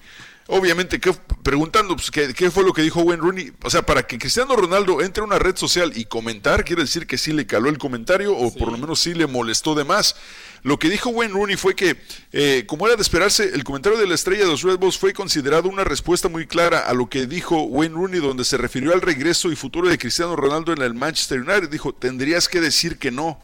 Obviamente, 0.49 0.99
¿qué- 1.01 1.15
preguntando 1.43 1.95
pues, 1.97 2.11
¿qué, 2.11 2.33
qué 2.35 2.51
fue 2.51 2.65
lo 2.65 2.73
que 2.73 2.83
dijo 2.83 3.01
Wayne 3.03 3.23
Rooney. 3.23 3.53
O 3.65 3.71
sea, 3.71 3.83
para 3.83 4.03
que 4.07 4.19
Cristiano 4.19 4.55
Ronaldo 4.55 5.01
entre 5.01 5.23
a 5.23 5.27
una 5.27 5.39
red 5.39 5.57
social 5.57 5.93
y 5.95 6.05
comentar, 6.05 6.65
quiere 6.65 6.83
decir 6.83 7.07
que 7.07 7.17
sí 7.19 7.33
le 7.33 7.47
caló 7.47 7.69
el 7.69 7.79
comentario 7.79 8.37
o 8.37 8.53
por 8.55 8.71
lo 8.71 8.79
menos 8.79 9.01
sí 9.01 9.15
le 9.15 9.27
molestó 9.27 9.75
de 9.75 9.85
más. 9.85 10.15
Lo 10.63 10.79
que 10.79 10.89
dijo 10.89 11.11
Wayne 11.11 11.35
Rooney 11.35 11.57
fue 11.57 11.75
que, 11.75 11.97
eh, 12.33 12.65
como 12.67 12.87
era 12.87 12.95
de 12.95 13.03
esperarse, 13.03 13.51
el 13.53 13.65
comentario 13.65 13.99
de 13.99 14.07
la 14.07 14.15
estrella 14.15 14.45
de 14.45 14.51
los 14.51 14.63
Red 14.63 14.79
Bulls 14.79 14.97
fue 14.97 15.13
considerado 15.13 15.69
una 15.69 15.83
respuesta 15.83 16.29
muy 16.29 16.47
clara 16.47 16.81
a 16.81 16.95
lo 16.95 17.09
que 17.09 17.27
dijo 17.27 17.63
Wayne 17.63 17.95
Rooney, 17.95 18.21
donde 18.21 18.45
se 18.45 18.57
refirió 18.57 18.93
al 18.93 19.01
regreso 19.01 19.51
y 19.51 19.57
futuro 19.57 19.89
de 19.89 19.99
Cristiano 19.99 20.37
Ronaldo 20.37 20.73
en 20.73 20.83
el 20.83 20.95
Manchester 20.95 21.41
United. 21.41 21.69
Dijo, 21.69 21.93
tendrías 21.93 22.49
que 22.49 22.61
decir 22.61 22.99
que 22.99 23.11
no. 23.11 23.41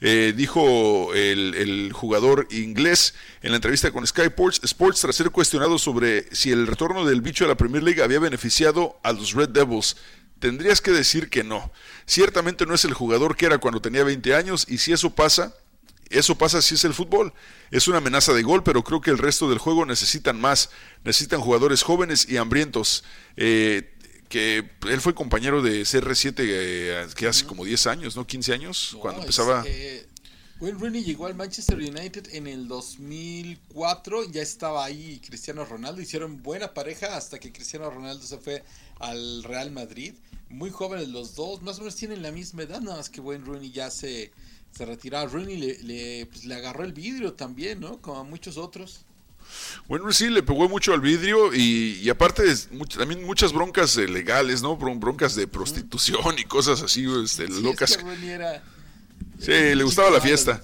Eh, 0.00 0.34
dijo 0.36 1.14
el, 1.14 1.54
el 1.54 1.92
jugador 1.92 2.48
inglés 2.50 3.14
en 3.40 3.50
la 3.50 3.56
entrevista 3.56 3.92
con 3.92 4.06
Sky 4.06 4.28
Sports, 4.62 5.00
tras 5.00 5.16
ser 5.16 5.30
cuestionado 5.30 5.78
sobre 5.78 6.34
si 6.34 6.50
el 6.50 6.66
retorno 6.66 7.06
del 7.06 7.22
bicho 7.22 7.44
a 7.44 7.48
la 7.48 7.54
Premier 7.54 7.82
League 7.82 8.02
había 8.02 8.18
beneficiado 8.18 8.98
a 9.04 9.12
los 9.12 9.32
Red 9.32 9.50
Devils. 9.50 9.96
Tendrías 10.38 10.82
que 10.82 10.90
decir 10.90 11.30
que 11.30 11.44
no. 11.44 11.72
Ciertamente 12.04 12.66
no 12.66 12.74
es 12.74 12.84
el 12.84 12.92
jugador 12.92 13.36
que 13.36 13.46
era 13.46 13.58
cuando 13.58 13.80
tenía 13.80 14.04
20 14.04 14.34
años 14.34 14.66
y 14.68 14.78
si 14.78 14.92
eso 14.92 15.14
pasa, 15.14 15.54
eso 16.10 16.36
pasa 16.38 16.62
si 16.62 16.74
es 16.74 16.84
el 16.84 16.94
fútbol. 16.94 17.32
Es 17.70 17.88
una 17.88 17.98
amenaza 17.98 18.32
de 18.32 18.42
gol, 18.42 18.62
pero 18.62 18.84
creo 18.84 19.00
que 19.00 19.10
el 19.10 19.18
resto 19.18 19.48
del 19.48 19.58
juego 19.58 19.84
necesitan 19.84 20.40
más. 20.40 20.70
Necesitan 21.04 21.40
jugadores 21.40 21.82
jóvenes 21.82 22.28
y 22.28 22.36
hambrientos. 22.36 23.04
Eh, 23.36 23.92
que 24.28 24.68
él 24.88 25.00
fue 25.00 25.14
compañero 25.14 25.62
de 25.62 25.82
CR7 25.82 26.34
eh, 26.38 27.06
que 27.14 27.28
hace 27.28 27.46
como 27.46 27.64
10 27.64 27.86
años, 27.86 28.16
¿no? 28.16 28.26
15 28.26 28.52
años, 28.52 28.96
cuando 29.00 29.20
empezaba... 29.20 29.60
este, 29.60 30.08
Wayne 30.58 30.78
Rooney 30.78 31.04
llegó 31.04 31.26
al 31.26 31.34
Manchester 31.34 31.76
United 31.76 32.34
en 32.34 32.46
el 32.46 32.66
2004, 32.66 34.30
ya 34.30 34.40
estaba 34.40 34.86
ahí 34.86 35.20
Cristiano 35.24 35.66
Ronaldo, 35.66 36.00
hicieron 36.00 36.42
buena 36.42 36.72
pareja 36.72 37.14
hasta 37.14 37.38
que 37.38 37.52
Cristiano 37.52 37.90
Ronaldo 37.90 38.26
se 38.26 38.38
fue 38.38 38.64
al 38.98 39.42
Real 39.44 39.70
Madrid. 39.70 40.14
Muy 40.48 40.70
jóvenes 40.70 41.08
los 41.08 41.34
dos, 41.34 41.60
más 41.62 41.76
o 41.76 41.80
menos 41.80 41.96
tienen 41.96 42.22
la 42.22 42.30
misma 42.30 42.62
edad, 42.62 42.80
nada 42.80 42.98
más 42.98 43.10
que 43.10 43.20
Wayne 43.20 43.44
Rooney 43.44 43.70
ya 43.72 43.90
se, 43.90 44.32
se 44.76 44.84
retiraba. 44.86 45.26
Rooney 45.30 45.56
le, 45.56 45.82
le, 45.82 46.26
pues, 46.26 46.44
le 46.44 46.54
agarró 46.54 46.84
el 46.84 46.92
vidrio 46.92 47.32
también, 47.34 47.80
¿no? 47.80 48.00
Como 48.00 48.20
a 48.20 48.24
muchos 48.24 48.56
otros. 48.56 49.00
Bueno, 49.88 50.12
sí, 50.12 50.28
le 50.28 50.42
pegó 50.42 50.68
mucho 50.68 50.92
al 50.92 51.00
vidrio 51.00 51.54
y, 51.54 52.00
y 52.02 52.08
aparte 52.10 52.42
much- 52.72 52.96
también 52.98 53.24
muchas 53.24 53.52
broncas 53.52 53.96
eh, 53.96 54.08
legales, 54.08 54.62
¿no? 54.62 54.76
Bron- 54.78 54.98
Broncas 54.98 55.34
de 55.36 55.46
prostitución 55.46 56.38
y 56.38 56.44
cosas 56.44 56.82
así, 56.82 57.04
este, 57.22 57.46
Sí, 57.48 57.62
locas. 57.62 57.90
es 57.92 57.96
que 57.96 58.02
Rooney 58.04 58.28
era... 58.30 58.62
Sí, 59.38 59.52
le 59.52 59.84
gustaba 59.84 60.10
la 60.10 60.20
fiesta. 60.20 60.60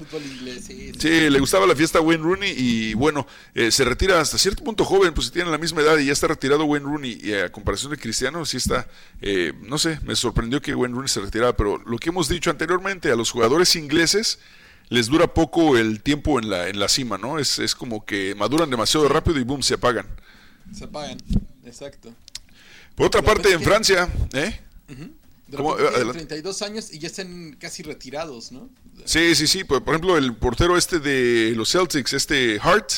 sí, 0.98 1.28
le 1.30 1.38
gustaba 1.38 1.66
la 1.66 1.76
fiesta 1.76 1.98
a 1.98 2.00
Wayne 2.00 2.22
Rooney 2.24 2.54
y 2.56 2.94
bueno, 2.94 3.26
eh, 3.54 3.70
se 3.70 3.84
retira 3.84 4.18
hasta 4.20 4.38
cierto 4.38 4.64
punto 4.64 4.84
joven, 4.84 5.12
pues 5.12 5.26
si 5.26 5.32
tiene 5.32 5.50
la 5.50 5.58
misma 5.58 5.82
edad 5.82 5.98
y 5.98 6.06
ya 6.06 6.12
está 6.12 6.26
retirado 6.26 6.64
Wayne 6.64 6.86
Rooney 6.86 7.18
y 7.22 7.34
a 7.34 7.52
comparación 7.52 7.90
de 7.92 7.98
Cristiano, 7.98 8.44
sí 8.46 8.56
está, 8.56 8.88
eh, 9.20 9.52
no 9.62 9.76
sé, 9.78 10.00
me 10.04 10.16
sorprendió 10.16 10.62
que 10.62 10.74
Wayne 10.74 10.94
Rooney 10.94 11.08
se 11.08 11.20
retirara, 11.20 11.54
pero 11.54 11.78
lo 11.84 11.98
que 11.98 12.08
hemos 12.08 12.28
dicho 12.28 12.48
anteriormente, 12.50 13.10
a 13.10 13.14
los 13.16 13.30
jugadores 13.30 13.76
ingleses 13.76 14.38
les 14.88 15.06
dura 15.06 15.32
poco 15.34 15.76
el 15.76 16.00
tiempo 16.02 16.38
en 16.38 16.48
la, 16.48 16.68
en 16.68 16.78
la 16.78 16.88
cima, 16.88 17.18
¿no? 17.18 17.38
Es, 17.38 17.58
es 17.58 17.74
como 17.74 18.04
que 18.06 18.34
maduran 18.36 18.70
demasiado 18.70 19.06
rápido 19.08 19.38
y 19.38 19.44
boom, 19.44 19.62
se 19.62 19.74
apagan. 19.74 20.06
Se 20.74 20.84
apagan, 20.84 21.18
exacto. 21.66 22.12
Por 22.94 23.06
otra 23.06 23.20
parte, 23.22 23.52
en 23.52 23.58
que- 23.58 23.64
Francia, 23.66 24.08
¿eh? 24.32 24.60
De 25.52 25.58
¿Cómo? 25.58 25.76
repente 25.76 25.90
tienen 25.90 26.08
Adelante. 26.08 26.26
32 26.26 26.62
años 26.62 26.92
y 26.94 26.98
ya 26.98 27.08
están 27.08 27.56
casi 27.60 27.82
retirados, 27.82 28.52
¿no? 28.52 28.70
Sí, 29.04 29.34
sí, 29.34 29.46
sí. 29.46 29.64
Por, 29.64 29.84
por 29.84 29.94
ejemplo, 29.94 30.16
el 30.16 30.34
portero 30.34 30.78
este 30.78 30.98
de 30.98 31.52
los 31.54 31.70
Celtics, 31.70 32.14
este 32.14 32.58
Hart, 32.58 32.90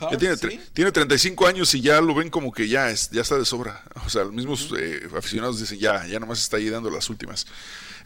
Hart, 0.00 0.18
tiene, 0.18 0.34
sí. 0.38 0.60
tiene 0.72 0.92
35 0.92 1.46
años 1.46 1.74
y 1.74 1.82
ya 1.82 2.00
lo 2.00 2.14
ven 2.14 2.30
como 2.30 2.52
que 2.52 2.68
ya, 2.68 2.88
es, 2.88 3.10
ya 3.10 3.20
está 3.20 3.36
de 3.36 3.44
sobra. 3.44 3.84
O 4.06 4.08
sea, 4.08 4.24
los 4.24 4.32
mismos 4.32 4.72
eh, 4.78 5.08
aficionados 5.14 5.60
dicen 5.60 5.78
ya, 5.78 6.06
ya 6.06 6.18
nomás 6.18 6.40
está 6.40 6.56
ahí 6.56 6.70
dando 6.70 6.90
las 6.90 7.10
últimas. 7.10 7.46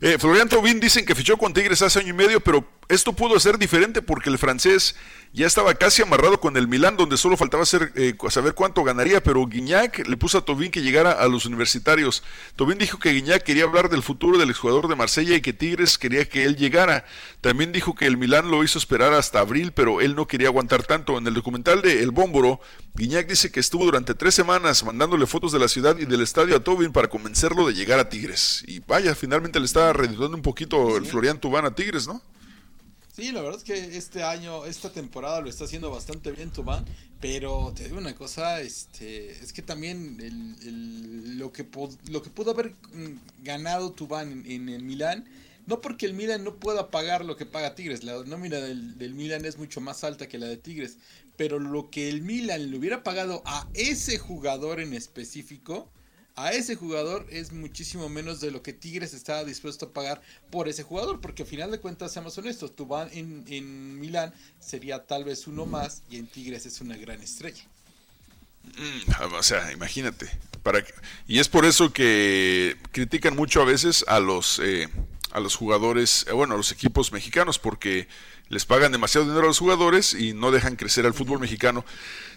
Eh, 0.00 0.18
Florian 0.18 0.48
Thauvin 0.48 0.80
dicen 0.80 1.06
que 1.06 1.14
fichó 1.14 1.38
con 1.38 1.54
Tigres 1.54 1.80
hace 1.80 2.00
año 2.00 2.08
y 2.08 2.14
medio, 2.14 2.40
pero 2.40 2.68
esto 2.88 3.12
pudo 3.12 3.38
ser 3.38 3.58
diferente 3.58 4.02
porque 4.02 4.28
el 4.28 4.38
francés 4.38 4.96
ya 5.34 5.48
estaba 5.48 5.74
casi 5.74 6.00
amarrado 6.00 6.38
con 6.38 6.56
el 6.56 6.68
Milán, 6.68 6.96
donde 6.96 7.16
solo 7.16 7.36
faltaba 7.36 7.66
ser, 7.66 7.90
eh, 7.96 8.14
saber 8.30 8.54
cuánto 8.54 8.84
ganaría, 8.84 9.20
pero 9.20 9.44
Guignac 9.44 10.06
le 10.06 10.16
puso 10.16 10.38
a 10.38 10.44
Tobin 10.44 10.70
que 10.70 10.80
llegara 10.80 11.10
a 11.10 11.26
los 11.26 11.44
universitarios. 11.44 12.22
Tobin 12.54 12.78
dijo 12.78 13.00
que 13.00 13.10
Guignac 13.10 13.42
quería 13.42 13.64
hablar 13.64 13.90
del 13.90 14.04
futuro 14.04 14.38
del 14.38 14.50
exjugador 14.50 14.86
de 14.86 14.94
Marsella 14.94 15.34
y 15.34 15.40
que 15.40 15.52
Tigres 15.52 15.98
quería 15.98 16.28
que 16.28 16.44
él 16.44 16.54
llegara. 16.54 17.04
También 17.40 17.72
dijo 17.72 17.96
que 17.96 18.06
el 18.06 18.16
Milán 18.16 18.48
lo 18.48 18.62
hizo 18.62 18.78
esperar 18.78 19.12
hasta 19.12 19.40
abril, 19.40 19.72
pero 19.72 20.00
él 20.00 20.14
no 20.14 20.28
quería 20.28 20.46
aguantar 20.46 20.84
tanto. 20.84 21.18
En 21.18 21.26
el 21.26 21.34
documental 21.34 21.82
de 21.82 22.00
El 22.00 22.12
Bómboro, 22.12 22.60
Guignac 22.94 23.26
dice 23.26 23.50
que 23.50 23.58
estuvo 23.58 23.84
durante 23.84 24.14
tres 24.14 24.36
semanas 24.36 24.84
mandándole 24.84 25.26
fotos 25.26 25.50
de 25.50 25.58
la 25.58 25.66
ciudad 25.66 25.98
y 25.98 26.04
del 26.04 26.22
estadio 26.22 26.54
a 26.54 26.60
Tobin 26.60 26.92
para 26.92 27.08
convencerlo 27.08 27.66
de 27.66 27.74
llegar 27.74 27.98
a 27.98 28.08
Tigres. 28.08 28.62
Y 28.68 28.78
vaya, 28.86 29.16
finalmente 29.16 29.58
le 29.58 29.66
estaba 29.66 29.92
redituando 29.92 30.36
un 30.36 30.44
poquito 30.44 30.96
el 30.96 31.06
Florian 31.06 31.40
Tubán 31.40 31.64
a 31.64 31.74
Tigres, 31.74 32.06
¿no? 32.06 32.22
Sí, 33.14 33.30
la 33.30 33.42
verdad 33.42 33.58
es 33.58 33.64
que 33.64 33.96
este 33.96 34.24
año, 34.24 34.64
esta 34.66 34.90
temporada 34.92 35.40
lo 35.40 35.48
está 35.48 35.64
haciendo 35.64 35.88
bastante 35.90 36.32
bien 36.32 36.50
Tubán, 36.50 36.84
pero 37.20 37.72
te 37.74 37.84
digo 37.84 37.98
una 37.98 38.14
cosa, 38.16 38.60
este, 38.60 39.30
es 39.30 39.52
que 39.52 39.62
también 39.62 40.18
el, 40.20 40.56
el- 40.66 41.38
lo, 41.38 41.52
que 41.52 41.64
lo 42.10 42.22
que 42.22 42.30
pudo 42.30 42.50
haber 42.50 42.74
mm, 42.92 43.44
ganado 43.44 43.92
Tubán 43.92 44.42
en, 44.46 44.68
el 44.68 44.82
Milán, 44.82 45.26
no 45.66 45.80
porque 45.80 46.06
el 46.06 46.14
Milán 46.14 46.42
no 46.42 46.56
pueda 46.56 46.90
pagar 46.90 47.24
lo 47.24 47.36
que 47.36 47.46
paga 47.46 47.76
Tigres, 47.76 48.02
la 48.02 48.24
nómina 48.24 48.56
del, 48.58 48.98
del 48.98 49.14
Milán 49.14 49.44
es 49.44 49.58
mucho 49.58 49.80
más 49.80 50.02
alta 50.02 50.28
que 50.28 50.38
la 50.38 50.46
de 50.48 50.56
Tigres, 50.56 50.98
pero 51.36 51.60
lo 51.60 51.90
que 51.90 52.08
el 52.08 52.20
Milán 52.22 52.68
le 52.72 52.76
hubiera 52.76 53.04
pagado 53.04 53.42
a 53.46 53.68
ese 53.74 54.18
jugador 54.18 54.80
en 54.80 54.92
específico, 54.92 55.88
a 56.36 56.52
ese 56.52 56.74
jugador 56.76 57.26
es 57.30 57.52
muchísimo 57.52 58.08
menos 58.08 58.40
de 58.40 58.50
lo 58.50 58.62
que 58.62 58.72
Tigres 58.72 59.14
estaba 59.14 59.44
dispuesto 59.44 59.86
a 59.86 59.92
pagar 59.92 60.20
por 60.50 60.68
ese 60.68 60.82
jugador, 60.82 61.20
porque 61.20 61.42
al 61.44 61.48
final 61.48 61.70
de 61.70 61.80
cuentas, 61.80 62.12
seamos 62.12 62.36
honestos, 62.38 62.74
Tubán 62.74 63.08
en, 63.12 63.44
en 63.48 64.00
Milán 64.00 64.32
sería 64.60 65.06
tal 65.06 65.24
vez 65.24 65.46
uno 65.46 65.66
más 65.66 66.02
y 66.10 66.16
en 66.16 66.26
Tigres 66.26 66.66
es 66.66 66.80
una 66.80 66.96
gran 66.96 67.20
estrella. 67.22 67.62
Mm, 68.64 69.34
o 69.34 69.42
sea, 69.42 69.72
imagínate. 69.72 70.30
Para 70.62 70.82
que- 70.82 70.94
y 71.28 71.38
es 71.38 71.48
por 71.48 71.66
eso 71.66 71.92
que 71.92 72.76
critican 72.92 73.36
mucho 73.36 73.60
a 73.60 73.64
veces 73.66 74.04
a 74.08 74.20
los 74.20 74.58
eh, 74.62 74.88
a 75.32 75.40
los 75.40 75.56
jugadores, 75.56 76.24
eh, 76.28 76.32
bueno, 76.32 76.54
a 76.54 76.56
los 76.56 76.70
equipos 76.72 77.12
mexicanos, 77.12 77.58
porque 77.58 78.06
les 78.48 78.64
pagan 78.66 78.92
demasiado 78.92 79.26
dinero 79.26 79.44
a 79.44 79.48
los 79.48 79.58
jugadores 79.58 80.14
y 80.14 80.32
no 80.32 80.52
dejan 80.52 80.76
crecer 80.76 81.06
al 81.06 81.12
fútbol 81.14 81.40
mexicano. 81.40 81.84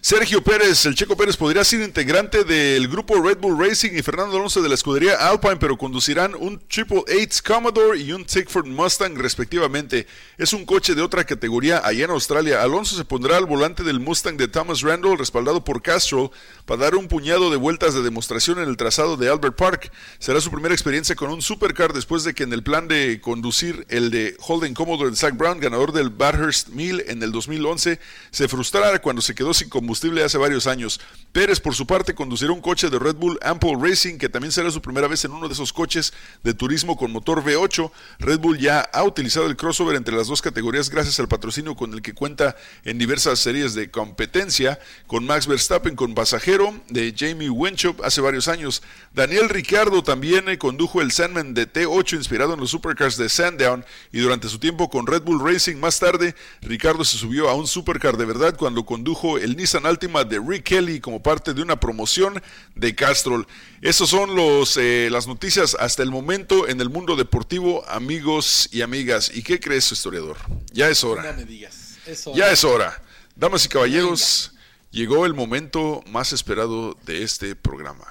Sergio 0.02 0.44
Pérez, 0.44 0.86
el 0.86 0.94
Checo 0.94 1.18
Pérez 1.18 1.36
podría 1.36 1.64
ser 1.64 1.82
integrante 1.82 2.44
del 2.44 2.88
grupo 2.88 3.20
Red 3.20 3.40
Bull 3.40 3.60
Racing 3.60 3.92
y 3.94 4.04
Fernando 4.04 4.38
Alonso 4.38 4.62
de 4.62 4.70
la 4.70 4.76
escudería 4.76 5.16
Alpine, 5.28 5.58
pero 5.58 5.76
conducirán 5.76 6.36
un 6.36 6.60
Triple 6.60 7.04
Eight 7.08 7.42
Commodore 7.42 8.00
y 8.00 8.12
un 8.14 8.24
Tickford 8.24 8.68
Mustang 8.68 9.18
respectivamente. 9.18 10.06
Es 10.38 10.54
un 10.54 10.66
coche 10.66 10.94
de 10.94 11.02
otra 11.02 11.26
categoría 11.26 11.82
allá 11.84 12.06
en 12.06 12.12
Australia. 12.12 12.62
Alonso 12.62 12.96
se 12.96 13.06
pondrá 13.06 13.38
al 13.38 13.48
volante 13.48 13.84
del 13.84 14.00
Mustang 14.00 14.38
de 14.38 14.48
Thomas 14.48 14.82
Randall, 14.82 15.18
respaldado 15.18 15.64
por 15.64 15.82
Castro, 15.82 16.32
para 16.66 16.84
dar 16.84 16.96
un 16.96 17.08
puñado 17.08 17.50
de 17.50 17.58
vueltas 17.58 17.96
de 17.96 18.04
demostración 18.04 18.60
en 18.60 18.70
el 18.70 18.78
trazado 18.78 19.18
de 19.18 19.30
Albert 19.30 19.56
Park. 19.56 19.92
Será 20.20 20.40
su 20.40 20.52
primera 20.52 20.76
experiencia 20.76 21.16
con 21.16 21.32
un 21.32 21.42
supercar 21.42 21.92
después 21.92 22.24
de 22.24 22.36
que 22.36 22.44
en 22.44 22.54
el 22.54 22.64
plan 22.64 22.88
de 22.88 23.20
conducir 23.20 23.86
el 23.90 24.12
de 24.12 24.38
Holden 24.40 24.76
Commodore 24.76 25.10
de 25.10 25.18
Zach 25.18 25.36
Brown, 25.36 25.60
ganador 25.60 25.92
del 25.92 26.12
Bathurst 26.12 26.70
1000 26.70 27.06
en 27.08 27.24
el 27.24 27.32
2011, 27.32 28.00
se 28.30 28.48
frustrara 28.48 29.02
cuando 29.02 29.24
se 29.24 29.34
quedó 29.34 29.56
sin 29.56 29.70
combustible 29.70 29.87
hace 30.24 30.38
varios 30.38 30.68
años. 30.68 31.00
Pérez, 31.32 31.60
por 31.60 31.76
su 31.76 31.86
parte, 31.86 32.16
conducirá 32.16 32.52
un 32.52 32.62
coche 32.62 32.90
de 32.90 33.00
Red 33.00 33.16
Bull 33.16 33.40
Ample 33.42 33.76
Racing, 33.80 34.18
que 34.18 34.30
también 34.30 34.52
será 34.52 34.72
su 34.72 34.82
primera 34.82 35.08
vez 35.08 35.24
en 35.26 35.32
uno 35.32 35.48
de 35.48 35.54
esos 35.54 35.72
coches 35.72 36.14
de 36.44 36.54
turismo 36.54 36.98
con 36.98 37.12
motor 37.12 37.44
V8. 37.44 37.92
Red 38.20 38.40
Bull 38.40 38.58
ya 38.58 38.82
ha 38.82 39.04
utilizado 39.04 39.46
el 39.48 39.56
crossover 39.56 39.96
entre 39.96 40.16
las 40.16 40.28
dos 40.28 40.42
categorías 40.42 40.90
gracias 40.90 41.20
al 41.20 41.28
patrocinio 41.28 41.76
con 41.76 41.94
el 41.94 42.02
que 42.02 42.14
cuenta 42.14 42.56
en 42.84 42.98
diversas 42.98 43.40
series 43.40 43.76
de 43.76 43.92
competencia, 43.92 44.80
con 45.06 45.26
Max 45.26 45.48
Verstappen 45.48 45.96
con 45.96 46.16
pasajero 46.16 46.74
de 46.90 47.14
Jamie 47.18 47.50
Winchop 47.50 48.02
hace 48.04 48.22
varios 48.22 48.48
años. 48.48 48.82
Daniel 49.14 49.50
Ricardo 49.50 50.04
también 50.04 50.50
eh, 50.50 50.58
condujo 50.58 51.02
el 51.02 51.12
Sandman 51.12 51.54
de 51.54 51.72
T8 51.72 52.18
inspirado 52.18 52.54
en 52.54 52.60
los 52.60 52.72
supercars 52.72 53.18
de 53.18 53.30
Sandown 53.30 53.86
y 54.12 54.20
durante 54.20 54.50
su 54.50 54.60
tiempo 54.60 54.90
con 54.90 55.08
Red 55.08 55.24
Bull 55.24 55.44
Racing 55.44 55.78
más 55.78 56.00
tarde, 56.00 56.36
Ricardo 56.62 57.04
se 57.04 57.18
subió 57.18 57.50
a 57.50 57.56
un 57.56 57.68
supercar 57.68 58.18
de 58.18 58.26
verdad 58.26 58.56
cuando 58.58 58.86
condujo 58.86 59.38
el 59.38 59.56
Nissan 59.56 59.77
Altima 59.86 60.24
de 60.24 60.40
Rick 60.40 60.64
Kelly 60.64 61.00
como 61.00 61.22
parte 61.22 61.54
de 61.54 61.62
una 61.62 61.80
promoción 61.80 62.42
de 62.76 62.96
Castrol. 62.96 63.48
Esas 63.82 64.10
son 64.10 64.36
los, 64.36 64.78
eh, 64.78 65.10
las 65.12 65.28
noticias 65.28 65.76
hasta 65.80 66.04
el 66.04 66.12
momento 66.12 66.68
en 66.68 66.82
el 66.82 66.90
mundo 66.90 67.16
deportivo, 67.16 67.88
amigos 67.88 68.70
y 68.72 68.82
amigas. 68.82 69.32
¿Y 69.34 69.44
qué 69.44 69.60
crees, 69.60 69.92
historiador? 69.92 70.38
Ya 70.72 70.90
es 70.90 71.04
hora. 71.04 71.32
No 71.32 71.38
me 71.38 71.46
digas. 71.46 71.98
Es 72.06 72.26
hora. 72.26 72.38
Ya 72.38 72.52
es 72.52 72.64
hora. 72.64 73.02
Damas 73.36 73.66
y 73.66 73.70
caballeros, 73.70 74.54
llegó 74.92 75.26
el 75.26 75.34
momento 75.34 76.04
más 76.08 76.34
esperado 76.34 76.98
de 77.06 77.24
este 77.24 77.56
programa. 77.56 78.08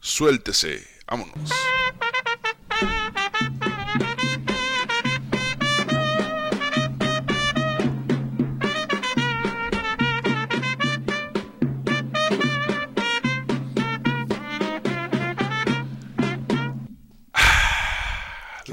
Suéltese. 0.00 0.86
Vámonos. 1.06 1.50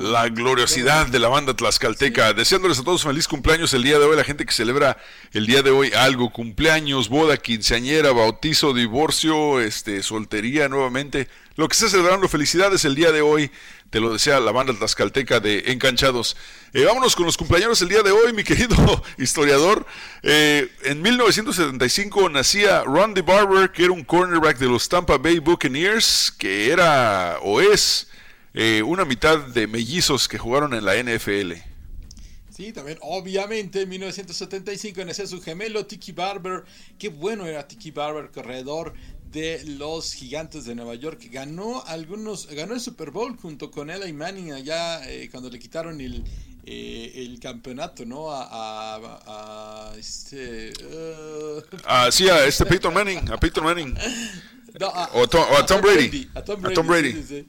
La 0.09 0.27
gloriosidad 0.27 1.05
de 1.07 1.19
la 1.19 1.27
banda 1.27 1.53
tlaxcalteca. 1.53 2.33
Deseándoles 2.33 2.79
a 2.79 2.83
todos 2.83 3.03
feliz 3.03 3.27
cumpleaños 3.27 3.73
el 3.73 3.83
día 3.83 3.99
de 3.99 4.05
hoy, 4.05 4.17
la 4.17 4.23
gente 4.23 4.45
que 4.45 4.51
celebra 4.51 4.97
el 5.33 5.45
día 5.45 5.61
de 5.61 5.69
hoy 5.69 5.91
algo, 5.93 6.31
cumpleaños, 6.31 7.09
boda, 7.09 7.37
quinceañera, 7.37 8.11
bautizo, 8.11 8.73
divorcio, 8.73 9.61
este, 9.61 10.01
soltería 10.01 10.67
nuevamente, 10.67 11.27
lo 11.55 11.67
que 11.67 11.73
esté 11.73 11.89
celebrando, 11.89 12.27
felicidades 12.27 12.85
el 12.85 12.95
día 12.95 13.11
de 13.11 13.21
hoy, 13.21 13.51
te 13.91 13.99
lo 13.99 14.11
desea 14.11 14.39
la 14.39 14.51
banda 14.51 14.73
tlaxcalteca 14.73 15.39
de 15.39 15.71
Encanchados. 15.71 16.35
Eh, 16.73 16.85
vámonos 16.85 17.15
con 17.15 17.25
los 17.25 17.37
cumpleaños 17.37 17.81
el 17.81 17.89
día 17.89 18.01
de 18.01 18.11
hoy, 18.11 18.33
mi 18.33 18.43
querido 18.43 19.03
historiador. 19.17 19.85
Eh, 20.23 20.69
en 20.83 21.01
1975 21.03 22.29
nacía 22.29 22.83
Ron 22.83 23.13
Barber, 23.13 23.71
que 23.71 23.83
era 23.83 23.93
un 23.93 24.03
cornerback 24.03 24.57
de 24.57 24.67
los 24.67 24.89
Tampa 24.89 25.17
Bay 25.17 25.39
Buccaneers, 25.39 26.33
que 26.35 26.71
era 26.71 27.37
o 27.41 27.61
es 27.61 28.08
eh, 28.53 28.81
una 28.81 29.05
mitad 29.05 29.39
de 29.39 29.67
mellizos 29.67 30.27
que 30.27 30.37
jugaron 30.37 30.73
en 30.73 30.85
la 30.85 30.95
NFL. 31.01 31.53
Sí, 32.49 32.73
también, 32.73 32.97
obviamente, 33.01 33.83
en 33.83 33.89
1975 33.89 35.05
nació 35.05 35.25
su 35.27 35.41
gemelo 35.41 35.85
Tiki 35.85 36.11
Barber. 36.11 36.65
Qué 36.97 37.07
bueno 37.07 37.45
era 37.45 37.65
Tiki 37.67 37.91
Barber, 37.91 38.31
corredor 38.31 38.93
de 39.31 39.63
los 39.65 40.13
Gigantes 40.13 40.65
de 40.65 40.75
Nueva 40.75 40.95
York. 40.95 41.29
Ganó 41.31 41.83
algunos, 41.85 42.47
ganó 42.47 42.73
el 42.73 42.81
Super 42.81 43.11
Bowl 43.11 43.37
junto 43.37 43.71
con 43.71 43.89
Eli 43.89 44.11
Manning 44.11 44.51
allá 44.51 45.09
eh, 45.09 45.29
cuando 45.31 45.49
le 45.49 45.57
quitaron 45.57 46.01
el, 46.01 46.23
eh, 46.65 47.13
el 47.15 47.39
campeonato, 47.39 48.05
¿no? 48.05 48.31
A, 48.31 48.95
a, 48.95 49.91
a 49.91 49.95
este. 49.97 50.73
Uh... 50.83 51.61
Ah, 51.85 52.09
sí, 52.11 52.27
a 52.27 52.45
este 52.45 52.65
Peyton 52.67 52.93
Manning, 52.93 53.31
a 53.31 53.37
Peyton 53.37 53.63
Manning. 53.63 53.95
No, 54.79 54.87
a, 54.87 55.09
o, 55.13 55.27
Tom 55.27 55.81
Brady. 55.81 56.29
A 56.35 56.43
Tom 56.43 56.61
Brady. 56.61 56.73
A 56.73 56.75
Tom 56.75 56.87
Brady. 56.87 57.13
Sí, 57.13 57.23
sí. 57.27 57.45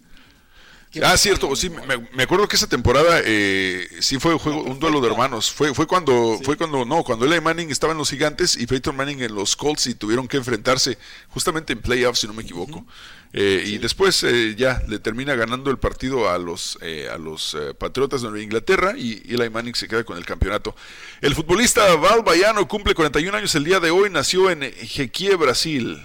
Ah, 1.04 1.16
cierto, 1.16 1.54
sí, 1.54 1.70
me, 1.70 1.98
me, 2.12 2.22
acuerdo 2.24 2.48
que 2.48 2.56
esa 2.56 2.66
temporada 2.66 3.20
eh, 3.24 3.86
sí 4.00 4.18
fue 4.18 4.32
un, 4.32 4.40
juego, 4.40 4.62
un 4.64 4.80
duelo 4.80 5.00
de 5.00 5.06
hermanos. 5.06 5.48
Fue, 5.52 5.72
fue 5.72 5.86
cuando, 5.86 6.36
sí. 6.38 6.44
fue 6.44 6.56
cuando, 6.56 6.84
no, 6.84 7.04
cuando 7.04 7.26
Eli 7.26 7.40
Manning 7.40 7.70
estaba 7.70 7.92
en 7.92 7.98
los 7.98 8.10
Gigantes 8.10 8.56
y 8.56 8.66
Peyton 8.66 8.96
Manning 8.96 9.22
en 9.22 9.34
los 9.36 9.54
Colts 9.54 9.86
y 9.86 9.94
tuvieron 9.94 10.26
que 10.26 10.36
enfrentarse 10.36 10.98
justamente 11.28 11.74
en 11.74 11.80
playoffs, 11.80 12.18
si 12.20 12.26
no 12.26 12.34
me 12.34 12.42
equivoco. 12.42 12.78
Uh 12.78 12.82
-huh. 12.82 12.86
eh, 13.34 13.62
sí. 13.64 13.74
Y 13.74 13.78
después 13.78 14.20
eh, 14.24 14.56
ya 14.56 14.82
le 14.88 14.98
termina 14.98 15.36
ganando 15.36 15.70
el 15.70 15.78
partido 15.78 16.28
a 16.28 16.38
los, 16.38 16.76
eh, 16.80 17.08
a 17.08 17.18
los 17.18 17.56
Patriotas 17.78 18.22
de 18.22 18.28
Nueva 18.28 18.42
Inglaterra 18.42 18.94
y 18.96 19.22
Eli 19.32 19.48
Manning 19.48 19.76
se 19.76 19.86
queda 19.86 20.02
con 20.02 20.18
el 20.18 20.26
campeonato. 20.26 20.74
El 21.20 21.36
futbolista 21.36 21.94
Val 21.96 22.22
Bayano 22.24 22.66
cumple 22.66 22.94
41 22.94 23.36
años 23.36 23.54
el 23.54 23.62
día 23.62 23.78
de 23.78 23.92
hoy, 23.92 24.10
nació 24.10 24.50
en 24.50 24.62
Jequié, 24.72 25.36
Brasil. 25.36 26.04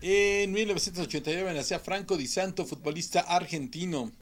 En 0.00 0.52
1989 0.52 1.54
nacía 1.54 1.78
Franco 1.78 2.16
Di 2.16 2.26
Santo, 2.26 2.66
futbolista 2.66 3.20
argentino. 3.20 4.12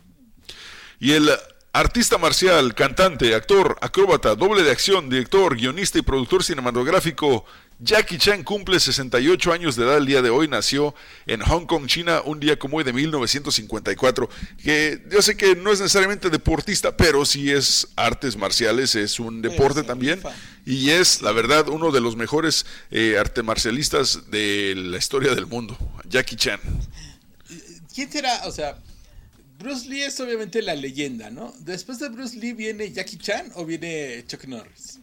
Y 1.00 1.12
el 1.12 1.28
artista 1.72 2.18
marcial, 2.18 2.74
cantante, 2.74 3.34
actor, 3.34 3.76
acróbata, 3.80 4.36
doble 4.36 4.62
de 4.62 4.70
acción, 4.70 5.10
director, 5.10 5.56
guionista 5.56 5.98
y 5.98 6.02
productor 6.02 6.44
cinematográfico 6.44 7.44
Jackie 7.80 8.18
Chan 8.18 8.44
cumple 8.44 8.78
68 8.78 9.52
años 9.52 9.76
de 9.76 9.84
edad 9.84 9.96
el 9.96 10.06
día 10.06 10.22
de 10.22 10.30
hoy, 10.30 10.46
nació 10.48 10.94
en 11.26 11.40
Hong 11.40 11.66
Kong, 11.66 11.86
China, 11.86 12.22
un 12.24 12.38
día 12.38 12.58
como 12.58 12.76
hoy 12.76 12.84
de 12.84 12.92
1954, 12.92 14.28
que 14.62 15.02
yo 15.10 15.20
sé 15.22 15.36
que 15.36 15.56
no 15.56 15.72
es 15.72 15.80
necesariamente 15.80 16.30
deportista, 16.30 16.96
pero 16.96 17.24
sí 17.24 17.50
es 17.50 17.88
artes 17.96 18.36
marciales, 18.36 18.94
es 18.94 19.18
un 19.18 19.42
deporte 19.42 19.82
también, 19.82 20.22
y 20.66 20.90
es, 20.90 21.22
la 21.22 21.32
verdad, 21.32 21.68
uno 21.68 21.90
de 21.90 22.00
los 22.00 22.16
mejores 22.16 22.64
eh, 22.90 23.16
arte 23.18 23.42
marcialistas 23.42 24.30
de 24.30 24.74
la 24.76 24.98
historia 24.98 25.34
del 25.34 25.46
mundo, 25.46 25.76
Jackie 26.08 26.36
Chan. 26.36 26.60
¿Quién 27.94 28.10
será? 28.10 28.42
O 28.46 28.50
sea, 28.50 28.76
Bruce 29.58 29.88
Lee 29.88 30.02
es 30.02 30.18
obviamente 30.20 30.62
la 30.62 30.74
leyenda, 30.74 31.30
¿no? 31.30 31.54
Después 31.60 31.98
de 31.98 32.08
Bruce 32.08 32.36
Lee 32.36 32.52
viene 32.52 32.90
Jackie 32.92 33.18
Chan 33.18 33.52
o 33.54 33.64
viene 33.64 34.24
Chuck 34.26 34.44
Norris. 34.46 34.98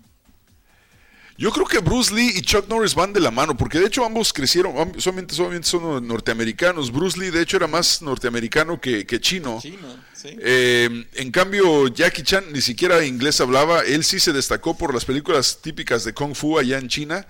Yo 1.42 1.52
creo 1.52 1.66
que 1.66 1.80
Bruce 1.80 2.14
Lee 2.14 2.34
y 2.36 2.42
Chuck 2.44 2.68
Norris 2.68 2.94
van 2.94 3.14
de 3.14 3.20
la 3.20 3.32
mano, 3.32 3.58
porque 3.58 3.80
de 3.80 3.88
hecho 3.88 4.06
ambos 4.06 4.32
crecieron, 4.32 4.76
solamente, 5.02 5.34
solamente 5.34 5.68
son 5.68 6.08
norteamericanos. 6.08 6.92
Bruce 6.92 7.20
Lee 7.20 7.32
de 7.32 7.42
hecho 7.42 7.58
era 7.58 7.66
más 7.66 8.04
norteamericano 8.04 8.80
que, 8.80 9.08
que 9.08 9.20
chino. 9.20 9.58
chino 9.60 9.88
sí. 10.14 10.38
eh, 10.40 11.08
en 11.16 11.32
cambio, 11.32 11.88
Jackie 11.88 12.22
Chan 12.22 12.44
ni 12.54 12.62
siquiera 12.62 13.04
inglés 13.04 13.42
hablaba, 13.42 13.82
él 13.82 14.04
sí 14.04 14.20
se 14.20 14.34
destacó 14.34 14.78
por 14.78 14.94
las 14.94 15.04
películas 15.04 15.58
típicas 15.64 16.04
de 16.04 16.14
Kung 16.14 16.36
Fu 16.36 16.60
allá 16.60 16.78
en 16.78 16.88
China. 16.88 17.26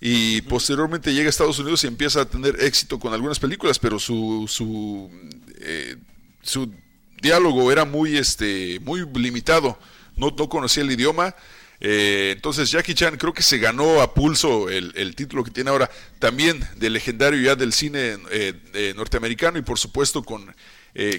Y 0.00 0.38
uh 0.38 0.44
-huh. 0.44 0.48
posteriormente 0.48 1.12
llega 1.12 1.26
a 1.26 1.30
Estados 1.30 1.58
Unidos 1.58 1.82
y 1.82 1.88
empieza 1.88 2.20
a 2.20 2.24
tener 2.24 2.62
éxito 2.62 3.00
con 3.00 3.12
algunas 3.14 3.40
películas, 3.40 3.80
pero 3.80 3.98
su, 3.98 4.44
su, 4.46 5.10
eh, 5.58 5.96
su 6.40 6.72
diálogo 7.20 7.72
era 7.72 7.84
muy, 7.84 8.16
este, 8.16 8.78
muy 8.84 9.04
limitado. 9.14 9.76
No, 10.14 10.32
no 10.38 10.48
conocía 10.48 10.84
el 10.84 10.92
idioma. 10.92 11.34
Eh, 11.80 12.32
entonces 12.34 12.70
Jackie 12.70 12.94
Chan 12.94 13.16
creo 13.16 13.34
que 13.34 13.42
se 13.42 13.58
ganó 13.58 14.00
a 14.00 14.14
pulso 14.14 14.70
el, 14.70 14.92
el, 14.96 15.14
título 15.14 15.44
que 15.44 15.50
tiene 15.50 15.70
ahora 15.70 15.90
también 16.18 16.66
de 16.76 16.88
legendario 16.88 17.40
ya 17.40 17.54
del 17.54 17.72
cine 17.72 18.16
eh, 18.30 18.54
eh, 18.72 18.94
norteamericano 18.96 19.58
y 19.58 19.62
por 19.62 19.78
supuesto 19.78 20.22
con, 20.22 20.54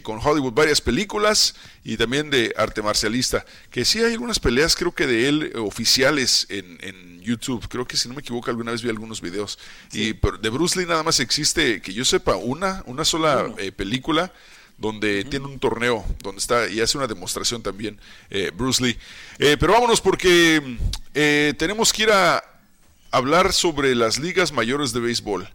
con 0.01 0.19
Hollywood 0.23 0.53
varias 0.53 0.81
películas 0.81 1.53
y 1.83 1.97
también 1.97 2.31
de 2.31 2.51
arte 2.57 2.81
marcialista 2.81 3.45
que 3.69 3.85
sí 3.85 3.99
hay 3.99 4.13
algunas 4.13 4.39
peleas 4.39 4.75
creo 4.75 4.91
que 4.91 5.05
de 5.05 5.29
él 5.29 5.53
oficiales 5.57 6.47
en, 6.49 6.79
en 6.81 7.21
YouTube 7.21 7.67
creo 7.67 7.85
que 7.85 7.95
si 7.95 8.07
no 8.07 8.15
me 8.15 8.21
equivoco 8.21 8.49
alguna 8.49 8.71
vez 8.71 8.81
vi 8.81 8.89
algunos 8.89 9.21
videos 9.21 9.59
sí. 9.91 10.09
y 10.09 10.13
pero 10.15 10.39
de 10.39 10.49
Bruce 10.49 10.79
Lee 10.79 10.87
nada 10.87 11.03
más 11.03 11.19
existe 11.19 11.79
que 11.79 11.93
yo 11.93 12.03
sepa 12.05 12.35
una 12.37 12.81
una 12.87 13.05
sola 13.05 13.43
bueno. 13.43 13.71
película 13.75 14.33
donde 14.77 15.19
uh 15.19 15.23
-huh. 15.23 15.29
tiene 15.29 15.45
un 15.47 15.59
torneo, 15.59 16.05
donde 16.21 16.39
está 16.39 16.69
y 16.69 16.81
hace 16.81 16.97
una 16.97 17.07
demostración 17.07 17.61
también 17.61 17.99
eh, 18.29 18.51
Bruce 18.55 18.83
Lee. 18.83 18.97
Eh, 19.39 19.57
pero 19.59 19.73
vámonos 19.73 20.01
porque 20.01 20.77
eh, 21.13 21.53
tenemos 21.57 21.91
que 21.91 22.03
ir 22.03 22.11
a 22.11 22.43
hablar 23.11 23.53
sobre 23.53 23.95
las 23.95 24.19
ligas 24.19 24.51
mayores 24.51 24.93
de 24.93 24.99
béisbol. 24.99 25.49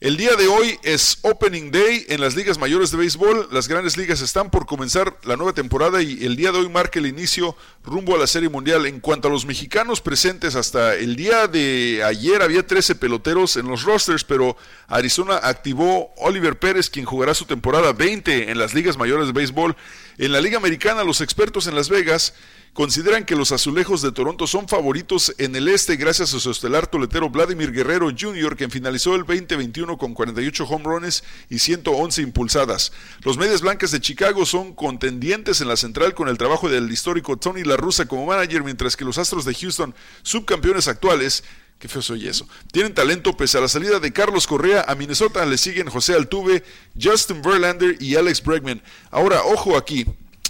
El 0.00 0.16
día 0.16 0.34
de 0.34 0.48
hoy 0.48 0.76
es 0.82 1.18
Opening 1.22 1.70
Day 1.70 2.06
en 2.08 2.20
las 2.20 2.34
ligas 2.34 2.58
mayores 2.58 2.90
de 2.90 2.96
béisbol. 2.96 3.48
Las 3.52 3.68
grandes 3.68 3.96
ligas 3.96 4.20
están 4.22 4.50
por 4.50 4.66
comenzar 4.66 5.16
la 5.22 5.36
nueva 5.36 5.52
temporada 5.52 6.02
y 6.02 6.24
el 6.24 6.34
día 6.34 6.50
de 6.50 6.58
hoy 6.58 6.68
marca 6.68 6.98
el 6.98 7.06
inicio 7.06 7.56
rumbo 7.84 8.16
a 8.16 8.18
la 8.18 8.26
Serie 8.26 8.48
Mundial. 8.48 8.86
En 8.86 8.98
cuanto 8.98 9.28
a 9.28 9.30
los 9.30 9.46
mexicanos 9.46 10.00
presentes, 10.00 10.56
hasta 10.56 10.96
el 10.96 11.14
día 11.14 11.46
de 11.46 12.02
ayer 12.04 12.42
había 12.42 12.66
13 12.66 12.96
peloteros 12.96 13.56
en 13.56 13.68
los 13.68 13.84
rosters, 13.84 14.24
pero 14.24 14.56
Arizona 14.88 15.36
activó 15.36 16.12
Oliver 16.16 16.58
Pérez, 16.58 16.90
quien 16.90 17.04
jugará 17.04 17.32
su 17.32 17.44
temporada 17.44 17.92
20 17.92 18.50
en 18.50 18.58
las 18.58 18.74
ligas 18.74 18.98
mayores 18.98 19.28
de 19.28 19.32
béisbol. 19.32 19.76
En 20.18 20.32
la 20.32 20.40
Liga 20.40 20.56
Americana, 20.56 21.04
los 21.04 21.20
expertos 21.20 21.68
en 21.68 21.76
Las 21.76 21.88
Vegas 21.88 22.34
consideran 22.74 23.24
que 23.24 23.36
los 23.36 23.52
azulejos 23.52 24.02
de 24.02 24.12
Toronto 24.12 24.46
son 24.46 24.68
favoritos 24.68 25.34
en 25.38 25.56
el 25.56 25.68
este 25.68 25.96
gracias 25.96 26.34
a 26.34 26.40
su 26.40 26.50
estelar 26.50 26.88
toletero 26.88 27.30
Vladimir 27.30 27.72
Guerrero 27.72 28.10
Jr., 28.10 28.56
quien 28.56 28.70
finalizó 28.70 29.14
el 29.14 29.24
2021 29.24 29.96
con 29.96 30.12
48 30.12 30.64
home 30.64 30.84
runs 30.84 31.24
y 31.48 31.60
111 31.60 32.22
impulsadas. 32.22 32.92
Los 33.22 33.38
medias 33.38 33.62
blancas 33.62 33.92
de 33.92 34.00
Chicago 34.00 34.44
son 34.44 34.74
contendientes 34.74 35.60
en 35.60 35.68
la 35.68 35.76
central 35.76 36.14
con 36.14 36.28
el 36.28 36.36
trabajo 36.36 36.68
del 36.68 36.90
histórico 36.90 37.36
Tony 37.36 37.62
La 37.62 37.76
Russa 37.76 38.06
como 38.06 38.26
manager, 38.26 38.64
mientras 38.64 38.96
que 38.96 39.04
los 39.04 39.18
Astros 39.18 39.44
de 39.44 39.54
Houston, 39.54 39.94
subcampeones 40.22 40.88
actuales, 40.88 41.44
Qué 41.78 41.88
feo 41.88 42.02
soy 42.02 42.28
eso. 42.28 42.48
Tienen 42.72 42.94
talento 42.94 43.36
pese 43.36 43.58
a 43.58 43.60
la 43.60 43.68
salida 43.68 43.98
de 43.98 44.12
Carlos 44.12 44.46
Correa. 44.46 44.84
A 44.86 44.94
Minnesota 44.94 45.44
le 45.44 45.58
siguen 45.58 45.90
José 45.90 46.14
Altuve, 46.14 46.62
Justin 46.98 47.42
Verlander 47.42 48.00
y 48.00 48.14
Alex 48.14 48.42
Bregman. 48.42 48.80
Ahora, 49.10 49.42
ojo 49.42 49.76
aquí. 49.76 50.06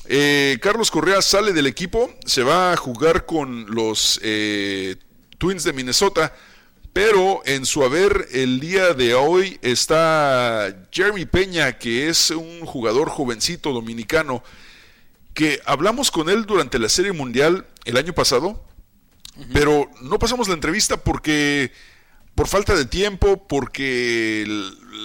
Eh, 0.07 0.59
Carlos 0.61 0.91
Correa 0.91 1.23
sale 1.23 1.53
del 1.53 1.67
equipo, 1.67 2.13
se 2.27 2.43
va 2.43 2.73
a 2.73 2.77
jugar 2.77 3.25
con 3.25 3.67
los 3.75 4.21
eh, 4.23 4.97
Twins 5.39 5.65
de 5.65 5.73
Minnesota, 5.73 6.35
pero 6.93 7.43
en 7.47 7.65
su 7.65 7.83
haber 7.85 8.29
el 8.33 8.61
día 8.61 8.93
de 8.93 9.15
hoy 9.15 9.59
está 9.63 10.87
Jeremy 10.93 11.25
Peña, 11.25 11.79
que 11.79 12.09
es 12.09 12.31
un 12.31 12.67
jugador 12.67 13.09
jovencito 13.09 13.73
dominicano, 13.73 14.45
que 15.33 15.61
hablamos 15.65 16.11
con 16.11 16.29
él 16.29 16.45
durante 16.45 16.79
la 16.79 16.89
Serie 16.89 17.13
Mundial 17.13 17.67
el 17.85 17.97
año 17.97 18.13
pasado, 18.13 18.63
pero 19.53 19.91
no 20.03 20.19
pasamos 20.19 20.49
la 20.49 20.55
entrevista 20.55 20.99
porque 20.99 21.73
por 22.35 22.47
falta 22.47 22.75
de 22.75 22.85
tiempo, 22.85 23.47
porque 23.49 24.45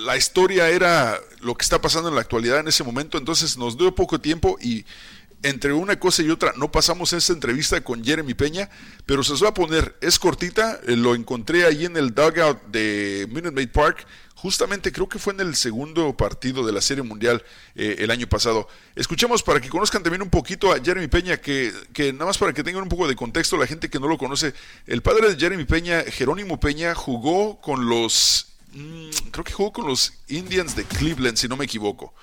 la 0.05 0.17
historia 0.17 0.69
era 0.69 1.19
lo 1.41 1.55
que 1.55 1.63
está 1.63 1.81
pasando 1.81 2.09
en 2.09 2.15
la 2.15 2.21
actualidad 2.21 2.59
en 2.59 2.67
ese 2.67 2.84
momento, 2.84 3.17
entonces 3.17 3.57
nos 3.57 3.77
dio 3.77 3.93
poco 3.93 4.19
tiempo 4.19 4.57
y 4.61 4.85
entre 5.43 5.73
una 5.73 5.97
cosa 5.97 6.21
y 6.21 6.30
otra 6.30 6.53
no 6.57 6.71
pasamos 6.71 7.13
esta 7.13 7.34
entrevista 7.34 7.81
con 7.81 8.03
Jeremy 8.03 8.34
Peña, 8.34 8.69
pero 9.05 9.23
se 9.23 9.34
os 9.34 9.43
va 9.43 9.49
a 9.49 9.53
poner, 9.53 9.95
es 10.01 10.19
cortita, 10.19 10.80
eh, 10.85 10.95
lo 10.95 11.15
encontré 11.15 11.65
ahí 11.65 11.85
en 11.85 11.95
el 11.97 12.13
dugout 12.13 12.61
de 12.67 13.26
Minute 13.30 13.51
Maid 13.51 13.69
Park, 13.69 14.05
justamente 14.35 14.91
creo 14.91 15.07
que 15.07 15.19
fue 15.19 15.34
en 15.34 15.41
el 15.41 15.55
segundo 15.55 16.15
partido 16.15 16.65
de 16.65 16.71
la 16.71 16.81
Serie 16.81 17.03
Mundial 17.03 17.43
eh, 17.76 17.97
el 17.99 18.11
año 18.11 18.27
pasado. 18.27 18.67
Escuchemos 18.95 19.43
para 19.43 19.59
que 19.59 19.69
conozcan 19.69 20.01
también 20.01 20.21
un 20.21 20.30
poquito 20.30 20.71
a 20.71 20.80
Jeremy 20.80 21.07
Peña, 21.07 21.38
que, 21.38 21.73
que 21.93 22.13
nada 22.13 22.26
más 22.26 22.38
para 22.38 22.53
que 22.53 22.63
tengan 22.63 22.84
un 22.84 22.89
poco 22.89 23.07
de 23.07 23.15
contexto 23.15 23.57
la 23.57 23.67
gente 23.67 23.89
que 23.89 23.99
no 23.99 24.07
lo 24.07 24.17
conoce, 24.17 24.53
el 24.88 25.01
padre 25.01 25.30
de 25.30 25.39
Jeremy 25.39 25.65
Peña, 25.65 26.03
Jerónimo 26.03 26.59
Peña, 26.59 26.95
jugó 26.95 27.59
con 27.61 27.88
los, 27.88 28.48
mm, 28.73 29.09
creo 29.31 29.43
que 29.43 29.53
jugó 29.53 29.71
con 29.73 29.87
los 29.87 30.13
Indians 30.27 30.75
de 30.75 30.83
Cleveland, 30.85 31.37
si 31.37 31.47
no 31.47 31.57
me 31.57 31.65
equivoco. 31.65 32.13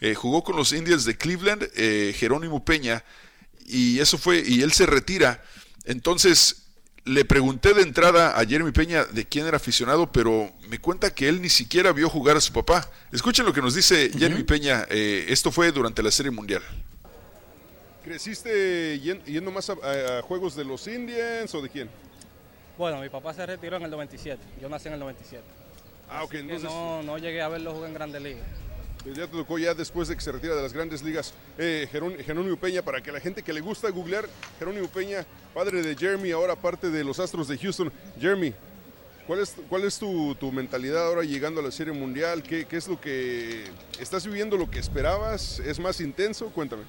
Eh, 0.00 0.14
jugó 0.14 0.42
con 0.42 0.56
los 0.56 0.72
Indians 0.72 1.04
de 1.04 1.16
Cleveland, 1.16 1.68
eh, 1.76 2.14
Jerónimo 2.16 2.64
Peña, 2.64 3.04
y 3.66 3.98
eso 3.98 4.18
fue, 4.18 4.42
y 4.44 4.62
él 4.62 4.72
se 4.72 4.86
retira. 4.86 5.42
Entonces, 5.84 6.60
le 7.04 7.24
pregunté 7.24 7.74
de 7.74 7.82
entrada 7.82 8.38
a 8.38 8.44
Jeremy 8.44 8.72
Peña 8.72 9.04
de 9.04 9.26
quién 9.26 9.46
era 9.46 9.56
aficionado, 9.56 10.10
pero 10.10 10.52
me 10.68 10.78
cuenta 10.78 11.14
que 11.14 11.28
él 11.28 11.40
ni 11.40 11.48
siquiera 11.48 11.92
vio 11.92 12.08
jugar 12.08 12.36
a 12.36 12.40
su 12.40 12.52
papá. 12.52 12.90
Escuchen 13.12 13.44
lo 13.44 13.52
que 13.52 13.60
nos 13.60 13.74
dice 13.74 14.10
Jeremy 14.16 14.44
Peña. 14.44 14.86
Eh, 14.90 15.26
esto 15.28 15.50
fue 15.50 15.72
durante 15.72 16.02
la 16.02 16.10
Serie 16.10 16.30
Mundial. 16.30 16.62
¿Creciste 18.04 18.98
yendo 19.00 19.50
más 19.50 19.70
a, 19.70 20.22
juegos 20.22 20.56
de 20.56 20.64
los 20.64 20.86
Indians 20.86 21.54
o 21.54 21.62
de 21.62 21.68
quién? 21.68 21.90
Bueno, 22.78 23.00
mi 23.00 23.08
papá 23.08 23.34
se 23.34 23.44
retiró 23.44 23.76
en 23.76 23.82
el 23.82 23.90
97. 23.90 24.42
Yo 24.60 24.68
nací 24.68 24.88
en 24.88 24.94
el 24.94 25.00
97. 25.00 25.42
Ah, 26.10 26.24
ok. 26.24 26.34
Entonces... 26.34 26.68
No, 26.68 27.02
no 27.02 27.18
llegué 27.18 27.40
a 27.40 27.48
verlo 27.48 27.72
jugar 27.72 27.88
en 27.88 27.94
Grandes 27.94 28.22
Ligas. 28.22 28.46
Pues 29.02 29.16
ya 29.16 29.26
te 29.26 29.32
tocó 29.32 29.58
ya 29.58 29.72
después 29.72 30.08
de 30.08 30.14
que 30.14 30.20
se 30.20 30.30
retira 30.30 30.54
de 30.54 30.62
las 30.62 30.74
grandes 30.74 31.02
ligas 31.02 31.32
eh, 31.56 31.88
Jerónimo 31.90 32.56
Peña, 32.56 32.82
para 32.82 33.00
que 33.00 33.10
la 33.10 33.18
gente 33.18 33.42
que 33.42 33.52
le 33.52 33.60
gusta 33.60 33.88
googlear, 33.88 34.28
Jerónimo 34.58 34.88
Peña, 34.88 35.24
padre 35.54 35.82
de 35.82 35.96
Jeremy, 35.96 36.32
ahora 36.32 36.54
parte 36.54 36.90
de 36.90 37.02
los 37.02 37.18
Astros 37.18 37.48
de 37.48 37.56
Houston. 37.56 37.90
Jeremy, 38.20 38.52
¿cuál 39.26 39.40
es, 39.40 39.56
cuál 39.70 39.84
es 39.84 39.98
tu, 39.98 40.36
mentalidad 40.52 41.06
ahora 41.06 41.22
llegando 41.22 41.60
a 41.60 41.64
la 41.64 41.70
Serie 41.70 41.94
Mundial? 41.94 42.42
¿Qué, 42.42 42.66
¿Qué, 42.66 42.76
es 42.76 42.88
lo 42.88 43.00
que 43.00 43.64
estás 43.98 44.26
viviendo, 44.26 44.58
lo 44.58 44.70
que 44.70 44.78
esperabas? 44.78 45.60
¿Es 45.60 45.78
más 45.78 45.98
intenso? 46.02 46.50
Cuéntame. 46.50 46.82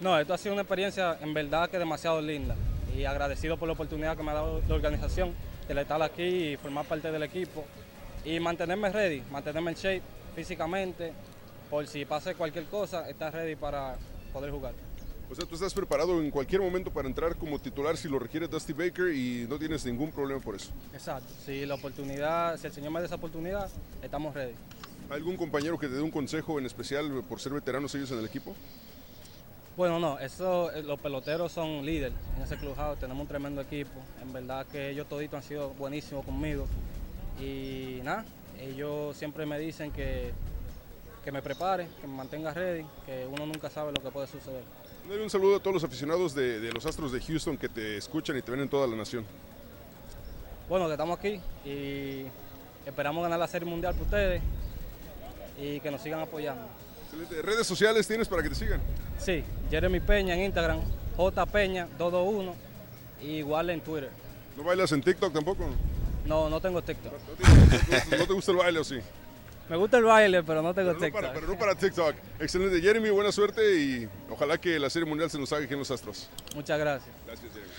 No, 0.00 0.18
esto 0.18 0.32
ha 0.32 0.38
sido 0.38 0.54
una 0.54 0.62
experiencia 0.62 1.18
en 1.20 1.34
verdad 1.34 1.68
que 1.68 1.78
demasiado 1.78 2.22
linda 2.22 2.56
y 2.96 3.04
agradecido 3.04 3.58
por 3.58 3.68
la 3.68 3.74
oportunidad 3.74 4.16
que 4.16 4.22
me 4.22 4.30
ha 4.30 4.34
dado 4.34 4.62
la 4.66 4.74
organización 4.74 5.34
de 5.68 5.80
estar 5.80 6.00
aquí 6.00 6.22
y 6.22 6.56
formar 6.56 6.86
parte 6.86 7.10
del 7.10 7.22
equipo 7.22 7.66
y 8.24 8.40
mantenerme 8.40 8.90
ready, 8.90 9.22
mantenerme 9.30 9.72
en 9.72 9.76
shape 9.76 10.02
físicamente, 10.34 11.12
por 11.70 11.86
si 11.86 12.04
pase 12.04 12.34
cualquier 12.34 12.64
cosa, 12.66 13.08
estás 13.08 13.34
ready 13.34 13.56
para 13.56 13.96
poder 14.32 14.50
jugar. 14.50 14.72
O 15.30 15.34
sea, 15.34 15.46
tú 15.46 15.54
estás 15.54 15.72
preparado 15.72 16.20
en 16.20 16.30
cualquier 16.30 16.60
momento 16.60 16.90
para 16.90 17.08
entrar 17.08 17.34
como 17.36 17.58
titular 17.58 17.96
si 17.96 18.08
lo 18.08 18.18
requiere 18.18 18.46
Dusty 18.46 18.72
Baker 18.72 19.08
y 19.14 19.46
no 19.48 19.58
tienes 19.58 19.84
ningún 19.86 20.12
problema 20.12 20.40
por 20.40 20.54
eso. 20.54 20.70
Exacto. 20.92 21.32
Si 21.44 21.64
la 21.64 21.74
oportunidad, 21.74 22.58
si 22.58 22.66
el 22.66 22.72
señor 22.72 22.92
me 22.92 23.00
da 23.00 23.06
esa 23.06 23.14
oportunidad, 23.14 23.70
estamos 24.02 24.34
ready. 24.34 24.54
¿Hay 25.08 25.16
algún 25.16 25.36
compañero 25.36 25.78
que 25.78 25.88
te 25.88 25.94
dé 25.94 26.02
un 26.02 26.10
consejo 26.10 26.58
en 26.58 26.66
especial 26.66 27.22
por 27.28 27.40
ser 27.40 27.52
veteranos 27.52 27.94
ellos 27.94 28.10
en 28.10 28.18
el 28.18 28.26
equipo? 28.26 28.54
Bueno, 29.76 29.98
no, 29.98 30.18
eso, 30.20 30.70
eh, 30.72 30.82
los 30.82 31.00
peloteros 31.00 31.50
son 31.50 31.84
líderes 31.84 32.16
en 32.36 32.42
ese 32.42 32.56
clubhouse, 32.56 32.98
tenemos 32.98 33.22
un 33.22 33.26
tremendo 33.26 33.60
equipo. 33.60 33.98
En 34.22 34.32
verdad 34.32 34.66
que 34.66 34.90
ellos 34.90 35.08
toditos 35.08 35.38
han 35.38 35.42
sido 35.42 35.70
buenísimos 35.70 36.24
conmigo. 36.24 36.66
Y 37.40 38.00
nada, 38.02 38.24
ellos 38.60 39.16
siempre 39.16 39.46
me 39.46 39.58
dicen 39.58 39.90
que 39.90 40.32
que 41.24 41.32
me 41.32 41.40
prepare, 41.40 41.88
que 42.00 42.06
me 42.06 42.14
mantenga 42.14 42.52
ready, 42.52 42.84
que 43.06 43.26
uno 43.26 43.46
nunca 43.46 43.70
sabe 43.70 43.92
lo 43.92 44.02
que 44.02 44.10
puede 44.10 44.26
suceder. 44.26 44.62
un 45.08 45.30
saludo 45.30 45.56
a 45.56 45.58
todos 45.58 45.72
los 45.72 45.84
aficionados 45.84 46.34
de, 46.34 46.70
los 46.72 46.84
Astros 46.84 47.12
de 47.12 47.20
Houston 47.20 47.56
que 47.56 47.68
te 47.68 47.96
escuchan 47.96 48.36
y 48.36 48.42
te 48.42 48.50
ven 48.50 48.60
en 48.60 48.68
toda 48.68 48.86
la 48.86 48.94
nación. 48.94 49.24
Bueno, 50.68 50.86
que 50.86 50.92
estamos 50.92 51.18
aquí 51.18 51.40
y 51.64 52.26
esperamos 52.84 53.22
ganar 53.22 53.38
la 53.38 53.48
Serie 53.48 53.66
Mundial 53.66 53.94
por 53.94 54.02
ustedes 54.02 54.42
y 55.58 55.80
que 55.80 55.90
nos 55.90 56.02
sigan 56.02 56.20
apoyando. 56.20 56.66
Excelente. 57.04 57.40
¿Redes 57.40 57.66
sociales 57.66 58.06
tienes 58.06 58.28
para 58.28 58.42
que 58.42 58.50
te 58.50 58.54
sigan? 58.54 58.82
Sí, 59.18 59.42
Jeremy 59.70 60.00
Peña 60.00 60.34
en 60.34 60.42
Instagram, 60.42 60.80
J 61.16 61.46
Peña 61.46 61.88
221 61.96 62.54
y 63.22 63.38
igual 63.38 63.70
en 63.70 63.80
Twitter. 63.80 64.10
¿No 64.58 64.62
bailas 64.62 64.92
en 64.92 65.02
TikTok 65.02 65.32
tampoco? 65.32 65.64
No, 66.24 66.48
no 66.48 66.60
tengo 66.60 66.82
TikTok. 66.82 67.12
¿No 68.18 68.26
te 68.26 68.32
gusta 68.32 68.50
el 68.52 68.56
baile 68.56 68.78
o 68.80 68.84
sí? 68.84 68.98
Me 69.68 69.76
gusta 69.76 69.96
el 69.98 70.04
baile, 70.04 70.42
pero 70.42 70.60
no 70.62 70.74
tengo 70.74 70.94
TikTok. 70.94 71.32
pero 71.32 71.46
no 71.46 71.58
para 71.58 71.74
TikTok. 71.74 72.14
Excelente, 72.38 72.80
Jeremy, 72.80 73.10
buena 73.10 73.32
suerte 73.32 73.80
y 73.80 74.08
ojalá 74.30 74.58
que 74.58 74.78
la 74.78 74.90
Serie 74.90 75.08
Mundial 75.08 75.30
se 75.30 75.38
nos 75.38 75.52
haga 75.52 75.64
aquí 75.64 75.72
en 75.72 75.78
los 75.78 75.90
Astros. 75.90 76.28
Muchas 76.54 76.78
gracias. 76.78 77.14
Gracias, 77.26 77.52
Jeremy. 77.52 77.72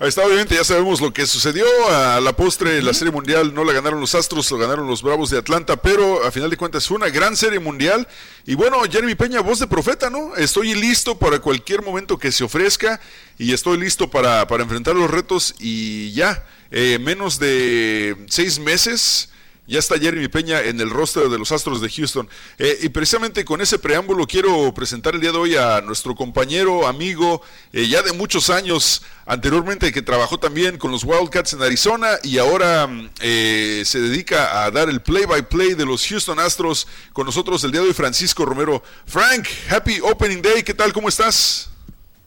Ahí 0.00 0.08
está, 0.08 0.26
obviamente 0.26 0.56
ya 0.56 0.64
sabemos 0.64 1.00
lo 1.00 1.12
que 1.12 1.24
sucedió. 1.24 1.64
A 1.88 2.20
la 2.20 2.34
postre, 2.34 2.82
la 2.82 2.92
Serie 2.92 3.12
Mundial 3.12 3.54
no 3.54 3.62
la 3.62 3.72
ganaron 3.72 4.00
los 4.00 4.16
Astros, 4.16 4.50
lo 4.50 4.58
ganaron 4.58 4.88
los 4.88 5.02
Bravos 5.02 5.30
de 5.30 5.38
Atlanta, 5.38 5.76
pero 5.76 6.24
a 6.26 6.32
final 6.32 6.50
de 6.50 6.56
cuentas 6.56 6.88
fue 6.88 6.96
una 6.96 7.10
gran 7.10 7.36
Serie 7.36 7.60
Mundial. 7.60 8.08
Y 8.44 8.56
bueno, 8.56 8.82
Jeremy 8.90 9.14
Peña, 9.14 9.40
voz 9.40 9.60
de 9.60 9.68
profeta, 9.68 10.10
¿no? 10.10 10.34
Estoy 10.34 10.74
listo 10.74 11.16
para 11.16 11.38
cualquier 11.38 11.82
momento 11.82 12.18
que 12.18 12.32
se 12.32 12.42
ofrezca 12.42 13.00
y 13.38 13.52
estoy 13.52 13.78
listo 13.78 14.10
para, 14.10 14.48
para 14.48 14.64
enfrentar 14.64 14.96
los 14.96 15.08
retos 15.08 15.54
y 15.60 16.12
ya, 16.12 16.44
eh, 16.72 16.98
menos 17.00 17.38
de 17.38 18.16
seis 18.28 18.58
meses 18.58 19.28
ya 19.66 19.78
está 19.78 19.98
Jeremy 19.98 20.28
Peña 20.28 20.60
en 20.60 20.78
el 20.80 20.90
roster 20.90 21.28
de 21.28 21.38
los 21.38 21.50
Astros 21.52 21.80
de 21.80 21.88
Houston. 21.88 22.28
Eh, 22.58 22.78
y 22.82 22.88
precisamente 22.90 23.44
con 23.44 23.60
ese 23.60 23.78
preámbulo 23.78 24.26
quiero 24.26 24.72
presentar 24.74 25.14
el 25.14 25.20
día 25.20 25.32
de 25.32 25.38
hoy 25.38 25.56
a 25.56 25.80
nuestro 25.80 26.14
compañero, 26.14 26.86
amigo, 26.86 27.40
eh, 27.72 27.88
ya 27.88 28.02
de 28.02 28.12
muchos 28.12 28.50
años 28.50 29.02
anteriormente 29.26 29.92
que 29.92 30.02
trabajó 30.02 30.38
también 30.38 30.76
con 30.76 30.90
los 30.90 31.04
Wildcats 31.04 31.54
en 31.54 31.62
Arizona 31.62 32.08
y 32.22 32.38
ahora 32.38 32.86
mm, 32.86 33.10
eh, 33.22 33.82
se 33.86 34.00
dedica 34.00 34.64
a 34.64 34.70
dar 34.70 34.88
el 34.88 35.00
play-by-play 35.00 35.70
-play 35.70 35.76
de 35.76 35.86
los 35.86 36.06
Houston 36.06 36.38
Astros. 36.38 36.86
Con 37.12 37.26
nosotros 37.26 37.64
el 37.64 37.72
día 37.72 37.80
de 37.80 37.88
hoy 37.88 37.94
Francisco 37.94 38.44
Romero. 38.44 38.82
Frank, 39.06 39.46
happy 39.70 40.00
opening 40.00 40.42
day, 40.42 40.62
¿qué 40.62 40.74
tal? 40.74 40.92
¿Cómo 40.92 41.08
estás? 41.08 41.70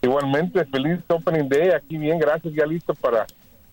Igualmente, 0.02 0.64
feliz 0.66 1.00
opening 1.08 1.48
day, 1.48 1.70
aquí 1.70 1.96
bien, 1.96 2.18
gracias, 2.18 2.52
ya 2.54 2.64
listo 2.66 2.94
para, 2.94 3.26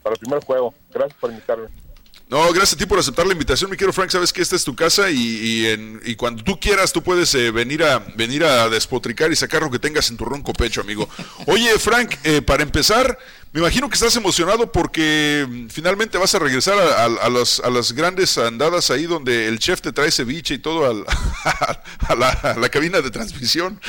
para 0.04 0.14
el 0.14 0.20
primer 0.20 0.44
juego. 0.44 0.74
Gracias 0.92 1.18
por 1.20 1.30
invitarme. 1.30 1.85
No, 2.28 2.52
gracias 2.52 2.74
a 2.74 2.78
ti 2.78 2.88
por 2.88 2.98
aceptar 2.98 3.28
la 3.28 3.34
invitación, 3.34 3.70
mi 3.70 3.78
querido 3.78 3.94
Frank. 3.94 4.10
Sabes 4.10 4.34
que 4.34 4.42
esta 4.42 4.56
es 4.56 4.64
tu 4.64 4.76
casa 4.76 5.12
y, 5.12 5.16
y, 5.18 5.66
en- 5.68 6.02
y 6.04 6.16
cuando 6.16 6.44
tú 6.44 6.60
quieras 6.60 6.92
tú 6.92 7.04
puedes 7.04 7.34
eh, 7.36 7.52
venir 7.52 7.84
a 7.84 8.00
venir 8.00 8.44
a 8.44 8.68
despotricar 8.68 9.32
y 9.32 9.36
sacar 9.36 9.62
lo 9.62 9.70
que 9.70 9.78
tengas 9.78 10.10
en 10.10 10.18
tu 10.18 10.26
ronco 10.26 10.52
pecho, 10.52 10.82
amigo. 10.82 11.08
Oye, 11.46 11.78
Frank, 11.78 12.16
eh, 12.24 12.42
para 12.42 12.64
empezar, 12.64 13.20
me 13.54 13.60
imagino 13.60 13.88
que 13.90 13.94
estás 13.94 14.16
emocionado 14.16 14.72
porque 14.72 15.46
mm, 15.48 15.68
finalmente 15.68 16.18
vas 16.18 16.34
a 16.34 16.40
regresar 16.40 16.80
a, 16.80 17.04
a- 17.04 17.28
a 17.28 17.70
las, 17.70 17.92
grandes 17.94 18.40
andadas 18.40 18.90
ahí 18.90 19.04
donde 19.04 19.48
el 19.48 19.60
chef 19.60 19.82
te 19.82 19.92
trae 19.92 20.10
ceviche 20.10 20.56
y 20.56 20.58
todo 20.58 20.90
al- 20.90 21.06
a, 22.08 22.16
la, 22.16 22.30
a 22.30 22.58
la 22.58 22.70
cabina 22.70 23.02
de 23.02 23.12
transmisión. 23.12 23.80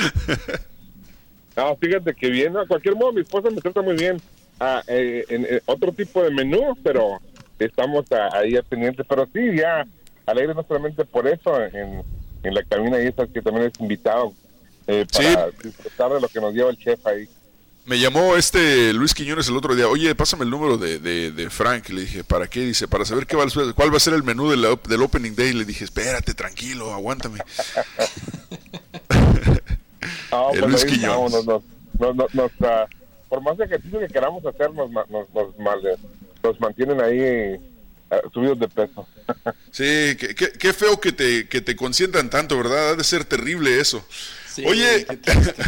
No, 1.57 1.75
fíjate 1.81 2.15
que 2.15 2.29
bien, 2.29 2.55
a 2.59 2.67
cualquier 2.67 2.97
modo 2.97 3.15
mi 3.15 3.23
esposa 3.23 3.49
me 3.49 3.63
trata 3.63 3.81
muy 3.81 3.97
bien 3.97 4.21
ah, 4.61 4.83
eh, 4.89 5.25
en, 5.31 5.47
eh, 5.49 5.63
otro 5.65 5.91
tipo 5.91 6.23
de 6.23 6.31
menú, 6.31 6.77
pero 6.85 7.19
estamos 7.65 8.05
ah, 8.13 8.29
ahí 8.35 8.57
al 8.57 8.65
pendiente, 8.65 9.03
pero 9.05 9.27
sí, 9.33 9.41
ya 9.57 9.87
alegre 10.27 10.55
no 10.55 10.65
solamente 10.67 11.05
por 11.05 11.27
eso, 11.27 11.61
en, 11.63 12.03
en 12.43 12.55
la 12.55 12.63
cabina 12.65 13.01
y 13.03 13.07
esas 13.07 13.29
que 13.31 13.41
también 13.43 13.67
es 13.73 13.81
invitado 13.81 14.33
eh, 14.87 15.07
para 15.13 15.51
disfrutar 15.63 16.13
de 16.13 16.21
lo 16.21 16.29
que 16.29 16.41
nos 16.41 16.53
lleva 16.55 16.71
el 16.71 16.77
chef 16.79 17.05
ahí. 17.07 17.29
Me 17.87 18.01
llamó 18.01 18.35
este 18.37 18.93
Luis 18.93 19.15
Quiñones 19.15 19.47
el 19.49 19.57
otro 19.57 19.77
día, 19.77 19.87
oye, 19.89 20.13
pásame 20.17 20.43
el 20.45 20.51
número 20.51 20.77
de, 20.77 20.99
de, 20.99 21.31
de 21.31 21.51
Frank. 21.51 21.89
Le 21.91 22.01
dije, 22.01 22.25
¿para 22.25 22.49
qué? 22.49 22.61
Dice, 22.61 22.89
para 22.89 23.05
saber 23.05 23.27
qué 23.27 23.37
va, 23.37 23.45
cuál 23.77 23.93
va 23.93 23.97
a 23.97 24.01
ser 24.01 24.15
el 24.15 24.25
menú 24.25 24.51
del, 24.51 24.65
op- 24.65 24.89
del 24.89 25.03
Opening 25.03 25.37
Day. 25.37 25.53
Le 25.53 25.65
dije, 25.65 25.85
espérate, 25.85 26.35
tranquilo, 26.35 26.93
aguántame. 26.93 27.39
Ah, 30.31 30.51
El 30.53 30.61
pues 30.61 30.73
Luis 30.73 30.85
Quiñones. 30.85 31.47
nos, 31.47 32.51
ah, 32.63 32.87
por 33.29 33.41
más 33.43 33.59
ejercicio 33.59 33.99
que 34.01 34.09
queramos 34.09 34.45
hacer, 34.47 34.73
nos, 34.73 34.91
nos, 34.91 35.09
nos, 35.11 35.59
mal- 35.59 35.99
nos 36.47 36.61
mantienen 36.61 37.01
ahí 37.01 37.57
ah, 38.11 38.21
subidos 38.33 38.59
de 38.59 38.69
peso. 38.69 39.07
Sí, 39.71 40.17
qué, 40.19 40.35
qué- 40.37 40.53
qué 40.53 40.73
feo 40.73 41.01
que 41.01 41.13
te, 41.13 41.49
que 41.49 41.61
te 41.61 41.75
consientan 41.77 42.31
tanto, 42.31 42.57
¿verdad? 42.57 42.91
Ha 42.91 42.95
de 42.95 43.05
ser 43.05 43.25
terrible 43.25 43.81
eso. 43.81 44.07
Oye, 44.65 45.07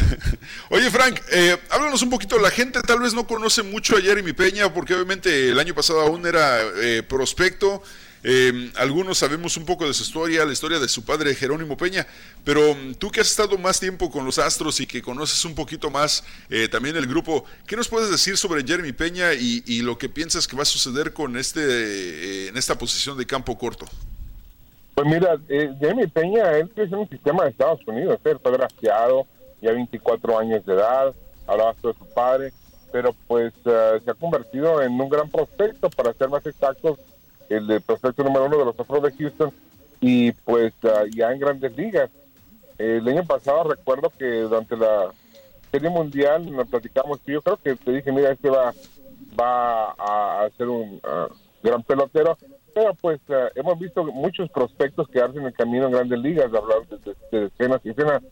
oye 0.70 0.90
Frank, 0.90 1.20
eh, 1.30 1.56
háblanos 1.70 2.00
un 2.02 2.10
poquito. 2.10 2.38
La 2.38 2.50
gente 2.50 2.80
tal 2.82 3.00
vez 3.00 3.12
no 3.14 3.26
conoce 3.26 3.62
mucho 3.62 3.96
a 3.96 4.00
Jeremy 4.00 4.32
Peña 4.32 4.72
porque 4.72 4.94
obviamente 4.94 5.50
el 5.50 5.58
año 5.58 5.74
pasado 5.74 6.00
aún 6.00 6.26
era 6.26 6.60
eh, 6.80 7.02
prospecto. 7.06 7.82
Eh, 8.24 8.70
algunos 8.76 9.18
sabemos 9.18 9.56
un 9.56 9.64
poco 9.64 9.86
de 9.86 9.94
su 9.94 10.02
historia, 10.02 10.44
la 10.44 10.52
historia 10.52 10.78
de 10.78 10.88
su 10.88 11.04
padre 11.04 11.34
Jerónimo 11.34 11.76
Peña, 11.76 12.06
pero 12.44 12.74
mm, 12.74 12.94
tú 12.94 13.10
que 13.10 13.20
has 13.20 13.30
estado 13.30 13.56
más 13.58 13.78
tiempo 13.78 14.10
con 14.10 14.24
los 14.24 14.38
Astros 14.38 14.80
y 14.80 14.86
que 14.86 15.02
conoces 15.02 15.44
un 15.44 15.54
poquito 15.54 15.90
más 15.90 16.24
eh, 16.50 16.68
también 16.68 16.96
el 16.96 17.06
grupo, 17.06 17.44
¿qué 17.66 17.76
nos 17.76 17.88
puedes 17.88 18.10
decir 18.10 18.36
sobre 18.36 18.64
Jeremy 18.66 18.92
Peña 18.92 19.34
y, 19.34 19.82
lo 19.82 19.96
que 19.96 20.08
piensas 20.08 20.48
que 20.48 20.56
va 20.56 20.62
a 20.62 20.66
suceder 20.66 21.12
con 21.12 21.36
este 21.36 21.60
eh, 21.62 22.48
en 22.48 22.56
esta 22.56 22.76
posición 22.76 23.16
de 23.16 23.24
campo 23.24 23.56
corto? 23.56 23.86
Pues 24.98 25.06
mira, 25.06 25.38
eh, 25.48 25.72
Jamie 25.80 26.08
Peña, 26.08 26.58
él 26.58 26.68
creció 26.74 26.96
en 26.96 27.02
un 27.02 27.08
sistema 27.08 27.44
de 27.44 27.50
Estados 27.50 27.78
Unidos, 27.86 28.18
él 28.24 28.40
fue 28.42 28.50
drafteado, 28.50 29.28
ya 29.62 29.70
24 29.70 30.38
años 30.40 30.66
de 30.66 30.74
edad, 30.74 31.14
hablaba 31.46 31.72
de 31.74 31.94
su 31.94 32.06
padre, 32.12 32.52
pero 32.90 33.14
pues 33.28 33.52
eh, 33.64 34.00
se 34.04 34.10
ha 34.10 34.14
convertido 34.14 34.82
en 34.82 35.00
un 35.00 35.08
gran 35.08 35.30
prospecto, 35.30 35.88
para 35.90 36.12
ser 36.14 36.28
más 36.28 36.44
exactos, 36.46 36.98
el 37.48 37.80
prospecto 37.82 38.24
número 38.24 38.46
uno 38.46 38.58
de 38.58 38.64
los 38.64 38.78
Astros 38.78 39.02
de 39.02 39.12
Houston, 39.12 39.52
y 40.00 40.32
pues 40.32 40.72
ya 41.14 41.32
en 41.32 41.40
grandes 41.40 41.76
ligas. 41.76 42.10
el 42.78 43.06
año 43.08 43.24
pasado 43.24 43.64
recuerdo 43.64 44.12
que 44.16 44.24
durante 44.24 44.76
la 44.76 45.12
Serie 45.70 45.90
Mundial 45.90 46.50
nos 46.50 46.68
platicamos, 46.68 47.20
yo 47.26 47.42
creo 47.42 47.56
que 47.56 47.76
te 47.76 47.92
dije, 47.92 48.12
mira, 48.12 48.30
este 48.30 48.48
va, 48.48 48.72
va 49.38 49.90
a, 49.90 50.48
ser 50.56 50.68
un 50.68 51.00
ah, 51.04 51.28
gran 51.62 51.82
pelotero, 51.82 52.38
pero 52.74 52.94
pues 52.94 53.20
eh, 53.28 53.48
hemos 53.56 53.78
visto 53.78 54.04
muchos 54.04 54.48
prospectos 54.50 55.08
quedarse 55.08 55.38
en 55.38 55.46
el 55.46 55.52
camino 55.52 55.86
en 55.86 55.92
grandes 55.92 56.18
ligas, 56.20 56.46
hablar 56.46 56.86
de, 56.88 56.96
de, 56.98 57.16
de 57.32 57.40
decenas 57.48 57.80
y 57.84 57.88
decenas. 57.88 58.22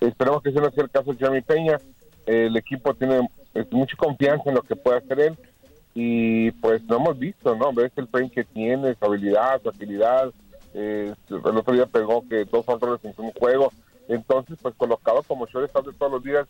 Esperemos 0.00 0.42
que 0.42 0.50
ese 0.50 0.60
no 0.60 0.70
sea 0.70 0.84
el 0.84 0.90
caso 0.90 1.12
de 1.12 1.18
Jeremy 1.18 1.40
Peña. 1.42 1.78
El 2.26 2.56
equipo 2.56 2.92
tiene 2.94 3.28
eh, 3.54 3.64
mucha 3.70 3.96
confianza 3.96 4.50
en 4.50 4.56
lo 4.56 4.62
que 4.62 4.76
puede 4.76 4.98
hacer 4.98 5.20
él 5.20 5.38
y 5.94 6.50
pues 6.52 6.82
no 6.84 6.96
hemos 6.96 7.18
visto, 7.18 7.54
¿no? 7.54 7.72
Ves 7.72 7.92
el 7.96 8.08
frame 8.08 8.30
que 8.30 8.44
tiene, 8.44 8.94
su 8.94 9.04
habilidad, 9.04 9.60
su 9.62 9.68
agilidad. 9.68 10.32
Eh, 10.74 11.12
el 11.28 11.56
otro 11.56 11.74
día 11.74 11.86
pegó 11.86 12.26
que 12.28 12.44
dos 12.44 12.64
honrones 12.66 13.04
en 13.04 13.14
un 13.18 13.32
juego. 13.32 13.72
Entonces, 14.08 14.58
pues 14.60 14.74
colocado 14.76 15.22
como 15.22 15.46
shortstop 15.46 15.86
de 15.86 15.92
todos 15.92 16.12
los 16.12 16.24
días, 16.24 16.46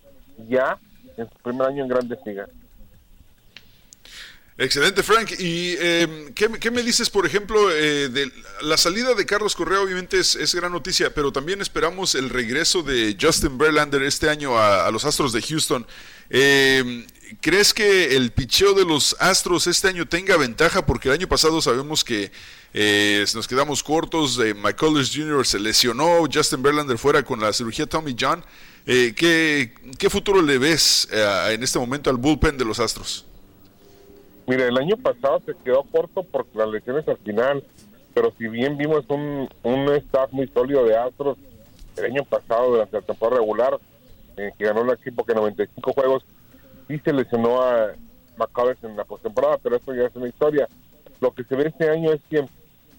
ya 0.49 0.79
en 1.17 1.29
su 1.29 1.35
primer 1.43 1.67
año 1.67 1.83
en 1.83 1.89
grandes 1.89 2.19
ligas. 2.25 2.49
Excelente, 4.59 5.03
Frank. 5.03 5.33
¿Y 5.39 5.75
eh, 5.81 6.31
¿qué, 6.35 6.49
qué 6.61 6.71
me 6.71 6.83
dices, 6.83 7.11
por 7.11 7.27
ejemplo, 7.27 7.71
eh, 7.71 8.09
de 8.09 8.31
la 8.61 8.77
salida 8.77 9.15
de 9.15 9.27
Carlos 9.27 9.57
Correa? 9.57 9.81
Obviamente 9.81 10.19
es, 10.19 10.37
es 10.37 10.55
gran 10.55 10.71
noticia, 10.71 11.13
pero 11.13 11.33
también 11.33 11.61
esperamos 11.61 12.15
el 12.15 12.31
regreso 12.31 12.83
de 12.83 13.17
Justin 13.21 13.59
Verlander 13.59 14.03
este 14.03 14.29
año 14.29 14.57
a, 14.57 14.87
a 14.87 14.91
los 14.91 15.05
Astros 15.05 15.33
de 15.33 15.43
Houston. 15.43 15.87
Eh, 16.31 17.07
¿Crees 17.41 17.73
que 17.73 18.17
el 18.17 18.31
picheo 18.33 18.75
de 18.75 18.85
los 18.85 19.17
Astros 19.19 19.67
este 19.67 19.89
año 19.89 20.07
tenga 20.07 20.37
ventaja? 20.37 20.85
Porque 20.85 21.09
el 21.09 21.15
año 21.15 21.29
pasado 21.29 21.61
sabemos 21.61 22.05
que 22.05 22.31
eh, 22.75 23.25
nos 23.35 23.49
quedamos 23.49 23.83
cortos. 23.83 24.39
Eh, 24.39 24.55
Collins 24.77 25.15
Jr. 25.15 25.47
se 25.47 25.59
lesionó, 25.59 26.25
Justin 26.33 26.63
Verlander 26.63 26.99
fuera 26.99 27.23
con 27.23 27.41
la 27.41 27.53
cirugía 27.53 27.87
Tommy 27.87 28.15
John. 28.19 28.45
Eh, 28.87 29.15
¿qué, 29.17 29.73
¿Qué 29.99 30.11
futuro 30.11 30.43
le 30.43 30.59
ves 30.59 31.09
eh, 31.13 31.53
en 31.53 31.63
este 31.63 31.79
momento 31.79 32.11
al 32.11 32.17
bullpen 32.17 32.59
de 32.59 32.65
los 32.65 32.81
Astros? 32.81 33.25
Mira, 34.47 34.67
el 34.67 34.77
año 34.77 34.97
pasado 34.97 35.41
se 35.47 35.55
quedó 35.65 35.85
corto 35.85 36.25
por 36.25 36.47
las 36.55 36.69
lesiones 36.69 37.07
al 37.07 37.19
final, 37.19 37.63
pero 38.13 38.33
si 38.37 38.49
bien 38.49 38.77
vimos 38.77 39.05
un, 39.09 39.49
un 39.63 39.89
staff 39.95 40.33
muy 40.33 40.49
sólido 40.49 40.85
de 40.85 40.97
Astros 40.97 41.39
el 41.97 42.07
año 42.07 42.25
pasado 42.25 42.71
durante 42.71 42.97
la 42.97 43.03
temporada 43.03 43.41
regular, 43.41 43.79
eh, 44.37 44.51
que 44.59 44.65
ganó 44.65 44.83
el 44.83 44.99
equipo 44.99 45.25
que 45.25 45.35
95 45.35 45.93
juegos, 45.93 46.25
sí 46.93 47.01
se 47.03 47.13
lesionó 47.13 47.63
a 47.63 47.95
McCullers 48.37 48.85
en 48.85 48.97
la 48.97 49.05
postemporada, 49.05 49.59
pero 49.63 49.77
eso 49.77 49.95
ya 49.95 50.05
es 50.05 50.15
una 50.15 50.29
historia. 50.29 50.69
Lo 51.21 51.33
que 51.33 51.45
se 51.45 51.57
ve 51.57 51.69
este 51.69 51.89
año 51.89 52.13
es 52.13 52.21
que 52.29 52.45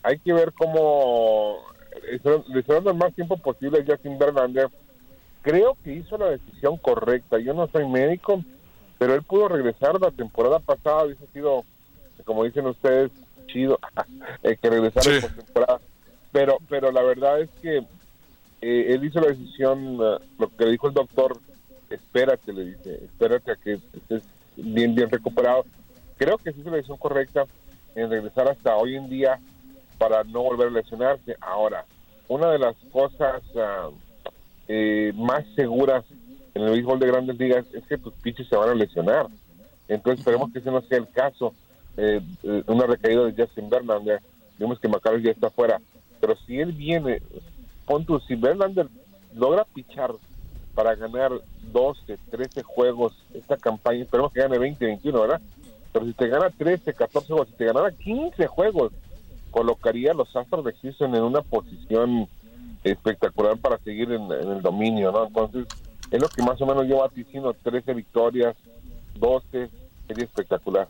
hay 0.01 0.17
que 0.19 0.33
ver 0.33 0.51
cómo 0.53 1.59
lesionando 2.47 2.89
el 2.89 2.97
más 2.97 3.13
tiempo 3.13 3.37
posible 3.37 3.79
a 3.79 3.85
Justin 3.85 4.17
Verlander. 4.17 4.69
Creo 5.43 5.77
que 5.83 5.93
hizo 5.93 6.17
la 6.17 6.31
decisión 6.31 6.77
correcta. 6.77 7.37
Yo 7.37 7.53
no 7.53 7.67
soy 7.67 7.87
médico, 7.87 8.43
pero 8.97 9.13
él 9.13 9.21
pudo 9.21 9.47
regresar 9.47 9.99
la 10.01 10.09
temporada 10.09 10.59
pasada, 10.59 11.05
hubiese 11.05 11.27
sido, 11.27 11.63
como 12.25 12.45
dicen 12.45 12.65
ustedes, 12.65 13.11
chido 13.45 13.77
eh, 14.43 14.57
que 14.59 14.69
regresara 14.69 15.15
en 15.15 15.21
postemporada. 15.21 15.81
Pero, 16.31 16.57
pero 16.67 16.91
la 16.91 17.03
verdad 17.03 17.41
es 17.41 17.49
que 17.61 17.77
eh, 18.61 18.93
él 18.93 19.03
hizo 19.03 19.19
la 19.19 19.27
decisión, 19.27 19.99
eh, 20.01 20.17
lo 20.39 20.49
que 20.57 20.65
dijo 20.65 20.87
el 20.87 20.95
doctor, 20.95 21.37
espérate, 21.93 22.53
le 22.53 22.65
dice, 22.65 23.05
espérate 23.05 23.51
a 23.51 23.55
que 23.55 23.79
estés 23.93 24.23
bien, 24.55 24.95
recuperado. 25.09 25.65
Creo 26.17 26.37
que 26.37 26.51
sí 26.51 26.61
hizo 26.61 26.69
la 26.69 26.77
decisión 26.77 26.97
correcta 26.97 27.45
en 27.95 28.09
regresar 28.09 28.47
hasta 28.47 28.75
hoy 28.75 28.95
en 28.95 29.09
día 29.09 29.39
para 29.97 30.23
no 30.23 30.43
volver 30.43 30.67
a 30.67 30.71
lesionarse. 30.71 31.35
Ahora, 31.41 31.85
una 32.27 32.51
de 32.51 32.59
las 32.59 32.75
cosas 32.91 33.41
eh, 34.67 35.11
más 35.15 35.45
seguras 35.55 36.03
en 36.53 36.63
el 36.63 36.71
béisbol 36.71 36.99
de 36.99 37.07
grandes 37.07 37.37
ligas 37.37 37.65
es 37.73 37.85
que 37.85 37.97
tus 37.97 38.13
pitches 38.15 38.47
se 38.47 38.55
van 38.55 38.69
a 38.69 38.75
lesionar. 38.75 39.27
Entonces 39.87 40.19
esperemos 40.19 40.51
que 40.51 40.59
ese 40.59 40.71
no 40.71 40.81
sea 40.81 40.97
el 40.97 41.09
caso. 41.09 41.53
Eh, 41.97 42.21
eh, 42.43 42.63
una 42.67 42.87
recaída 42.87 43.23
de 43.25 43.43
Justin 43.43 43.69
Verlander, 43.69 44.21
vemos 44.57 44.79
que 44.79 44.87
McCarthy 44.87 45.23
ya 45.23 45.31
está 45.31 45.49
fuera. 45.49 45.79
Pero 46.19 46.35
si 46.47 46.59
él 46.59 46.71
viene, 46.71 47.21
pon 47.85 48.05
tú, 48.05 48.19
si 48.21 48.35
Verlander 48.35 48.87
logra 49.35 49.65
pichar 49.65 50.11
para 50.73 50.95
ganar 50.95 51.31
12, 51.71 52.17
13 52.31 52.63
juegos 52.63 53.13
esta 53.33 53.57
campaña, 53.57 54.03
esperemos 54.03 54.31
que 54.31 54.41
gane 54.41 54.57
20, 54.57 54.85
21, 54.85 55.21
¿verdad? 55.21 55.41
Pero 55.91 56.05
si 56.05 56.13
te 56.13 56.27
gana 56.27 56.49
13, 56.49 56.93
14 56.93 57.27
juegos, 57.27 57.47
si 57.49 57.53
te 57.53 57.65
ganara 57.65 57.91
15 57.91 58.47
juegos, 58.47 58.91
colocaría 59.51 60.11
a 60.11 60.15
los 60.15 60.35
Astros 60.35 60.65
de 60.65 60.73
Houston 60.73 61.15
en 61.15 61.23
una 61.23 61.41
posición 61.41 62.27
espectacular 62.83 63.57
para 63.57 63.77
seguir 63.77 64.11
en, 64.11 64.23
en 64.31 64.51
el 64.51 64.61
dominio, 64.61 65.11
¿no? 65.11 65.27
Entonces, 65.27 65.67
es 66.09 66.21
lo 66.21 66.27
que 66.27 66.43
más 66.43 66.59
o 66.61 66.65
menos 66.65 66.87
yo 66.87 66.97
vaticino, 66.97 67.53
13 67.53 67.93
victorias, 67.93 68.55
12, 69.15 69.69
sería 70.07 70.23
espectacular. 70.23 70.87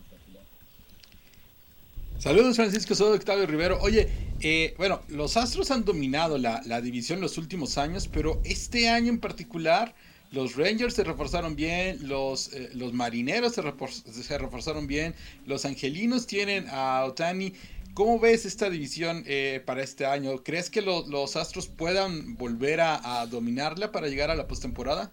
Saludos 2.24 2.56
Francisco, 2.56 2.96
soy 2.96 3.18
Octavio 3.18 3.46
Rivero. 3.46 3.80
Oye, 3.82 4.08
eh, 4.40 4.74
bueno, 4.78 5.02
los 5.10 5.36
Astros 5.36 5.72
han 5.72 5.84
dominado 5.84 6.38
la, 6.38 6.62
la 6.66 6.80
división 6.80 7.20
los 7.20 7.38
últimos 7.38 7.78
años, 7.78 8.08
pero 8.08 8.40
este 8.46 8.88
año 8.88 9.10
en 9.10 9.20
particular 9.20 9.94
los 10.32 10.56
Rangers 10.56 10.94
se 10.94 11.04
reforzaron 11.04 11.58
bien, 11.58 12.08
los, 12.08 12.54
eh, 12.54 12.70
los 12.76 12.94
Marineros 12.94 13.52
se, 13.56 13.62
refor- 13.62 13.90
se 13.90 14.38
reforzaron 14.38 14.88
bien, 14.88 15.16
los 15.46 15.66
Angelinos 15.66 16.26
tienen 16.26 16.68
a 16.70 17.04
Otani. 17.04 17.56
¿Cómo 17.94 18.18
ves 18.22 18.46
esta 18.46 18.70
división 18.70 19.24
eh, 19.28 19.62
para 19.66 19.84
este 19.84 20.06
año? 20.06 20.44
¿Crees 20.46 20.70
que 20.70 20.82
lo- 20.82 21.06
los 21.06 21.36
Astros 21.36 21.68
puedan 21.68 22.38
volver 22.38 22.80
a, 22.80 23.20
a 23.20 23.28
dominarla 23.28 23.92
para 23.92 24.08
llegar 24.08 24.32
a 24.32 24.36
la 24.36 24.48
postemporada? 24.48 25.12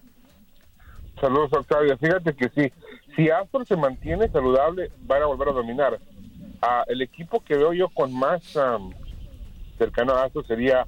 Saludos, 1.19 1.51
Octavio. 1.51 1.97
Fíjate 1.97 2.33
que 2.37 2.47
sí, 2.55 2.71
si 3.17 3.29
Astros 3.29 3.67
se 3.67 3.75
mantiene 3.75 4.31
saludable, 4.31 4.89
van 5.01 5.23
a 5.23 5.25
volver 5.25 5.49
a 5.49 5.51
dominar. 5.51 5.99
Ah, 6.61 6.83
el 6.87 7.01
equipo 7.01 7.39
que 7.41 7.55
veo 7.55 7.73
yo 7.73 7.89
con 7.89 8.13
más 8.13 8.55
am, 8.55 8.91
cercano 9.77 10.13
a 10.13 10.23
Astros 10.23 10.47
sería 10.47 10.85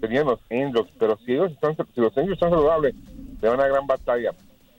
serían 0.00 0.26
los 0.26 0.40
Angels, 0.50 0.90
pero 0.98 1.18
si 1.24 1.32
ellos 1.32 1.52
están, 1.52 1.74
si 1.94 2.00
los 2.00 2.16
Angels 2.16 2.34
están 2.34 2.50
saludables, 2.50 2.94
le 3.40 3.48
van 3.48 3.60
a 3.60 3.66
gran 3.66 3.86
batalla. 3.86 4.32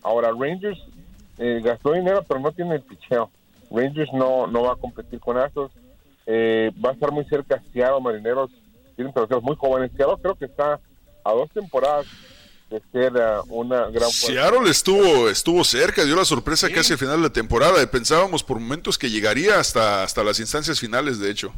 Ahora 0.03 0.29
Rangers 0.29 0.79
eh, 1.39 1.59
gastó 1.63 1.93
dinero, 1.93 2.23
pero 2.27 2.39
no 2.39 2.51
tiene 2.51 2.75
el 2.75 2.81
picheo. 2.81 3.29
Rangers 3.71 4.13
no 4.13 4.47
no 4.47 4.63
va 4.63 4.73
a 4.73 4.77
competir 4.77 5.19
con 5.19 5.37
Astros. 5.37 5.71
Eh, 6.25 6.71
va 6.83 6.91
a 6.91 6.93
estar 6.93 7.11
muy 7.11 7.25
cerca 7.25 7.61
Seattle, 7.71 8.01
Marineros 8.01 8.51
tienen 8.95 9.13
peloteros 9.13 9.43
muy 9.43 9.55
jóvenes. 9.55 9.91
Seattle 9.95 10.17
creo 10.21 10.35
que 10.35 10.45
está 10.45 10.79
a 11.23 11.31
dos 11.31 11.49
temporadas 11.51 12.05
de 12.69 12.81
ser 12.91 13.13
ah, 13.21 13.41
una 13.49 13.81
gran 13.87 14.11
fuerza. 14.11 14.27
Seattle 14.27 14.69
estuvo, 14.69 15.29
estuvo 15.29 15.63
cerca, 15.63 16.03
dio 16.03 16.15
la 16.15 16.25
sorpresa 16.25 16.69
casi 16.69 16.93
al 16.93 16.99
final 16.99 17.17
de 17.17 17.23
la 17.29 17.33
temporada. 17.33 17.81
y 17.81 17.85
Pensábamos 17.87 18.43
por 18.43 18.59
momentos 18.59 18.97
que 18.97 19.09
llegaría 19.09 19.59
hasta, 19.59 20.03
hasta 20.03 20.23
las 20.23 20.39
instancias 20.39 20.79
finales, 20.79 21.19
de 21.19 21.31
hecho. 21.31 21.53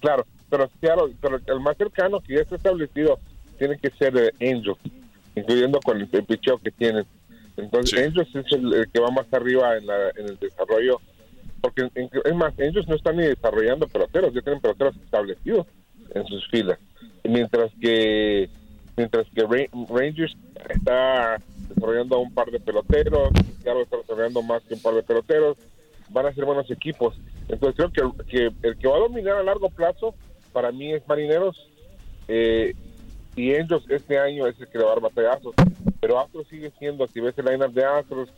Claro, 0.00 0.26
pero 0.48 0.70
Seattle, 0.80 1.14
pero 1.20 1.40
el 1.46 1.60
más 1.60 1.76
cercano 1.76 2.20
que 2.20 2.34
ya 2.34 2.40
está 2.40 2.56
establecido 2.56 3.18
tiene 3.58 3.76
que 3.78 3.90
ser 3.90 4.16
eh, 4.16 4.32
Angels, 4.40 4.78
incluyendo 5.34 5.80
con 5.80 6.00
el, 6.00 6.08
el 6.10 6.24
picheo 6.24 6.58
que 6.58 6.70
tienen. 6.70 7.04
Entonces, 7.56 7.98
Angels 8.06 8.28
es 8.34 8.46
el, 8.52 8.72
el 8.72 8.88
que 8.90 9.00
va 9.00 9.10
más 9.10 9.26
arriba 9.32 9.76
en, 9.76 9.86
la, 9.86 10.10
en 10.10 10.28
el 10.28 10.38
desarrollo. 10.38 11.00
Porque, 11.60 11.90
en- 11.96 12.08
es 12.24 12.34
más, 12.36 12.54
Angels 12.58 12.86
no 12.86 12.94
están 12.94 13.16
ni 13.16 13.24
desarrollando 13.24 13.88
peloteros, 13.88 14.32
ya 14.32 14.40
tienen 14.42 14.60
peloteros 14.60 14.94
establecidos 15.04 15.66
en 16.14 16.24
sus 16.28 16.48
filas. 16.50 16.78
Mientras 17.24 17.70
que 17.80 18.48
mientras 18.98 19.26
que 19.30 19.42
Ra- 19.42 19.86
Rangers 19.88 20.36
está 20.68 21.40
desarrollando 21.68 22.18
un 22.18 22.34
par 22.34 22.50
de 22.50 22.58
peloteros, 22.58 23.30
Seattle 23.62 23.82
está 23.82 23.96
desarrollando 23.98 24.42
más 24.42 24.62
que 24.64 24.74
un 24.74 24.82
par 24.82 24.94
de 24.94 25.04
peloteros, 25.04 25.56
van 26.10 26.26
a 26.26 26.34
ser 26.34 26.44
buenos 26.44 26.68
equipos. 26.70 27.14
Entonces 27.48 27.76
creo 27.92 28.12
que, 28.26 28.50
el 28.62 28.76
que 28.76 28.88
va 28.88 28.96
a 28.96 29.00
dominar 29.00 29.36
a 29.36 29.42
largo 29.44 29.70
plazo 29.70 30.14
para 30.52 30.72
mí 30.72 30.92
es 30.92 31.06
Marineros 31.06 31.70
eh, 32.26 32.74
y 33.36 33.54
Angels 33.54 33.84
este 33.88 34.18
año 34.18 34.48
es 34.48 34.58
el 34.60 34.66
que 34.66 34.78
le 34.78 34.84
va 34.84 34.90
a 34.90 34.94
dar 34.94 35.02
batallazos. 35.02 35.54
Pero 36.00 36.18
Astros 36.18 36.48
sigue 36.48 36.72
siendo, 36.78 37.06
si 37.06 37.20
ves 37.20 37.38
el 37.38 37.44
lineup 37.44 37.72
de 37.72 37.84
Astros, 37.84 38.28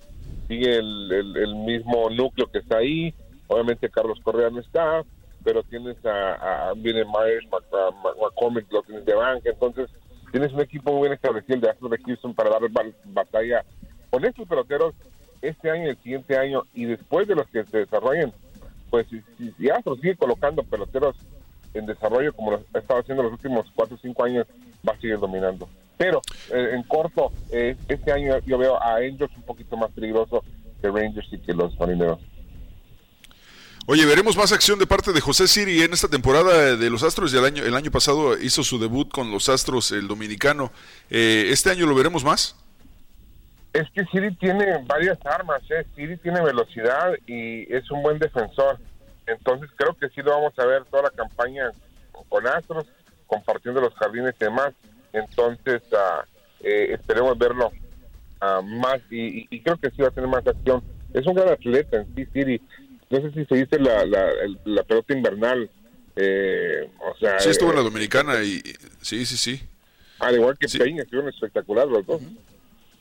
sigue 0.47 0.77
el, 0.77 1.55
mismo 1.65 2.11
núcleo 2.11 2.49
que 2.49 2.59
está 2.59 2.79
ahí. 2.79 3.15
Obviamente 3.47 3.89
Carlos 3.89 4.21
Correa 4.23 4.51
no 4.51 4.61
está, 4.61 5.03
pero 5.43 5.63
tienes 5.63 5.97
a, 6.05 6.69
a 6.69 6.75
viene 6.75 7.05
Myers, 7.05 7.47
McCormick, 8.21 8.71
lo 8.71 8.83
tienes 8.83 9.07
de 9.07 9.15
banca. 9.15 9.49
Entonces 9.49 9.89
tienes 10.31 10.53
un 10.53 10.61
equipo 10.61 10.93
muy 10.93 11.03
bien 11.03 11.13
establecido, 11.13 11.55
el 11.57 11.61
de 11.61 11.71
Astros 11.71 11.91
de 11.91 11.99
Houston, 11.99 12.35
para 12.35 12.51
dar 12.51 12.69
ba- 12.71 12.85
batalla 13.05 13.65
con 14.11 14.25
estos 14.25 14.49
peloteros 14.49 14.95
este 15.43 15.71
año 15.71 15.87
y 15.87 15.91
el 15.91 15.97
siguiente 15.99 16.37
año. 16.37 16.63
Y 16.75 16.85
después 16.85 17.27
de 17.29 17.35
los 17.35 17.49
que 17.49 17.65
se 17.65 17.79
desarrollen, 17.79 18.33
pues 18.91 19.07
si, 19.09 19.23
si, 19.57 19.71
Astros 19.71 20.01
sigue 20.01 20.17
colocando 20.17 20.63
peloteros 20.63 21.17
en 21.75 21.87
desarrollo 21.87 22.33
como 22.33 22.51
lo 22.53 22.65
ha 22.75 22.79
estado 22.79 23.01
haciendo 23.01 23.23
los 23.23 23.33
últimos 23.33 23.71
cuatro 23.75 23.97
o 23.97 23.99
cinco 24.01 24.25
años, 24.25 24.47
va 24.87 24.93
a 24.93 25.01
seguir 25.01 25.19
dominando. 25.19 25.69
Pero 25.97 26.21
eh, 26.53 26.71
en 26.73 26.83
corto, 26.83 27.31
eh, 27.53 27.77
este 27.89 28.11
año 28.11 28.39
yo 28.47 28.59
veo 28.59 28.83
a 28.83 28.97
Angels 28.97 29.31
un 29.37 29.43
poquito 29.43 29.77
más 29.77 29.91
peligroso 29.93 30.43
que 30.81 30.89
Rangers 30.89 31.33
y 31.33 31.39
que 31.39 31.53
los 31.53 31.79
marineros. 31.79 32.19
Oye, 33.87 34.07
veremos 34.07 34.37
más 34.37 34.53
acción 34.53 34.79
de 34.79 34.87
parte 34.87 35.13
de 35.13 35.21
José 35.21 35.49
Siri 35.49 35.83
en 35.83 35.93
esta 35.93 36.07
temporada 36.09 36.77
de 36.77 36.91
los 36.91 37.03
Astros. 37.03 37.33
Y 37.35 37.39
el 37.39 37.45
año, 37.45 37.65
el 37.65 37.75
año 37.75 37.91
pasado 37.91 38.39
hizo 38.39 38.63
su 38.63 38.79
debut 38.79 39.11
con 39.11 39.31
los 39.33 39.49
Astros, 39.49 39.91
el 39.91 40.07
dominicano. 40.07 40.71
Eh, 41.11 41.49
¿Este 41.51 41.71
año 41.71 41.87
lo 41.87 41.95
veremos 41.95 42.23
más? 42.23 42.55
Es 43.73 43.89
que 43.93 44.05
Siri 44.07 44.35
tiene 44.37 44.67
varias 44.87 45.19
armas, 45.25 45.63
¿eh? 45.71 45.85
Siri 45.97 46.17
tiene 46.19 46.41
velocidad 46.43 47.15
y 47.27 47.73
es 47.73 47.91
un 47.91 48.03
buen 48.03 48.19
defensor. 48.19 48.79
Entonces 49.27 49.71
creo 49.77 49.95
que 49.97 50.09
sí 50.11 50.23
lo 50.23 50.33
vamos 50.33 50.53
a 50.59 50.67
ver 50.67 50.85
toda 50.85 51.05
la 51.05 51.11
campaña 51.11 51.71
con 52.29 52.47
Astros, 52.47 52.87
compartiendo 53.27 53.81
los 53.81 53.95
jardines 53.95 54.35
y 54.41 54.45
demás. 54.45 54.73
Entonces 55.13 55.83
ah, 55.97 56.25
eh, 56.61 56.91
esperemos 56.93 57.37
verlo 57.39 57.73
ah, 58.41 58.61
más 58.63 59.01
y- 59.11 59.47
y 59.51 59.61
creo 59.63 59.77
que 59.77 59.91
sí 59.91 60.03
va 60.03 60.09
a 60.09 60.13
tener 60.13 60.29
más 60.31 60.47
acción. 60.47 60.83
Es 61.13 61.27
un 61.27 61.35
gran 61.35 61.49
atleta 61.49 61.97
en 61.97 62.15
sí, 62.15 62.27
Siri. 62.33 62.61
No 63.11 63.21
sé 63.21 63.31
si 63.33 63.45
se 63.45 63.55
dice 63.57 63.79
la, 63.79 64.05
la, 64.07 64.31
el- 64.43 64.59
la 64.65 64.83
pelota 64.85 65.13
invernal. 65.13 65.69
Eh, 66.17 66.91
o 67.01 67.17
sea, 67.19 67.39
Sí, 67.39 67.51
estuvo 67.51 67.71
en 67.71 67.77
la 67.77 67.83
eh, 67.83 67.85
dominicana 67.85 68.43
y 68.43 68.63
sí, 69.01 69.25
sí, 69.27 69.37
sí. 69.37 69.61
al 70.19 70.35
igual 70.37 70.57
que 70.59 70.67
Peña, 70.69 71.05
que 71.05 71.19
espectacular 71.29 71.87
los 71.87 72.05
dos. 72.07 72.21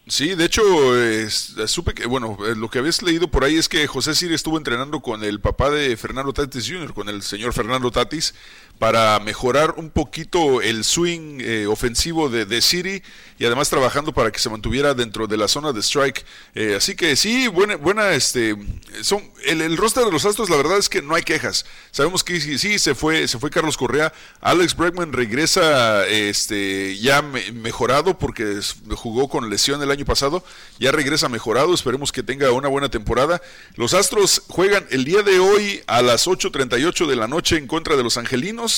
Sí, 0.07 0.33
de 0.33 0.45
hecho, 0.45 0.99
es- 0.99 1.53
supe 1.67 1.93
que, 1.93 2.07
bueno, 2.07 2.37
eh, 2.47 2.55
lo 2.55 2.69
que 2.69 2.79
habías 2.79 3.03
leído 3.03 3.27
por 3.27 3.43
ahí 3.43 3.57
es 3.57 3.69
que 3.69 3.85
José 3.85 4.15
Siri 4.15 4.33
estuvo 4.33 4.57
entrenando 4.57 5.01
con 5.01 5.23
el 5.23 5.39
papá 5.39 5.69
de 5.69 5.95
Fernando 5.97 6.33
Tatis 6.33 6.67
Jr., 6.67 6.93
con 6.93 7.09
el 7.09 7.21
señor 7.21 7.53
Fernando 7.53 7.91
Tatis, 7.91 8.33
para 8.79 9.19
mejorar 9.19 9.75
un 9.77 9.89
poquito 9.89 10.61
el 10.61 10.83
swing 10.85 11.39
eh, 11.41 11.67
ofensivo 11.67 12.29
de, 12.29 12.45
de 12.45 12.61
Siri 12.61 13.03
y 13.37 13.45
además 13.45 13.69
trabajando 13.69 14.13
para 14.13 14.31
que 14.31 14.39
se 14.39 14.49
mantuviera 14.49 14.93
dentro 14.93 15.27
de 15.27 15.37
la 15.37 15.47
zona 15.47 15.71
de 15.73 15.81
strike. 15.81 16.25
Eh, 16.55 16.75
así 16.77 16.95
que 16.95 17.15
sí, 17.15 17.47
buena, 17.47 17.75
buena, 17.75 18.11
este, 18.11 18.55
son, 19.01 19.21
el, 19.45 19.61
el 19.61 19.77
roster 19.77 20.03
de 20.05 20.11
los 20.11 20.25
Astros, 20.25 20.49
la 20.49 20.57
verdad 20.57 20.77
es 20.77 20.89
que 20.89 21.01
no 21.01 21.13
hay 21.15 21.23
quejas. 21.23 21.65
Sabemos 21.91 22.23
que 22.23 22.39
sí, 22.39 22.79
se 22.79 22.95
fue, 22.95 23.27
se 23.27 23.37
fue 23.39 23.49
Carlos 23.49 23.77
Correa, 23.77 24.11
Alex 24.41 24.75
Bregman 24.75 25.13
regresa, 25.13 26.05
este, 26.07 26.97
ya 26.99 27.21
me- 27.21 27.51
mejorado 27.51 28.17
porque 28.17 28.59
jugó 28.95 29.27
con 29.29 29.49
lesión 29.49 29.81
el 29.81 29.91
año 29.91 30.05
pasado, 30.05 30.43
ya 30.79 30.91
regresa 30.91 31.27
mejorado, 31.29 31.73
esperemos 31.73 32.11
que 32.11 32.23
tenga 32.23 32.51
una 32.51 32.67
buena 32.69 32.89
temporada. 32.89 33.41
Los 33.75 33.93
Astros 33.93 34.41
juegan 34.47 34.85
el 34.89 35.03
día 35.05 35.21
de 35.23 35.39
hoy 35.39 35.81
a 35.87 36.01
las 36.01 36.27
8.38 36.27 37.07
de 37.07 37.15
la 37.15 37.27
noche 37.27 37.57
en 37.57 37.67
contra 37.67 37.95
de 37.95 38.03
los 38.03 38.17
Angelinos, 38.17 38.68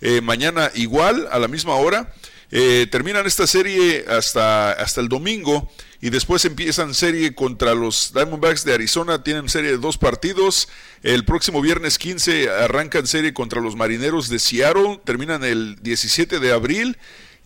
eh, 0.00 0.20
mañana 0.20 0.70
igual, 0.74 1.28
a 1.30 1.38
la 1.38 1.48
misma 1.48 1.74
hora. 1.74 2.12
Eh, 2.50 2.86
terminan 2.90 3.26
esta 3.26 3.46
serie 3.46 4.04
hasta, 4.08 4.70
hasta 4.70 5.00
el 5.00 5.08
domingo 5.08 5.68
y 6.00 6.10
después 6.10 6.44
empiezan 6.44 6.94
serie 6.94 7.34
contra 7.34 7.74
los 7.74 8.12
Diamondbacks 8.12 8.64
de 8.64 8.74
Arizona. 8.74 9.22
Tienen 9.24 9.48
serie 9.48 9.72
de 9.72 9.78
dos 9.78 9.98
partidos. 9.98 10.68
El 11.02 11.24
próximo 11.24 11.60
viernes 11.60 11.98
15 11.98 12.50
arrancan 12.50 13.06
serie 13.06 13.34
contra 13.34 13.60
los 13.60 13.76
Marineros 13.76 14.28
de 14.28 14.38
Seattle. 14.38 15.00
Terminan 15.04 15.42
el 15.42 15.76
17 15.82 16.38
de 16.38 16.52
abril. 16.52 16.98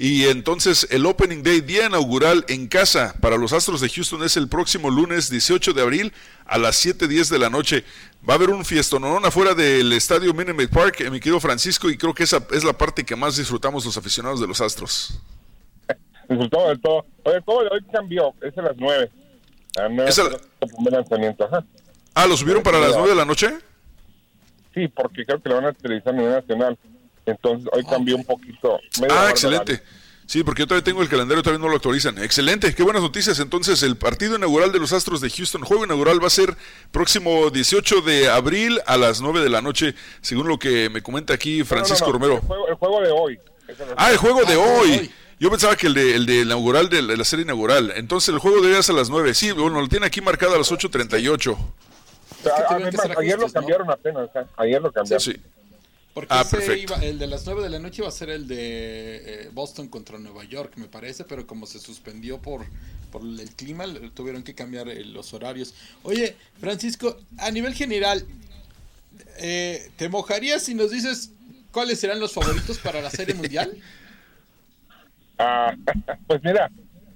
Y 0.02 0.28
entonces 0.28 0.88
el 0.90 1.04
Opening 1.04 1.42
Day, 1.42 1.60
día 1.60 1.84
inaugural 1.84 2.46
en 2.48 2.68
casa 2.68 3.14
para 3.20 3.36
los 3.36 3.52
Astros 3.52 3.82
de 3.82 3.90
Houston 3.90 4.22
es 4.22 4.38
el 4.38 4.48
próximo 4.48 4.88
lunes 4.88 5.28
18 5.28 5.74
de 5.74 5.82
abril 5.82 6.14
a 6.46 6.56
las 6.56 6.82
7.10 6.86 7.28
de 7.28 7.38
la 7.38 7.50
noche. 7.50 7.84
Va 8.26 8.32
a 8.32 8.36
haber 8.38 8.48
un 8.48 8.64
fiestonón 8.64 9.26
afuera 9.26 9.52
del 9.52 9.92
estadio 9.92 10.32
Minute 10.32 10.68
Park, 10.68 11.02
eh, 11.02 11.10
mi 11.10 11.20
querido 11.20 11.38
Francisco, 11.38 11.90
y 11.90 11.98
creo 11.98 12.14
que 12.14 12.22
esa 12.22 12.42
es 12.50 12.64
la 12.64 12.72
parte 12.72 13.04
que 13.04 13.14
más 13.14 13.36
disfrutamos 13.36 13.84
los 13.84 13.94
aficionados 13.98 14.40
de 14.40 14.46
los 14.46 14.62
Astros. 14.62 15.20
Disfrutó 16.30 16.68
del 16.68 16.80
todo. 16.80 17.04
Oye, 17.24 17.40
juego 17.44 17.64
de 17.64 17.68
hoy 17.68 17.84
cambió, 17.92 18.32
es 18.40 18.56
a 18.56 18.62
las 18.62 18.76
9. 18.78 19.10
A 19.76 19.82
las 19.82 19.90
9 19.90 20.08
Es 20.08 20.18
a 20.18 20.22
es 20.22 20.32
el 20.62 20.68
primer 20.76 20.92
lanzamiento. 20.94 21.44
Ajá. 21.44 21.62
Ah, 22.14 22.26
¿lo 22.26 22.38
subieron 22.38 22.62
para 22.62 22.80
las 22.80 22.94
9 22.94 23.10
de 23.10 23.16
la 23.16 23.26
noche? 23.26 23.50
Sí, 24.72 24.88
porque 24.88 25.26
creo 25.26 25.42
que 25.42 25.48
lo 25.50 25.56
van 25.56 25.66
a 25.66 25.72
televisar 25.74 26.14
a 26.14 26.16
nivel 26.16 26.32
nacional. 26.32 26.78
Entonces 27.30 27.68
hoy 27.72 27.84
cambió 27.84 28.16
un 28.16 28.24
poquito. 28.24 28.78
Ah, 29.10 29.28
excelente. 29.30 29.82
Sí, 30.26 30.44
porque 30.44 30.62
yo 30.62 30.68
todavía 30.68 30.84
tengo 30.84 31.02
el 31.02 31.08
calendario, 31.08 31.42
todavía 31.42 31.60
no 31.64 31.68
lo 31.68 31.74
actualizan. 31.74 32.16
Excelente, 32.22 32.72
qué 32.72 32.84
buenas 32.84 33.02
noticias. 33.02 33.40
Entonces, 33.40 33.82
el 33.82 33.96
partido 33.96 34.36
inaugural 34.36 34.70
de 34.70 34.78
los 34.78 34.92
Astros 34.92 35.20
de 35.20 35.28
Houston, 35.28 35.62
juego 35.62 35.84
inaugural 35.84 36.22
va 36.22 36.28
a 36.28 36.30
ser 36.30 36.56
próximo 36.92 37.50
18 37.50 38.00
de 38.02 38.28
abril 38.30 38.80
a 38.86 38.96
las 38.96 39.20
9 39.20 39.40
de 39.40 39.48
la 39.48 39.60
noche, 39.60 39.96
según 40.20 40.46
lo 40.46 40.56
que 40.56 40.88
me 40.88 41.02
comenta 41.02 41.34
aquí 41.34 41.64
Francisco 41.64 42.12
No, 42.12 42.12
no, 42.12 42.18
no, 42.18 42.26
Romero. 42.26 42.34
El 42.42 42.46
juego, 42.46 42.68
el 42.68 42.74
juego 42.76 43.00
de 43.00 43.10
hoy. 43.10 43.40
Es 43.66 43.76
Ah, 43.96 44.12
el 44.12 44.18
juego 44.18 44.44
de 44.44 44.54
nueve. 44.54 44.78
hoy. 44.80 45.10
Yo 45.40 45.50
pensaba 45.50 45.74
que 45.74 45.88
el 45.88 45.94
de, 45.94 46.14
el 46.14 46.26
de 46.26 46.42
inaugural 46.42 46.88
de 46.88 47.02
la, 47.02 47.24
serie 47.24 47.44
inaugural. 47.44 47.92
Entonces, 47.96 48.28
el 48.28 48.38
juego 48.38 48.60
de 48.60 48.68
hoy 48.72 48.78
es 48.78 48.88
a 48.88 48.92
las 48.92 49.10
9. 49.10 49.34
Sí, 49.34 49.50
bueno, 49.50 49.80
lo 49.80 49.88
tiene 49.88 50.06
aquí 50.06 50.20
marcado 50.20 50.54
a 50.54 50.58
las 50.58 50.70
8.38. 50.70 51.56
Ah, 52.44 52.66
tuvieron 52.68 52.90
que 52.92 53.20
ayer 53.20 53.38
lo 53.38 53.50
cambiaron 53.50 53.90
apenas. 53.90 54.28
¿eh? 54.34 54.44
Ayer 54.56 54.80
lo 54.80 54.92
cambiaron. 54.92 55.20
Sí. 55.20 55.34
Porque 56.14 56.28
Ah, 56.34 56.42
ese 56.42 56.78
iba- 56.78 56.96
el 57.04 57.18
de 57.18 57.26
las 57.28 57.46
9 57.46 57.62
de 57.62 57.70
la 57.70 57.78
noche 57.78 58.02
iba 58.02 58.08
a 58.08 58.12
ser 58.12 58.30
el 58.30 58.48
de 58.48 58.56
eh, 59.44 59.50
Boston 59.52 59.88
contra 59.88 60.18
Nueva 60.18 60.44
York, 60.44 60.72
me 60.76 60.86
parece, 60.86 61.24
pero 61.24 61.46
como 61.46 61.66
se 61.66 61.78
suspendió 61.78 62.38
por, 62.38 62.66
por 63.12 63.22
el 63.22 63.50
clima, 63.54 63.84
tuvieron 64.14 64.42
que 64.42 64.54
cambiar 64.54 64.88
eh, 64.88 65.04
los 65.04 65.32
horarios. 65.34 65.72
Oye, 66.02 66.34
Francisco, 66.58 67.16
a 67.38 67.50
nivel 67.52 67.74
general, 67.74 68.26
eh, 69.38 69.90
¿te 69.96 70.08
mojarías 70.08 70.64
si 70.64 70.74
nos 70.74 70.90
dices 70.90 71.30
cuáles 71.70 72.00
serán 72.00 72.18
los 72.18 72.32
favoritos 72.32 72.78
para 72.78 73.00
la 73.00 73.10
Serie 73.10 73.34
Mundial? 73.34 73.72
Ah, 75.42 75.74
pues 76.26 76.42
mira, 76.44 76.70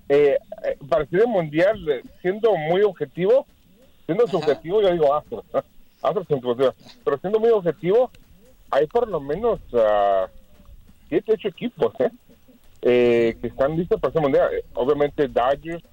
eh, 0.09 0.39
eh, 0.65 0.79
para 0.89 1.03
el 1.03 1.11
Serie 1.11 1.27
mundial, 1.27 2.03
siendo 2.23 2.57
muy 2.57 2.81
objetivo, 2.81 3.47
siendo 4.07 4.27
subjetivo, 4.27 4.81
yo 4.81 4.91
digo 4.93 5.15
Astros, 5.15 5.45
Astros 6.03 6.27
pero 7.05 7.19
siendo 7.19 7.39
muy 7.39 7.51
objetivo, 7.51 8.11
hay 8.71 8.87
por 8.87 9.09
lo 9.09 9.21
menos 9.21 9.61
ah, 9.75 10.27
siete, 11.09 11.33
ocho 11.33 11.49
equipos 11.49 11.93
¿eh? 12.01 12.11
Eh, 12.83 13.37
que 13.41 13.49
están 13.49 13.77
listos 13.77 14.01
para 14.01 14.13
Serie 14.13 14.29
mundial. 14.29 14.51
Obviamente 14.75 15.29
Dodgers 15.29 15.85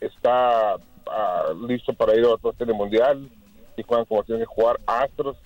está 0.00 0.74
ah, 1.06 1.52
listo 1.66 1.92
para 1.92 2.14
ir 2.14 2.24
a 2.24 2.34
otra 2.34 2.52
Serie 2.58 2.74
mundial 2.74 3.28
y 3.76 3.82
juegan 3.82 4.06
como 4.06 4.24
tienen 4.24 4.44
que 4.44 4.54
jugar 4.54 4.78
Astros. 4.86 5.36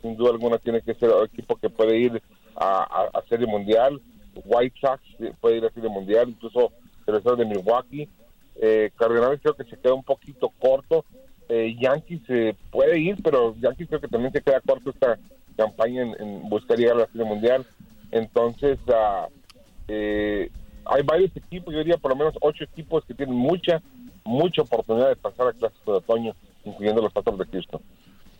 sin 0.00 0.16
duda 0.16 0.30
alguna 0.30 0.58
tiene 0.58 0.80
que 0.82 0.94
ser 0.94 1.10
el 1.10 1.24
equipo 1.24 1.56
que 1.56 1.70
puede 1.70 1.96
ir 1.98 2.22
a, 2.56 3.08
a, 3.12 3.22
Serie 3.28 3.46
Mundial. 3.46 4.00
White 4.44 4.80
Sox 4.80 5.02
puede 5.40 5.58
ir 5.58 5.64
a 5.64 5.70
Serie 5.70 5.90
Mundial, 5.90 6.30
incluso 6.30 6.72
el 7.06 7.36
de 7.36 7.44
Milwaukee. 7.44 8.08
Eh, 8.56 8.90
Cardenales 8.96 9.40
creo 9.42 9.54
que 9.54 9.64
se 9.64 9.76
queda 9.78 9.94
un 9.94 10.04
poquito 10.04 10.50
corto. 10.58 11.04
Eh, 11.54 11.76
Yankees 11.78 12.22
eh, 12.28 12.56
puede 12.70 12.98
ir, 12.98 13.22
pero 13.22 13.54
Yankees 13.60 13.86
creo 13.86 14.00
que 14.00 14.08
también 14.08 14.32
se 14.32 14.40
queda 14.40 14.62
corto 14.62 14.88
esta 14.88 15.18
campaña 15.54 16.00
en, 16.00 16.16
en 16.18 16.48
buscar 16.48 16.78
llegar 16.78 16.96
a 16.96 17.00
la 17.00 17.06
Serie 17.08 17.26
Mundial. 17.26 17.66
Entonces, 18.10 18.78
ah, 18.88 19.28
eh, 19.86 20.50
hay 20.86 21.02
varios 21.02 21.36
equipos, 21.36 21.74
yo 21.74 21.80
diría 21.80 21.98
por 21.98 22.12
lo 22.12 22.16
menos 22.16 22.32
ocho 22.40 22.64
equipos 22.64 23.04
que 23.04 23.12
tienen 23.12 23.36
mucha, 23.36 23.82
mucha 24.24 24.62
oportunidad 24.62 25.10
de 25.10 25.16
pasar 25.16 25.48
a 25.48 25.52
clases 25.52 25.78
de 25.84 25.92
otoño, 25.92 26.34
incluyendo 26.64 27.02
los 27.02 27.14
Astros 27.14 27.38
de 27.38 27.44
Houston. 27.44 27.82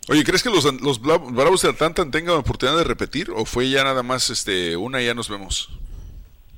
Oye, 0.09 0.23
¿crees 0.23 0.41
que 0.41 0.49
los, 0.49 0.65
los 0.81 0.99
Bravos 0.99 1.61
de 1.61 1.69
Atlanta 1.69 2.09
tengan 2.09 2.37
oportunidad 2.37 2.79
de 2.79 2.83
repetir 2.83 3.29
o 3.29 3.45
fue 3.45 3.69
ya 3.69 3.83
nada 3.83 4.01
más 4.01 4.31
este 4.31 4.75
una 4.75 5.03
y 5.03 5.05
ya 5.05 5.13
nos 5.13 5.29
vemos? 5.29 5.69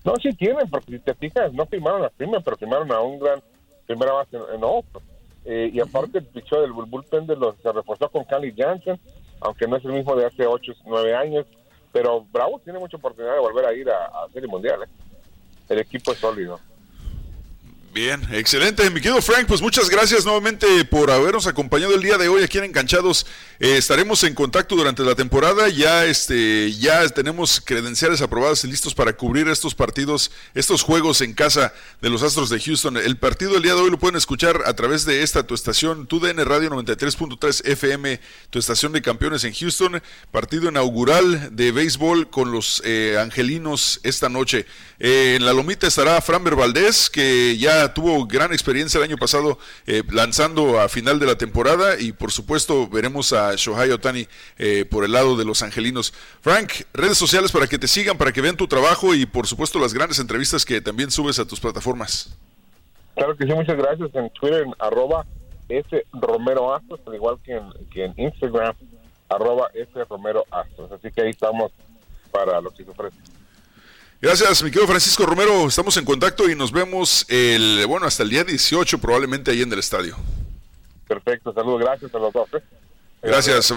No, 0.05 0.15
sí 0.23 0.29
tienen, 0.37 0.69
porque 0.69 0.93
si 0.93 0.99
te 0.99 1.15
fijas, 1.15 1.51
no 1.51 1.65
firmaron 1.65 2.05
a 2.05 2.09
Freeman, 2.11 2.41
pero 2.43 2.55
firmaron 2.55 2.89
a 2.93 3.01
un 3.01 3.19
gran 3.19 3.41
primera 3.85 4.13
base 4.13 4.37
en, 4.37 4.43
en. 4.55 4.63
Eh, 5.45 5.69
y 5.71 5.79
aparte 5.79 6.17
el 6.17 6.25
pichó 6.25 6.61
del 6.61 6.73
de 7.27 7.35
los 7.35 7.55
se 7.61 7.71
reforzó 7.71 8.09
con 8.09 8.23
Cali 8.23 8.53
Johnson, 8.57 8.99
aunque 9.41 9.67
no 9.67 9.77
es 9.77 9.85
el 9.85 9.91
mismo 9.91 10.15
de 10.15 10.25
hace 10.25 10.45
8 10.45 10.73
9 10.85 11.15
años, 11.15 11.45
pero 11.91 12.25
Bravo 12.31 12.59
tiene 12.63 12.79
mucha 12.79 12.97
oportunidad 12.97 13.35
de 13.35 13.39
volver 13.39 13.65
a 13.65 13.73
ir 13.73 13.89
a, 13.89 14.05
a 14.05 14.29
Serie 14.33 14.47
Mundial. 14.47 14.83
¿eh? 14.83 14.89
El 15.69 15.79
equipo 15.79 16.11
es 16.11 16.17
sólido. 16.17 16.59
Bien, 17.95 18.21
excelente. 18.33 18.89
Mi 18.89 18.99
querido 18.99 19.21
Frank, 19.21 19.45
pues 19.47 19.61
muchas 19.61 19.89
gracias 19.89 20.25
nuevamente 20.25 20.83
por 20.83 21.09
habernos 21.09 21.47
acompañado 21.47 21.95
el 21.95 22.01
día 22.01 22.17
de 22.17 22.27
hoy 22.27 22.43
aquí 22.43 22.57
en 22.57 22.65
Enganchados. 22.65 23.25
Eh, 23.57 23.77
estaremos 23.77 24.21
en 24.25 24.35
contacto 24.35 24.75
durante 24.75 25.01
la 25.01 25.15
temporada. 25.15 25.69
Ya 25.69 26.03
este, 26.03 26.73
ya 26.73 27.07
tenemos 27.07 27.61
credenciales 27.61 28.19
aprobadas 28.19 28.65
y 28.65 28.67
listos 28.67 28.93
para 28.93 29.13
cubrir 29.13 29.47
estos 29.47 29.75
partidos, 29.75 30.29
estos 30.53 30.83
juegos 30.83 31.21
en 31.21 31.33
casa 31.33 31.73
de 32.01 32.09
los 32.09 32.21
Astros 32.21 32.49
de 32.49 32.59
Houston. 32.59 32.97
El 32.97 33.15
partido 33.15 33.53
del 33.53 33.63
día 33.63 33.75
de 33.75 33.79
hoy 33.79 33.89
lo 33.89 33.97
pueden 33.97 34.17
escuchar 34.17 34.63
a 34.65 34.73
través 34.73 35.05
de 35.05 35.23
esta 35.23 35.47
tu 35.47 35.55
estación, 35.55 36.05
TUDN 36.05 36.43
Radio 36.43 36.71
93.3 36.71 37.65
FM, 37.65 38.19
tu 38.49 38.59
estación 38.59 38.91
de 38.91 39.01
campeones 39.01 39.45
en 39.45 39.53
Houston. 39.53 40.03
Partido 40.31 40.67
inaugural 40.67 41.55
de 41.55 41.71
béisbol 41.71 42.29
con 42.29 42.51
los 42.51 42.81
eh, 42.83 43.17
angelinos 43.17 44.01
esta 44.03 44.27
noche. 44.27 44.65
Eh, 44.99 45.35
en 45.35 45.45
la 45.45 45.53
lomita 45.53 45.87
estará 45.87 46.21
Framber 46.21 46.55
Valdés, 46.55 47.09
que 47.09 47.57
ya 47.57 47.93
tuvo 47.93 48.25
gran 48.25 48.53
experiencia 48.53 48.97
el 48.97 49.03
año 49.03 49.17
pasado 49.17 49.57
eh, 49.87 50.03
lanzando 50.11 50.79
a 50.79 50.87
final 50.87 51.19
de 51.19 51.25
la 51.25 51.37
temporada 51.37 51.99
y 51.99 52.13
por 52.13 52.31
supuesto 52.31 52.87
veremos 52.87 53.33
a 53.33 53.55
Shohei 53.55 53.91
Otani 53.91 54.27
eh, 54.57 54.85
por 54.89 55.03
el 55.03 55.11
lado 55.11 55.35
de 55.35 55.43
los 55.43 55.61
angelinos. 55.63 56.13
Frank, 56.41 56.71
redes 56.93 57.17
sociales 57.17 57.51
para 57.51 57.67
que 57.67 57.77
te 57.77 57.87
sigan, 57.87 58.17
para 58.17 58.31
que 58.31 58.41
vean 58.41 58.55
tu 58.55 58.67
trabajo 58.67 59.13
y 59.13 59.25
por 59.25 59.47
supuesto 59.47 59.79
las 59.79 59.93
grandes 59.93 60.19
entrevistas 60.19 60.63
que 60.63 60.79
también 60.79 61.11
subes 61.11 61.39
a 61.39 61.45
tus 61.45 61.59
plataformas. 61.59 62.37
Claro 63.15 63.35
que 63.35 63.45
sí, 63.45 63.53
muchas 63.53 63.77
gracias. 63.77 64.09
En 64.13 64.29
Twitter, 64.29 64.63
en 64.63 64.73
arroba 64.79 65.25
S 65.69 66.05
Romero 66.13 66.73
Astros, 66.73 66.99
al 67.07 67.15
igual 67.15 67.37
que 67.43 68.03
en, 68.03 68.13
Instagram, 68.17 68.75
arroba 69.29 69.69
S 69.73 69.91
Romero 70.09 70.45
Astros. 70.51 70.91
Así 70.91 71.11
que 71.11 71.21
ahí 71.21 71.29
estamos 71.29 71.71
para 72.31 72.61
lo 72.61 72.71
que 72.71 72.83
se 72.83 72.91
ofrece. 72.91 73.17
Gracias, 74.25 74.63
mi 74.63 74.71
querido 74.71 74.87
Francisco 74.87 75.23
Romero. 75.23 75.67
Estamos 75.67 75.95
en 75.97 76.03
contacto 76.03 76.49
y 76.49 76.55
nos 76.55 76.71
vemos 76.71 77.27
el, 77.29 77.85
bueno, 77.85 78.07
hasta 78.07 78.23
el 78.23 78.31
día 78.31 78.43
18 78.43 78.97
probablemente 78.97 79.51
ahí 79.51 79.61
en 79.61 79.71
el 79.71 79.77
estadio. 79.77 80.17
Perfecto, 81.07 81.53
saludos, 81.53 81.81
gracias 81.81 82.15
a 82.15 82.17
los 82.17 82.33
dos. 82.33 82.49
¿eh? 82.55 82.63
Gracias. 83.21 83.71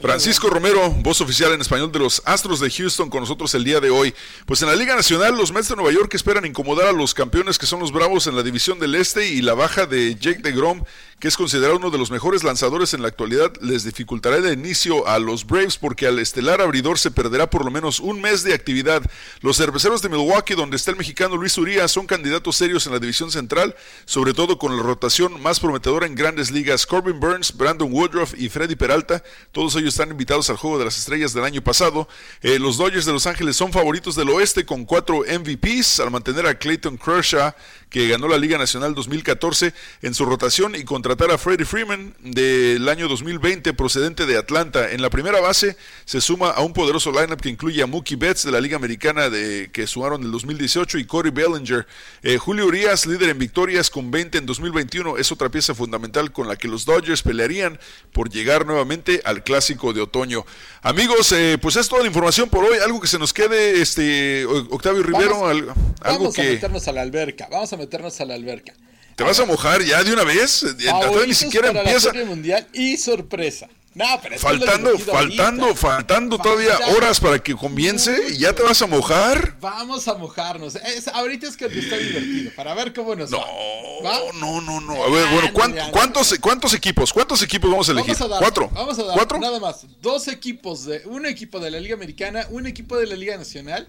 Francisco 0.00 0.48
Romero, 0.48 0.90
voz 1.00 1.20
oficial 1.20 1.52
en 1.52 1.60
español 1.60 1.92
de 1.92 1.98
los 1.98 2.22
Astros 2.24 2.58
de 2.58 2.70
Houston 2.70 3.10
con 3.10 3.20
nosotros 3.20 3.54
el 3.54 3.64
día 3.64 3.80
de 3.80 3.90
hoy. 3.90 4.14
Pues 4.46 4.62
en 4.62 4.68
la 4.68 4.74
Liga 4.74 4.96
Nacional, 4.96 5.36
los 5.36 5.52
Mets 5.52 5.68
de 5.68 5.76
Nueva 5.76 5.92
York 5.92 6.14
esperan 6.14 6.46
incomodar 6.46 6.88
a 6.88 6.92
los 6.92 7.12
campeones 7.12 7.58
que 7.58 7.66
son 7.66 7.80
los 7.80 7.92
Bravos 7.92 8.26
en 8.26 8.34
la 8.34 8.42
división 8.42 8.78
del 8.78 8.94
Este 8.94 9.28
y 9.28 9.42
la 9.42 9.52
baja 9.52 9.84
de 9.84 10.14
Jake 10.14 10.40
DeGrom, 10.42 10.84
que 11.18 11.28
es 11.28 11.36
considerado 11.36 11.76
uno 11.76 11.90
de 11.90 11.98
los 11.98 12.10
mejores 12.10 12.44
lanzadores 12.44 12.94
en 12.94 13.02
la 13.02 13.08
actualidad, 13.08 13.52
les 13.60 13.84
dificultará 13.84 14.38
el 14.38 14.50
inicio 14.50 15.06
a 15.06 15.18
los 15.18 15.46
Braves 15.46 15.76
porque 15.76 16.06
al 16.06 16.18
estelar 16.18 16.62
abridor 16.62 16.98
se 16.98 17.10
perderá 17.10 17.50
por 17.50 17.66
lo 17.66 17.70
menos 17.70 18.00
un 18.00 18.22
mes 18.22 18.42
de 18.42 18.54
actividad. 18.54 19.02
Los 19.42 19.58
cerveceros 19.58 20.00
de 20.00 20.08
Milwaukee, 20.08 20.54
donde 20.54 20.76
está 20.76 20.92
el 20.92 20.96
mexicano 20.96 21.36
Luis 21.36 21.58
Urías, 21.58 21.92
son 21.92 22.06
candidatos 22.06 22.56
serios 22.56 22.86
en 22.86 22.94
la 22.94 22.98
división 22.98 23.30
central, 23.30 23.76
sobre 24.06 24.32
todo 24.32 24.56
con 24.56 24.74
la 24.74 24.82
rotación 24.82 25.42
más 25.42 25.60
prometedora 25.60 26.06
en 26.06 26.14
grandes 26.14 26.50
ligas. 26.50 26.86
Corbin 26.86 27.20
Burns, 27.20 27.54
Brandon 27.54 27.92
Woodruff 27.92 28.32
y 28.38 28.48
Freddy 28.48 28.76
Peralta, 28.76 29.22
todos 29.52 29.76
ellos 29.76 29.89
están 29.90 30.10
invitados 30.10 30.48
al 30.50 30.56
Juego 30.56 30.78
de 30.78 30.86
las 30.86 30.98
Estrellas 30.98 31.34
del 31.34 31.44
año 31.44 31.62
pasado. 31.62 32.08
Eh, 32.40 32.58
los 32.58 32.78
Dodgers 32.78 33.04
de 33.04 33.12
Los 33.12 33.26
Ángeles 33.26 33.56
son 33.56 33.72
favoritos 33.72 34.14
del 34.14 34.30
oeste 34.30 34.64
con 34.64 34.84
cuatro 34.84 35.24
MVPs 35.26 36.00
al 36.00 36.10
mantener 36.10 36.46
a 36.46 36.58
Clayton 36.58 36.96
Kershaw, 36.96 37.52
que 37.90 38.08
ganó 38.08 38.28
la 38.28 38.38
Liga 38.38 38.56
Nacional 38.56 38.94
2014 38.94 39.74
en 40.02 40.14
su 40.14 40.24
rotación 40.24 40.74
y 40.76 40.84
contratar 40.84 41.30
a 41.32 41.38
Freddie 41.38 41.66
Freeman 41.66 42.14
del 42.20 42.88
año 42.88 43.08
2020 43.08 43.72
procedente 43.74 44.26
de 44.26 44.38
Atlanta. 44.38 44.92
En 44.92 45.02
la 45.02 45.10
primera 45.10 45.40
base 45.40 45.76
se 46.04 46.20
suma 46.20 46.50
a 46.50 46.60
un 46.62 46.72
poderoso 46.72 47.10
lineup 47.10 47.40
que 47.40 47.48
incluye 47.48 47.82
a 47.82 47.86
Mookie 47.86 48.14
Betts 48.16 48.44
de 48.44 48.52
la 48.52 48.60
Liga 48.60 48.76
Americana 48.76 49.28
de, 49.28 49.70
que 49.72 49.86
sumaron 49.88 50.20
en 50.20 50.26
el 50.26 50.32
2018 50.32 50.98
y 50.98 51.04
Corey 51.04 51.32
Bellinger. 51.32 51.86
Eh, 52.22 52.38
Julio 52.38 52.66
Urias, 52.66 53.06
líder 53.06 53.30
en 53.30 53.38
victorias 53.38 53.90
con 53.90 54.10
20 54.10 54.38
en 54.38 54.46
2021, 54.46 55.18
es 55.18 55.32
otra 55.32 55.48
pieza 55.48 55.74
fundamental 55.74 56.30
con 56.32 56.46
la 56.46 56.54
que 56.56 56.68
los 56.68 56.84
Dodgers 56.84 57.22
pelearían 57.22 57.78
por 58.12 58.30
llegar 58.30 58.66
nuevamente 58.66 59.20
al 59.24 59.42
clásico 59.42 59.92
de 59.92 60.00
otoño. 60.00 60.46
Amigos, 60.82 61.32
eh, 61.32 61.58
pues 61.60 61.74
es 61.74 61.88
toda 61.88 62.02
la 62.02 62.08
información 62.08 62.48
por 62.48 62.64
hoy. 62.64 62.78
Algo 62.78 63.00
que 63.00 63.08
se 63.08 63.18
nos 63.18 63.32
quede, 63.32 63.82
este 63.82 64.46
Octavio 64.46 65.02
Rivero, 65.02 65.40
Vamos- 65.40 65.50
algo, 65.50 65.70
algo 66.02 66.18
Vamos 66.20 66.38
a 66.38 66.42
que 66.42 66.50
meternos 66.50 66.86
a 66.86 66.92
la 66.92 67.02
alberca. 67.02 67.48
Vamos 67.50 67.72
a 67.72 67.79
meternos 67.80 68.20
a 68.20 68.24
la 68.24 68.34
alberca. 68.34 68.72
te 69.16 69.24
vas 69.24 69.38
a 69.40 69.44
mojar 69.44 69.82
ya 69.82 70.02
de 70.02 70.12
una 70.12 70.24
vez. 70.24 70.62
Eh, 70.62 70.74
Todavía 70.88 71.26
ni 71.26 71.34
siquiera 71.34 71.68
para 71.68 71.82
la 71.82 71.90
empieza. 71.90 72.10
Serie 72.10 72.24
mundial 72.24 72.66
y 72.72 72.96
sorpresa. 72.96 73.68
No, 73.92 74.06
pero 74.22 74.38
Faltando, 74.38 74.96
faltando, 75.00 75.64
ahorita. 75.64 75.80
faltando 75.80 76.38
todavía 76.38 76.78
horas 76.96 77.18
para 77.18 77.40
que 77.40 77.56
comience 77.56 78.16
y 78.30 78.38
ya 78.38 78.52
te 78.52 78.62
vas 78.62 78.80
a 78.82 78.86
mojar. 78.86 79.56
Vamos 79.60 80.06
a 80.06 80.14
mojarnos. 80.14 80.76
Es- 80.76 81.08
ahorita 81.08 81.48
es 81.48 81.56
que 81.56 81.64
está 81.66 81.96
divertido. 81.96 82.52
Para 82.54 82.72
ver 82.74 82.92
cómo 82.94 83.16
nos 83.16 83.34
va. 83.34 83.38
¿Va? 83.38 84.16
No, 84.38 84.60
no, 84.60 84.80
no. 84.80 84.92
A 85.04 85.10
ver, 85.10 85.26
bueno, 85.32 85.52
¿cuán- 85.52 85.74
¿cuántos, 85.90 86.32
cuántos 86.40 86.72
equipos? 86.72 87.12
¿Cuántos 87.12 87.42
equipos 87.42 87.68
vamos 87.68 87.88
a 87.88 87.92
elegir? 87.92 88.14
Vamos 88.14 88.26
a 88.26 88.28
dar, 88.28 88.38
¿Cuatro? 88.40 88.70
Vamos 88.72 88.98
a 89.00 89.02
dar 89.02 89.14
¿Cuatro? 89.16 89.38
nada 89.40 89.58
más. 89.58 89.84
Dos 90.00 90.28
equipos 90.28 90.84
de. 90.84 91.02
Un 91.06 91.26
equipo 91.26 91.58
de 91.58 91.72
la 91.72 91.80
Liga 91.80 91.94
Americana, 91.96 92.46
un 92.50 92.68
equipo 92.68 92.96
de 92.96 93.06
la 93.08 93.16
Liga 93.16 93.36
Nacional. 93.36 93.88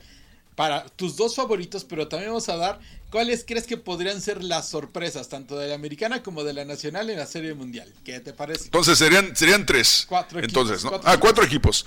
Para 0.62 0.86
tus 0.90 1.16
dos 1.16 1.34
favoritos, 1.36 1.84
pero 1.84 2.08
también 2.08 2.30
vamos 2.30 2.48
a 2.48 2.56
dar 2.56 2.80
cuáles 3.10 3.44
crees 3.44 3.66
que 3.66 3.78
podrían 3.78 4.22
ser 4.22 4.44
las 4.44 4.70
sorpresas, 4.70 5.28
tanto 5.28 5.58
de 5.58 5.68
la 5.68 5.74
americana 5.74 6.22
como 6.22 6.44
de 6.44 6.54
la 6.54 6.66
nacional 6.66 7.10
en 7.10 7.18
la 7.18 7.26
Serie 7.26 7.56
Mundial. 7.56 7.92
¿Qué 8.06 8.20
te 8.20 8.32
parece? 8.32 8.66
Entonces 8.66 9.00
serían, 9.00 9.36
serían 9.36 9.66
tres. 9.66 10.06
Cuatro 10.08 10.38
equipos, 10.38 10.62
entonces, 10.62 10.84
¿no? 10.84 10.92
cuatro 10.92 11.10
ah, 11.10 11.18
cuatro 11.20 11.44
equipos. 11.44 11.84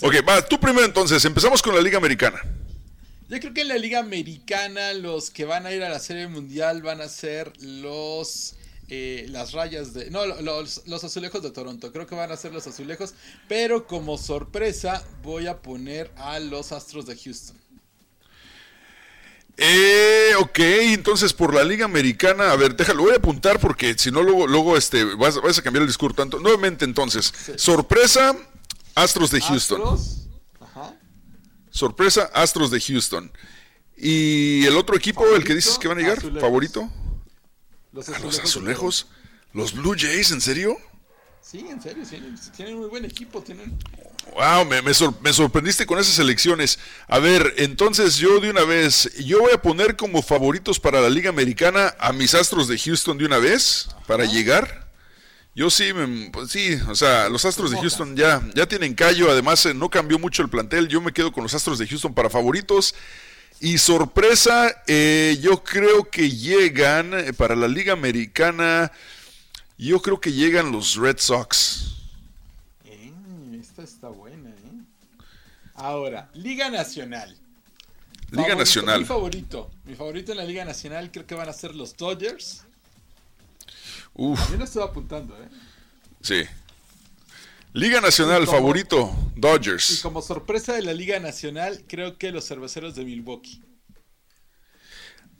Ok, 0.00 0.14
va, 0.28 0.46
tú 0.46 0.60
primero 0.60 0.86
entonces. 0.86 1.24
Empezamos 1.24 1.60
con 1.60 1.74
la 1.74 1.80
Liga 1.80 1.98
Americana. 1.98 2.40
Yo 3.28 3.40
creo 3.40 3.52
que 3.52 3.62
en 3.62 3.68
la 3.68 3.78
Liga 3.78 3.98
Americana 3.98 4.92
los 4.92 5.30
que 5.30 5.44
van 5.44 5.66
a 5.66 5.72
ir 5.72 5.82
a 5.82 5.88
la 5.88 5.98
Serie 5.98 6.28
Mundial 6.28 6.82
van 6.82 7.00
a 7.00 7.08
ser 7.08 7.52
los 7.60 8.54
eh, 8.90 9.26
las 9.30 9.50
rayas 9.50 9.92
de 9.92 10.08
no 10.12 10.24
lo- 10.24 10.40
los, 10.40 10.82
los 10.86 11.02
azulejos 11.02 11.42
de 11.42 11.50
Toronto. 11.50 11.90
Creo 11.90 12.06
que 12.06 12.14
van 12.14 12.30
a 12.30 12.36
ser 12.36 12.52
los 12.52 12.64
azulejos, 12.68 13.14
pero 13.48 13.88
como 13.88 14.18
sorpresa 14.18 15.02
voy 15.24 15.48
a 15.48 15.60
poner 15.62 16.12
a 16.16 16.38
los 16.38 16.70
Astros 16.70 17.06
de 17.06 17.16
Houston. 17.16 17.63
Eh, 19.56 20.32
ok, 20.40 20.58
entonces 20.58 21.32
por 21.32 21.54
la 21.54 21.62
Liga 21.62 21.84
Americana, 21.84 22.50
a 22.50 22.56
ver, 22.56 22.74
déjalo, 22.74 23.04
voy 23.04 23.12
a 23.12 23.16
apuntar 23.18 23.60
porque 23.60 23.94
si 23.96 24.10
no 24.10 24.22
luego, 24.22 24.46
luego 24.48 24.76
este, 24.76 25.04
vas, 25.04 25.40
vas 25.40 25.58
a 25.58 25.62
cambiar 25.62 25.82
el 25.82 25.86
discurso 25.86 26.16
tanto. 26.16 26.40
Nuevamente 26.40 26.84
entonces, 26.84 27.32
sorpresa, 27.56 28.36
Astros 28.96 29.30
de 29.30 29.40
Houston. 29.40 29.80
Astros, 29.80 30.28
ajá. 30.60 30.94
Sorpresa, 31.70 32.30
Astros 32.34 32.70
de 32.72 32.80
Houston. 32.80 33.30
Y 33.96 34.64
el 34.66 34.76
otro 34.76 34.96
equipo, 34.96 35.24
el 35.36 35.44
que 35.44 35.54
dices 35.54 35.78
que 35.78 35.86
van 35.86 35.98
a 35.98 36.00
llegar, 36.00 36.18
Azulejos. 36.18 36.40
favorito, 36.42 36.90
Los 37.92 38.08
a 38.08 38.18
los 38.18 38.40
azulejos. 38.40 39.06
los 39.52 39.72
Blue 39.72 39.94
Jays, 39.96 40.32
¿en 40.32 40.40
serio? 40.40 40.76
Sí, 41.40 41.64
en 41.70 41.80
serio, 41.80 42.02
tienen, 42.08 42.34
tienen 42.56 42.76
muy 42.78 42.88
buen 42.88 43.04
equipo, 43.04 43.40
tienen 43.40 43.78
Wow, 44.32 44.64
me, 44.64 44.82
me 44.82 44.92
sor- 44.94 45.14
me 45.22 45.32
sorprendiste 45.32 45.86
con 45.86 45.98
esas 45.98 46.18
elecciones. 46.18 46.78
A 47.06 47.18
ver, 47.18 47.54
entonces 47.58 48.16
yo 48.16 48.40
de 48.40 48.50
una 48.50 48.64
vez, 48.64 49.10
yo 49.24 49.40
voy 49.40 49.52
a 49.52 49.62
poner 49.62 49.94
como 49.96 50.22
favoritos 50.22 50.80
para 50.80 51.00
la 51.00 51.08
Liga 51.08 51.30
Americana 51.30 51.94
a 52.00 52.12
mis 52.12 52.34
Astros 52.34 52.66
de 52.66 52.78
Houston 52.78 53.16
de 53.18 53.26
una 53.26 53.38
vez 53.38 53.88
para 54.08 54.24
llegar. 54.24 54.88
Yo 55.54 55.70
sí, 55.70 55.92
me- 55.92 56.30
pues 56.30 56.50
sí, 56.50 56.76
o 56.88 56.96
sea, 56.96 57.28
los 57.28 57.44
Astros 57.44 57.70
de 57.70 57.78
Houston 57.78 58.16
ya, 58.16 58.42
ya 58.54 58.66
tienen 58.66 58.94
callo, 58.94 59.30
además 59.30 59.64
eh, 59.66 59.74
no 59.74 59.88
cambió 59.88 60.18
mucho 60.18 60.42
el 60.42 60.48
plantel, 60.50 60.88
yo 60.88 61.00
me 61.00 61.12
quedo 61.12 61.30
con 61.30 61.44
los 61.44 61.54
Astros 61.54 61.78
de 61.78 61.86
Houston 61.86 62.12
para 62.12 62.28
favoritos. 62.28 62.94
Y 63.60 63.78
sorpresa, 63.78 64.82
eh, 64.88 65.38
yo 65.40 65.62
creo 65.62 66.10
que 66.10 66.28
llegan 66.28 67.14
eh, 67.14 67.32
para 67.32 67.54
la 67.54 67.68
Liga 67.68 67.92
Americana, 67.92 68.90
yo 69.78 70.02
creo 70.02 70.20
que 70.20 70.32
llegan 70.32 70.72
los 70.72 70.96
Red 70.96 71.18
Sox. 71.20 71.93
Esta 73.74 73.82
está 73.82 74.08
buena, 74.08 74.50
¿eh? 74.50 75.24
Ahora, 75.74 76.30
Liga 76.34 76.70
Nacional. 76.70 77.30
Liga 78.30 78.42
Favorito, 78.50 78.56
Nacional. 78.56 79.00
Mi 79.00 79.04
favorito. 79.04 79.70
Mi 79.84 79.94
favorito 79.96 80.30
en 80.30 80.38
la 80.38 80.44
Liga 80.44 80.64
Nacional 80.64 81.10
creo 81.10 81.26
que 81.26 81.34
van 81.34 81.48
a 81.48 81.52
ser 81.52 81.74
los 81.74 81.96
Dodgers. 81.96 82.62
Uf. 84.14 84.38
También 84.38 84.60
lo 84.60 84.64
estoy 84.66 84.82
apuntando, 84.84 85.36
¿eh? 85.42 85.48
Sí. 86.20 86.42
Liga 87.72 88.00
Nacional, 88.00 88.44
Y 88.44 88.46
como- 88.46 88.58
favorito, 88.58 89.16
Y 89.34 89.40
Dodgers. 89.40 89.98
como 90.02 90.22
sorpresa 90.22 90.74
de 90.74 90.82
la 90.82 90.92
Liga 90.92 91.18
Nacional, 91.18 91.82
creo 91.88 92.16
que 92.16 92.30
los 92.30 92.46
cerveceros 92.46 92.94
de 92.94 93.04
Milwaukee. 93.04 93.60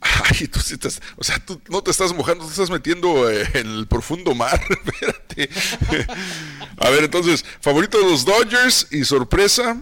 Ay, 0.23 0.47
tú 0.47 0.59
sí 0.59 0.75
estás, 0.75 1.01
o 1.15 1.23
sea, 1.23 1.39
tú 1.39 1.59
no 1.69 1.81
te 1.81 1.91
estás 1.91 2.13
mojando, 2.13 2.45
te 2.45 2.51
estás 2.51 2.69
metiendo 2.69 3.29
eh, 3.29 3.47
en 3.53 3.67
el 3.67 3.87
profundo 3.87 4.35
mar. 4.35 4.61
Espérate. 4.69 5.49
A 6.77 6.89
ver, 6.89 7.05
entonces, 7.05 7.43
favorito 7.61 7.97
de 7.97 8.05
los 8.05 8.25
Dodgers 8.25 8.87
y 8.91 9.03
sorpresa, 9.03 9.77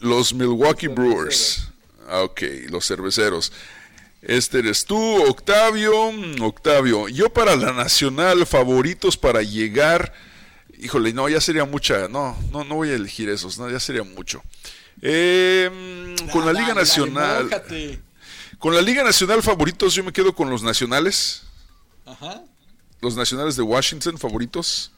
los 0.00 0.32
Milwaukee 0.32 0.88
Brewers. 0.88 1.68
Ah, 2.08 2.22
Ok, 2.22 2.42
los 2.68 2.86
cerveceros. 2.86 3.52
Este 4.22 4.60
eres 4.60 4.84
tú, 4.84 4.96
Octavio. 5.24 5.94
Octavio, 6.40 7.08
yo 7.08 7.32
para 7.32 7.56
la 7.56 7.72
nacional, 7.72 8.46
favoritos 8.46 9.16
para 9.16 9.42
llegar. 9.42 10.12
Híjole, 10.78 11.12
no, 11.12 11.28
ya 11.28 11.40
sería 11.40 11.64
mucha. 11.64 12.08
No, 12.08 12.36
no, 12.52 12.64
no 12.64 12.76
voy 12.76 12.90
a 12.90 12.94
elegir 12.94 13.28
esos, 13.28 13.58
no, 13.58 13.68
ya 13.70 13.80
sería 13.80 14.02
mucho. 14.04 14.42
Eh, 15.00 16.14
con 16.32 16.44
la 16.46 16.52
Liga 16.52 16.74
Nacional. 16.74 17.48
Con 18.62 18.76
la 18.76 18.80
Liga 18.80 19.02
Nacional 19.02 19.42
favoritos, 19.42 19.92
yo 19.92 20.04
me 20.04 20.12
quedo 20.12 20.32
con 20.36 20.48
los 20.48 20.62
nacionales. 20.62 21.42
Ajá. 22.06 22.44
Los 23.00 23.16
nacionales 23.16 23.56
de 23.56 23.62
Washington 23.62 24.16
favoritos. 24.18 24.92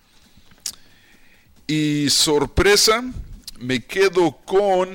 Y 1.66 2.10
sorpresa, 2.10 3.02
me 3.58 3.82
quedo 3.82 4.36
con. 4.44 4.94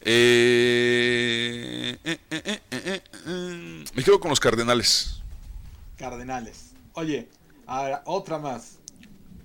eh, 0.00 1.98
eh, 2.02 2.18
eh, 2.30 3.84
me 3.94 4.02
quedo 4.02 4.18
con 4.18 4.30
los 4.30 4.40
Cardenales. 4.40 5.16
Cardenales. 5.98 6.70
Oye, 6.94 7.28
ahora 7.66 8.02
otra 8.06 8.38
más. 8.38 8.76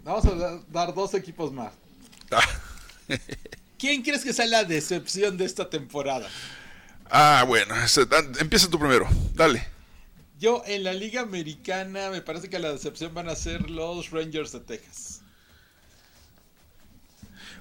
Vamos 0.06 0.24
a 0.26 0.36
da- 0.36 0.62
dar 0.70 0.94
dos 0.94 1.14
equipos 1.16 1.52
más. 1.52 1.74
¿Quién 3.78 4.02
crees 4.04 4.24
que 4.24 4.32
sea 4.32 4.46
la 4.46 4.64
decepción 4.64 5.36
de 5.36 5.44
esta 5.44 5.70
temporada? 5.70 6.30
Ah, 7.16 7.46
bueno, 7.48 7.76
empieza 8.40 8.68
tú 8.68 8.80
primero. 8.80 9.08
Dale. 9.36 9.68
Yo 10.40 10.64
en 10.66 10.84
la 10.84 10.94
Liga 10.94 11.22
Americana 11.22 12.10
me 12.10 12.22
parece 12.22 12.50
que 12.50 12.58
la 12.58 12.72
decepción 12.72 13.14
van 13.14 13.30
a 13.30 13.36
ser 13.36 13.70
los 13.70 14.10
Rangers 14.10 14.52
de 14.52 14.62
Texas. 14.62 15.22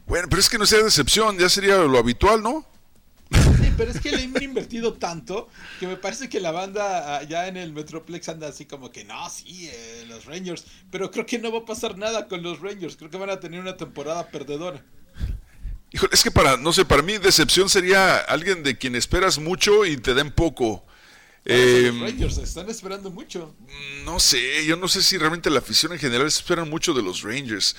Bueno, 0.07 0.27
pero 0.31 0.41
es 0.41 0.49
que 0.49 0.57
no 0.57 0.65
sea 0.65 0.83
decepción, 0.83 1.39
ya 1.39 1.51
sería 1.51 1.77
lo 1.77 1.99
habitual, 1.99 2.43
¿no? 2.43 2.67
Sí, 3.31 3.75
pero 3.77 3.91
es 3.91 4.01
que 4.01 4.13
le 4.13 4.23
han 4.23 4.43
invertido 4.43 4.95
tanto 4.95 5.51
que 5.79 5.87
me 5.87 5.99
parece 5.99 6.31
que 6.31 6.41
la 6.41 6.51
banda 6.51 7.19
allá 7.19 7.47
en 7.47 7.59
el 7.59 7.75
Metroplex 7.75 8.31
anda 8.31 8.49
así 8.49 8.65
como 8.65 8.91
que 8.91 9.05
no, 9.05 9.29
sí, 9.29 9.69
eh, 9.71 10.07
los 10.09 10.25
Rangers. 10.25 10.65
Pero 10.91 11.11
creo 11.11 11.27
que 11.27 11.39
no 11.39 11.53
va 11.53 11.59
a 11.59 11.65
pasar 11.67 11.99
nada 11.99 12.27
con 12.27 12.43
los 12.43 12.61
Rangers. 12.61 12.97
Creo 12.97 13.11
que 13.11 13.19
van 13.19 13.29
a 13.29 13.39
tener 13.39 13.61
una 13.61 13.77
temporada 13.77 14.29
perdedora. 14.29 14.83
Híjole, 15.93 16.15
es 16.15 16.23
que 16.23 16.31
para, 16.31 16.57
no 16.57 16.73
sé, 16.73 16.85
para 16.85 17.03
mí 17.03 17.19
decepción 17.19 17.69
sería 17.69 18.17
alguien 18.17 18.63
de 18.63 18.79
quien 18.79 18.95
esperas 18.97 19.39
mucho 19.39 19.85
y 19.85 19.97
te 19.97 20.15
den 20.15 20.31
poco. 20.31 20.85
Eh, 21.45 21.91
los 21.93 22.01
Rangers 22.01 22.39
están 22.39 22.71
esperando 22.71 23.11
mucho. 23.11 23.55
no 24.05 24.21
sé, 24.21 24.65
yo 24.65 24.77
no 24.77 24.89
sé 24.89 25.03
si 25.03 25.19
realmente 25.19 25.51
la 25.51 25.59
afición 25.59 25.93
en 25.93 25.99
general 25.99 26.27
esperan 26.27 26.71
mucho 26.71 26.95
de 26.95 27.03
los 27.03 27.23
Rangers. 27.23 27.77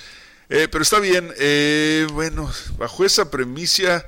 Eh, 0.48 0.68
pero 0.70 0.82
está 0.82 1.00
bien, 1.00 1.32
eh, 1.38 2.06
bueno, 2.12 2.52
bajo 2.76 3.04
esa 3.04 3.30
premisa, 3.30 4.06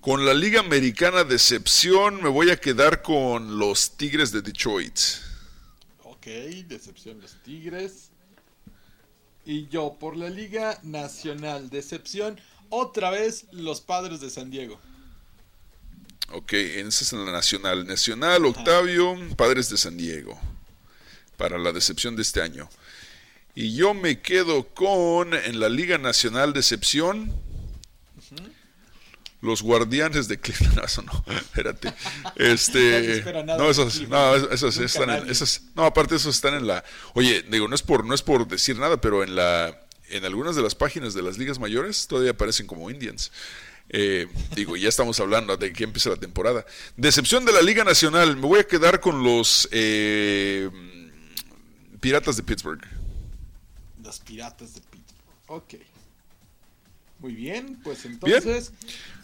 con 0.00 0.24
la 0.24 0.32
Liga 0.32 0.60
Americana 0.60 1.22
decepción, 1.22 2.22
me 2.22 2.30
voy 2.30 2.50
a 2.50 2.56
quedar 2.56 3.02
con 3.02 3.58
los 3.58 3.96
Tigres 3.96 4.32
de 4.32 4.40
Detroit. 4.40 4.98
Ok, 6.02 6.26
decepción 6.66 7.20
los 7.20 7.42
Tigres. 7.42 8.10
Y 9.44 9.68
yo 9.68 9.96
por 10.00 10.16
la 10.16 10.30
Liga 10.30 10.80
Nacional, 10.82 11.70
decepción, 11.70 12.40
otra 12.70 13.10
vez 13.10 13.46
los 13.52 13.80
Padres 13.80 14.20
de 14.20 14.30
San 14.30 14.50
Diego. 14.50 14.80
Ok, 16.32 16.52
esa 16.54 17.04
es 17.04 17.12
la 17.12 17.30
nacional. 17.32 17.86
Nacional, 17.86 18.44
Octavio, 18.46 19.16
Padres 19.36 19.68
de 19.70 19.76
San 19.76 19.96
Diego. 19.96 20.38
Para 21.36 21.58
la 21.58 21.72
decepción 21.72 22.16
de 22.16 22.22
este 22.22 22.42
año. 22.42 22.68
Y 23.54 23.74
yo 23.74 23.94
me 23.94 24.20
quedo 24.20 24.68
con, 24.74 25.34
en 25.34 25.60
la 25.60 25.68
Liga 25.68 25.98
Nacional 25.98 26.52
Decepción, 26.52 27.32
los 29.40 29.62
Guardianes 29.62 30.28
de 30.28 30.40
Cleveland. 30.40 30.74
No, 30.76 30.84
eso 30.84 31.02
no, 31.02 31.24
espérate. 31.36 31.92
Este, 32.36 33.22
no, 33.46 33.64
de 33.64 33.70
esos, 33.70 34.08
no, 34.08 34.34
esos 34.34 34.76
están 34.78 35.10
en, 35.10 35.30
esos- 35.30 35.60
no, 35.74 35.84
aparte 35.84 36.16
esos 36.16 36.34
están 36.34 36.54
en 36.54 36.66
la, 36.66 36.84
oye, 37.14 37.42
digo, 37.42 37.68
no 37.68 37.74
es 37.74 37.82
por, 37.82 38.04
no 38.04 38.14
es 38.14 38.22
por 38.22 38.46
decir 38.48 38.78
nada, 38.78 39.00
pero 39.00 39.22
en 39.22 39.36
la, 39.36 39.85
en 40.10 40.24
algunas 40.24 40.56
de 40.56 40.62
las 40.62 40.74
páginas 40.74 41.14
de 41.14 41.22
las 41.22 41.38
ligas 41.38 41.58
mayores 41.58 42.06
todavía 42.06 42.32
aparecen 42.32 42.66
como 42.66 42.90
Indians. 42.90 43.32
Eh, 43.88 44.26
digo, 44.54 44.76
ya 44.76 44.88
estamos 44.88 45.20
hablando 45.20 45.56
de 45.56 45.72
que 45.72 45.84
empieza 45.84 46.10
la 46.10 46.16
temporada. 46.16 46.66
Decepción 46.96 47.44
de 47.44 47.52
la 47.52 47.62
Liga 47.62 47.84
Nacional. 47.84 48.36
Me 48.36 48.46
voy 48.46 48.60
a 48.60 48.66
quedar 48.66 49.00
con 49.00 49.22
los 49.22 49.68
eh, 49.70 50.68
Piratas 52.00 52.36
de 52.36 52.42
Pittsburgh. 52.42 52.82
Los 54.02 54.18
Piratas 54.20 54.74
de 54.74 54.80
Pittsburgh. 54.80 55.26
Ok. 55.46 55.74
Muy 57.18 57.34
bien, 57.34 57.80
pues 57.82 58.04
entonces 58.04 58.72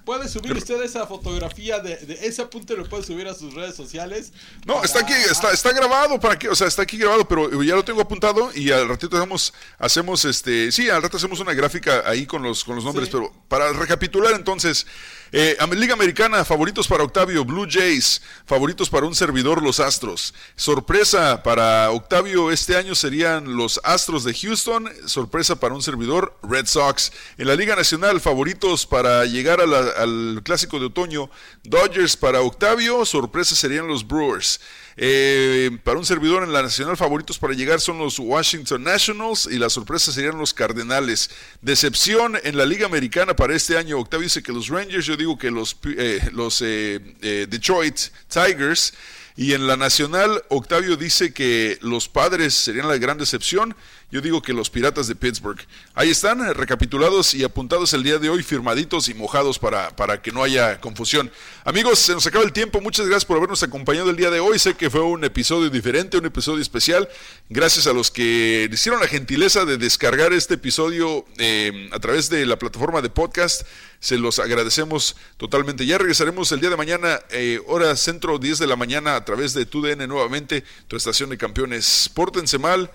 puede 0.05 0.29
subir 0.29 0.53
usted 0.57 0.83
esa 0.83 1.07
fotografía 1.07 1.79
de, 1.79 1.97
de 1.97 2.27
ese 2.27 2.43
apunte 2.43 2.77
lo 2.77 2.89
puede 2.89 3.05
subir 3.05 3.29
a 3.29 3.35
sus 3.35 3.55
redes 3.55 3.75
sociales. 3.77 4.33
No, 4.67 4.83
está 4.83 5.01
aquí, 5.01 5.13
está, 5.13 5.51
está 5.53 5.73
grabado 5.73 6.19
para 6.19 6.39
que, 6.39 6.49
o 6.49 6.55
sea, 6.55 6.67
está 6.67 6.83
aquí 6.83 6.97
grabado, 6.99 7.27
pero 7.27 7.63
ya 7.63 7.75
lo 7.75 7.85
tengo 7.85 8.01
apuntado 8.01 8.51
y 8.55 8.71
al 8.71 8.89
ratito 8.89 9.17
hacemos, 9.17 9.53
hacemos 9.79 10.25
este, 10.25 10.73
sí, 10.73 10.91
al 10.91 11.03
rato 11.03 11.17
hacemos 11.17 11.41
una 11.41 11.53
gráfica 11.55 12.03
ahí 12.07 12.27
con 12.27 12.43
los, 12.43 12.65
con 12.65 12.75
los 12.77 12.85
nombres, 12.85 13.07
Sí. 13.09 13.13
pero 13.13 13.33
para 13.49 13.73
recapitular 13.73 14.35
entonces, 14.35 14.87
eh, 15.33 15.57
Liga 15.75 15.95
Americana, 15.95 16.45
favoritos 16.45 16.87
para 16.87 17.03
Octavio, 17.03 17.45
Blue 17.45 17.67
Jays, 17.69 18.21
favoritos 18.45 18.91
para 18.91 19.07
un 19.07 19.15
servidor, 19.15 19.63
los 19.63 19.81
Astros. 19.81 20.35
Sorpresa 20.57 21.43
para 21.43 21.91
Octavio 21.91 22.51
este 22.51 22.77
año 22.77 22.95
serían 22.95 23.57
los 23.57 23.81
Astros 23.83 24.25
de 24.25 24.35
Houston, 24.35 24.91
sorpresa 25.07 25.57
para 25.57 25.75
un 25.75 25.83
servidor, 25.83 26.39
Red 26.43 26.67
Sox. 26.67 27.13
En 27.39 27.47
la 27.47 27.57
Liga 27.57 27.75
Nacional, 27.75 28.21
favoritos 28.21 28.87
para 28.87 29.25
llegar 29.25 29.61
al 29.61 30.43
clásico 30.45 30.79
de 30.79 30.87
otoño, 30.87 31.31
Dodgers 31.65 32.17
para 32.17 32.43
Octavio, 32.43 33.07
sorpresa 33.07 33.57
serían 33.57 33.89
los 33.89 34.07
Brewers. 34.07 34.61
Eh, 34.97 35.71
para 35.85 35.99
un 35.99 36.05
servidor 36.05 36.43
en 36.43 36.53
la 36.53 36.63
nacional, 36.63 36.97
favoritos 36.97 37.39
para 37.39 37.55
llegar 37.55 37.81
son 37.81 37.99
los 37.99 38.19
Washington 38.19 38.85
Nationals 38.85 39.49
y 39.51 39.59
la 39.59 39.71
sorpresa 39.71 40.13
serían 40.13 40.39
los 40.39 40.53
Cardenales. 40.53 41.31
Decepción 41.61 42.39
en 42.43 42.57
la 42.57 42.67
Liga 42.67 42.87
Americana 42.87 43.35
para 43.35 43.55
este 43.55 43.79
año, 43.79 43.99
Octavio 43.99 44.25
dice 44.25 44.43
que 44.43 44.53
los 44.53 44.69
Rangers, 44.69 45.07
yo 45.07 45.17
digo 45.17 45.39
que 45.39 45.51
los, 45.51 45.77
eh, 45.85 46.21
los 46.33 46.61
eh, 46.63 47.01
eh, 47.23 47.47
Detroit 47.49 47.99
Tigers. 48.29 48.95
Y 49.35 49.55
en 49.55 49.67
la 49.67 49.79
nacional, 49.79 50.43
Octavio 50.51 50.97
dice 50.97 51.33
que 51.33 51.79
los 51.81 52.09
padres 52.09 52.53
serían 52.53 52.87
la 52.87 52.99
gran 52.99 53.17
decepción. 53.17 53.75
Yo 54.13 54.21
digo 54.21 54.43
que 54.43 54.53
los 54.53 54.69
Piratas 54.69 55.09
de 55.09 55.15
Pittsburgh. 55.15 55.59
Ahí 55.95 56.11
están, 56.11 56.43
eh, 56.43 56.53
recapitulados 56.53 57.33
y 57.33 57.45
apuntados 57.45 57.95
el 57.95 58.03
día 58.03 58.19
de 58.19 58.29
hoy, 58.29 58.43
firmaditos 58.43 59.09
y 59.09 59.15
mojados 59.15 59.59
para, 59.59 59.97
para 59.97 60.21
que 60.21 60.31
no 60.31 60.43
haya 60.43 60.79
confusión. 60.83 61.33
Amigos, 61.65 61.99
se 61.99 62.13
nos 62.13 62.27
acaba 62.27 62.45
el 62.45 62.53
tiempo. 62.53 62.83
Muchas 62.83 63.07
gracias 63.07 63.25
por 63.25 63.39
habernos 63.39 63.63
acompañado 63.63 64.11
el 64.11 64.17
día 64.17 64.31
de 64.31 64.39
hoy. 64.39 64.59
Sé 64.59 64.75
que 64.75 64.91
fue 64.91 65.01
un 65.01 65.25
episodio 65.25 65.71
diferente, 65.71 66.19
un 66.19 66.27
episodio 66.27 66.61
especial. 66.61 67.09
Gracias 67.49 67.87
a 67.87 67.95
los 67.95 68.11
que 68.11 68.69
hicieron 68.71 69.01
la 69.01 69.09
gentileza 69.09 69.65
de 69.65 69.79
descargar 69.79 70.35
este 70.35 70.55
episodio 70.55 71.25
eh, 71.39 71.89
a 71.91 71.99
través 71.99 72.29
de 72.29 72.45
la 72.45 72.59
plataforma 72.59 73.01
de 73.01 73.09
podcast. 73.09 73.67
Se 73.99 74.19
los 74.19 74.41
agradecemos 74.41 75.17
totalmente. 75.39 75.87
Ya 75.87 75.97
regresaremos 75.97 76.53
el 76.53 76.61
día 76.61 76.69
de 76.69 76.77
mañana, 76.77 77.21
eh, 77.31 77.61
hora 77.67 77.97
centro, 77.97 78.39
10 78.39 78.59
de 78.59 78.67
la 78.67 78.77
mañana, 78.77 79.17
a 79.17 79.25
través 79.25 79.55
de 79.55 79.65
TUDN 79.65 80.07
nuevamente, 80.07 80.65
tu 80.87 80.97
estación 80.97 81.31
de 81.31 81.39
campeones. 81.39 82.11
Pórtense 82.13 82.59
mal, 82.59 82.91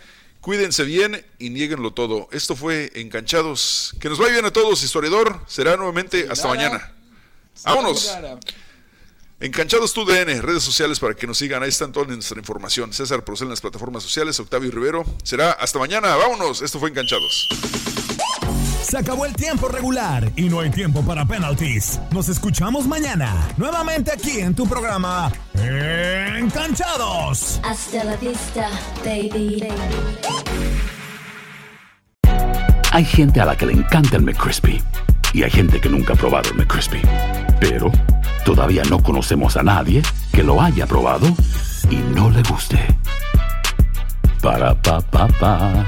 cuídense 0.47 0.85
bien 0.85 1.25
y 1.39 1.49
nieguenlo 1.49 1.91
todo. 1.91 2.29
Esto 2.31 2.55
fue 2.55 2.89
Enganchados. 2.95 3.93
Que 3.99 4.07
nos 4.07 4.17
vaya 4.17 4.31
bien 4.31 4.45
a 4.45 4.51
todos, 4.51 4.81
historiador. 4.81 5.41
Será 5.45 5.75
nuevamente 5.75 6.25
hasta 6.31 6.47
mañana. 6.47 6.93
Vámonos. 7.65 8.09
Enganchados 9.41 9.93
TUDN, 9.93 10.41
redes 10.41 10.63
sociales 10.63 11.01
para 11.01 11.15
que 11.15 11.27
nos 11.27 11.37
sigan. 11.37 11.63
Ahí 11.63 11.69
están 11.69 11.91
toda 11.91 12.05
nuestra 12.05 12.39
información. 12.39 12.93
César 12.93 13.25
Procel 13.25 13.47
en 13.47 13.49
las 13.49 13.59
plataformas 13.59 14.03
sociales, 14.03 14.39
Octavio 14.39 14.71
Rivero. 14.71 15.03
Será 15.21 15.51
hasta 15.51 15.79
mañana. 15.79 16.15
Vámonos. 16.15 16.61
Esto 16.61 16.79
fue 16.79 16.91
Enganchados. 16.91 17.49
Se 18.87 18.97
acabó 18.97 19.25
el 19.25 19.33
tiempo 19.33 19.67
regular 19.67 20.31
y 20.37 20.43
no 20.43 20.61
hay 20.61 20.69
tiempo 20.69 21.01
para 21.01 21.25
penalties. 21.25 21.99
Nos 22.11 22.29
escuchamos 22.29 22.87
mañana, 22.87 23.35
nuevamente 23.57 24.13
aquí 24.13 24.39
en 24.39 24.55
tu 24.55 24.65
programa 24.65 25.29
Enganchados. 25.55 27.59
Hasta 27.65 28.05
la 28.05 28.15
vista, 28.15 28.69
baby. 29.03 29.67
Hay 32.93 33.03
gente 33.03 33.41
a 33.41 33.45
la 33.45 33.57
que 33.57 33.65
le 33.65 33.73
encanta 33.73 34.15
el 34.15 34.21
McCrispy 34.21 34.81
y 35.33 35.43
hay 35.43 35.51
gente 35.51 35.81
que 35.81 35.89
nunca 35.89 36.13
ha 36.13 36.15
probado 36.15 36.49
el 36.51 36.55
McCrispy. 36.55 37.01
Pero 37.59 37.91
todavía 38.45 38.83
no 38.89 39.03
conocemos 39.03 39.57
a 39.57 39.63
nadie 39.63 40.01
que 40.31 40.43
lo 40.43 40.61
haya 40.61 40.87
probado 40.87 41.27
y 41.89 41.97
no 42.15 42.29
le 42.29 42.41
guste. 42.43 42.79
Para 44.41 44.81
pa 44.81 45.01
pa 45.01 45.27
pa. 45.27 45.85